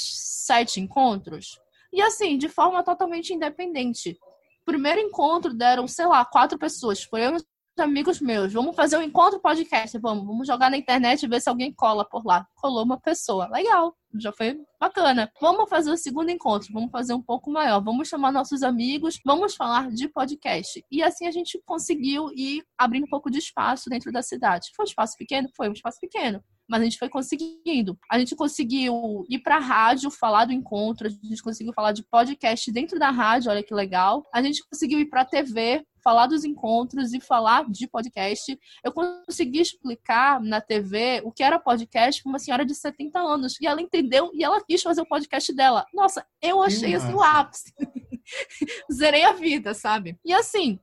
sete 0.46 0.80
encontros. 0.80 1.58
E 1.92 2.00
assim, 2.00 2.38
de 2.38 2.48
forma 2.48 2.82
totalmente 2.82 3.32
independente. 3.32 4.18
Primeiro 4.64 5.00
encontro 5.00 5.52
deram, 5.52 5.88
sei 5.88 6.06
lá, 6.06 6.24
quatro 6.24 6.58
pessoas. 6.58 7.02
Foram 7.02 7.36
amigos 7.78 8.20
meus. 8.20 8.52
Vamos 8.52 8.76
fazer 8.76 8.96
um 8.98 9.02
encontro 9.02 9.40
podcast. 9.40 9.98
Vamos, 9.98 10.26
vamos 10.26 10.46
jogar 10.46 10.70
na 10.70 10.76
internet 10.76 11.22
e 11.22 11.28
ver 11.28 11.40
se 11.40 11.48
alguém 11.48 11.72
cola 11.72 12.04
por 12.04 12.24
lá. 12.24 12.46
Colou 12.54 12.84
uma 12.84 13.00
pessoa. 13.00 13.48
Legal. 13.48 13.96
Já 14.18 14.32
foi 14.32 14.60
bacana. 14.78 15.30
Vamos 15.40 15.68
fazer 15.68 15.90
o 15.90 15.96
segundo 15.96 16.30
encontro. 16.30 16.72
Vamos 16.72 16.90
fazer 16.90 17.14
um 17.14 17.22
pouco 17.22 17.50
maior. 17.50 17.82
Vamos 17.82 18.08
chamar 18.08 18.32
nossos 18.32 18.62
amigos. 18.62 19.18
Vamos 19.24 19.54
falar 19.54 19.90
de 19.90 20.08
podcast. 20.08 20.84
E 20.90 21.02
assim 21.02 21.26
a 21.26 21.30
gente 21.30 21.60
conseguiu 21.64 22.30
ir 22.34 22.62
abrindo 22.76 23.04
um 23.04 23.10
pouco 23.10 23.30
de 23.30 23.38
espaço 23.38 23.88
dentro 23.88 24.12
da 24.12 24.22
cidade. 24.22 24.70
Foi 24.76 24.84
um 24.84 24.88
espaço 24.88 25.16
pequeno? 25.16 25.48
Foi 25.56 25.68
um 25.68 25.72
espaço 25.72 25.98
pequeno 26.00 26.42
mas 26.70 26.80
a 26.80 26.84
gente 26.84 26.98
foi 26.98 27.08
conseguindo. 27.08 27.98
A 28.10 28.16
gente 28.18 28.36
conseguiu 28.36 29.24
ir 29.28 29.40
para 29.40 29.56
a 29.56 29.60
rádio, 29.60 30.08
falar 30.08 30.44
do 30.44 30.52
encontro, 30.52 31.08
a 31.08 31.10
gente 31.10 31.42
conseguiu 31.42 31.72
falar 31.74 31.90
de 31.90 32.04
podcast 32.04 32.70
dentro 32.70 32.96
da 32.96 33.10
rádio, 33.10 33.50
olha 33.50 33.62
que 33.62 33.74
legal. 33.74 34.24
A 34.32 34.40
gente 34.40 34.62
conseguiu 34.70 35.00
ir 35.00 35.06
para 35.06 35.22
a 35.22 35.24
TV, 35.24 35.84
falar 36.02 36.28
dos 36.28 36.44
encontros 36.44 37.12
e 37.12 37.20
falar 37.20 37.68
de 37.68 37.88
podcast. 37.88 38.56
Eu 38.84 38.92
consegui 38.92 39.60
explicar 39.60 40.40
na 40.40 40.60
TV 40.60 41.20
o 41.24 41.32
que 41.32 41.42
era 41.42 41.58
podcast 41.58 42.22
para 42.22 42.30
uma 42.30 42.38
senhora 42.38 42.64
de 42.64 42.74
70 42.74 43.18
anos. 43.18 43.60
E 43.60 43.66
ela 43.66 43.82
entendeu 43.82 44.30
e 44.32 44.44
ela 44.44 44.62
quis 44.64 44.80
fazer 44.80 45.02
o 45.02 45.08
podcast 45.08 45.52
dela. 45.52 45.84
Nossa, 45.92 46.24
eu 46.40 46.62
achei 46.62 46.94
assim 46.94 47.12
o 47.12 47.20
ápice. 47.20 47.74
Zerei 48.92 49.24
a 49.24 49.32
vida, 49.32 49.74
sabe? 49.74 50.16
E 50.24 50.32
assim, 50.32 50.78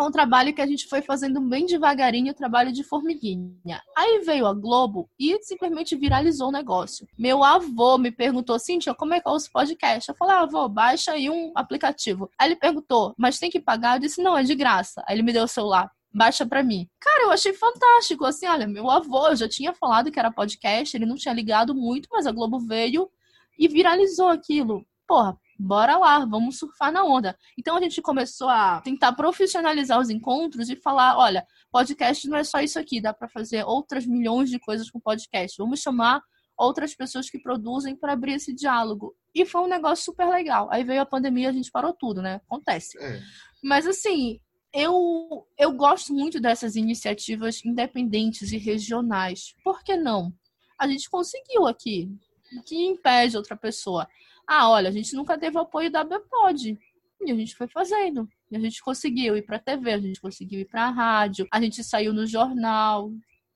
foi 0.00 0.08
um 0.08 0.10
trabalho 0.10 0.54
que 0.54 0.62
a 0.62 0.66
gente 0.66 0.86
foi 0.86 1.02
fazendo 1.02 1.42
bem 1.42 1.66
devagarinho, 1.66 2.32
trabalho 2.32 2.72
de 2.72 2.82
formiguinha. 2.82 3.82
Aí 3.94 4.20
veio 4.24 4.46
a 4.46 4.54
Globo 4.54 5.10
e 5.18 5.38
simplesmente 5.42 5.94
viralizou 5.94 6.48
o 6.48 6.52
negócio. 6.52 7.06
Meu 7.18 7.44
avô 7.44 7.98
me 7.98 8.10
perguntou, 8.10 8.58
Cintia, 8.58 8.94
como 8.94 9.12
é 9.12 9.20
que 9.20 9.28
eu 9.28 9.32
uso 9.32 9.50
podcast? 9.52 10.08
Eu 10.08 10.14
falei, 10.14 10.36
ah, 10.36 10.40
avô, 10.40 10.66
baixa 10.70 11.12
aí 11.12 11.28
um 11.28 11.52
aplicativo. 11.54 12.30
Aí 12.38 12.48
ele 12.48 12.56
perguntou, 12.56 13.14
mas 13.18 13.38
tem 13.38 13.50
que 13.50 13.60
pagar? 13.60 13.96
Eu 13.96 14.00
disse, 14.00 14.22
não, 14.22 14.38
é 14.38 14.42
de 14.42 14.54
graça. 14.54 15.04
Aí 15.06 15.16
ele 15.16 15.22
me 15.22 15.34
deu 15.34 15.44
o 15.44 15.48
celular 15.48 15.90
baixa 16.10 16.46
para 16.46 16.62
mim. 16.62 16.88
Cara, 16.98 17.24
eu 17.24 17.30
achei 17.30 17.52
fantástico. 17.52 18.24
Assim, 18.24 18.46
olha, 18.46 18.66
meu 18.66 18.90
avô 18.90 19.34
já 19.34 19.46
tinha 19.46 19.74
falado 19.74 20.10
que 20.10 20.18
era 20.18 20.32
podcast, 20.32 20.96
ele 20.96 21.04
não 21.04 21.16
tinha 21.16 21.34
ligado 21.34 21.74
muito, 21.74 22.08
mas 22.10 22.26
a 22.26 22.32
Globo 22.32 22.58
veio 22.58 23.10
e 23.58 23.68
viralizou 23.68 24.28
aquilo. 24.28 24.82
Porra, 25.06 25.36
bora 25.60 25.98
lá, 25.98 26.24
vamos 26.24 26.58
surfar 26.58 26.90
na 26.90 27.04
onda. 27.04 27.36
Então 27.58 27.76
a 27.76 27.80
gente 27.80 28.00
começou 28.00 28.48
a 28.48 28.80
tentar 28.80 29.12
profissionalizar 29.12 30.00
os 30.00 30.08
encontros 30.08 30.70
e 30.70 30.76
falar, 30.76 31.18
olha, 31.18 31.44
podcast 31.70 32.26
não 32.28 32.38
é 32.38 32.44
só 32.44 32.60
isso 32.60 32.78
aqui, 32.78 33.00
dá 33.00 33.12
para 33.12 33.28
fazer 33.28 33.64
outras 33.64 34.06
milhões 34.06 34.48
de 34.48 34.58
coisas 34.58 34.90
com 34.90 34.98
podcast. 34.98 35.56
Vamos 35.58 35.80
chamar 35.80 36.22
outras 36.56 36.94
pessoas 36.94 37.28
que 37.28 37.38
produzem 37.38 37.94
para 37.94 38.14
abrir 38.14 38.34
esse 38.34 38.54
diálogo. 38.54 39.14
E 39.34 39.44
foi 39.44 39.60
um 39.62 39.68
negócio 39.68 40.04
super 40.04 40.28
legal. 40.28 40.68
Aí 40.70 40.82
veio 40.82 41.02
a 41.02 41.06
pandemia, 41.06 41.50
a 41.50 41.52
gente 41.52 41.70
parou 41.70 41.92
tudo, 41.92 42.22
né? 42.22 42.40
Acontece. 42.46 42.98
É. 42.98 43.20
Mas 43.62 43.86
assim, 43.86 44.40
eu 44.72 45.46
eu 45.58 45.72
gosto 45.72 46.12
muito 46.12 46.40
dessas 46.40 46.74
iniciativas 46.74 47.64
independentes 47.64 48.52
e 48.52 48.56
regionais. 48.58 49.54
Por 49.62 49.82
que 49.82 49.96
não? 49.96 50.32
A 50.78 50.88
gente 50.88 51.08
conseguiu 51.10 51.66
aqui. 51.66 52.10
O 52.58 52.62
que 52.62 52.76
impede 52.76 53.36
outra 53.36 53.56
pessoa? 53.56 54.08
Ah, 54.52 54.68
olha, 54.68 54.88
a 54.88 54.92
gente 54.92 55.14
nunca 55.14 55.38
teve 55.38 55.56
apoio 55.56 55.92
da 55.92 56.02
Bepod. 56.02 56.76
E 57.20 57.30
a 57.30 57.34
gente 57.36 57.54
foi 57.54 57.68
fazendo. 57.68 58.28
E 58.50 58.56
a 58.56 58.58
gente 58.58 58.82
conseguiu 58.82 59.36
ir 59.36 59.42
pra 59.42 59.60
TV, 59.60 59.92
a 59.92 59.98
gente 59.98 60.20
conseguiu 60.20 60.58
ir 60.58 60.64
pra 60.64 60.90
rádio, 60.90 61.46
a 61.52 61.60
gente 61.60 61.84
saiu 61.84 62.12
no 62.12 62.26
jornal. 62.26 63.12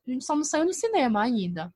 A 0.07 0.11
gente 0.13 0.25
só 0.25 0.37
não 0.37 0.45
saiu 0.45 0.65
no 0.65 0.73
cinema 0.73 1.21
ainda. 1.21 1.75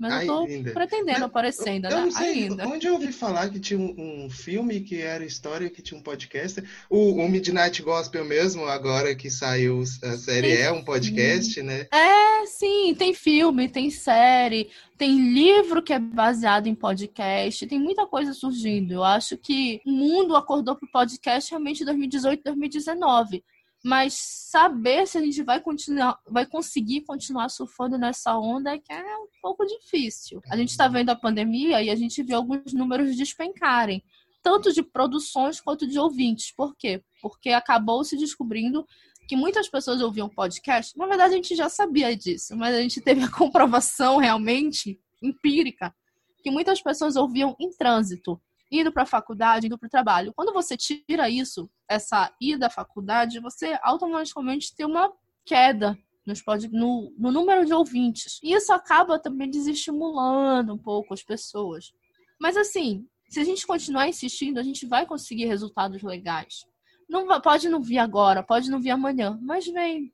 Mas 0.00 0.22
eu 0.22 0.26
tô 0.26 0.46
ainda. 0.46 0.72
pretendendo 0.72 1.24
aparecer 1.26 1.68
ainda, 1.68 1.90
eu, 1.90 1.98
eu 1.98 2.04
né? 2.06 2.10
sei, 2.10 2.44
ainda. 2.44 2.66
Onde 2.66 2.86
eu 2.86 2.94
ouvi 2.94 3.12
falar 3.12 3.50
que 3.50 3.60
tinha 3.60 3.78
um, 3.78 4.24
um, 4.24 4.30
filme 4.30 4.80
que 4.80 5.02
era 5.02 5.22
história, 5.22 5.68
que 5.68 5.82
tinha 5.82 6.00
um 6.00 6.02
podcast. 6.02 6.64
O, 6.88 7.22
o, 7.22 7.28
Midnight 7.28 7.82
Gospel 7.82 8.24
mesmo, 8.24 8.64
agora 8.64 9.14
que 9.14 9.30
saiu 9.30 9.82
a 10.02 10.16
série, 10.16 10.52
é 10.52 10.72
um 10.72 10.82
podcast, 10.82 11.62
né? 11.62 11.86
É, 11.92 12.46
sim, 12.46 12.94
tem 12.94 13.12
filme, 13.12 13.68
tem 13.68 13.90
série, 13.90 14.70
tem 14.96 15.34
livro 15.34 15.82
que 15.82 15.92
é 15.92 15.98
baseado 15.98 16.66
em 16.66 16.74
podcast, 16.74 17.66
tem 17.66 17.78
muita 17.78 18.06
coisa 18.06 18.32
surgindo. 18.32 18.94
Eu 18.94 19.04
acho 19.04 19.36
que 19.36 19.82
o 19.84 19.90
mundo 19.90 20.34
acordou 20.34 20.76
pro 20.76 20.90
podcast 20.90 21.50
realmente 21.50 21.82
em 21.82 21.86
2018, 21.86 22.42
2019 22.42 23.44
mas 23.82 24.14
saber 24.14 25.06
se 25.06 25.16
a 25.16 25.20
gente 25.22 25.42
vai 25.42 25.60
continuar, 25.60 26.18
vai 26.28 26.44
conseguir 26.46 27.02
continuar 27.02 27.48
surfando 27.48 27.96
nessa 27.96 28.36
onda 28.38 28.74
é 28.74 28.78
que 28.78 28.92
é 28.92 29.16
um 29.16 29.28
pouco 29.40 29.64
difícil. 29.64 30.42
A 30.50 30.56
gente 30.56 30.70
está 30.70 30.86
vendo 30.86 31.10
a 31.10 31.16
pandemia 31.16 31.82
e 31.82 31.88
a 31.88 31.96
gente 31.96 32.22
vê 32.22 32.34
alguns 32.34 32.72
números 32.74 33.16
despencarem, 33.16 34.02
tanto 34.42 34.72
de 34.72 34.82
produções 34.82 35.60
quanto 35.60 35.86
de 35.86 35.98
ouvintes. 35.98 36.52
Por 36.54 36.76
quê? 36.76 37.02
Porque 37.22 37.50
acabou 37.50 38.04
se 38.04 38.16
descobrindo 38.16 38.86
que 39.26 39.36
muitas 39.36 39.68
pessoas 39.68 40.02
ouviam 40.02 40.28
podcast. 40.28 40.96
Na 40.98 41.06
verdade, 41.06 41.34
a 41.34 41.36
gente 41.36 41.54
já 41.54 41.68
sabia 41.68 42.14
disso, 42.14 42.56
mas 42.56 42.74
a 42.74 42.82
gente 42.82 43.00
teve 43.00 43.22
a 43.22 43.30
comprovação 43.32 44.18
realmente 44.18 45.00
empírica 45.22 45.94
que 46.42 46.50
muitas 46.50 46.82
pessoas 46.82 47.16
ouviam 47.16 47.56
em 47.58 47.70
trânsito 47.70 48.40
indo 48.70 48.92
para 48.92 49.02
a 49.02 49.06
faculdade, 49.06 49.66
indo 49.66 49.78
para 49.78 49.86
o 49.86 49.90
trabalho. 49.90 50.32
Quando 50.34 50.52
você 50.52 50.76
tira 50.76 51.28
isso, 51.28 51.68
essa 51.90 52.32
ida 52.40 52.68
à 52.68 52.70
faculdade, 52.70 53.40
você 53.40 53.78
automaticamente 53.82 54.74
tem 54.74 54.86
uma 54.86 55.12
queda 55.44 55.98
nos 56.26 56.42
pode, 56.42 56.68
no, 56.68 57.12
no 57.18 57.32
número 57.32 57.64
de 57.66 57.72
ouvintes. 57.72 58.38
E 58.42 58.52
isso 58.52 58.72
acaba 58.72 59.18
também 59.18 59.50
desestimulando 59.50 60.72
um 60.72 60.78
pouco 60.78 61.12
as 61.12 61.22
pessoas. 61.22 61.92
Mas 62.40 62.56
assim, 62.56 63.06
se 63.28 63.40
a 63.40 63.44
gente 63.44 63.66
continuar 63.66 64.08
insistindo, 64.08 64.58
a 64.58 64.62
gente 64.62 64.86
vai 64.86 65.06
conseguir 65.06 65.46
resultados 65.46 66.02
legais. 66.02 66.64
não 67.08 67.26
pode 67.40 67.68
não 67.68 67.82
vir 67.82 67.98
agora, 67.98 68.42
pode 68.42 68.70
não 68.70 68.80
vir 68.80 68.90
amanhã, 68.90 69.38
mas 69.42 69.66
vem. 69.66 70.12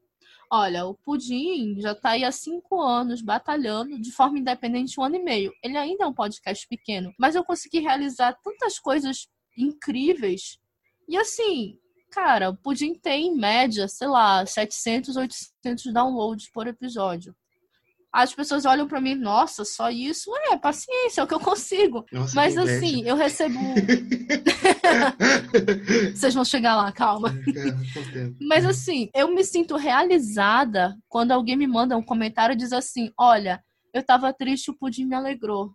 Olha, 0.50 0.86
o 0.86 0.94
Pudim 0.94 1.80
já 1.80 1.90
está 1.92 2.10
aí 2.10 2.24
há 2.24 2.30
cinco 2.30 2.80
anos 2.80 3.20
batalhando 3.20 4.00
de 4.00 4.12
forma 4.12 4.38
independente 4.38 4.98
um 4.98 5.02
ano 5.02 5.16
e 5.16 5.22
meio. 5.22 5.52
Ele 5.62 5.76
ainda 5.76 6.04
é 6.04 6.06
um 6.06 6.14
podcast 6.14 6.66
pequeno, 6.68 7.12
mas 7.18 7.34
eu 7.34 7.44
consegui 7.44 7.80
realizar 7.80 8.32
tantas 8.44 8.78
coisas 8.78 9.28
incríveis. 9.58 10.58
E 11.08 11.16
assim, 11.16 11.78
cara, 12.10 12.50
o 12.50 12.56
Pudim 12.56 12.94
tem 12.94 13.28
em 13.28 13.36
média, 13.36 13.88
sei 13.88 14.08
lá, 14.08 14.44
700, 14.44 15.16
800 15.16 15.92
downloads 15.92 16.50
por 16.52 16.66
episódio 16.66 17.34
as 18.16 18.34
pessoas 18.34 18.64
olham 18.64 18.88
para 18.88 19.00
mim, 19.00 19.14
nossa, 19.14 19.62
só 19.62 19.90
isso? 19.90 20.30
É, 20.50 20.56
paciência, 20.56 21.20
é 21.20 21.24
o 21.24 21.26
que 21.26 21.34
eu 21.34 21.40
consigo. 21.40 22.02
Nossa, 22.10 22.34
Mas 22.34 22.56
assim, 22.56 23.06
eu 23.06 23.14
recebo. 23.14 23.58
Vocês 26.14 26.32
vão 26.32 26.44
chegar 26.44 26.76
lá, 26.76 26.90
calma. 26.92 27.34
Mas 28.40 28.64
assim, 28.64 29.10
eu 29.14 29.34
me 29.34 29.44
sinto 29.44 29.76
realizada 29.76 30.96
quando 31.10 31.32
alguém 31.32 31.56
me 31.56 31.66
manda 31.66 31.94
um 31.94 32.02
comentário 32.02 32.54
e 32.54 32.56
diz 32.56 32.72
assim: 32.72 33.10
olha, 33.20 33.62
eu 33.92 34.02
tava 34.02 34.32
triste, 34.32 34.70
o 34.70 34.74
pudim 34.74 35.04
me 35.04 35.14
alegrou. 35.14 35.74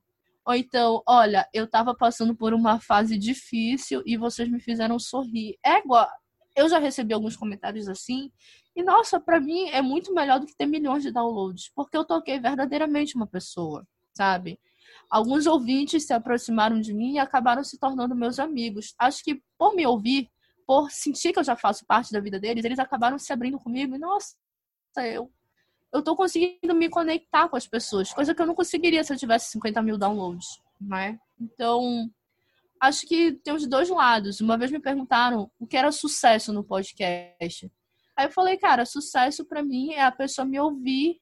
Ou 0.52 0.56
então, 0.56 1.02
olha, 1.08 1.48
eu 1.54 1.66
tava 1.66 1.96
passando 1.96 2.36
por 2.36 2.54
uma 2.54 2.78
fase 2.78 3.18
difícil 3.18 4.04
e 4.06 4.18
vocês 4.18 4.50
me 4.50 4.60
fizeram 4.60 5.00
sorrir. 5.00 5.58
É 5.66 5.80
igual. 5.80 6.10
Eu 6.54 6.68
já 6.68 6.78
recebi 6.78 7.14
alguns 7.14 7.38
comentários 7.38 7.88
assim 7.88 8.30
e 8.76 8.84
nossa, 8.84 9.18
para 9.18 9.40
mim 9.40 9.70
é 9.70 9.82
muito 9.82 10.14
melhor 10.14 10.42
do 10.42 10.46
que 10.46 10.54
ter 10.54 10.66
milhões 10.66 11.04
de 11.04 11.12
downloads, 11.12 11.72
porque 11.74 11.96
eu 11.96 12.04
toquei 12.04 12.38
verdadeiramente 12.38 13.16
uma 13.16 13.26
pessoa, 13.26 13.88
sabe? 14.14 14.60
Alguns 15.10 15.48
ouvintes 15.48 16.06
se 16.06 16.14
aproximaram 16.14 16.82
de 16.82 16.94
mim 16.94 17.14
e 17.14 17.20
acabaram 17.20 17.64
se 17.64 17.80
tornando 17.80 18.14
meus 18.14 18.38
amigos. 18.38 18.94
Acho 19.00 19.24
que 19.24 19.42
por 19.58 19.74
me 19.74 19.88
ouvir, 19.88 20.30
por 20.68 20.92
sentir 20.92 21.32
que 21.32 21.40
eu 21.40 21.46
já 21.46 21.56
faço 21.56 21.86
parte 21.86 22.12
da 22.12 22.20
vida 22.20 22.38
deles, 22.38 22.66
eles 22.66 22.78
acabaram 22.80 23.18
se 23.18 23.32
abrindo 23.32 23.58
comigo. 23.58 23.96
E 23.96 23.98
nossa, 23.98 24.36
eu 24.98 25.32
eu 25.94 26.02
tô 26.02 26.16
conseguindo 26.16 26.74
me 26.74 26.90
conectar 26.90 27.50
com 27.50 27.56
as 27.56 27.68
pessoas, 27.68 28.14
coisa 28.14 28.34
que 28.34 28.42
eu 28.42 28.46
não 28.46 28.56
conseguiria 28.56 29.04
se 29.04 29.12
eu 29.14 29.18
tivesse 29.18 29.52
50 29.52 29.82
mil 29.82 29.98
downloads, 29.98 30.48
né? 30.80 31.20
Então, 31.40 32.10
acho 32.80 33.06
que 33.06 33.34
tem 33.34 33.54
os 33.54 33.68
dois 33.68 33.90
lados. 33.90 34.42
Uma 34.42 34.58
vez 34.58 34.72
me 34.72 34.80
perguntaram 34.80 35.52
o 35.60 35.68
que 35.68 35.78
era 35.78 35.92
sucesso 35.92 36.54
no 36.54 36.64
podcast. 36.64 37.72
Aí 38.16 38.26
eu 38.26 38.32
falei, 38.32 38.58
cara, 38.58 38.86
sucesso 38.86 39.46
para 39.46 39.64
mim 39.64 39.94
é 39.94 40.02
a 40.02 40.12
pessoa 40.12 40.46
me 40.46 40.60
ouvir 40.60 41.20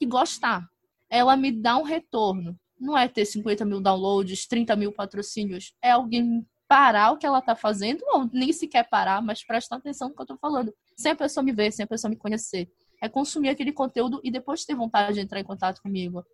e 0.00 0.06
gostar. 0.06 0.66
Ela 1.08 1.36
me 1.36 1.50
dá 1.50 1.76
um 1.76 1.82
retorno. 1.82 2.58
Não 2.78 2.96
é 2.96 3.08
ter 3.08 3.24
50 3.24 3.64
mil 3.64 3.80
downloads, 3.80 4.46
30 4.46 4.74
mil 4.76 4.92
patrocínios. 4.92 5.74
É 5.82 5.90
alguém 5.90 6.46
parar 6.66 7.10
o 7.10 7.18
que 7.18 7.26
ela 7.26 7.42
tá 7.42 7.56
fazendo, 7.56 8.00
ou 8.06 8.30
nem 8.32 8.52
sequer 8.52 8.88
parar, 8.88 9.20
mas 9.20 9.44
prestar 9.44 9.76
atenção 9.76 10.08
no 10.08 10.14
que 10.14 10.22
eu 10.22 10.26
tô 10.26 10.36
falando. 10.36 10.72
Sem 10.96 11.12
a 11.12 11.16
pessoa 11.16 11.42
me 11.42 11.52
ver, 11.52 11.72
sem 11.72 11.82
a 11.82 11.86
pessoa 11.86 12.08
me 12.08 12.16
conhecer. 12.16 12.70
É 13.00 13.08
consumir 13.08 13.48
aquele 13.48 13.72
conteúdo 13.72 14.20
e 14.22 14.30
depois 14.30 14.64
ter 14.64 14.74
vontade 14.74 15.14
de 15.14 15.20
entrar 15.20 15.40
em 15.40 15.44
contato 15.44 15.80
comigo. 15.80 16.24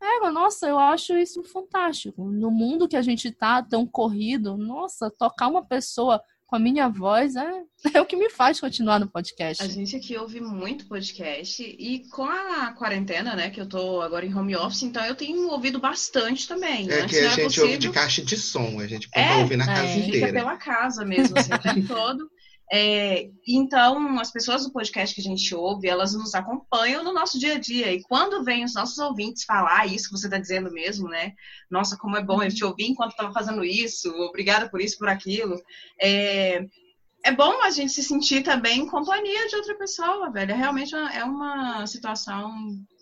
É, 0.00 0.30
nossa, 0.30 0.68
eu 0.68 0.78
acho 0.78 1.16
isso 1.16 1.42
fantástico. 1.44 2.24
No 2.24 2.50
mundo 2.50 2.88
que 2.88 2.96
a 2.96 3.02
gente 3.02 3.30
tá 3.30 3.62
tão 3.62 3.86
corrido, 3.86 4.56
nossa, 4.56 5.10
tocar 5.10 5.48
uma 5.48 5.64
pessoa 5.64 6.22
com 6.48 6.56
a 6.56 6.58
minha 6.58 6.88
voz 6.88 7.36
é, 7.36 7.62
é 7.94 8.00
o 8.00 8.06
que 8.06 8.16
me 8.16 8.30
faz 8.30 8.58
continuar 8.58 8.98
no 8.98 9.06
podcast. 9.06 9.62
A 9.62 9.68
gente 9.68 9.94
aqui 9.94 10.16
ouve 10.16 10.40
muito 10.40 10.86
podcast 10.86 11.62
e 11.62 12.08
com 12.08 12.24
a 12.24 12.72
quarentena, 12.72 13.36
né, 13.36 13.50
que 13.50 13.60
eu 13.60 13.66
tô 13.66 14.00
agora 14.00 14.24
em 14.24 14.34
home 14.34 14.56
office, 14.56 14.82
então 14.82 15.04
eu 15.04 15.14
tenho 15.14 15.48
ouvido 15.48 15.78
bastante 15.78 16.48
também. 16.48 16.90
É 16.90 17.06
que 17.06 17.18
a 17.18 17.28
gente 17.28 17.44
possível... 17.44 17.66
ouve 17.66 17.78
de 17.78 17.90
caixa 17.90 18.22
de 18.22 18.36
som, 18.36 18.80
a 18.80 18.86
gente 18.86 19.10
pode 19.10 19.26
é, 19.26 19.36
ouvir 19.36 19.56
na 19.56 19.64
é, 19.64 19.74
casa 19.74 19.98
inteira. 19.98 20.26
Fica 20.26 20.32
pela 20.32 20.56
casa 20.56 21.04
mesmo, 21.04 21.38
assim, 21.38 21.52
o 21.52 21.58
tempo 21.58 21.86
todo. 21.86 22.30
É, 22.70 23.30
então, 23.46 24.18
as 24.18 24.30
pessoas 24.30 24.64
do 24.64 24.72
podcast 24.72 25.14
que 25.14 25.20
a 25.20 25.24
gente 25.24 25.54
ouve, 25.54 25.88
elas 25.88 26.14
nos 26.14 26.34
acompanham 26.34 27.02
no 27.02 27.14
nosso 27.14 27.38
dia 27.38 27.54
a 27.54 27.58
dia. 27.58 27.92
E 27.92 28.02
quando 28.02 28.44
vem 28.44 28.64
os 28.64 28.74
nossos 28.74 28.98
ouvintes 28.98 29.44
falar 29.44 29.86
isso 29.86 30.10
que 30.10 30.18
você 30.18 30.26
está 30.26 30.38
dizendo 30.38 30.70
mesmo, 30.70 31.08
né? 31.08 31.32
Nossa, 31.70 31.96
como 31.96 32.16
é 32.16 32.22
bom 32.22 32.42
eu 32.42 32.54
te 32.54 32.64
ouvir 32.64 32.86
enquanto 32.86 33.12
estava 33.12 33.32
fazendo 33.32 33.64
isso, 33.64 34.10
obrigada 34.22 34.68
por 34.68 34.80
isso, 34.80 34.98
por 34.98 35.08
aquilo. 35.08 35.60
É, 36.00 36.66
é 37.24 37.32
bom 37.32 37.62
a 37.62 37.70
gente 37.70 37.92
se 37.92 38.02
sentir 38.02 38.42
também 38.42 38.80
em 38.80 38.86
companhia 38.86 39.48
de 39.48 39.56
outra 39.56 39.76
pessoa, 39.76 40.30
velho. 40.30 40.52
É 40.52 40.54
realmente 40.54 40.94
é 40.94 41.24
uma 41.24 41.86
situação 41.86 42.52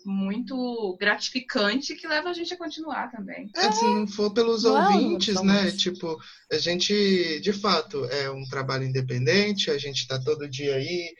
muito 0.07 0.95
gratificante 0.97 1.93
que 1.93 2.07
leva 2.07 2.29
a 2.29 2.33
gente 2.33 2.53
a 2.53 2.57
continuar 2.57 3.11
também. 3.11 3.51
É, 3.53 3.69
se 3.73 3.83
não 3.83 4.07
for 4.07 4.33
pelos 4.33 4.63
ouvintes, 4.63 5.41
né? 5.41 5.69
Tipo, 5.71 6.17
a 6.49 6.57
gente, 6.57 7.41
de 7.41 7.51
fato, 7.51 8.05
é 8.05 8.31
um 8.31 8.45
trabalho 8.45 8.85
independente, 8.85 9.69
a 9.69 9.77
gente 9.77 10.07
tá 10.07 10.17
todo 10.17 10.47
dia 10.47 10.75
aí, 10.75 11.13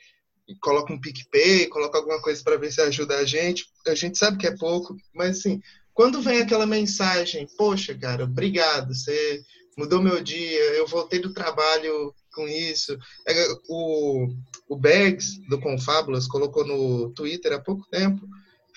coloca 0.62 0.94
um 0.94 1.02
PicPay, 1.02 1.68
coloca 1.68 1.98
alguma 1.98 2.22
coisa 2.22 2.42
para 2.42 2.56
ver 2.56 2.72
se 2.72 2.80
ajuda 2.80 3.18
a 3.18 3.26
gente. 3.26 3.66
A 3.86 3.94
gente 3.94 4.18
sabe 4.18 4.38
que 4.38 4.48
é 4.48 4.56
pouco, 4.56 4.96
mas 5.14 5.40
assim, 5.40 5.62
quando 5.94 6.22
vem 6.22 6.40
aquela 6.40 6.66
mensagem, 6.66 7.46
poxa, 7.58 7.94
cara, 7.94 8.24
obrigado, 8.24 8.96
você 8.96 9.42
mudou 9.78 10.02
meu 10.02 10.24
dia, 10.24 10.64
eu 10.76 10.88
voltei 10.88 11.20
do 11.20 11.34
trabalho 11.34 12.14
com 12.34 12.48
isso. 12.48 12.98
É, 13.28 13.48
o, 13.68 14.30
o 14.70 14.78
Bags, 14.78 15.38
do 15.50 15.60
Confábulas, 15.60 16.26
colocou 16.26 16.66
no 16.66 17.10
Twitter 17.10 17.52
há 17.52 17.60
pouco 17.60 17.86
tempo 17.90 18.26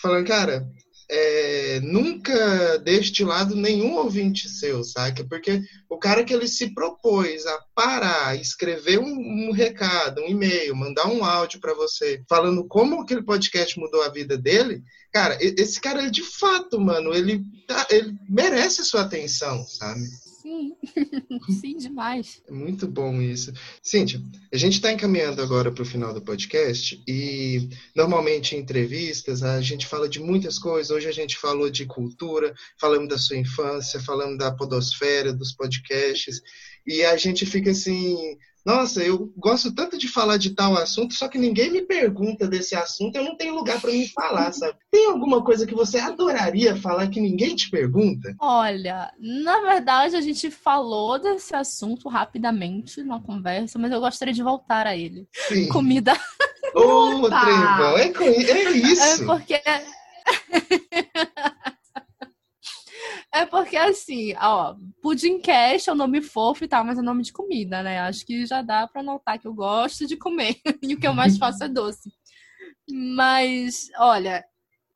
falando, 0.00 0.26
cara, 0.26 0.66
é, 1.10 1.80
nunca 1.80 2.78
deixe 2.78 3.10
de 3.10 3.24
lado 3.24 3.56
nenhum 3.56 3.96
ouvinte 3.96 4.48
seu, 4.48 4.84
saca? 4.84 5.24
Porque 5.24 5.60
o 5.88 5.98
cara 5.98 6.22
que 6.22 6.32
ele 6.32 6.46
se 6.46 6.72
propôs 6.72 7.44
a 7.46 7.58
parar, 7.74 8.36
escrever 8.36 9.00
um, 9.00 9.48
um 9.48 9.50
recado, 9.50 10.22
um 10.22 10.28
e-mail, 10.28 10.76
mandar 10.76 11.08
um 11.08 11.24
áudio 11.24 11.58
para 11.58 11.74
você, 11.74 12.22
falando 12.28 12.64
como 12.68 13.00
aquele 13.00 13.22
podcast 13.22 13.78
mudou 13.78 14.02
a 14.02 14.08
vida 14.08 14.38
dele, 14.38 14.82
cara, 15.12 15.36
esse 15.40 15.80
cara, 15.80 16.00
ele, 16.00 16.12
de 16.12 16.22
fato, 16.22 16.80
mano, 16.80 17.12
ele, 17.12 17.42
tá, 17.66 17.88
ele 17.90 18.14
merece 18.28 18.84
sua 18.84 19.00
atenção, 19.02 19.64
sabe? 19.66 20.02
Sim, 20.50 20.76
sim, 21.60 21.76
demais. 21.76 22.42
É 22.48 22.50
muito 22.50 22.88
bom 22.88 23.22
isso. 23.22 23.52
Cíntia, 23.80 24.20
a 24.52 24.56
gente 24.56 24.74
está 24.74 24.90
encaminhando 24.90 25.40
agora 25.40 25.70
para 25.70 25.82
o 25.82 25.86
final 25.86 26.12
do 26.12 26.20
podcast 26.20 27.00
e 27.06 27.68
normalmente 27.94 28.56
em 28.56 28.58
entrevistas 28.58 29.44
a 29.44 29.60
gente 29.60 29.86
fala 29.86 30.08
de 30.08 30.18
muitas 30.18 30.58
coisas. 30.58 30.90
Hoje 30.90 31.06
a 31.06 31.12
gente 31.12 31.36
falou 31.36 31.70
de 31.70 31.86
cultura, 31.86 32.52
falamos 32.80 33.08
da 33.08 33.16
sua 33.16 33.36
infância, 33.36 34.00
falamos 34.00 34.38
da 34.38 34.50
podosfera, 34.50 35.32
dos 35.32 35.52
podcasts 35.52 36.42
e 36.84 37.04
a 37.04 37.16
gente 37.16 37.46
fica 37.46 37.70
assim 37.70 38.36
nossa, 38.64 39.02
eu 39.02 39.32
gosto 39.36 39.74
tanto 39.74 39.96
de 39.96 40.08
falar 40.08 40.36
de 40.36 40.50
tal 40.50 40.76
assunto, 40.76 41.14
só 41.14 41.28
que 41.28 41.38
ninguém 41.38 41.70
me 41.70 41.82
pergunta 41.82 42.46
desse 42.46 42.74
assunto, 42.74 43.16
eu 43.16 43.24
não 43.24 43.36
tenho 43.36 43.54
lugar 43.54 43.80
para 43.80 43.90
me 43.90 44.06
falar, 44.08 44.52
sabe? 44.52 44.76
Tem 44.90 45.06
alguma 45.06 45.42
coisa 45.42 45.66
que 45.66 45.74
você 45.74 45.98
adoraria 45.98 46.76
falar 46.76 47.08
que 47.08 47.20
ninguém 47.20 47.56
te 47.56 47.70
pergunta? 47.70 48.34
Olha, 48.38 49.12
na 49.18 49.60
verdade 49.60 50.16
a 50.16 50.20
gente 50.20 50.50
falou 50.50 51.18
desse 51.18 51.54
assunto 51.54 52.08
rapidamente 52.08 53.02
na 53.02 53.20
conversa, 53.20 53.78
mas 53.78 53.92
eu 53.92 54.00
gostaria 54.00 54.34
de 54.34 54.42
voltar 54.42 54.86
a 54.86 54.96
ele. 54.96 55.26
Sim. 55.48 55.68
Comida. 55.68 56.12
Ô, 56.74 57.22
oh, 57.24 57.28
Trembão, 57.28 57.98
é, 57.98 58.08
é 58.08 58.70
isso. 58.72 59.22
É 59.22 59.26
porque 59.26 59.60
É 63.32 63.46
porque 63.46 63.76
assim, 63.76 64.34
ó, 64.36 64.74
Pudim 65.00 65.40
Cash 65.40 65.86
é 65.86 65.92
um 65.92 65.96
nome 65.96 66.20
fofo 66.20 66.64
e 66.64 66.68
tal, 66.68 66.84
mas 66.84 66.98
é 66.98 67.02
nome 67.02 67.22
de 67.22 67.32
comida, 67.32 67.82
né? 67.82 68.00
Acho 68.00 68.26
que 68.26 68.44
já 68.44 68.60
dá 68.60 68.88
para 68.88 69.02
notar 69.02 69.38
que 69.38 69.46
eu 69.46 69.54
gosto 69.54 70.06
de 70.06 70.16
comer 70.16 70.56
e 70.82 70.94
o 70.94 70.98
que 70.98 71.06
eu 71.06 71.14
mais 71.14 71.38
faço 71.38 71.62
é 71.62 71.68
doce. 71.68 72.10
Mas, 72.90 73.88
olha, 73.98 74.44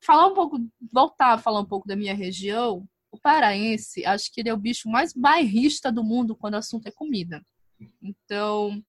falar 0.01 0.27
um 0.27 0.33
pouco, 0.33 0.59
voltar 0.91 1.33
a 1.33 1.37
falar 1.37 1.61
um 1.61 1.65
pouco 1.65 1.87
da 1.87 1.95
minha 1.95 2.13
região, 2.13 2.85
o 3.09 3.17
paraense, 3.17 4.05
acho 4.05 4.31
que 4.33 4.41
ele 4.41 4.49
é 4.49 4.53
o 4.53 4.57
bicho 4.57 4.89
mais 4.89 5.13
bairrista 5.13 5.89
do 5.89 6.03
mundo 6.03 6.35
quando 6.35 6.55
o 6.55 6.57
assunto 6.57 6.87
é 6.87 6.91
comida. 6.91 7.41
Então, 8.03 8.83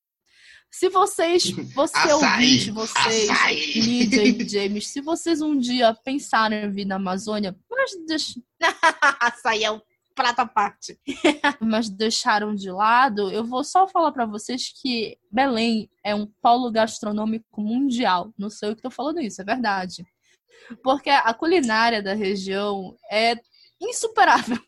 se 0.76 0.90
vocês, 0.90 1.50
você 1.74 1.96
açaí, 1.96 2.12
ouvinte, 2.12 2.70
vocês, 2.70 3.30
Lídia 3.76 4.22
e 4.22 4.46
James, 4.46 4.88
se 4.88 5.00
vocês 5.00 5.40
um 5.40 5.58
dia 5.58 5.94
pensarem 6.04 6.66
em 6.66 6.70
vir 6.70 6.84
na 6.84 6.96
Amazônia, 6.96 7.56
mas 7.70 7.92
deixa... 8.06 8.38
açaí 9.18 9.64
é 9.64 9.70
um 9.70 9.80
prato 10.14 10.40
à 10.40 10.46
parte. 10.46 11.00
mas 11.62 11.88
deixaram 11.88 12.54
de 12.54 12.70
lado, 12.70 13.30
eu 13.30 13.42
vou 13.42 13.64
só 13.64 13.88
falar 13.88 14.12
para 14.12 14.26
vocês 14.26 14.70
que 14.70 15.16
Belém 15.32 15.90
é 16.04 16.14
um 16.14 16.26
polo 16.42 16.70
gastronômico 16.70 17.58
mundial. 17.58 18.34
Não 18.36 18.50
sei 18.50 18.70
o 18.70 18.76
que 18.76 18.82
tô 18.82 18.90
falando 18.90 19.22
isso, 19.22 19.40
é 19.40 19.44
verdade. 19.44 20.04
Porque 20.82 21.08
a 21.08 21.32
culinária 21.32 22.02
da 22.02 22.12
região 22.12 22.94
é 23.10 23.34
insuperável. 23.80 24.58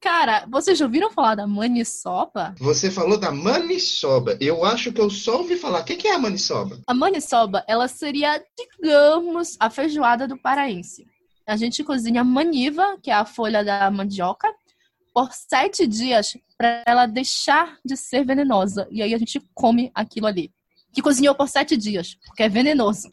Cara, 0.00 0.46
vocês 0.50 0.78
já 0.78 0.84
ouviram 0.84 1.10
falar 1.10 1.34
da 1.34 1.46
maniçoba? 1.46 2.54
Você 2.58 2.90
falou 2.90 3.18
da 3.18 3.30
maniçoba. 3.30 4.36
Eu 4.40 4.64
acho 4.64 4.92
que 4.92 5.00
eu 5.00 5.10
só 5.10 5.38
ouvi 5.38 5.56
falar. 5.56 5.80
O 5.80 5.84
que 5.84 6.08
é 6.08 6.14
a 6.14 6.18
maniçoba? 6.18 6.80
A 6.86 6.94
maniçoba, 6.94 7.64
ela 7.66 7.88
seria, 7.88 8.42
digamos, 8.56 9.56
a 9.58 9.70
feijoada 9.70 10.28
do 10.28 10.36
paraense. 10.36 11.06
A 11.46 11.56
gente 11.56 11.82
cozinha 11.82 12.22
maniva, 12.22 12.98
que 13.02 13.10
é 13.10 13.14
a 13.14 13.24
folha 13.24 13.64
da 13.64 13.90
mandioca, 13.90 14.48
por 15.14 15.30
sete 15.32 15.86
dias 15.86 16.36
para 16.56 16.82
ela 16.86 17.06
deixar 17.06 17.76
de 17.84 17.96
ser 17.96 18.24
venenosa. 18.24 18.86
E 18.90 19.02
aí 19.02 19.14
a 19.14 19.18
gente 19.18 19.40
come 19.54 19.90
aquilo 19.94 20.26
ali. 20.26 20.52
Que 20.92 21.00
cozinhou 21.00 21.34
por 21.34 21.48
sete 21.48 21.76
dias, 21.76 22.16
porque 22.26 22.42
é 22.42 22.48
venenoso. 22.48 23.10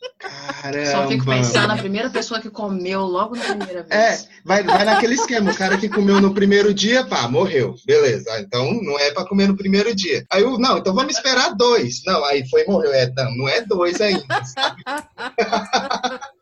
Caramba. 0.62 0.92
Só 0.92 1.08
fico 1.08 1.26
pensando 1.26 1.68
na 1.70 1.78
primeira 1.78 2.10
pessoa 2.10 2.42
que 2.42 2.50
comeu 2.50 3.02
logo 3.06 3.36
na 3.36 3.44
primeira 3.46 3.84
vez. 3.84 3.90
É, 3.90 4.28
vai, 4.44 4.64
vai 4.64 4.84
naquele 4.84 5.14
esquema. 5.14 5.52
O 5.52 5.56
cara 5.56 5.78
que 5.78 5.88
comeu 5.88 6.20
no 6.20 6.34
primeiro 6.34 6.74
dia, 6.74 7.06
pá, 7.06 7.28
morreu. 7.30 7.76
Beleza. 7.86 8.30
Ah, 8.34 8.42
Então 8.42 8.74
não 8.82 9.00
é 9.00 9.12
pra 9.12 9.26
comer 9.26 9.48
no 9.48 9.56
primeiro 9.56 9.96
dia. 9.96 10.26
Aí 10.30 10.42
eu, 10.42 10.60
não, 10.60 10.78
então 10.78 10.94
vamos 10.94 11.16
esperar 11.16 11.56
dois. 11.56 12.02
Não, 12.06 12.24
aí 12.26 12.48
foi 12.50 12.66
morreu. 12.66 12.92
É, 12.94 13.10
não, 13.16 13.38
não 13.38 13.50
é 13.50 13.62
dois 13.62 14.02
ainda. 14.02 14.26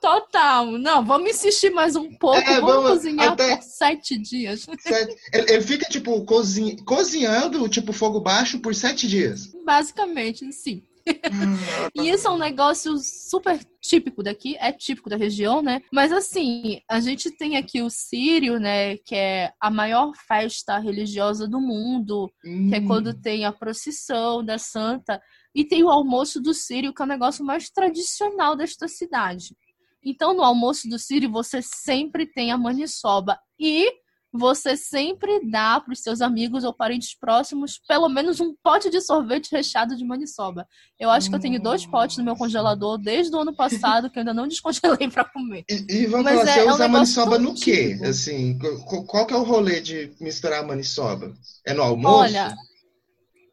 Total. 0.00 0.66
Não, 0.78 1.04
vamos 1.04 1.30
insistir 1.30 1.70
mais 1.70 1.94
um 1.96 2.10
pouco. 2.14 2.38
É, 2.38 2.60
vamos, 2.60 2.74
vamos 2.74 2.90
cozinhar 2.90 3.32
até- 3.32 3.56
por 3.56 3.62
sete 3.62 4.18
dias. 4.18 4.66
Sete- 4.80 5.16
Ele, 5.32 5.52
ele 5.52 5.62
fica, 5.62 5.86
tipo, 5.88 6.24
cozinha, 6.24 6.76
cozinhando, 6.84 7.68
tipo, 7.68 7.92
fogo 7.92 8.20
baixo 8.20 8.58
por 8.60 8.74
sete 8.74 9.06
dias. 9.06 9.52
Basicamente, 9.64 10.50
sim. 10.52 10.82
E 11.94 12.08
isso 12.10 12.28
é 12.28 12.30
um 12.30 12.38
negócio 12.38 12.96
super 12.98 13.58
típico 13.80 14.22
daqui, 14.22 14.56
é 14.60 14.70
típico 14.70 15.08
da 15.08 15.16
região, 15.16 15.60
né? 15.62 15.80
Mas 15.92 16.12
assim, 16.12 16.80
a 16.88 17.00
gente 17.00 17.30
tem 17.30 17.56
aqui 17.56 17.82
o 17.82 17.90
Sírio, 17.90 18.60
né? 18.60 18.96
Que 18.98 19.14
é 19.16 19.52
a 19.58 19.70
maior 19.70 20.12
festa 20.28 20.78
religiosa 20.78 21.48
do 21.48 21.58
mundo, 21.60 22.30
que 22.42 22.74
é 22.74 22.78
Hum. 22.78 22.86
quando 22.86 23.14
tem 23.14 23.44
a 23.44 23.50
procissão 23.52 24.44
da 24.44 24.58
Santa, 24.58 25.20
e 25.54 25.64
tem 25.64 25.82
o 25.82 25.90
almoço 25.90 26.40
do 26.40 26.54
Sírio, 26.54 26.92
que 26.94 27.02
é 27.02 27.04
o 27.04 27.08
negócio 27.08 27.44
mais 27.44 27.70
tradicional 27.70 28.54
desta 28.56 28.86
cidade. 28.88 29.56
Então, 30.04 30.32
no 30.34 30.42
almoço 30.42 30.88
do 30.88 30.98
Sírio, 30.98 31.30
você 31.30 31.60
sempre 31.62 32.26
tem 32.26 32.50
a 32.52 32.56
maniçoba 32.58 33.38
e 33.58 33.90
você 34.32 34.76
sempre 34.76 35.40
dá 35.50 35.80
para 35.80 35.92
os 35.92 35.98
seus 36.00 36.20
amigos 36.20 36.62
ou 36.62 36.72
parentes 36.72 37.18
próximos 37.18 37.80
pelo 37.88 38.08
menos 38.08 38.38
um 38.38 38.54
pote 38.62 38.88
de 38.88 39.00
sorvete 39.00 39.50
recheado 39.50 39.96
de 39.96 40.04
maniçoba. 40.04 40.68
Eu 40.98 41.10
acho 41.10 41.28
que 41.28 41.34
eu 41.34 41.40
tenho 41.40 41.60
dois 41.60 41.84
potes 41.84 42.16
no 42.16 42.24
meu 42.24 42.36
congelador 42.36 42.96
desde 42.96 43.34
o 43.34 43.40
ano 43.40 43.52
passado 43.54 44.08
que 44.08 44.18
eu 44.18 44.20
ainda 44.20 44.32
não 44.32 44.46
descongelei 44.46 45.10
para 45.10 45.24
comer. 45.24 45.64
E, 45.68 45.84
e 46.02 46.06
vamos 46.06 46.24
Mas 46.24 46.36
lá, 46.36 46.42
é- 46.42 46.54
você 46.54 46.60
é 46.60 46.64
um 46.64 46.68
usa 46.74 46.88
negócio 46.88 46.90
maniçoba 46.92 47.38
no 47.40 47.54
quê? 47.54 47.88
típico. 47.88 48.06
Assim, 48.06 48.58
qual, 48.86 49.04
qual 49.04 49.26
que 49.26 49.34
é 49.34 49.36
o 49.36 49.42
rolê 49.42 49.80
de 49.80 50.12
misturar 50.20 50.62
a 50.62 50.66
maniçoba? 50.66 51.34
É 51.66 51.74
no 51.74 51.82
almoço? 51.82 52.14
Olha, 52.30 52.54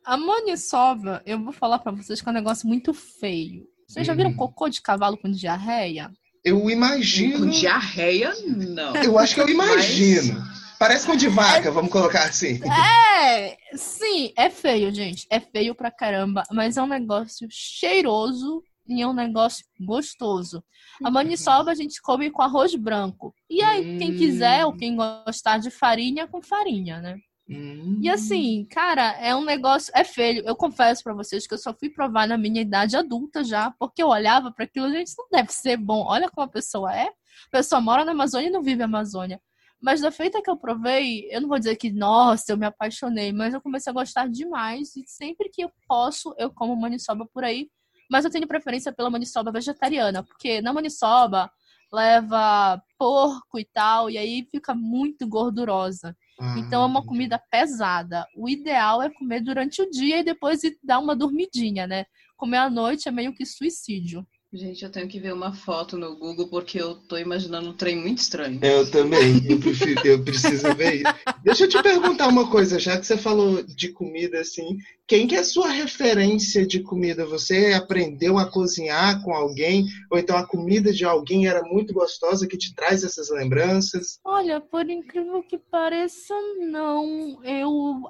a 0.07 0.15
maniçoba, 0.17 1.21
eu 1.25 1.37
vou 1.43 1.51
falar 1.51 1.79
para 1.79 1.91
vocês 1.91 2.21
que 2.21 2.27
é 2.29 2.31
um 2.31 2.35
negócio 2.35 2.67
muito 2.67 2.93
feio. 2.93 3.67
Vocês 3.87 4.07
já 4.07 4.13
viram 4.13 4.31
Hum. 4.31 4.35
cocô 4.37 4.69
de 4.69 4.81
cavalo 4.81 5.17
com 5.17 5.29
diarreia? 5.29 6.09
Eu 6.43 6.69
imagino. 6.69 7.39
Com 7.39 7.49
diarreia, 7.49 8.33
não. 8.45 8.95
Eu 8.95 9.19
acho 9.19 9.35
que 9.35 9.41
eu 9.41 9.49
imagino. 9.49 10.41
Parece 10.79 11.05
com 11.07 11.15
de 11.15 11.27
vaca, 11.27 11.71
vamos 11.71 11.91
colocar 11.91 12.23
assim. 12.25 12.59
É, 12.63 13.57
sim, 13.75 14.31
é 14.37 14.49
feio, 14.49 14.93
gente. 14.93 15.25
É 15.29 15.39
feio 15.39 15.75
pra 15.75 15.91
caramba, 15.91 16.43
mas 16.51 16.77
é 16.77 16.81
um 16.81 16.87
negócio 16.87 17.47
cheiroso 17.51 18.63
e 18.87 19.01
é 19.01 19.07
um 19.07 19.13
negócio 19.13 19.65
gostoso. 19.81 20.63
A 21.03 21.11
maniçoba 21.11 21.71
a 21.71 21.75
gente 21.75 22.01
come 22.01 22.29
com 22.31 22.41
arroz 22.41 22.73
branco. 22.75 23.33
E 23.49 23.61
aí, 23.61 23.97
quem 23.97 24.11
Hum. 24.11 24.17
quiser 24.17 24.65
ou 24.65 24.73
quem 24.73 24.95
gostar 24.95 25.57
de 25.57 25.69
farinha, 25.69 26.27
com 26.27 26.41
farinha, 26.41 27.01
né? 27.01 27.17
Hum. 27.49 27.99
E 28.01 28.09
assim, 28.09 28.65
cara, 28.65 29.13
é 29.19 29.35
um 29.35 29.43
negócio. 29.43 29.91
É 29.95 30.03
feio. 30.03 30.43
Eu 30.45 30.55
confesso 30.55 31.03
pra 31.03 31.13
vocês 31.13 31.47
que 31.47 31.53
eu 31.53 31.57
só 31.57 31.73
fui 31.73 31.89
provar 31.89 32.27
na 32.27 32.37
minha 32.37 32.61
idade 32.61 32.97
adulta 32.97 33.43
já, 33.43 33.71
porque 33.79 34.03
eu 34.03 34.07
olhava 34.09 34.51
pra 34.51 34.65
aquilo, 34.65 34.91
gente, 34.91 35.13
não 35.17 35.27
deve 35.31 35.51
ser 35.53 35.77
bom. 35.77 36.05
Olha 36.05 36.29
como 36.29 36.45
a 36.45 36.49
pessoa 36.49 36.93
é. 36.95 37.07
A 37.07 37.49
pessoa 37.51 37.79
mora 37.79 38.03
na 38.03 38.11
Amazônia 38.11 38.47
e 38.47 38.51
não 38.51 38.61
vive 38.61 38.77
na 38.77 38.85
Amazônia. 38.85 39.39
Mas 39.81 40.01
da 40.01 40.11
feita 40.11 40.41
que 40.41 40.49
eu 40.49 40.57
provei, 40.57 41.27
eu 41.31 41.39
não 41.39 41.47
vou 41.47 41.59
dizer 41.59 41.75
que, 41.75 41.91
nossa, 41.91 42.51
eu 42.51 42.57
me 42.57 42.65
apaixonei, 42.65 43.31
mas 43.31 43.53
eu 43.53 43.61
comecei 43.61 43.91
a 43.91 43.93
gostar 43.93 44.27
demais. 44.27 44.95
E 44.95 45.03
sempre 45.05 45.49
que 45.49 45.63
eu 45.63 45.71
posso, 45.87 46.33
eu 46.37 46.51
como 46.51 46.75
maniçoba 46.75 47.25
por 47.31 47.43
aí. 47.43 47.69
Mas 48.09 48.25
eu 48.25 48.31
tenho 48.31 48.47
preferência 48.47 48.91
pela 48.91 49.09
maniçoba 49.09 49.51
vegetariana, 49.51 50.23
porque 50.23 50.61
na 50.61 50.73
maniçoba 50.73 51.51
leva 51.91 52.81
porco 52.97 53.59
e 53.59 53.65
tal, 53.65 54.09
e 54.09 54.17
aí 54.17 54.47
fica 54.51 54.73
muito 54.73 55.27
gordurosa. 55.27 56.15
Então 56.57 56.83
é 56.83 56.85
uma 56.85 56.99
Ah, 56.99 57.03
comida 57.05 57.41
pesada. 57.51 58.25
O 58.35 58.47
ideal 58.47 59.01
é 59.01 59.09
comer 59.09 59.41
durante 59.41 59.81
o 59.81 59.89
dia 59.89 60.19
e 60.19 60.23
depois 60.23 60.63
ir 60.63 60.77
dar 60.83 60.99
uma 60.99 61.15
dormidinha, 61.15 61.87
né? 61.87 62.05
Comer 62.35 62.57
à 62.57 62.69
noite 62.69 63.07
é 63.07 63.11
meio 63.11 63.33
que 63.33 63.45
suicídio. 63.45 64.25
Gente, 64.53 64.81
eu 64.83 64.89
tenho 64.89 65.09
que 65.09 65.19
ver 65.19 65.33
uma 65.33 65.51
foto 65.53 65.97
no 65.97 66.15
Google 66.17 66.47
porque 66.47 66.81
eu 66.81 66.95
tô 66.95 67.17
imaginando 67.17 67.69
um 67.69 67.73
trem 67.73 67.97
muito 67.97 68.19
estranho. 68.19 68.59
Eu 68.63 68.89
também, 68.89 69.45
eu, 69.45 69.59
prefiro, 69.59 70.07
eu 70.07 70.23
preciso 70.23 70.73
ver 70.73 71.01
isso. 71.01 71.13
Deixa 71.47 71.63
eu 71.63 71.69
te 71.69 71.81
perguntar 71.81 72.27
uma 72.27 72.51
coisa, 72.51 72.77
já 72.77 72.99
que 72.99 73.07
você 73.07 73.15
falou 73.15 73.63
de 73.63 73.93
comida 73.93 74.41
assim, 74.41 74.79
quem 75.07 75.25
que 75.25 75.33
é 75.33 75.39
a 75.39 75.45
sua 75.45 75.69
referência 75.69 76.67
de 76.67 76.83
comida? 76.83 77.25
Você 77.25 77.71
aprendeu 77.73 78.37
a 78.37 78.51
cozinhar 78.51 79.23
com 79.23 79.33
alguém? 79.33 79.85
Ou 80.11 80.19
então 80.19 80.35
a 80.35 80.45
comida 80.45 80.91
de 80.91 81.05
alguém 81.05 81.47
era 81.47 81.63
muito 81.63 81.93
gostosa 81.93 82.45
que 82.45 82.57
te 82.57 82.75
traz 82.75 83.01
essas 83.01 83.29
lembranças? 83.29 84.19
Olha, 84.25 84.59
por 84.59 84.89
incrível 84.89 85.41
que 85.41 85.57
pareça, 85.57 86.35
não. 86.69 87.41
Eu, 87.45 88.01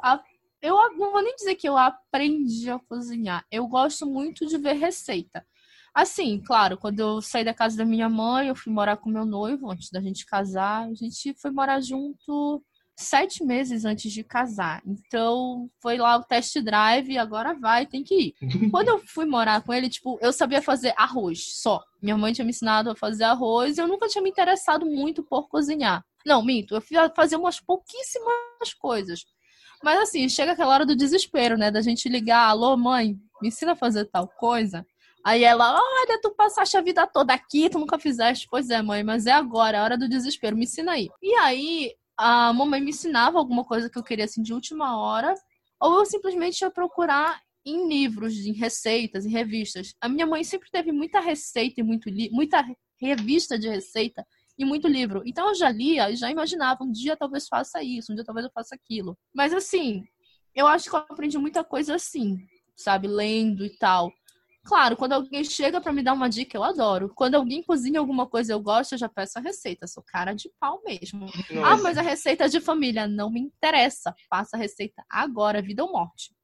eu 0.59 0.75
não 0.97 1.11
vou 1.11 1.21
nem 1.21 1.35
dizer 1.35 1.53
que 1.53 1.69
eu 1.69 1.77
aprendi 1.77 2.71
a 2.71 2.79
cozinhar. 2.79 3.45
Eu 3.51 3.67
gosto 3.67 4.07
muito 4.07 4.47
de 4.47 4.57
ver 4.57 4.73
receita. 4.73 5.45
Assim, 5.93 6.41
claro, 6.43 6.75
quando 6.75 6.99
eu 7.01 7.21
saí 7.21 7.43
da 7.43 7.53
casa 7.53 7.77
da 7.77 7.85
minha 7.85 8.09
mãe, 8.09 8.47
eu 8.47 8.55
fui 8.55 8.73
morar 8.73 8.97
com 8.97 9.11
meu 9.11 9.27
noivo 9.27 9.69
antes 9.69 9.91
da 9.91 10.01
gente 10.01 10.25
casar. 10.25 10.88
A 10.88 10.93
gente 10.95 11.35
foi 11.39 11.51
morar 11.51 11.79
junto 11.81 12.63
sete 12.97 13.43
meses 13.43 13.85
antes 13.85 14.11
de 14.11 14.23
casar. 14.23 14.81
Então, 14.85 15.69
foi 15.79 15.97
lá 15.97 16.17
o 16.17 16.23
test 16.23 16.59
drive 16.59 17.11
e 17.11 17.17
agora 17.17 17.53
vai, 17.53 17.85
tem 17.85 18.03
que 18.03 18.15
ir. 18.15 18.33
Quando 18.71 18.87
eu 18.87 18.99
fui 18.99 19.25
morar 19.25 19.61
com 19.61 19.71
ele, 19.73 19.87
tipo, 19.87 20.17
eu 20.19 20.33
sabia 20.33 20.61
fazer 20.61 20.93
arroz 20.97 21.61
só. 21.61 21.81
Minha 22.01 22.17
mãe 22.17 22.33
tinha 22.33 22.43
me 22.43 22.49
ensinado 22.49 22.89
a 22.89 22.95
fazer 22.95 23.25
arroz 23.25 23.77
e 23.77 23.81
eu 23.81 23.87
nunca 23.87 24.07
tinha 24.07 24.21
me 24.21 24.29
interessado 24.29 24.85
muito 24.85 25.23
por 25.23 25.47
cozinhar. 25.47 26.03
Não, 26.25 26.43
minto, 26.43 26.75
eu 26.75 26.81
fazer 27.15 27.35
umas 27.35 27.59
pouquíssimas 27.59 28.73
coisas. 28.79 29.25
Mas 29.83 29.99
assim, 29.99 30.27
chega 30.27 30.53
aquela 30.53 30.73
hora 30.73 30.85
do 30.85 30.95
desespero, 30.95 31.55
né? 31.55 31.69
Da 31.69 31.81
gente 31.81 32.09
ligar, 32.09 32.49
alô, 32.49 32.75
mãe, 32.75 33.15
me 33.41 33.49
ensina 33.49 33.73
a 33.73 33.75
fazer 33.75 34.05
tal 34.05 34.27
coisa. 34.27 34.85
Aí 35.23 35.43
ela, 35.43 35.73
olha, 35.73 36.19
tu 36.21 36.31
passaste 36.31 36.77
a 36.77 36.81
vida 36.81 37.05
toda 37.05 37.33
aqui, 37.33 37.69
tu 37.69 37.77
nunca 37.77 37.99
fizeste. 37.99 38.47
Pois 38.49 38.69
é, 38.69 38.81
mãe, 38.81 39.03
mas 39.03 39.25
é 39.27 39.31
agora, 39.31 39.77
é 39.77 39.79
a 39.79 39.83
hora 39.83 39.97
do 39.97 40.09
desespero, 40.09 40.55
me 40.57 40.63
ensina 40.63 40.93
aí. 40.93 41.09
E 41.21 41.35
aí, 41.35 41.93
a 42.18 42.51
mamãe 42.51 42.82
me 42.82 42.89
ensinava 42.89 43.38
alguma 43.38 43.63
coisa 43.63 43.89
que 43.89 43.97
eu 43.97 44.03
queria 44.03 44.26
assim 44.26 44.41
de 44.41 44.53
última 44.53 44.97
hora, 44.97 45.34
ou 45.80 45.99
eu 45.99 46.05
simplesmente 46.05 46.61
ia 46.61 46.72
procurar 46.72 47.41
em 47.65 47.88
livros, 47.88 48.34
em 48.45 48.53
receitas, 48.53 49.26
em 49.26 49.30
revistas. 49.30 49.93
A 50.01 50.09
minha 50.09 50.26
mãe 50.26 50.43
sempre 50.43 50.70
teve 50.72 50.91
muita 50.91 51.20
receita 51.20 51.82
e 51.82 51.84
muito 51.84 52.09
muita 52.32 52.65
revista 52.99 53.59
de 53.59 53.68
receita 53.68 54.26
e 54.57 54.65
muito 54.65 54.88
livro. 54.88 55.22
Então 55.26 55.49
eu 55.49 55.55
já 55.55 55.70
lia 55.70 56.09
e 56.09 56.15
já 56.15 56.32
imaginava, 56.32 56.84
um 56.84 56.91
dia 56.91 57.15
talvez 57.15 57.47
faça 57.47 57.84
isso, 57.84 58.11
um 58.11 58.15
dia 58.15 58.26
talvez 58.26 58.45
eu 58.45 58.51
faça 58.51 58.74
aquilo. 58.74 59.18
Mas 59.34 59.53
assim, 59.53 60.03
eu 60.55 60.65
acho 60.65 60.89
que 60.89 60.95
eu 60.95 60.99
aprendi 60.99 61.38
muita 61.38 61.63
coisa 61.63 61.95
assim, 61.95 62.38
sabe, 62.76 63.07
lendo 63.07 63.63
e 63.65 63.78
tal. 63.78 64.11
Claro, 64.68 64.97
quando 64.97 65.13
alguém 65.13 65.45
chega 65.45 65.80
pra 65.80 65.93
me 65.93 66.03
dar 66.03 66.11
uma 66.11 66.28
dica, 66.28 66.57
eu 66.57 66.63
adoro. 66.63 67.09
Quando 67.15 67.36
alguém 67.36 67.64
cozinha 67.64 68.02
alguma 68.02 68.27
coisa 68.27 68.52
eu 68.52 68.60
gosto, 68.60 68.91
eu 68.91 68.98
já 68.98 69.07
peço 69.07 69.39
a 69.39 69.41
receita. 69.41 69.88
Sou 69.88 70.03
cara 70.03 70.34
de 70.34 70.52
pau 70.60 70.81
mesmo. 70.85 71.26
Ah, 71.52 71.72
Nossa. 71.72 71.84
mas 71.84 71.98
a 71.98 72.02
receita 72.02 72.49
de 72.49 72.60
família 72.60 73.07
não 73.07 73.31
me 73.31 73.39
interessa. 73.39 74.14
Passa 74.30 74.57
a 74.57 74.60
receita 74.60 75.06
agora, 75.10 75.61
vida 75.61 75.85
ou 75.85 75.94
morte. 75.94 76.35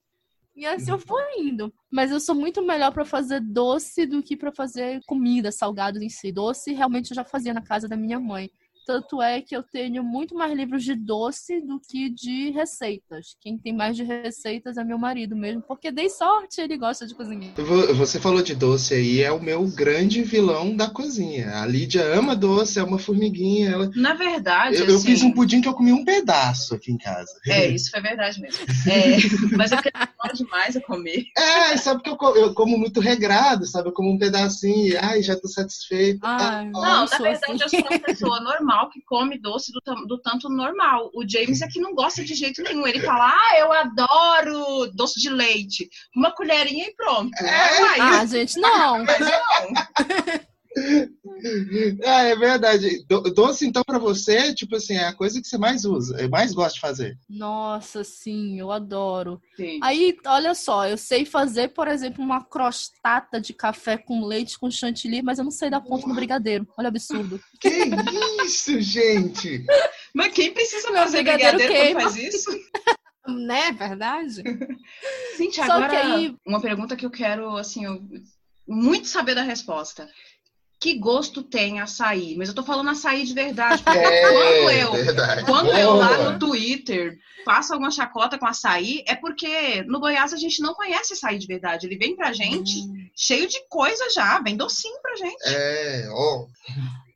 E 0.55 0.65
assim 0.65 0.91
eu 0.91 0.97
vou 0.99 1.19
indo. 1.37 1.73
Mas 1.91 2.11
eu 2.11 2.19
sou 2.19 2.33
muito 2.33 2.61
melhor 2.61 2.93
pra 2.93 3.03
fazer 3.03 3.41
doce 3.41 4.05
do 4.05 4.23
que 4.23 4.37
pra 4.37 4.53
fazer 4.53 5.01
comida, 5.05 5.51
salgado 5.51 6.01
em 6.01 6.07
si. 6.07 6.31
Doce 6.31 6.71
realmente 6.71 7.11
eu 7.11 7.15
já 7.15 7.25
fazia 7.25 7.53
na 7.53 7.61
casa 7.61 7.89
da 7.89 7.97
minha 7.97 8.21
mãe. 8.21 8.49
Tanto 8.85 9.21
é 9.21 9.41
que 9.41 9.55
eu 9.55 9.63
tenho 9.63 10.03
muito 10.03 10.35
mais 10.35 10.53
livros 10.55 10.83
de 10.83 10.95
doce 10.95 11.61
do 11.61 11.79
que 11.79 12.09
de 12.09 12.51
receitas. 12.51 13.35
Quem 13.39 13.57
tem 13.57 13.73
mais 13.73 13.95
de 13.95 14.03
receitas 14.03 14.77
é 14.77 14.83
meu 14.83 14.97
marido 14.97 15.35
mesmo, 15.35 15.61
porque 15.61 15.91
dei 15.91 16.09
sorte, 16.09 16.59
ele 16.59 16.77
gosta 16.77 17.07
de 17.07 17.15
cozinhar. 17.15 17.53
Vo- 17.55 17.93
Você 17.93 18.19
falou 18.19 18.41
de 18.41 18.53
doce 18.55 18.93
aí, 18.93 19.21
é 19.21 19.31
o 19.31 19.41
meu 19.41 19.65
grande 19.67 20.21
vilão 20.23 20.75
da 20.75 20.89
cozinha. 20.89 21.61
A 21.61 21.65
Lídia 21.65 22.03
ama 22.13 22.35
doce, 22.35 22.79
é 22.79 22.83
uma 22.83 22.99
formiguinha. 22.99 23.69
Ela... 23.71 23.91
Na 23.95 24.13
verdade, 24.13 24.77
Eu, 24.77 24.85
eu 24.87 24.95
assim, 24.97 25.05
fiz 25.07 25.23
um 25.23 25.31
pudim 25.31 25.61
que 25.61 25.67
eu 25.67 25.73
comi 25.73 25.93
um 25.93 26.03
pedaço 26.03 26.75
aqui 26.75 26.91
em 26.91 26.97
casa. 26.97 27.31
É, 27.47 27.67
isso 27.67 27.89
foi 27.89 28.01
verdade 28.01 28.41
mesmo. 28.41 28.59
É, 28.87 29.17
mas 29.57 29.71
é 29.71 29.75
porque 29.75 29.91
demora 29.91 30.33
demais 30.33 30.75
a 30.75 30.81
comer. 30.81 31.23
É, 31.37 31.77
sabe 31.77 32.01
que 32.03 32.09
eu, 32.09 32.17
eu 32.35 32.53
como 32.53 32.77
muito 32.77 32.99
regrado, 32.99 33.65
sabe? 33.65 33.89
Eu 33.89 33.93
como 33.93 34.11
um 34.11 34.17
pedacinho 34.17 34.87
e 34.87 34.97
ai, 34.97 35.21
já 35.21 35.35
tô 35.39 35.47
satisfeito. 35.47 36.19
Ai, 36.23 36.65
Ah, 36.65 36.65
Não, 36.65 36.81
na 36.81 37.05
verdade, 37.05 37.63
assim. 37.63 37.63
eu 37.63 37.69
sou 37.69 37.79
uma 37.89 37.99
pessoa 37.99 38.39
normal 38.41 38.72
que 38.89 39.01
come 39.05 39.39
doce 39.39 39.71
do, 39.71 39.81
do 40.07 40.21
tanto 40.21 40.49
normal. 40.49 41.09
O 41.13 41.27
James 41.27 41.61
é 41.61 41.67
que 41.67 41.79
não 41.79 41.93
gosta 41.93 42.23
de 42.23 42.33
jeito 42.33 42.61
nenhum. 42.61 42.87
Ele 42.87 42.99
fala, 43.05 43.29
ah, 43.29 43.59
eu 43.59 43.71
adoro 43.71 44.91
doce 44.93 45.19
de 45.19 45.29
leite. 45.29 45.89
Uma 46.15 46.31
colherinha 46.31 46.87
e 46.87 46.95
pronto. 46.95 47.31
É. 47.43 48.01
Ah, 48.01 48.25
gente, 48.25 48.59
não. 48.59 49.03
mas 49.05 49.19
não. 49.19 50.43
Ah, 52.05 52.23
é 52.23 52.35
verdade. 52.35 53.05
Do- 53.07 53.21
Doce, 53.21 53.65
então, 53.67 53.83
pra 53.85 53.99
você, 53.99 54.53
tipo 54.53 54.75
assim, 54.75 54.95
é 54.95 55.05
a 55.07 55.13
coisa 55.13 55.41
que 55.41 55.47
você 55.47 55.57
mais 55.57 55.85
usa, 55.85 56.19
é, 56.21 56.27
mais 56.27 56.53
gosta 56.53 56.73
de 56.75 56.79
fazer. 56.79 57.17
Nossa, 57.29 58.03
sim, 58.03 58.59
eu 58.59 58.71
adoro. 58.71 59.41
Sim. 59.55 59.79
Aí, 59.83 60.15
olha 60.25 60.53
só, 60.55 60.87
eu 60.87 60.97
sei 60.97 61.25
fazer, 61.25 61.69
por 61.69 61.87
exemplo, 61.87 62.23
uma 62.23 62.43
crostata 62.43 63.39
de 63.39 63.53
café 63.53 63.97
com 63.97 64.25
leite 64.25 64.57
com 64.59 64.69
chantilly, 64.71 65.21
mas 65.21 65.37
eu 65.37 65.43
não 65.43 65.51
sei 65.51 65.69
dar 65.69 65.81
conta 65.81 66.07
no 66.07 66.15
brigadeiro. 66.15 66.67
Olha 66.77 66.85
o 66.85 66.89
absurdo. 66.89 67.39
Que 67.59 67.69
isso, 68.45 68.79
gente? 68.81 69.65
Mas 70.13 70.33
quem 70.33 70.53
precisa 70.53 70.91
Meu 70.91 71.01
fazer 71.01 71.23
brigadeiro 71.23 71.57
brigadeiro 71.57 71.93
quando 71.95 72.03
faz 72.03 72.15
isso? 72.17 72.51
Né, 73.27 73.71
verdade? 73.71 74.43
Cintia, 75.37 75.65
Só 75.65 75.71
agora 75.73 75.89
que 75.89 75.95
aí- 75.95 76.35
uma 76.45 76.61
pergunta 76.61 76.95
que 76.95 77.05
eu 77.05 77.09
quero, 77.09 77.55
assim, 77.57 77.85
eu- 77.85 78.01
muito 78.67 79.07
saber 79.07 79.33
da 79.33 79.41
resposta. 79.41 80.07
Que 80.83 80.99
gosto 80.99 81.41
tem 81.41 81.79
açaí? 81.79 82.35
Mas 82.37 82.49
eu 82.49 82.53
tô 82.55 82.61
falando 82.61 82.89
açaí 82.89 83.23
de 83.23 83.33
verdade. 83.33 83.81
Porque 83.81 83.99
quando 83.99 84.69
eu, 84.69 84.95
É, 84.95 85.03
verdade. 85.03 85.45
quando 85.45 85.69
eu 85.71 85.93
lá 85.93 86.29
no 86.31 86.37
Twitter 86.37 87.17
faço 87.45 87.71
alguma 87.71 87.89
chacota 87.89 88.37
com 88.37 88.45
açaí, 88.45 89.01
é 89.07 89.15
porque 89.15 89.81
no 89.83 90.01
Goiás 90.01 90.33
a 90.33 90.37
gente 90.37 90.61
não 90.61 90.73
conhece 90.73 91.13
açaí 91.13 91.37
de 91.39 91.47
verdade. 91.47 91.87
Ele 91.87 91.95
vem 91.97 92.17
pra 92.17 92.33
gente 92.33 92.81
cheio 93.15 93.47
de 93.47 93.65
coisa 93.69 94.09
já, 94.13 94.41
vem 94.41 94.57
docinho 94.57 95.01
pra 95.01 95.15
gente. 95.15 95.41
É, 95.45 96.05
ó. 96.11 96.47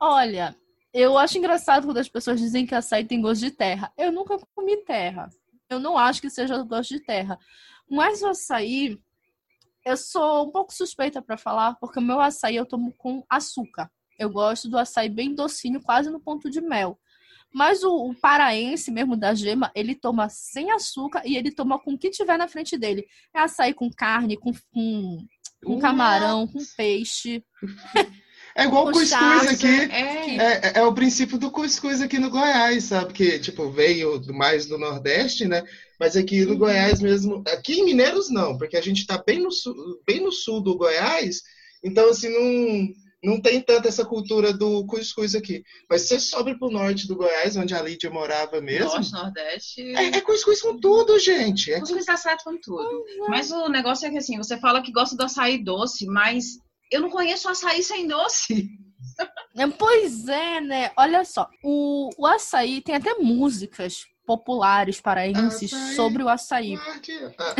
Olha, 0.00 0.56
eu 0.94 1.18
acho 1.18 1.36
engraçado 1.36 1.84
quando 1.84 1.98
as 1.98 2.08
pessoas 2.08 2.40
dizem 2.40 2.64
que 2.64 2.74
açaí 2.74 3.04
tem 3.04 3.20
gosto 3.20 3.42
de 3.42 3.50
terra. 3.50 3.92
Eu 3.98 4.10
nunca 4.10 4.38
comi 4.54 4.78
terra. 4.78 5.28
Eu 5.68 5.78
não 5.78 5.98
acho 5.98 6.22
que 6.22 6.30
seja 6.30 6.56
gosto 6.62 6.94
de 6.94 7.00
terra. 7.00 7.38
Mas 7.90 8.22
o 8.22 8.28
açaí, 8.28 8.98
eu 9.88 9.96
sou 9.96 10.46
um 10.46 10.50
pouco 10.50 10.72
suspeita 10.72 11.20
pra 11.22 11.36
falar, 11.36 11.74
porque 11.80 11.98
o 11.98 12.02
meu 12.02 12.20
açaí 12.20 12.56
eu 12.56 12.66
tomo 12.66 12.92
com 12.96 13.24
açúcar. 13.28 13.90
Eu 14.18 14.30
gosto 14.30 14.68
do 14.68 14.76
açaí 14.78 15.08
bem 15.08 15.34
docinho, 15.34 15.80
quase 15.80 16.10
no 16.10 16.20
ponto 16.20 16.50
de 16.50 16.60
mel. 16.60 16.98
Mas 17.54 17.82
o, 17.82 18.10
o 18.10 18.14
paraense 18.14 18.90
mesmo 18.90 19.16
da 19.16 19.32
gema, 19.34 19.70
ele 19.74 19.94
toma 19.94 20.28
sem 20.28 20.70
açúcar 20.70 21.22
e 21.24 21.36
ele 21.36 21.50
toma 21.50 21.78
com 21.78 21.92
o 21.94 21.98
que 21.98 22.10
tiver 22.10 22.36
na 22.36 22.46
frente 22.48 22.76
dele. 22.76 23.06
É 23.34 23.40
açaí 23.40 23.72
com 23.72 23.88
carne, 23.90 24.36
com, 24.36 24.52
com, 24.72 25.24
com 25.64 25.78
camarão, 25.78 26.46
com 26.46 26.58
peixe. 26.76 27.42
É 28.54 28.64
igual 28.64 28.88
o 28.88 28.92
cuscuz 28.92 29.08
charque. 29.08 29.66
aqui. 29.66 29.90
É, 29.92 30.76
É, 30.76 30.78
é 30.80 30.82
o 30.82 30.92
princípio 30.92 31.38
do 31.38 31.50
cuscuz 31.50 32.02
aqui 32.02 32.18
no 32.18 32.28
Goiás, 32.28 32.84
sabe? 32.84 33.12
Que, 33.12 33.38
tipo, 33.38 33.70
veio 33.70 34.18
do- 34.18 34.34
mais 34.34 34.66
do 34.66 34.76
Nordeste, 34.76 35.46
né? 35.46 35.62
Mas 35.98 36.16
aqui 36.16 36.44
no 36.44 36.56
Goiás 36.56 37.00
mesmo. 37.00 37.42
Aqui 37.48 37.80
em 37.80 37.84
Mineiros 37.84 38.30
não, 38.30 38.56
porque 38.56 38.76
a 38.76 38.80
gente 38.80 39.06
tá 39.06 39.22
bem 39.24 39.40
no 39.40 39.50
sul, 39.50 39.74
bem 40.06 40.20
no 40.20 40.30
sul 40.32 40.60
do 40.60 40.76
Goiás, 40.76 41.42
então, 41.82 42.08
assim, 42.10 42.28
não, 42.28 43.32
não 43.32 43.40
tem 43.40 43.60
tanta 43.60 43.88
essa 43.88 44.04
cultura 44.04 44.52
do 44.52 44.84
cuscuz 44.86 45.34
aqui. 45.34 45.62
Mas 45.88 46.02
se 46.02 46.08
você 46.08 46.20
sobe 46.20 46.58
pro 46.58 46.70
norte 46.70 47.06
do 47.06 47.16
Goiás, 47.16 47.56
onde 47.56 47.74
a 47.74 47.82
Lídia 47.82 48.10
morava 48.10 48.60
mesmo, 48.60 48.90
Norte, 48.90 49.12
Nordeste. 49.12 49.82
é, 49.94 50.16
é 50.16 50.20
cuscuz 50.20 50.60
com 50.60 50.78
tudo, 50.78 51.18
gente. 51.18 51.72
É 51.72 51.80
Cuscuz 51.80 52.04
tá 52.04 52.16
certo 52.16 52.44
com 52.44 52.58
tudo. 52.60 53.04
Mas 53.28 53.50
o 53.50 53.68
negócio 53.68 54.06
é 54.06 54.10
que 54.10 54.18
assim, 54.18 54.36
você 54.36 54.58
fala 54.58 54.82
que 54.82 54.92
gosta 54.92 55.16
do 55.16 55.24
açaí 55.24 55.62
doce, 55.62 56.06
mas 56.06 56.58
eu 56.90 57.00
não 57.00 57.10
conheço 57.10 57.48
açaí 57.48 57.82
sem 57.82 58.06
doce. 58.06 58.68
É, 59.56 59.66
Pois 59.66 60.28
é, 60.28 60.60
né? 60.60 60.90
Olha 60.96 61.24
só, 61.24 61.48
o, 61.62 62.10
o 62.16 62.26
açaí 62.26 62.80
tem 62.80 62.94
até 62.94 63.14
músicas 63.14 64.04
populares 64.28 65.00
paraenses 65.00 65.72
Açaí. 65.72 65.96
sobre 65.96 66.22
o 66.22 66.28
açaí. 66.28 66.74
Ah, 67.38 67.54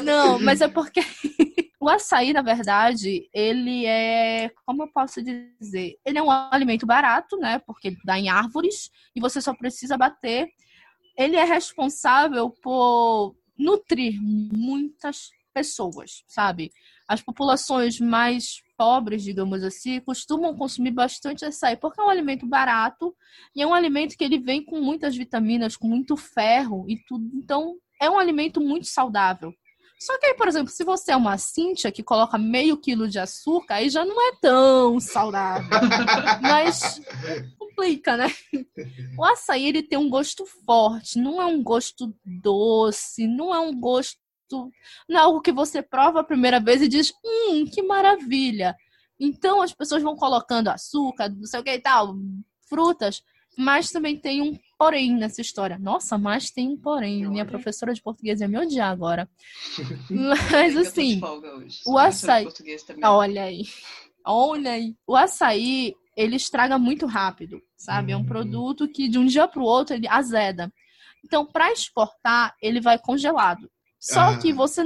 Não, 0.02 0.38
mas 0.38 0.62
é 0.62 0.68
porque 0.68 1.00
o 1.78 1.88
açaí, 1.88 2.32
na 2.32 2.40
verdade, 2.40 3.28
ele 3.34 3.84
é, 3.84 4.50
como 4.64 4.84
eu 4.84 4.88
posso 4.88 5.22
dizer, 5.22 5.98
ele 6.06 6.18
é 6.18 6.22
um 6.22 6.30
alimento 6.30 6.86
barato, 6.86 7.36
né? 7.36 7.58
Porque 7.66 7.88
ele 7.88 7.98
dá 8.02 8.18
em 8.18 8.30
árvores 8.30 8.90
e 9.14 9.20
você 9.20 9.42
só 9.42 9.54
precisa 9.54 9.98
bater. 9.98 10.48
Ele 11.16 11.36
é 11.36 11.44
responsável 11.44 12.48
por 12.62 13.36
nutrir 13.58 14.18
muitas 14.22 15.30
pessoas, 15.52 16.22
sabe? 16.26 16.70
As 17.06 17.20
populações 17.20 18.00
mais 18.00 18.62
pobres, 18.78 19.24
digamos 19.24 19.64
assim, 19.64 20.00
costumam 20.00 20.56
consumir 20.56 20.92
bastante 20.92 21.44
açaí, 21.44 21.76
porque 21.76 22.00
é 22.00 22.04
um 22.04 22.08
alimento 22.08 22.46
barato 22.46 23.14
e 23.54 23.60
é 23.60 23.66
um 23.66 23.74
alimento 23.74 24.16
que 24.16 24.22
ele 24.22 24.38
vem 24.38 24.64
com 24.64 24.80
muitas 24.80 25.16
vitaminas, 25.16 25.76
com 25.76 25.88
muito 25.88 26.16
ferro 26.16 26.84
e 26.88 26.96
tudo. 27.04 27.28
Então, 27.34 27.76
é 28.00 28.08
um 28.08 28.18
alimento 28.18 28.60
muito 28.60 28.86
saudável. 28.86 29.52
Só 30.00 30.16
que 30.18 30.26
aí, 30.26 30.34
por 30.34 30.46
exemplo, 30.46 30.72
se 30.72 30.84
você 30.84 31.10
é 31.10 31.16
uma 31.16 31.36
Cíntia 31.36 31.90
que 31.90 32.04
coloca 32.04 32.38
meio 32.38 32.76
quilo 32.76 33.08
de 33.08 33.18
açúcar, 33.18 33.74
aí 33.76 33.90
já 33.90 34.04
não 34.04 34.28
é 34.28 34.36
tão 34.40 35.00
saudável. 35.00 35.68
Mas 36.40 37.00
complica, 37.58 38.16
né? 38.16 38.28
O 39.18 39.24
açaí, 39.24 39.66
ele 39.66 39.82
tem 39.82 39.98
um 39.98 40.08
gosto 40.08 40.46
forte, 40.64 41.18
não 41.18 41.42
é 41.42 41.46
um 41.46 41.62
gosto 41.62 42.14
doce, 42.24 43.26
não 43.26 43.52
é 43.52 43.58
um 43.58 43.78
gosto... 43.78 44.16
Não 45.08 45.18
é 45.18 45.22
algo 45.22 45.40
que 45.40 45.52
você 45.52 45.82
prova 45.82 46.20
a 46.20 46.24
primeira 46.24 46.58
vez 46.60 46.80
e 46.82 46.88
diz, 46.88 47.12
hum, 47.24 47.64
que 47.66 47.82
maravilha. 47.82 48.74
Então, 49.20 49.60
as 49.60 49.72
pessoas 49.72 50.02
vão 50.02 50.14
colocando 50.16 50.68
açúcar, 50.68 51.28
não 51.28 51.44
sei 51.44 51.60
o 51.60 51.64
que 51.64 51.70
e 51.72 51.80
tal, 51.80 52.14
frutas, 52.68 53.22
mas 53.56 53.90
também 53.90 54.16
tem 54.16 54.40
um 54.40 54.56
porém 54.78 55.12
nessa 55.16 55.40
história. 55.40 55.76
Nossa, 55.78 56.16
mas 56.16 56.50
tem 56.50 56.68
um 56.68 56.76
porém. 56.76 57.26
Minha 57.26 57.44
professora 57.44 57.92
de 57.92 58.00
português 58.00 58.40
ia 58.40 58.46
me 58.48 58.56
odiar 58.58 58.90
agora. 58.90 59.28
Mas 60.50 60.76
assim, 60.76 61.20
o 61.86 61.98
açaí- 61.98 62.44
olha 63.10 63.42
aí. 63.42 63.62
Olha 64.24 64.70
aí. 64.72 64.94
O 65.06 65.16
açaí, 65.16 65.94
ele 66.16 66.36
estraga 66.36 66.78
muito 66.78 67.06
rápido, 67.06 67.60
sabe? 67.76 68.12
É 68.12 68.16
um 68.16 68.20
Uhum. 68.20 68.26
produto 68.26 68.88
que 68.88 69.08
de 69.08 69.18
um 69.18 69.26
dia 69.26 69.48
para 69.48 69.60
o 69.60 69.64
outro 69.64 69.94
ele 69.96 70.06
azeda. 70.08 70.72
Então, 71.24 71.44
para 71.44 71.72
exportar, 71.72 72.54
ele 72.62 72.80
vai 72.80 72.98
congelado. 72.98 73.68
Só 74.00 74.20
Ah. 74.20 74.38
que 74.38 74.52
você 74.52 74.82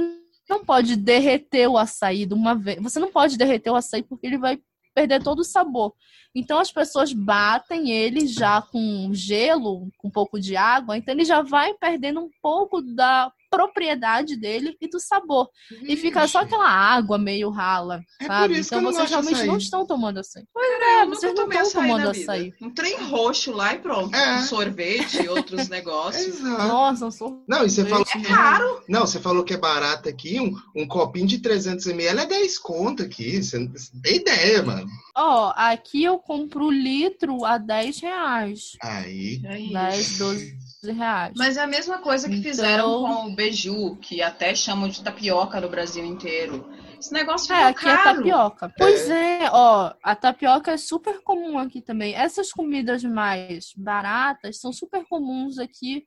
não 0.49 0.63
pode 0.65 0.95
derreter 0.95 1.67
o 1.67 1.77
açaí 1.77 2.25
de 2.25 2.33
uma 2.33 2.55
vez. 2.55 2.81
Você 2.81 2.99
não 2.99 3.11
pode 3.11 3.37
derreter 3.37 3.69
o 3.71 3.75
açaí 3.75 4.03
porque 4.03 4.27
ele 4.27 4.37
vai 4.37 4.59
perder 4.93 5.23
todo 5.23 5.39
o 5.39 5.43
sabor. 5.43 5.93
Então 6.35 6.59
as 6.59 6.71
pessoas 6.71 7.13
batem 7.13 7.91
ele 7.91 8.27
já 8.27 8.61
com 8.61 9.09
gelo, 9.13 9.91
com 9.97 10.07
um 10.07 10.11
pouco 10.11 10.39
de 10.39 10.55
água, 10.55 10.97
então 10.97 11.13
ele 11.13 11.25
já 11.25 11.41
vai 11.41 11.73
perdendo 11.75 12.19
um 12.19 12.29
pouco 12.41 12.81
da 12.81 13.31
propriedade 13.57 14.35
dele 14.35 14.75
e 14.81 14.87
do 14.89 14.99
sabor. 14.99 15.47
E 15.83 15.95
fica 15.95 16.27
só 16.27 16.39
aquela 16.39 16.67
água 16.67 17.17
meio 17.19 17.49
rala, 17.51 18.01
É 18.19 18.25
sabe? 18.25 18.47
por 18.53 18.57
isso 18.59 18.69
que 18.69 18.75
então 18.75 18.79
eu 18.79 18.83
não 18.83 18.91
vocês 18.93 19.07
de 19.07 19.13
realmente 19.13 19.35
açaí. 19.35 19.47
não 19.47 19.57
estão 19.57 19.85
tomando 19.85 20.19
açaí. 20.19 20.43
eu 20.55 20.61
É, 20.63 21.05
nunca 21.05 21.15
vocês 21.15 21.33
não 21.35 21.43
estão 21.45 21.61
açaí 21.61 21.73
tomando 21.87 22.09
açaí. 22.09 22.53
Um 22.61 22.69
trem 22.73 22.97
roxo 23.03 23.51
lá 23.51 23.73
e 23.75 23.79
pronto. 23.79 24.15
É. 24.15 24.37
Um 24.37 24.41
sorvete 24.41 25.21
e 25.23 25.27
outros 25.29 25.67
negócios. 25.69 26.39
Exato. 26.39 26.67
Nossa, 26.67 27.05
eu 27.05 27.11
sou. 27.11 27.43
Não, 27.47 27.63
e 27.65 27.69
você 27.69 27.85
falou 27.85 28.05
É 28.15 28.21
caro. 28.21 28.83
Não, 28.89 29.01
você 29.01 29.19
falou 29.19 29.43
que 29.43 29.53
é 29.53 29.57
barato 29.57 30.09
aqui, 30.09 30.39
um, 30.39 30.53
um 30.75 30.87
copinho 30.87 31.27
de 31.27 31.39
300ml 31.39 32.19
é 32.19 32.25
10 32.25 32.57
conto 32.59 33.03
aqui. 33.03 33.41
Você 33.43 33.59
não 33.59 33.71
tem 34.01 34.15
ideia, 34.15 34.63
mano. 34.63 34.87
Ó, 35.15 35.53
aqui 35.55 36.03
eu 36.03 36.17
compro 36.17 36.65
o 36.65 36.71
litro 36.71 37.45
a 37.45 37.57
10 37.59 37.99
reais. 37.99 38.71
Aí. 38.81 39.41
É 39.45 39.59
isso. 39.59 39.73
10, 39.73 40.17
12 40.17 40.57
reais. 40.91 41.33
Mas 41.37 41.57
é 41.57 41.61
a 41.61 41.67
mesma 41.67 41.97
coisa 41.99 42.27
que 42.27 42.35
Então- 42.35 42.51
fizeram 42.51 42.85
com 43.01 43.27
o 43.27 43.35
beiju, 43.35 43.95
que 43.97 44.21
até 44.21 44.53
chamam 44.55 44.89
de 44.89 45.03
tapioca 45.03 45.59
no 45.61 45.69
Brasil 45.69 46.03
inteiro. 46.05 46.69
Esse 46.99 47.11
negócio 47.13 47.53
É, 47.53 47.57
ficou 47.57 47.69
aqui 47.71 47.87
é 47.89 48.03
caro. 48.03 48.17
tapioca. 48.17 48.73
Pois 48.77 49.09
é, 49.09 49.49
ó, 49.51 49.93
a 50.01 50.15
tapioca 50.15 50.71
é 50.71 50.77
super 50.77 51.21
comum 51.21 51.57
aqui 51.57 51.81
também. 51.81 52.13
Essas 52.15 52.51
comidas 52.51 53.03
mais 53.03 53.73
baratas 53.75 54.59
são 54.59 54.71
super 54.71 55.03
comuns 55.09 55.57
aqui, 55.59 56.05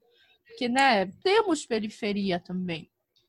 porque, 0.49 0.69
né, 0.69 1.07
temos 1.23 1.67
periferia 1.67 2.41
também, 2.41 2.89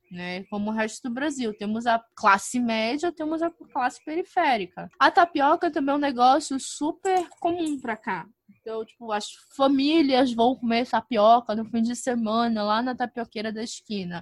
né, 0.10 0.44
como 0.46 0.70
o 0.70 0.74
resto 0.74 1.10
do 1.10 1.14
Brasil. 1.14 1.54
Temos 1.54 1.86
a 1.86 2.02
classe 2.16 2.58
média, 2.58 3.12
temos 3.12 3.42
a 3.42 3.52
classe 3.74 4.00
periférica. 4.06 4.90
A 4.98 5.12
tapioca 5.12 5.70
também 5.70 5.92
é 5.94 5.98
um 5.98 6.00
negócio 6.00 6.58
super 6.62 7.28
comum 7.42 7.78
pra 7.82 7.98
cá. 7.98 8.26
Então, 8.68 8.84
tipo, 8.84 9.14
as 9.14 9.28
famílias 9.56 10.34
vão 10.34 10.54
comer 10.54 10.86
tapioca 10.86 11.56
no 11.56 11.64
fim 11.64 11.82
de 11.82 11.96
semana 11.96 12.64
lá 12.64 12.82
na 12.82 12.94
tapioqueira 12.94 13.50
da 13.50 13.64
esquina. 13.64 14.22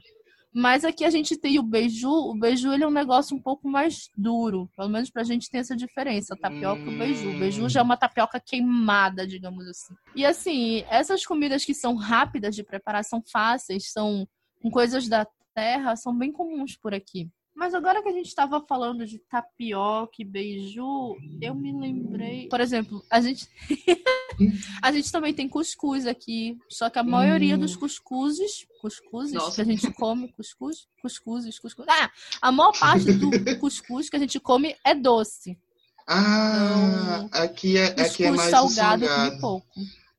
Mas 0.53 0.85
aqui 0.85 1.03
a 1.03 1.09
gente 1.09 1.35
tem 1.35 1.57
o 1.57 1.63
beiju. 1.63 2.11
O 2.11 2.37
beiju 2.37 2.71
ele 2.71 2.83
é 2.83 2.87
um 2.87 2.91
negócio 2.91 3.35
um 3.35 3.41
pouco 3.41 3.67
mais 3.67 4.07
duro. 4.15 4.69
Pelo 4.77 4.87
menos 4.87 5.09
pra 5.09 5.23
gente 5.23 5.49
tem 5.49 5.61
essa 5.61 5.75
diferença. 5.75 6.35
A 6.35 6.37
tapioca 6.37 6.79
e 6.79 6.93
o 6.93 6.97
beiju. 6.99 7.29
O 7.31 7.39
beiju 7.39 7.67
já 7.67 7.79
é 7.79 7.83
uma 7.83 7.97
tapioca 7.97 8.39
queimada, 8.39 9.25
digamos 9.25 9.67
assim. 9.67 9.95
E 10.15 10.23
assim, 10.23 10.85
essas 10.91 11.25
comidas 11.25 11.65
que 11.65 11.73
são 11.73 11.95
rápidas 11.95 12.53
de 12.55 12.63
preparação, 12.63 13.23
fáceis, 13.31 13.91
são 13.91 14.27
com 14.61 14.69
coisas 14.69 15.07
da 15.07 15.25
terra, 15.55 15.95
são 15.95 16.15
bem 16.15 16.31
comuns 16.31 16.77
por 16.77 16.93
aqui. 16.93 17.31
Mas 17.55 17.73
agora 17.73 18.03
que 18.03 18.09
a 18.09 18.11
gente 18.11 18.27
estava 18.27 18.59
falando 18.67 19.05
de 19.05 19.17
tapioca 19.17 20.11
e 20.19 20.25
beiju, 20.25 21.15
eu 21.41 21.55
me 21.55 21.71
lembrei. 21.71 22.49
Por 22.49 22.59
exemplo, 22.59 23.01
a 23.09 23.21
gente. 23.21 23.47
a 24.83 24.91
gente 24.91 25.09
também 25.09 25.33
tem 25.33 25.47
cuscuz 25.47 26.05
aqui. 26.05 26.57
Só 26.69 26.89
que 26.89 26.99
a 26.99 27.03
maioria 27.03 27.55
Hum. 27.55 27.59
dos 27.59 27.75
cuscuzes. 27.77 28.67
Cuscuzes 28.81 29.33
Nossa. 29.33 29.55
que 29.55 29.61
a 29.61 29.63
gente 29.63 29.89
come. 29.93 30.33
Cuscuz? 30.33 30.85
Cuscuzes, 31.01 31.57
cuscuz. 31.57 31.87
Ah, 31.89 32.11
a 32.41 32.51
maior 32.51 32.77
parte 32.77 33.13
do 33.13 33.29
cuscuz 33.59 34.09
que 34.09 34.17
a 34.17 34.19
gente 34.19 34.37
come 34.39 34.75
é 34.83 34.93
doce. 34.93 35.57
Ah, 36.07 37.27
aqui 37.31 37.77
é, 37.77 37.89
Cuscuz 37.91 38.11
aqui 38.11 38.23
é 38.25 38.31
mais 38.31 38.49
salgado, 38.51 39.05
salgado. 39.05 39.29
come 39.29 39.41
pouco. 39.41 39.69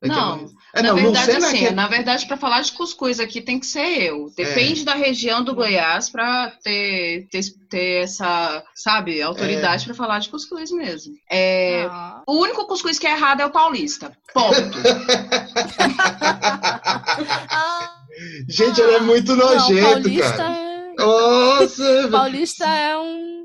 É 0.06 0.16
Não, 0.16 0.36
mais- 0.36 0.56
É, 0.74 0.82
na 0.82 0.88
não, 0.88 0.96
verdade, 0.96 1.30
assim, 1.32 1.58
que 1.58 1.66
é- 1.66 1.70
na 1.70 1.88
verdade, 1.88 2.26
para 2.26 2.36
falar 2.36 2.60
de 2.60 2.72
cuscuz 2.72 3.18
aqui 3.18 3.40
tem 3.40 3.58
que 3.58 3.64
ser 3.66 4.02
eu. 4.02 4.30
Depende 4.36 4.84
da 4.84 4.94
região 4.94 5.42
do 5.42 5.54
Goiás 5.54 6.10
para 6.10 6.50
ter, 6.62 7.26
ter, 7.30 7.40
ter 7.70 8.02
essa, 8.04 8.62
sabe, 8.74 9.22
autoridade 9.22 9.84
pra 9.86 9.94
para 9.94 10.04
falar 10.04 10.18
de 10.18 10.28
cuscuz 10.28 10.70
mesmo. 10.70 11.14
É, 11.30 11.86
Ah. 11.90 12.20
O 12.26 12.42
único 12.42 12.66
cuscuz 12.66 12.98
que 12.98 13.06
é 13.06 13.12
errado 13.12 13.40
é 13.40 13.46
o 13.46 13.50
paulista. 13.50 14.12
Ponto. 14.34 14.78
Ah, 17.50 17.90
Gente, 18.48 18.80
ela 18.80 18.94
é 18.96 19.00
muito 19.00 19.34
não, 19.36 19.54
nojento, 19.54 19.82
paulista 20.02 20.32
cara. 20.36 20.54
é... 20.54 20.94
Nossa! 20.98 22.08
Paulista 22.10 22.64
é 22.66 22.96
um. 22.96 23.35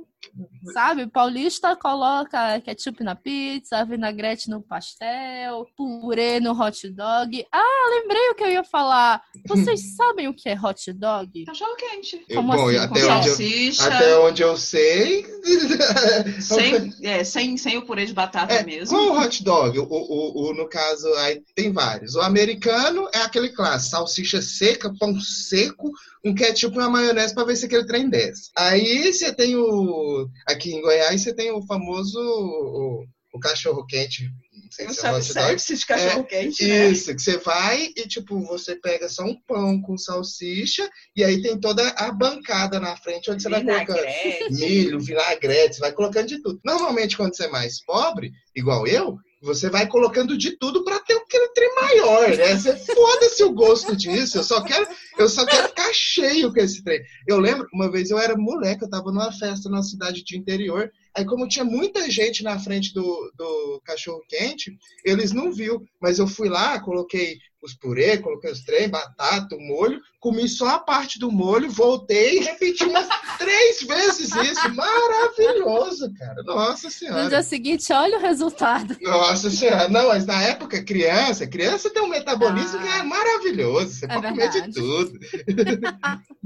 Sabe, 0.73 1.07
paulista 1.07 1.75
coloca 1.75 2.59
ketchup 2.61 3.03
na 3.03 3.15
pizza, 3.15 3.83
vinagrete 3.85 4.49
no 4.49 4.61
pastel, 4.61 5.65
purê 5.75 6.39
no 6.39 6.51
hot 6.59 6.87
dog. 6.89 7.45
Ah, 7.51 7.89
lembrei 7.99 8.29
o 8.29 8.35
que 8.35 8.43
eu 8.43 8.49
ia 8.51 8.63
falar. 8.63 9.21
Vocês 9.47 9.81
sabem 9.95 10.27
o 10.27 10.33
que 10.33 10.49
é 10.49 10.59
hot 10.59 10.91
dog? 10.93 11.45
Cachorro 11.45 11.75
quente. 11.75 12.23
Eu- 12.29 12.37
Como 12.37 12.53
bom, 12.53 12.67
assim, 12.67 12.77
até, 12.77 12.87
com 12.87 12.93
onde 13.13 13.27
eu, 13.27 13.85
até 13.85 14.17
onde 14.19 14.41
eu 14.43 14.57
sei. 14.57 15.25
sem, 16.41 16.93
é, 17.03 17.23
sem, 17.23 17.57
sem 17.57 17.77
o 17.77 17.85
purê 17.85 18.05
de 18.05 18.13
batata 18.13 18.53
É, 18.53 18.63
mesmo. 18.63 18.95
qual 18.97 19.09
o 19.09 19.19
hot 19.19 19.43
dog? 19.43 19.79
O, 19.79 19.83
o, 19.89 20.49
o, 20.49 20.53
no 20.53 20.67
caso, 20.67 21.07
aí 21.15 21.41
tem 21.55 21.71
vários. 21.71 22.15
O 22.15 22.21
americano 22.21 23.07
é 23.13 23.19
aquele 23.19 23.49
clássico: 23.49 23.91
salsicha 23.91 24.41
seca, 24.41 24.93
pão 24.99 25.19
seco, 25.19 25.91
um 26.23 26.33
ketchup 26.35 26.75
e 26.75 26.79
uma 26.79 26.89
maionese 26.89 27.33
pra 27.33 27.43
ver 27.43 27.55
se 27.55 27.65
aquele 27.65 27.85
trem 27.85 28.09
desce. 28.09 28.51
Aí 28.55 29.11
você 29.11 29.33
tem 29.33 29.55
o. 29.55 30.27
Aqui 30.51 30.73
em 30.73 30.81
Goiás, 30.81 31.21
você 31.21 31.33
tem 31.33 31.51
o 31.51 31.61
famoso. 31.65 32.19
O, 32.19 33.05
o 33.33 33.39
cachorro 33.39 33.85
quente. 33.85 34.29
Não 34.53 34.71
sei 34.71 34.89
se 34.89 35.05
é 35.05 35.11
dog. 35.11 35.23
self-service 35.23 35.77
de 35.77 35.85
cachorro 35.85 36.23
quente, 36.25 36.67
né? 36.67 36.89
Isso, 36.89 37.15
que 37.15 37.21
você 37.21 37.37
vai 37.37 37.91
e, 37.95 38.07
tipo, 38.07 38.39
você 38.41 38.75
pega 38.75 39.07
só 39.07 39.23
um 39.23 39.35
pão 39.47 39.81
com 39.81 39.97
salsicha 39.97 40.89
e 41.15 41.23
aí 41.23 41.41
tem 41.41 41.59
toda 41.59 41.87
a 41.91 42.11
bancada 42.11 42.79
na 42.79 42.95
frente 42.97 43.31
onde 43.31 43.41
você 43.41 43.49
vai 43.49 43.63
colocando 43.63 43.97
Vinagrete. 43.97 44.53
milho, 44.53 44.99
vinagrete, 44.99 45.75
você 45.75 45.81
vai 45.81 45.93
colocando 45.93 46.27
de 46.27 46.41
tudo. 46.41 46.59
Normalmente, 46.63 47.17
quando 47.17 47.35
você 47.35 47.45
é 47.45 47.49
mais 47.49 47.83
pobre, 47.83 48.31
igual 48.55 48.85
eu, 48.85 49.17
você 49.41 49.69
vai 49.69 49.87
colocando 49.87 50.37
de 50.37 50.51
tudo 50.51 50.83
pra 50.83 50.99
ter 50.99 51.15
aquele 51.15 51.47
trem 51.49 51.75
maior, 51.75 52.29
né? 52.37 52.55
Você 52.55 52.75
foda-se 52.77 53.43
o 53.43 53.51
gosto 53.51 53.95
disso. 53.95 54.37
Eu 54.37 54.43
só 54.43 54.61
quero, 54.63 54.87
eu 55.17 55.27
só 55.27 55.45
quero 55.45 55.69
ficar 55.69 55.91
cheio 55.93 56.53
com 56.53 56.59
esse 56.59 56.83
trem. 56.83 57.01
Eu 57.27 57.39
lembro, 57.39 57.67
uma 57.73 57.91
vez 57.91 58.11
eu 58.11 58.19
era 58.19 58.37
moleque, 58.37 58.83
eu 58.83 58.89
tava 58.89 59.11
numa 59.11 59.31
festa 59.31 59.67
numa 59.67 59.81
cidade 59.81 60.23
de 60.23 60.37
interior. 60.37 60.91
Aí, 61.15 61.25
como 61.25 61.47
tinha 61.47 61.65
muita 61.65 62.09
gente 62.09 62.43
na 62.43 62.59
frente 62.59 62.93
do, 62.93 63.31
do 63.35 63.81
cachorro 63.83 64.23
quente, 64.29 64.77
eles 65.03 65.31
não 65.31 65.51
viu. 65.51 65.83
Mas 65.99 66.19
eu 66.19 66.27
fui 66.27 66.47
lá, 66.47 66.79
coloquei 66.79 67.37
os 67.61 67.73
purê, 67.75 68.17
coloquei 68.17 68.51
os 68.51 68.63
trem, 68.63 68.89
batata, 68.89 69.55
o 69.55 69.59
molho, 69.61 69.99
comi 70.19 70.47
só 70.49 70.67
a 70.69 70.79
parte 70.79 71.19
do 71.19 71.31
molho, 71.31 71.69
voltei 71.69 72.37
e 72.37 72.43
repeti 72.43 72.83
umas 72.83 73.07
três 73.37 73.81
vezes 73.83 74.35
isso. 74.35 74.73
Maravilhoso, 74.73 76.11
cara. 76.15 76.41
Nossa 76.43 76.87
No 76.87 76.91
Senhora. 76.91 77.29
dia 77.29 77.43
seguinte, 77.43 77.91
olha 77.93 78.17
o 78.17 78.21
resultado. 78.21 78.97
Nossa 79.01 79.49
Senhora. 79.49 79.87
Não, 79.89 80.07
mas 80.07 80.25
na 80.25 80.41
época, 80.41 80.83
criança, 80.83 81.45
criança 81.47 81.89
tem 81.89 82.01
um 82.01 82.07
metabolismo 82.07 82.79
Ah. 82.79 82.81
que 82.81 82.87
é 82.99 83.03
maravilhoso. 83.03 83.93
Você 83.93 84.05
É 84.05 84.07
pode 84.09 84.27
comer 84.27 84.49
de 84.49 84.59
verdade. 84.61 84.73
tudo. 84.73 85.19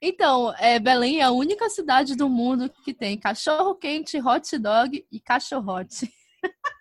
Então, 0.00 0.54
é, 0.58 0.78
Belém 0.78 1.20
é 1.20 1.24
a 1.24 1.30
única 1.30 1.68
cidade 1.70 2.14
do 2.16 2.28
mundo 2.28 2.70
que 2.84 2.92
tem 2.92 3.18
cachorro 3.18 3.74
quente, 3.74 4.20
hot 4.20 4.58
dog 4.58 5.04
e 5.10 5.20
cachorrote. 5.20 6.10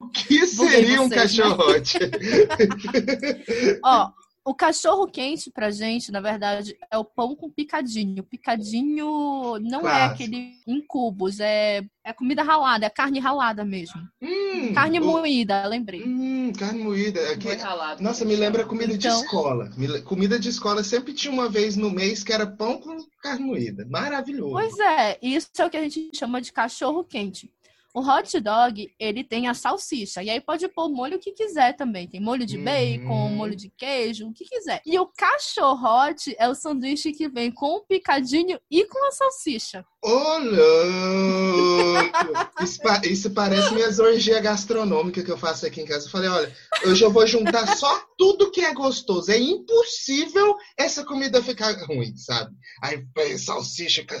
O 0.00 0.08
que 0.08 0.38
Buguei 0.38 0.46
seria 0.46 1.02
um 1.02 1.08
vocês, 1.08 1.10
né? 1.10 1.16
cachorrote? 1.44 1.98
Ó, 3.84 4.10
o 4.42 4.54
cachorro 4.54 5.06
quente 5.06 5.50
pra 5.50 5.70
gente, 5.70 6.10
na 6.10 6.20
verdade, 6.20 6.74
é 6.90 6.96
o 6.96 7.04
pão 7.04 7.36
com 7.36 7.50
picadinho. 7.50 8.24
Picadinho 8.24 9.58
não 9.60 9.80
é 9.80 9.82
Clássico. 9.82 10.14
aquele 10.14 10.54
em 10.66 10.80
cubos, 10.86 11.38
é, 11.38 11.82
é 12.02 12.12
comida 12.14 12.42
ralada, 12.42 12.86
é 12.86 12.90
carne 12.90 13.18
ralada 13.20 13.62
mesmo. 13.64 14.00
Hum, 14.22 14.72
Carne 14.72 14.98
o- 15.00 15.04
moída, 15.04 15.66
lembrei. 15.66 16.02
Hum, 16.02 16.50
carne 16.58 16.82
moída. 16.82 17.20
Aqui, 17.32 17.48
Foi 17.48 17.56
ralado. 17.56 18.02
Nossa, 18.02 18.24
me 18.24 18.34
lembra 18.36 18.64
comida 18.64 18.94
Então- 18.94 19.18
de 19.18 19.24
escola. 19.24 19.70
Comida 20.06 20.38
de 20.38 20.48
escola 20.48 20.82
sempre 20.82 21.12
tinha 21.12 21.32
uma 21.32 21.48
vez 21.48 21.76
no 21.76 21.90
mês 21.90 22.24
que 22.24 22.32
era 22.32 22.46
pão 22.46 22.78
com 22.80 22.96
carne 23.22 23.44
moída. 23.44 23.86
Maravilhoso. 23.90 24.52
Pois 24.52 24.78
é, 24.78 25.18
isso 25.20 25.50
é 25.58 25.66
o 25.66 25.70
que 25.70 25.76
a 25.76 25.82
gente 25.82 26.10
chama 26.14 26.40
de 26.40 26.50
cachorro 26.52 27.04
quente. 27.04 27.52
O 27.92 28.00
hot 28.00 28.38
dog, 28.40 28.94
ele 28.98 29.24
tem 29.24 29.48
a 29.48 29.54
salsicha. 29.54 30.22
E 30.22 30.30
aí 30.30 30.40
pode 30.40 30.68
pôr 30.68 30.86
o 30.86 30.94
molho 30.94 31.18
que 31.18 31.32
quiser 31.32 31.74
também. 31.74 32.06
Tem 32.06 32.20
molho 32.20 32.46
de 32.46 32.56
bacon, 32.56 33.30
molho 33.30 33.56
de 33.56 33.68
queijo, 33.70 34.28
o 34.28 34.32
que 34.32 34.44
quiser. 34.44 34.80
E 34.86 34.98
o 34.98 35.06
cachorrote 35.06 36.36
é 36.38 36.48
o 36.48 36.54
sanduíche 36.54 37.12
que 37.12 37.28
vem 37.28 37.50
com 37.50 37.76
o 37.76 37.80
picadinho 37.80 38.60
e 38.70 38.84
com 38.84 39.06
a 39.08 39.10
salsicha. 39.10 39.84
Ô, 40.02 40.38
louco! 40.38 42.32
Isso, 42.62 42.80
isso 43.04 43.30
parece 43.32 43.74
minhas 43.74 43.98
orgias 43.98 44.40
gastronômicas 44.42 45.22
que 45.24 45.30
eu 45.30 45.36
faço 45.36 45.66
aqui 45.66 45.82
em 45.82 45.84
casa. 45.84 46.06
Eu 46.06 46.10
falei, 46.10 46.28
olha, 46.30 46.56
hoje 46.86 47.04
eu 47.04 47.10
vou 47.10 47.26
juntar 47.26 47.76
só 47.76 48.02
tudo 48.16 48.50
que 48.50 48.62
é 48.62 48.72
gostoso. 48.72 49.30
É 49.30 49.38
impossível 49.38 50.56
essa 50.78 51.04
comida 51.04 51.42
ficar 51.42 51.72
ruim, 51.86 52.16
sabe? 52.16 52.50
Aí 52.82 53.04
salsicha, 53.38 54.02
ca- 54.04 54.16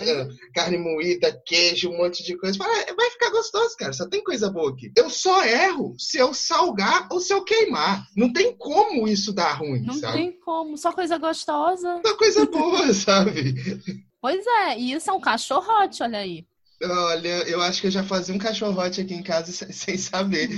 carne 0.54 0.76
moída, 0.76 1.32
queijo, 1.46 1.88
um 1.90 1.96
monte 1.96 2.22
de 2.24 2.36
coisa. 2.36 2.58
Fala, 2.58 2.76
"É, 2.80 2.92
vai 2.94 3.10
ficar 3.10 3.30
gostoso, 3.30 3.74
cara. 3.78 3.92
Só 3.94 4.06
tem 4.06 4.22
coisa 4.22 4.50
boa 4.50 4.72
aqui. 4.72 4.92
Eu 4.96 5.08
só 5.08 5.42
erro 5.44 5.94
se 5.98 6.18
eu 6.18 6.34
salgar 6.34 7.08
ou 7.10 7.20
se 7.20 7.32
eu 7.32 7.42
queimar. 7.42 8.06
Não 8.14 8.30
tem 8.32 8.54
como 8.56 9.08
isso 9.08 9.32
dar 9.32 9.54
ruim, 9.54 9.82
Não 9.82 9.94
sabe? 9.94 10.12
tem 10.18 10.32
como, 10.40 10.76
só 10.76 10.92
coisa 10.92 11.16
gostosa. 11.16 12.00
Só 12.04 12.14
coisa 12.16 12.44
boa, 12.44 12.92
sabe? 12.92 13.54
Pois 14.20 14.46
é, 14.46 14.78
e 14.78 14.92
isso 14.92 15.10
é 15.10 15.12
um 15.12 15.20
cachorrote, 15.20 16.02
olha 16.02 16.18
aí. 16.18 16.46
Olha, 16.82 17.28
eu 17.46 17.60
acho 17.60 17.78
que 17.82 17.88
eu 17.88 17.90
já 17.90 18.02
fazia 18.02 18.34
um 18.34 18.38
cachorrote 18.38 19.02
aqui 19.02 19.12
em 19.12 19.22
casa 19.22 19.52
sem, 19.70 19.98
saber. 19.98 20.48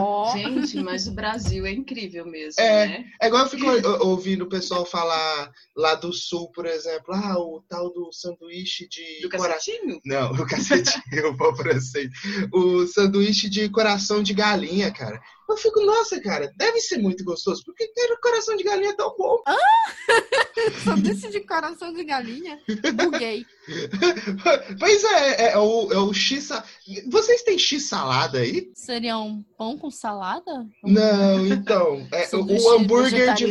Ó. 0.00 0.30
Gente, 0.32 0.80
mas 0.82 1.08
o 1.08 1.12
Brasil 1.12 1.66
é 1.66 1.72
incrível 1.72 2.24
mesmo, 2.26 2.60
É. 2.62 2.86
né? 2.86 3.04
É 3.20 3.26
igual 3.26 3.42
eu 3.42 3.48
fico 3.50 3.66
ou- 3.66 4.08
ouvindo 4.10 4.42
o 4.44 4.48
pessoal 4.48 4.86
falar 4.86 5.50
lá 5.76 5.96
do 5.96 6.12
sul, 6.12 6.50
por 6.52 6.64
exemplo, 6.64 7.12
ah, 7.12 7.36
o 7.38 7.60
tal 7.68 7.92
do 7.92 8.12
sanduíche 8.12 8.88
de 8.88 9.20
Do 9.22 9.28
coração. 9.30 9.48
cacetinho? 9.74 10.00
Não, 10.04 10.30
o 10.40 10.46
cacetinho, 10.46 11.02
eu 11.10 11.36
vou 11.36 11.54
francês. 11.56 12.08
O 12.52 12.86
sanduíche 12.86 13.48
de 13.50 13.68
coração 13.68 14.22
de 14.22 14.32
galinha, 14.34 14.92
cara. 14.92 15.20
Eu 15.48 15.56
fico, 15.56 15.80
nossa, 15.80 16.20
cara, 16.20 16.52
deve 16.56 16.78
ser 16.80 16.98
muito 16.98 17.24
gostoso, 17.24 17.62
porque 17.64 17.88
cara, 17.88 18.14
o 18.14 18.20
coração 18.20 18.54
de 18.56 18.64
galinha 18.64 18.90
é 18.90 18.96
tão 18.96 19.14
bom. 19.16 19.38
Sanduíche 20.84 21.30
de 21.30 21.40
coração 21.40 21.92
de 21.92 22.04
galinha. 22.04 22.60
Buguei. 22.94 23.44
Pois 24.78 25.04
é, 25.04 25.42
é, 25.48 25.52
é 25.52 25.58
o, 25.58 25.92
é 25.92 25.98
o 25.98 26.12
X. 26.14 26.48
Vocês 27.10 27.42
têm 27.42 27.58
X 27.58 27.86
salada 27.86 28.38
aí? 28.38 28.70
Seria 28.74 29.18
um 29.18 29.42
pão 29.58 29.76
com 29.76 29.90
salada? 29.90 30.66
Não, 30.82 31.46
então. 31.46 32.08
é, 32.10 32.34
o, 32.34 32.70
hambúrguer 32.70 33.34
de 33.34 33.46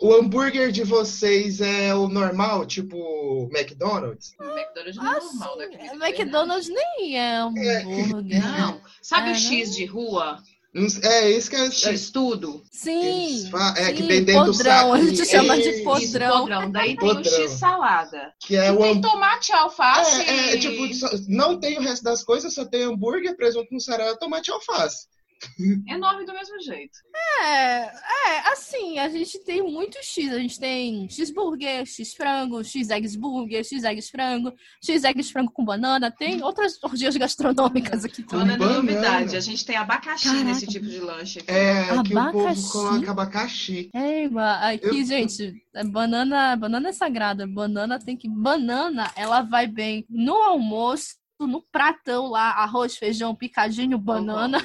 o 0.00 0.12
hambúrguer 0.14 0.72
de 0.72 0.82
vocês 0.82 1.60
é 1.60 1.94
o 1.94 2.08
normal, 2.08 2.66
tipo 2.66 3.48
McDonald's? 3.52 4.34
O 4.40 4.44
McDonald's 4.58 4.96
não 4.96 5.12
é 5.12 5.20
normal, 5.20 5.58
né? 5.58 6.08
McDonald's 6.08 6.68
nem 6.68 7.16
é 7.16 7.36
hambúrguer. 7.36 8.42
né? 8.42 8.58
Não. 8.58 8.80
Sabe 9.00 9.28
É, 9.28 9.32
o 9.32 9.36
X 9.36 9.76
de 9.76 9.84
rua? 9.84 10.42
Não 10.74 10.88
sei- 10.88 11.02
É, 11.04 11.30
isso 11.30 11.50
que 11.50 11.56
é. 11.56 11.70
X 11.70 12.10
tudo? 12.10 12.62
Sim. 12.70 13.50
É, 13.76 13.84
sim, 13.86 13.94
que 13.94 14.02
vem 14.04 14.24
dentro 14.24 14.44
do 14.52 14.56
podrão. 14.56 14.94
A 14.94 15.00
gente 15.02 15.26
chama 15.26 15.54
de 15.56 15.68
Isso, 15.68 15.70
Isso, 15.80 15.84
podrão. 15.84 16.38
podrão. 16.40 16.70
Daí 16.70 16.96
tem 16.96 17.08
Podrão. 17.08 17.20
o 17.20 17.24
X 17.42 17.50
salada. 17.52 18.32
Que 18.40 18.56
é 18.56 18.68
E 18.68 18.70
o 18.70 18.78
tem 18.78 19.00
tomate, 19.00 19.52
alface. 19.52 20.22
É, 20.22 20.54
é, 20.54 20.58
tipo, 20.58 20.94
só- 20.94 21.10
não 21.28 21.58
tem 21.60 21.76
o 21.78 21.82
resto 21.82 22.02
das 22.02 22.24
coisas, 22.24 22.54
só 22.54 22.64
tem 22.64 22.84
hambúrguer, 22.84 23.36
presunto 23.36 23.68
mussarela, 23.72 24.16
tomate 24.18 24.50
e 24.50 24.54
alface. 24.54 25.06
Enorme 25.88 26.24
do 26.24 26.32
mesmo 26.32 26.60
jeito. 26.60 26.98
É, 27.42 27.78
é, 27.84 28.52
assim, 28.52 28.98
a 28.98 29.08
gente 29.08 29.38
tem 29.44 29.62
muitos 29.62 30.04
X. 30.06 30.32
A 30.32 30.38
gente 30.38 30.58
tem 30.58 31.08
X-burger, 31.08 31.84
X-frango, 31.86 32.62
X-eggs-burger, 32.64 33.64
X-eggs 33.64 34.10
frango, 34.10 34.52
X-eggs 34.84 35.30
frango 35.30 35.50
com 35.52 35.64
banana. 35.64 36.10
Tem 36.10 36.42
outras 36.42 36.82
orgias 36.82 37.16
gastronômicas 37.16 38.04
aqui 38.04 38.22
também. 38.22 38.56
Banana 38.56 38.72
é 38.72 38.76
novidade. 38.82 39.36
A 39.36 39.40
gente 39.40 39.64
tem 39.64 39.76
abacaxi 39.76 40.24
Caraca. 40.28 40.44
nesse 40.44 40.66
tipo 40.66 40.86
de 40.86 40.98
lanche. 41.00 41.38
aqui. 41.40 41.50
É, 41.50 41.80
aqui 41.90 42.14
o 42.14 42.18
Abacaxi? 42.18 42.62
povo 42.72 42.88
coloca 42.88 43.10
abacaxi. 43.10 43.90
É, 43.94 44.24
igual. 44.24 44.54
Aqui, 44.62 44.86
Eu- 44.86 45.04
gente, 45.04 45.54
é 45.74 45.84
banana, 45.84 46.56
banana 46.56 46.88
é 46.88 46.92
sagrada. 46.92 47.46
Banana 47.46 47.98
tem 47.98 48.16
que. 48.16 48.28
Banana, 48.28 49.10
ela 49.16 49.42
vai 49.42 49.66
bem 49.66 50.04
no 50.08 50.34
almoço, 50.34 51.14
no 51.46 51.62
pratão 51.62 52.28
lá, 52.28 52.50
arroz, 52.50 52.96
feijão, 52.96 53.34
picadinho, 53.34 53.98
banana. 53.98 54.62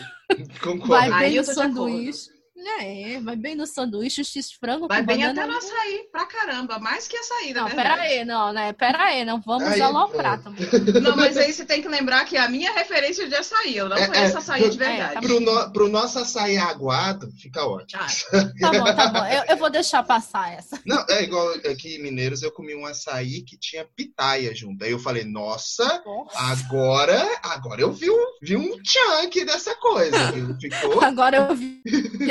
Concordo. 0.62 0.88
Vai 0.88 1.12
Aí 1.12 1.30
bem 1.32 1.38
no 1.38 1.44
sanduíche. 1.44 2.37
É, 2.80 3.20
vai 3.22 3.36
bem 3.36 3.56
no 3.56 3.66
sanduíche, 3.68 4.24
x-frango 4.24 4.88
Vai 4.88 5.00
com 5.02 5.06
bem 5.08 5.24
até 5.24 5.46
no 5.46 5.58
açaí, 5.58 6.08
pra 6.12 6.26
caramba. 6.26 6.80
Mais 6.80 7.08
que 7.08 7.16
açaí, 7.18 7.54
na 7.54 7.62
Não, 7.62 7.68
verdade. 7.68 7.90
pera 7.90 8.02
aí, 8.02 8.26
não, 8.26 8.54
né? 8.54 8.74
Pera 8.74 9.04
aí, 9.04 9.26
não 9.26 9.40
vamos 9.40 9.68
Aí, 9.68 9.82
aloprar 9.82 10.40
é. 10.40 10.44
também. 10.44 10.68
Não, 11.02 11.16
mas 11.16 11.38
aí 11.38 11.52
você 11.54 11.66
tem 11.66 11.82
que 11.82 11.88
lembrar 11.88 12.26
que 12.26 12.36
a 12.38 12.50
minha 12.50 12.72
referência 12.74 13.28
de 13.28 13.36
açaí. 13.36 13.78
Eu 13.78 13.88
não 13.90 13.96
É, 13.98 14.08
conheço 14.08 14.36
é, 14.36 14.40
açaí 14.40 14.70
de 14.70 14.82
é, 14.82 14.88
verdade. 14.88 15.14
tá 15.14 15.22
Pro, 15.22 15.40
no, 15.40 15.72
pro 15.72 15.88
nosso 15.88 16.20
açaí 16.20 16.58
aguado, 16.58 17.30
fica 17.40 17.66
ótimo. 17.66 18.02
Ah, 18.02 18.08
tá 18.60 18.72
bom, 18.72 18.96
tá 18.96 19.08
bom. 19.10 19.26
Eu, 19.26 19.44
eu 19.50 19.58
vou 19.58 19.70
deixar 19.70 20.04
passar 20.04 20.52
essa. 20.54 20.80
Não, 20.86 21.04
é 21.10 21.24
igual 21.24 21.48
aqui 21.72 21.96
em 21.96 22.02
Mineiros, 22.02 22.42
eu 22.42 22.52
comi 22.52 22.76
um 22.76 22.86
açaí 22.86 23.42
que 23.44 23.58
tinha 23.58 23.86
pitaia 23.96 24.54
junto. 24.56 24.84
Aí 24.84 24.92
eu 24.92 25.00
falei, 25.00 25.24
nossa, 25.24 26.04
agora, 26.36 27.24
agora 27.44 27.82
eu 27.82 27.92
vi 27.92 28.10
um, 28.10 28.26
vi 28.42 28.56
um 28.58 28.78
chunk 28.84 29.46
dessa 29.46 29.76
coisa. 29.76 30.18
Ficou. 30.60 31.04
Agora 31.04 31.38
eu 31.38 31.56
vi 31.56 31.82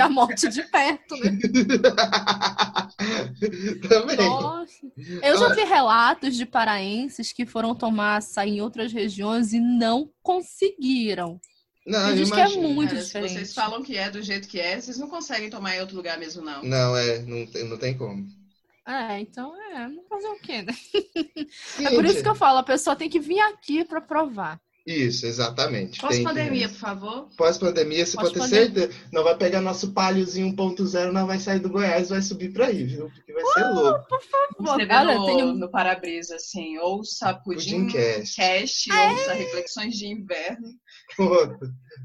a 0.01 0.09
morte 0.17 0.49
de 0.49 0.63
perto, 0.65 1.15
né? 1.17 1.31
Também. 3.89 4.17
Nossa. 4.17 4.87
Eu 5.23 5.39
já 5.39 5.55
vi 5.55 5.65
relatos 5.65 6.35
de 6.35 6.47
paraenses 6.47 7.33
que 7.33 7.45
foram 7.45 7.75
tomar 7.75 8.17
açaí 8.17 8.57
em 8.57 8.63
outras 8.63 8.93
regiões 8.93 9.53
e 9.53 9.61
não 9.61 10.11
conseguiram. 10.23 11.39
Não, 11.87 12.17
gente 12.17 12.33
que 12.33 12.41
é 12.41 12.49
muito 12.57 12.91
Cara, 12.91 13.01
se 13.01 13.07
diferente. 13.07 13.35
vocês 13.35 13.55
falam 13.55 13.83
que 13.83 13.97
é 13.97 14.11
do 14.11 14.21
jeito 14.21 14.49
que 14.49 14.59
é, 14.59 14.81
vocês 14.81 14.99
não 14.99 15.09
conseguem 15.09 15.49
tomar 15.49 15.77
em 15.77 15.81
outro 15.81 15.97
lugar 15.97 16.19
mesmo, 16.19 16.43
não. 16.43 16.65
Não, 16.65 16.97
é, 16.97 17.21
não 17.21 17.47
tem, 17.47 17.69
não 17.69 17.79
tem 17.79 17.97
como. 17.97 18.27
É, 18.87 19.21
então 19.21 19.55
é, 19.73 19.89
não 19.89 20.03
fazer 20.05 20.29
o 20.29 20.41
quê, 20.41 20.63
né? 20.63 20.75
É 21.81 21.91
por 21.91 22.05
isso 22.05 22.23
que 22.23 22.29
eu 22.29 22.35
falo, 22.35 22.59
a 22.59 22.65
pessoa 22.65 22.97
tem 22.97 23.09
que 23.09 23.21
vir 23.21 23.41
aqui 23.41 23.85
pra 23.85 24.01
provar. 24.01 24.61
Isso, 24.87 25.27
exatamente. 25.27 26.01
Pós-pandemia, 26.01 26.69
por 26.69 26.79
favor. 26.79 27.29
Pós-pandemia, 27.37 28.07
você 28.07 28.17
pode 28.17 28.35
ter 28.35 28.43
certeza. 28.43 28.91
Não 29.13 29.25
vai 29.25 29.37
pegar 29.37 29.61
nosso 29.61 29.93
paliozinho 29.93 30.55
1.0, 30.55 31.11
não 31.11 31.27
vai 31.27 31.41
sair 31.41 31.59
do 31.59 31.69
Goiás, 31.69 32.09
vai 32.11 32.23
subir 32.23 32.53
pra 32.53 32.67
aí, 32.67 32.85
viu? 32.85 33.11
Porque 33.11 33.33
vai 33.33 33.45
ser 33.47 33.65
louco. 33.71 34.07
Vamos 34.57 34.71
escrever 34.71 34.95
Olha, 34.95 35.15
no, 35.17 35.27
tem 35.27 35.43
um- 35.45 35.55
no 35.55 35.69
para-brisa, 35.69 36.37
assim, 36.37 36.79
ouça 36.79 37.35
Pudim, 37.35 37.87
Pudimcast. 37.87 38.37
Cast, 38.37 38.93
Ah, 38.93 39.03
é? 39.05 39.11
ouça 39.13 39.33
Reflexões 39.35 39.97
de 39.97 40.07
Inverno. 40.07 40.69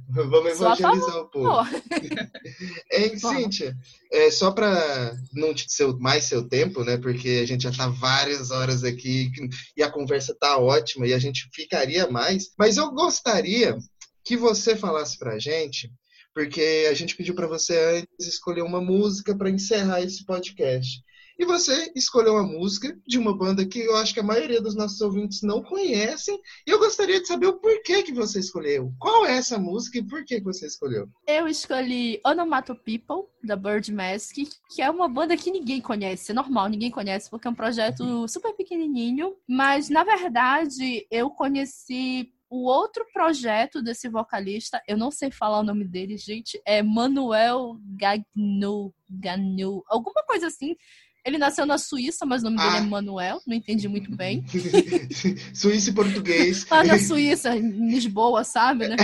Vamos 0.10 0.52
evangelizar 0.52 1.18
o 1.18 1.30
povo. 1.30 1.70
Hein. 2.92 3.18
Cíntia? 3.18 3.76
É, 4.12 4.30
só 4.30 4.52
para 4.52 5.16
não 5.34 5.54
te 5.54 5.72
seu, 5.72 5.98
mais 5.98 6.26
seu 6.26 6.48
tempo, 6.48 6.84
né? 6.84 6.98
Porque 6.98 7.40
a 7.42 7.46
gente 7.46 7.64
já 7.64 7.72
tá 7.72 7.88
várias 7.88 8.52
horas 8.52 8.84
aqui 8.84 9.32
e 9.76 9.82
a 9.82 9.90
conversa 9.90 10.36
tá 10.38 10.58
ótima 10.58 11.08
e 11.08 11.14
a 11.14 11.20
gente 11.20 11.50
ficaria 11.54 12.10
mais. 12.10 12.52
Mas 12.58 12.78
eu 12.78 12.92
gostaria 12.92 13.78
que 14.24 14.36
você 14.36 14.76
falasse 14.76 15.18
pra 15.18 15.40
gente, 15.40 15.92
porque 16.34 16.88
a 16.90 16.94
gente 16.94 17.16
pediu 17.16 17.34
para 17.34 17.48
você 17.48 17.78
antes 18.00 18.28
escolher 18.28 18.62
uma 18.64 18.82
música 18.82 19.36
para 19.36 19.50
encerrar 19.50 20.02
esse 20.02 20.26
podcast. 20.26 21.02
E 21.42 21.46
você 21.46 21.92
escolheu 21.96 22.34
uma 22.34 22.44
música 22.44 22.96
de 23.08 23.18
uma 23.18 23.36
banda 23.36 23.66
que 23.66 23.80
eu 23.80 23.96
acho 23.96 24.14
que 24.14 24.20
a 24.20 24.24
maioria 24.24 24.62
dos 24.62 24.76
nossos 24.76 25.02
ouvintes 25.02 25.42
não 25.42 25.64
conhecem. 25.64 26.40
E 26.68 26.70
eu 26.70 26.78
gostaria 26.78 27.20
de 27.20 27.26
saber 27.26 27.48
o 27.48 27.58
porquê 27.58 28.04
que 28.04 28.14
você 28.14 28.40
escolheu. 28.40 28.94
Qual 29.00 29.26
é 29.26 29.38
essa 29.38 29.58
música 29.58 29.98
e 29.98 30.08
por 30.08 30.24
que 30.24 30.40
você 30.40 30.68
escolheu? 30.68 31.10
eu 31.26 31.48
escolhi 31.48 32.22
Onomato 32.24 32.76
People, 32.76 33.28
da 33.44 33.56
Bird 33.56 33.92
Mask, 33.92 34.36
que 34.70 34.84
é 34.84 34.90
uma 34.92 35.10
banda 35.10 35.36
que 35.36 35.50
ninguém 35.50 35.82
conhece. 35.82 36.32
É 36.32 36.36
normal, 36.36 36.70
ninguém 36.70 36.92
conhece, 36.92 37.28
porque 37.28 37.48
é 37.48 37.50
um 37.50 37.56
projeto 37.56 38.28
super 38.28 38.54
pequenininho. 38.54 39.36
Mas, 39.50 39.90
na 39.90 40.04
verdade, 40.04 41.08
eu 41.10 41.32
conheci 41.32 42.32
o 42.52 42.68
outro 42.68 43.04
projeto 43.12 43.82
desse 43.82 44.08
vocalista. 44.08 44.80
Eu 44.88 44.98
não 44.98 45.10
sei 45.10 45.32
falar 45.32 45.62
o 45.62 45.64
nome 45.64 45.86
dele, 45.86 46.18
gente. 46.18 46.62
É 46.68 46.84
Manuel 46.84 47.80
Gagnu. 47.98 48.94
Gagnu. 49.10 49.84
Alguma 49.88 50.22
coisa 50.24 50.46
assim. 50.48 50.76
Ele 51.24 51.38
nasceu 51.38 51.66
na 51.68 51.78
Suíça, 51.78 52.26
mas 52.26 52.42
o 52.42 52.46
nome 52.46 52.58
dele 52.58 52.70
Ah. 52.70 52.78
é 52.78 52.82
Manuel. 52.82 53.42
Não 53.46 53.56
entendi 53.56 53.88
muito 53.88 54.16
bem. 54.16 54.44
Suíça 55.54 55.92
e 55.92 55.94
português. 55.94 56.66
Lá 56.72 56.84
na 56.84 56.98
Suíça, 56.98 57.56
em 57.56 57.90
Lisboa, 57.92 58.44
sabe, 58.44 58.88
né? 58.88 58.96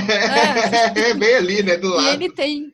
É, 0.96 1.14
bem 1.14 1.36
ali, 1.36 1.62
né? 1.64 1.78
Do 1.78 1.88
E 1.88 1.92
lado. 1.92 2.08
ele 2.24 2.32
tem. 2.32 2.74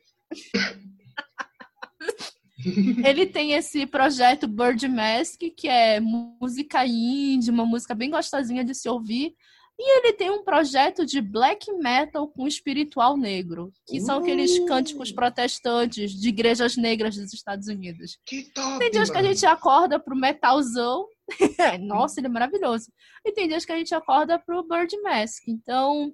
ele 3.04 3.26
tem 3.26 3.52
esse 3.52 3.86
projeto 3.86 4.48
Bird 4.48 4.88
Mask, 4.88 5.40
que 5.56 5.68
é 5.68 6.00
música 6.00 6.86
indie, 6.86 7.50
uma 7.50 7.66
música 7.66 7.94
bem 7.94 8.10
gostosinha 8.10 8.64
de 8.64 8.74
se 8.74 8.88
ouvir. 8.88 9.34
E 9.78 9.98
ele 9.98 10.12
tem 10.12 10.30
um 10.30 10.44
projeto 10.44 11.04
de 11.04 11.20
black 11.20 11.72
metal 11.72 12.28
com 12.28 12.46
espiritual 12.46 13.16
negro, 13.16 13.72
que 13.86 14.00
são 14.00 14.18
aqueles 14.18 14.56
Uh! 14.58 14.66
cânticos 14.66 15.10
protestantes 15.10 16.12
de 16.12 16.28
igrejas 16.28 16.76
negras 16.76 17.16
dos 17.16 17.32
Estados 17.34 17.66
Unidos. 17.66 18.18
Que 18.24 18.44
top, 18.52 18.78
Tem 18.78 18.90
dias 18.90 19.10
que 19.10 19.16
a 19.16 19.22
mano. 19.22 19.34
gente 19.34 19.44
acorda 19.46 19.98
pro 19.98 20.14
metalzão. 20.16 21.06
Nossa, 21.82 22.20
ele 22.20 22.28
é 22.28 22.30
maravilhoso. 22.30 22.92
E 23.24 23.32
tem 23.32 23.48
dias 23.48 23.64
que 23.64 23.72
a 23.72 23.76
gente 23.78 23.94
acorda 23.94 24.38
pro 24.38 24.62
Bird 24.62 24.96
Mask. 25.02 25.42
Então, 25.48 26.12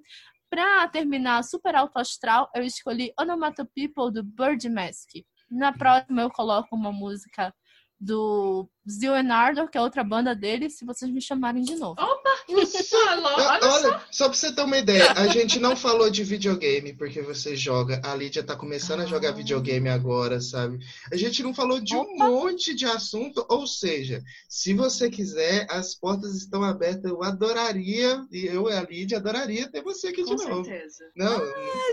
pra 0.49 0.87
terminar 0.87 1.43
super 1.43 1.75
alto 1.75 1.97
astral, 1.99 2.49
eu 2.55 2.63
escolhi 2.63 3.13
Onomatope 3.19 3.71
People 3.75 4.11
do 4.11 4.23
Bird 4.23 4.67
Mask. 4.69 5.09
Na 5.51 5.71
próxima 5.71 6.23
eu 6.23 6.31
coloco 6.31 6.75
uma 6.75 6.91
música 6.91 7.53
do 7.99 8.67
Zillenardor, 8.89 9.69
que 9.69 9.77
é 9.77 9.81
outra 9.81 10.03
banda 10.03 10.35
dele, 10.35 10.69
se 10.69 10.83
vocês 10.85 11.09
me 11.11 11.21
chamarem 11.21 11.63
de 11.63 11.75
novo. 11.75 11.95
Ah, 11.99 12.07
olha 12.49 12.65
só. 12.65 12.97
Olha, 13.69 14.01
só 14.11 14.25
pra 14.27 14.37
você 14.37 14.51
ter 14.53 14.61
uma 14.63 14.77
ideia, 14.77 15.11
a 15.13 15.27
gente 15.27 15.59
não 15.59 15.75
falou 15.75 16.09
de 16.09 16.23
videogame, 16.23 16.93
porque 16.93 17.21
você 17.21 17.55
joga. 17.55 18.01
A 18.03 18.15
Lídia 18.15 18.43
tá 18.43 18.55
começando 18.55 19.01
a 19.01 19.05
jogar 19.05 19.29
Ah. 19.29 19.33
videogame 19.33 19.89
agora, 19.89 20.41
sabe? 20.41 20.79
A 21.11 21.15
gente 21.15 21.43
não 21.43 21.53
falou 21.53 21.79
de 21.79 21.95
um 21.95 22.01
Opa. 22.01 22.25
monte 22.27 22.73
de 22.73 22.85
assunto, 22.85 23.45
ou 23.49 23.67
seja, 23.67 24.21
se 24.49 24.73
você 24.73 25.09
quiser, 25.09 25.67
as 25.69 25.93
portas 25.95 26.35
estão 26.35 26.63
abertas. 26.63 27.11
Eu 27.11 27.23
adoraria, 27.23 28.25
e 28.31 28.45
eu 28.47 28.69
e 28.69 28.73
a 28.73 28.81
Lídia 28.81 29.17
adoraria 29.17 29.69
ter 29.69 29.81
você 29.83 30.07
aqui 30.07 30.23
Com 30.23 30.35
de 30.35 30.45
novo. 30.47 30.65
certeza. 30.65 31.03
Não, 31.15 31.37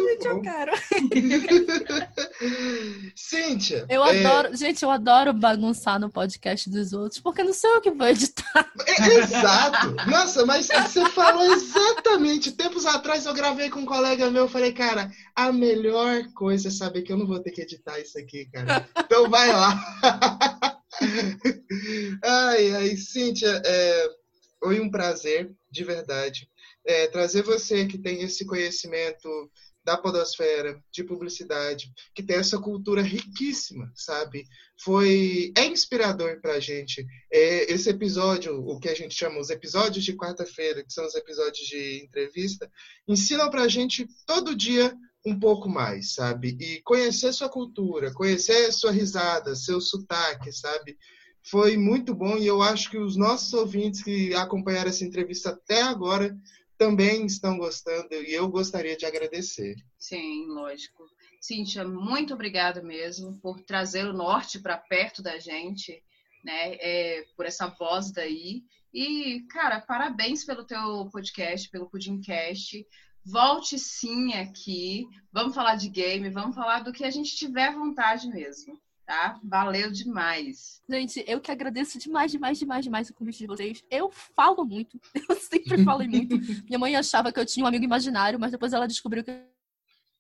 muito 0.01 0.27
Eu 0.27 0.35
bom. 0.37 0.43
quero. 0.43 0.73
Cíntia, 3.15 3.87
Eu 3.89 4.05
é, 4.05 4.25
adoro. 4.25 4.57
Gente, 4.57 4.83
eu 4.83 4.91
adoro 4.91 5.33
bagunçar 5.33 6.01
no 6.01 6.11
podcast 6.11 6.69
dos 6.79 6.93
outros, 6.93 7.21
porque 7.21 7.43
não 7.43 7.53
sou 7.53 7.71
eu 7.75 7.81
que 7.81 7.91
vou 7.91 8.07
editar. 8.07 8.49
É, 8.87 9.15
exato! 9.19 9.95
Nossa, 10.11 10.45
mas 10.47 10.67
você 10.67 11.05
falou 11.11 11.53
exatamente. 11.53 12.53
Tempos 12.53 12.87
atrás 12.87 13.27
eu 13.27 13.35
gravei 13.35 13.71
com 13.71 13.81
um 13.81 13.87
colega 13.87 14.31
meu, 14.31 14.45
eu 14.45 14.49
falei, 14.49 14.73
cara, 14.73 15.11
a 15.35 15.53
melhor 15.53 16.25
coisa 16.33 16.69
é 16.69 16.71
saber 16.71 17.03
que 17.03 17.13
eu 17.13 17.17
não 17.17 17.27
vou 17.27 17.41
ter 17.41 17.51
que 17.51 17.61
editar 17.61 17.99
isso 18.01 18.19
aqui, 18.19 18.47
cara. 18.47 18.89
Então 18.99 19.29
vai 19.29 19.53
lá. 19.53 19.79
ai, 22.25 22.71
ai, 22.73 22.97
Cíntia, 22.97 23.63
é, 23.65 24.09
foi 24.59 24.81
um 24.81 24.91
prazer, 24.91 25.51
de 25.71 25.85
verdade, 25.85 26.49
é, 26.87 27.07
trazer 27.07 27.43
você 27.43 27.87
que 27.87 27.99
tem 27.99 28.23
esse 28.23 28.47
conhecimento 28.47 29.29
da 29.89 29.97
podosfera, 29.97 30.79
de 30.93 31.03
publicidade, 31.03 31.91
que 32.15 32.23
tem 32.23 32.37
essa 32.37 32.59
cultura 32.59 33.01
riquíssima, 33.01 33.91
sabe? 33.95 34.45
Foi 34.85 35.51
é 35.57 35.65
inspirador 35.65 36.43
pra 36.43 36.61
gente. 36.61 37.07
É, 37.33 37.73
esse 37.73 37.89
episódio, 37.89 38.63
o 38.69 38.79
que 38.79 38.91
a 38.91 38.95
gente 38.95 39.15
chama 39.15 39.41
os 39.41 39.49
episódios 39.49 40.05
de 40.05 40.15
quarta-feira, 40.15 40.85
que 40.85 40.93
são 40.93 41.07
os 41.07 41.15
episódios 41.15 41.67
de 41.67 42.05
entrevista, 42.05 42.71
ensinam 43.09 43.49
pra 43.49 43.67
gente 43.67 44.07
todo 44.27 44.55
dia 44.55 44.95
um 45.25 45.41
pouco 45.41 45.71
mais, 45.71 46.13
sabe? 46.13 46.59
E 46.61 46.83
conhecer 46.83 47.33
sua 47.33 47.49
cultura, 47.49 48.13
conhecer 48.13 48.71
sua 48.73 48.91
risada, 48.91 49.57
seu 49.57 49.81
sotaque, 49.81 50.53
sabe? 50.53 50.99
Foi 51.51 51.79
muito 51.79 52.15
bom 52.15 52.37
e 52.37 52.47
eu 52.47 52.61
acho 52.61 52.91
que 52.91 52.99
os 52.99 53.17
nossos 53.17 53.55
ouvintes 53.55 54.03
que 54.03 54.35
acompanharam 54.35 54.91
essa 54.91 55.03
entrevista 55.03 55.49
até 55.49 55.81
agora 55.81 56.37
também 56.79 57.27
estão 57.27 57.59
gostando 57.59 58.15
e 58.15 58.33
eu 58.33 58.49
gostaria 58.49 58.97
de 58.97 59.05
agradecer. 59.05 59.75
Sim, 59.99 60.47
lógico. 60.47 61.05
Cíntia, 61.41 61.87
muito 61.87 62.33
obrigada 62.33 62.83
mesmo 62.83 63.39
por 63.41 63.61
trazer 63.61 64.07
o 64.07 64.13
norte 64.13 64.61
para 64.61 64.79
perto 64.79 65.23
da 65.23 65.39
gente. 65.39 66.03
né, 66.45 66.77
é, 66.77 67.25
por 67.37 67.45
essa 67.45 67.67
voz 67.67 68.13
daí. 68.13 68.63
E, 68.95 69.41
cara, 69.51 69.81
parabéns 69.81 70.45
pelo 70.45 70.65
teu 70.65 71.11
podcast, 71.13 71.69
pelo 71.69 71.91
Pudimcast. 71.91 72.87
Volte 73.25 73.79
sim 73.79 74.33
aqui. 74.35 75.05
Vamos 75.33 75.55
falar 75.55 75.75
de 75.75 75.89
game, 75.89 76.31
vamos 76.31 76.55
falar 76.55 76.81
do 76.81 76.93
que 76.93 77.05
a 77.05 77.11
gente 77.11 77.37
tiver 77.37 77.75
vontade 77.75 78.29
mesmo 78.29 78.81
tá? 79.09 79.41
Valeu 79.43 79.91
demais. 79.91 80.83
Gente, 80.87 81.25
eu 81.27 81.41
que 81.41 81.51
agradeço 81.51 81.99
demais, 81.99 82.31
demais, 82.31 82.59
demais, 82.59 82.85
demais 82.85 83.09
o 83.09 83.15
convite 83.15 83.39
de 83.39 83.47
vocês. 83.47 83.83
Eu 83.91 84.11
falo 84.37 84.67
muito, 84.67 85.01
eu 85.31 85.35
sempre 85.37 85.83
falei 85.83 86.07
muito. 86.07 86.37
Minha 86.67 86.79
mãe 86.79 86.95
achava 86.95 87.33
que 87.33 87.41
eu 87.41 87.47
tinha 87.47 87.65
um 87.65 87.67
amigo 87.67 87.87
imaginário, 87.87 88.39
mas 88.39 88.53
depois 88.53 88.75
ela 88.75 88.87
descobriu 88.87 89.25
que, 89.25 89.33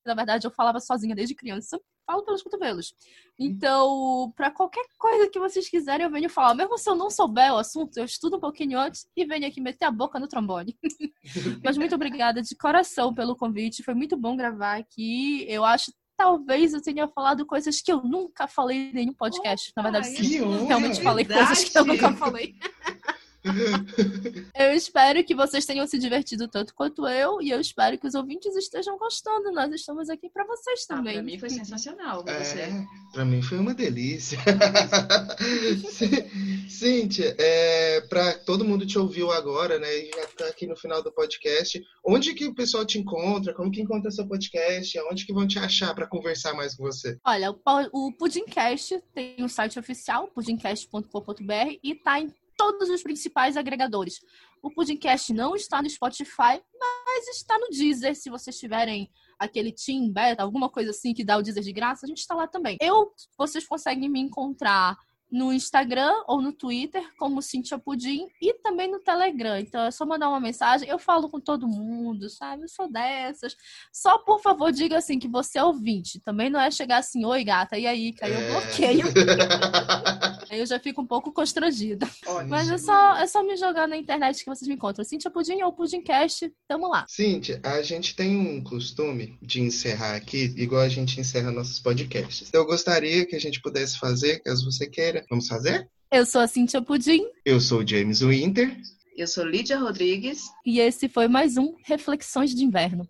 na 0.06 0.14
verdade, 0.14 0.46
eu 0.46 0.50
falava 0.50 0.80
sozinha 0.80 1.14
desde 1.14 1.34
criança. 1.34 1.78
Falo 2.06 2.24
pelos 2.24 2.42
cotovelos. 2.42 2.94
Então, 3.38 4.32
para 4.34 4.50
qualquer 4.50 4.86
coisa 4.98 5.28
que 5.28 5.38
vocês 5.38 5.68
quiserem, 5.68 6.06
eu 6.06 6.10
venho 6.10 6.30
falar. 6.30 6.54
Mesmo 6.54 6.78
se 6.78 6.88
eu 6.88 6.94
não 6.94 7.10
souber 7.10 7.52
o 7.52 7.58
assunto, 7.58 7.98
eu 7.98 8.06
estudo 8.06 8.38
um 8.38 8.40
pouquinho 8.40 8.80
antes 8.80 9.06
e 9.14 9.26
venho 9.26 9.46
aqui 9.46 9.60
meter 9.60 9.84
a 9.84 9.90
boca 9.90 10.18
no 10.18 10.26
trombone. 10.26 10.74
mas 11.62 11.76
muito 11.76 11.94
obrigada 11.94 12.40
de 12.40 12.56
coração 12.56 13.12
pelo 13.12 13.36
convite. 13.36 13.82
Foi 13.82 13.92
muito 13.92 14.16
bom 14.16 14.34
gravar 14.34 14.78
aqui. 14.78 15.44
Eu 15.46 15.62
acho 15.62 15.92
talvez 16.18 16.74
eu 16.74 16.82
tenha 16.82 17.06
falado 17.06 17.46
coisas 17.46 17.80
que 17.80 17.92
eu 17.92 18.02
nunca 18.02 18.48
falei 18.48 18.90
em 18.90 18.92
nenhum 18.92 19.12
podcast. 19.14 19.72
Na 19.76 19.84
verdade, 19.84 20.08
sim, 20.08 20.66
realmente 20.66 21.00
falei 21.00 21.24
coisas 21.24 21.64
que 21.64 21.78
eu 21.78 21.84
nunca 21.84 22.12
falei. 22.12 22.56
eu 24.58 24.72
espero 24.72 25.22
que 25.24 25.34
vocês 25.34 25.64
tenham 25.64 25.86
se 25.86 25.98
divertido 25.98 26.48
tanto 26.48 26.74
quanto 26.74 27.06
eu 27.06 27.40
e 27.40 27.50
eu 27.50 27.60
espero 27.60 27.98
que 27.98 28.06
os 28.06 28.14
ouvintes 28.14 28.54
estejam 28.56 28.98
gostando. 28.98 29.52
Nós 29.52 29.72
estamos 29.72 30.08
aqui 30.08 30.28
para 30.30 30.44
vocês 30.44 30.84
ah, 30.88 30.96
também. 30.96 31.14
Ah, 31.14 31.16
para 31.16 31.22
mim 31.22 31.38
foi 31.38 31.50
sensacional. 31.50 32.24
É, 32.26 32.86
para 33.12 33.24
mim 33.24 33.42
foi 33.42 33.58
uma 33.58 33.74
delícia. 33.74 34.38
Cíntia, 36.68 37.34
é, 37.38 38.00
para 38.02 38.38
todo 38.38 38.64
mundo 38.64 38.86
te 38.86 38.98
ouviu 38.98 39.30
agora, 39.32 39.78
né? 39.78 39.98
E 39.98 40.10
já 40.14 40.24
está 40.24 40.46
aqui 40.46 40.66
no 40.66 40.76
final 40.76 41.02
do 41.02 41.12
podcast. 41.12 41.80
Onde 42.04 42.34
que 42.34 42.46
o 42.46 42.54
pessoal 42.54 42.84
te 42.84 42.98
encontra? 42.98 43.54
Como 43.54 43.70
que 43.70 43.80
encontra 43.80 44.10
seu 44.10 44.26
podcast? 44.26 44.98
Onde 45.10 45.26
que 45.26 45.32
vão 45.32 45.46
te 45.46 45.58
achar 45.58 45.94
para 45.94 46.06
conversar 46.06 46.54
mais 46.54 46.76
com 46.76 46.84
você? 46.84 47.18
Olha, 47.24 47.50
o, 47.50 47.58
o 47.92 48.12
Pudimcast 48.12 49.02
tem 49.14 49.36
um 49.40 49.48
site 49.48 49.78
oficial, 49.78 50.28
pudimcast.com.br 50.28 51.78
e 51.82 51.94
tá 51.94 52.20
em 52.20 52.32
todos 52.58 52.90
os 52.90 53.02
principais 53.02 53.56
agregadores. 53.56 54.18
O 54.60 54.70
Pudimcast 54.70 55.32
não 55.32 55.54
está 55.54 55.80
no 55.80 55.88
Spotify, 55.88 56.60
mas 56.78 57.28
está 57.28 57.56
no 57.56 57.68
Deezer. 57.68 58.16
Se 58.16 58.28
vocês 58.28 58.58
tiverem 58.58 59.08
aquele 59.38 59.72
Team 59.72 60.10
Beta, 60.10 60.42
alguma 60.42 60.68
coisa 60.68 60.90
assim 60.90 61.14
que 61.14 61.24
dá 61.24 61.38
o 61.38 61.42
Deezer 61.42 61.62
de 61.62 61.72
graça, 61.72 62.04
a 62.04 62.08
gente 62.08 62.18
está 62.18 62.34
lá 62.34 62.48
também. 62.48 62.76
Eu, 62.80 63.12
vocês 63.38 63.64
conseguem 63.64 64.10
me 64.10 64.20
encontrar 64.20 64.98
no 65.30 65.52
Instagram 65.52 66.12
ou 66.26 66.40
no 66.40 66.52
Twitter 66.52 67.02
como 67.18 67.42
Cintia 67.42 67.78
Pudim 67.78 68.26
e 68.40 68.54
também 68.54 68.90
no 68.90 69.00
Telegram. 69.00 69.58
Então 69.58 69.84
é 69.84 69.90
só 69.90 70.06
mandar 70.06 70.28
uma 70.28 70.40
mensagem. 70.40 70.88
Eu 70.88 70.98
falo 70.98 71.28
com 71.28 71.40
todo 71.40 71.68
mundo, 71.68 72.28
sabe? 72.30 72.64
Eu 72.64 72.68
sou 72.68 72.90
dessas. 72.90 73.56
Só 73.92 74.18
por 74.18 74.40
favor 74.40 74.72
diga 74.72 74.98
assim 74.98 75.18
que 75.18 75.28
você 75.28 75.58
é 75.58 75.64
ouvinte. 75.64 76.20
Também 76.20 76.50
não 76.50 76.60
é 76.60 76.70
chegar 76.70 76.98
assim, 76.98 77.24
oi 77.24 77.44
gata, 77.44 77.78
e 77.78 77.86
aí? 77.86 78.12
Que 78.12 78.24
aí 78.24 78.32
eu 78.32 78.40
é. 78.40 78.50
bloqueio. 78.50 79.06
aí 80.50 80.58
eu 80.58 80.66
já 80.66 80.78
fico 80.78 81.02
um 81.02 81.06
pouco 81.06 81.32
constrangida. 81.32 82.08
Mas 82.48 82.70
é 82.70 82.78
só, 82.78 83.16
é 83.16 83.26
só 83.26 83.42
me 83.42 83.56
jogar 83.56 83.86
na 83.86 83.96
internet 83.96 84.38
que 84.38 84.46
vocês 84.46 84.66
me 84.66 84.74
encontram. 84.74 85.04
Cintia 85.04 85.30
Pudim 85.30 85.62
ou 85.62 85.72
Pudimcast, 85.72 86.52
tamo 86.66 86.88
lá. 86.88 87.04
Cintia, 87.08 87.60
a 87.62 87.82
gente 87.82 88.16
tem 88.16 88.36
um 88.36 88.62
costume 88.62 89.38
de 89.42 89.60
encerrar 89.60 90.14
aqui, 90.14 90.54
igual 90.56 90.82
a 90.82 90.88
gente 90.88 91.20
encerra 91.20 91.50
nossos 91.50 91.80
podcasts. 91.80 92.50
Eu 92.52 92.64
gostaria 92.64 93.26
que 93.26 93.36
a 93.36 93.40
gente 93.40 93.60
pudesse 93.60 93.98
fazer, 93.98 94.40
caso 94.40 94.64
você 94.64 94.86
queira, 94.86 95.17
Vamos 95.28 95.48
fazer? 95.48 95.88
Eu 96.10 96.24
sou 96.24 96.40
a 96.40 96.46
Cintia 96.46 96.80
Pudim. 96.80 97.26
Eu 97.44 97.60
sou 97.60 97.80
o 97.80 97.86
James 97.86 98.20
Winter. 98.20 98.74
Eu 99.16 99.26
sou 99.26 99.44
Lídia 99.44 99.78
Rodrigues. 99.78 100.40
E 100.64 100.80
esse 100.80 101.08
foi 101.08 101.28
mais 101.28 101.56
um 101.56 101.74
Reflexões 101.84 102.54
de 102.54 102.64
Inverno. 102.64 103.08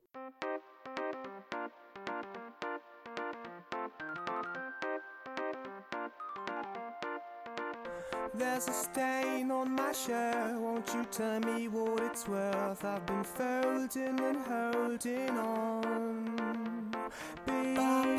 There's 8.39 8.68
a 8.68 8.72
stain 8.72 9.51
on 9.51 9.70
my 9.70 9.93
shirt. 9.93 10.59
Won't 10.59 10.93
you 10.94 11.05
tell 11.10 11.40
me 11.40 11.68
what 11.68 12.02
it's 12.05 12.28
worth? 12.28 12.85
I've 12.85 13.05
been 13.06 13.24
folding 13.24 14.20
and 14.20 14.39
holding 14.47 15.30
on. 15.39 16.39
Won't 17.76 18.18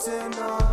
tonight. 0.00 0.69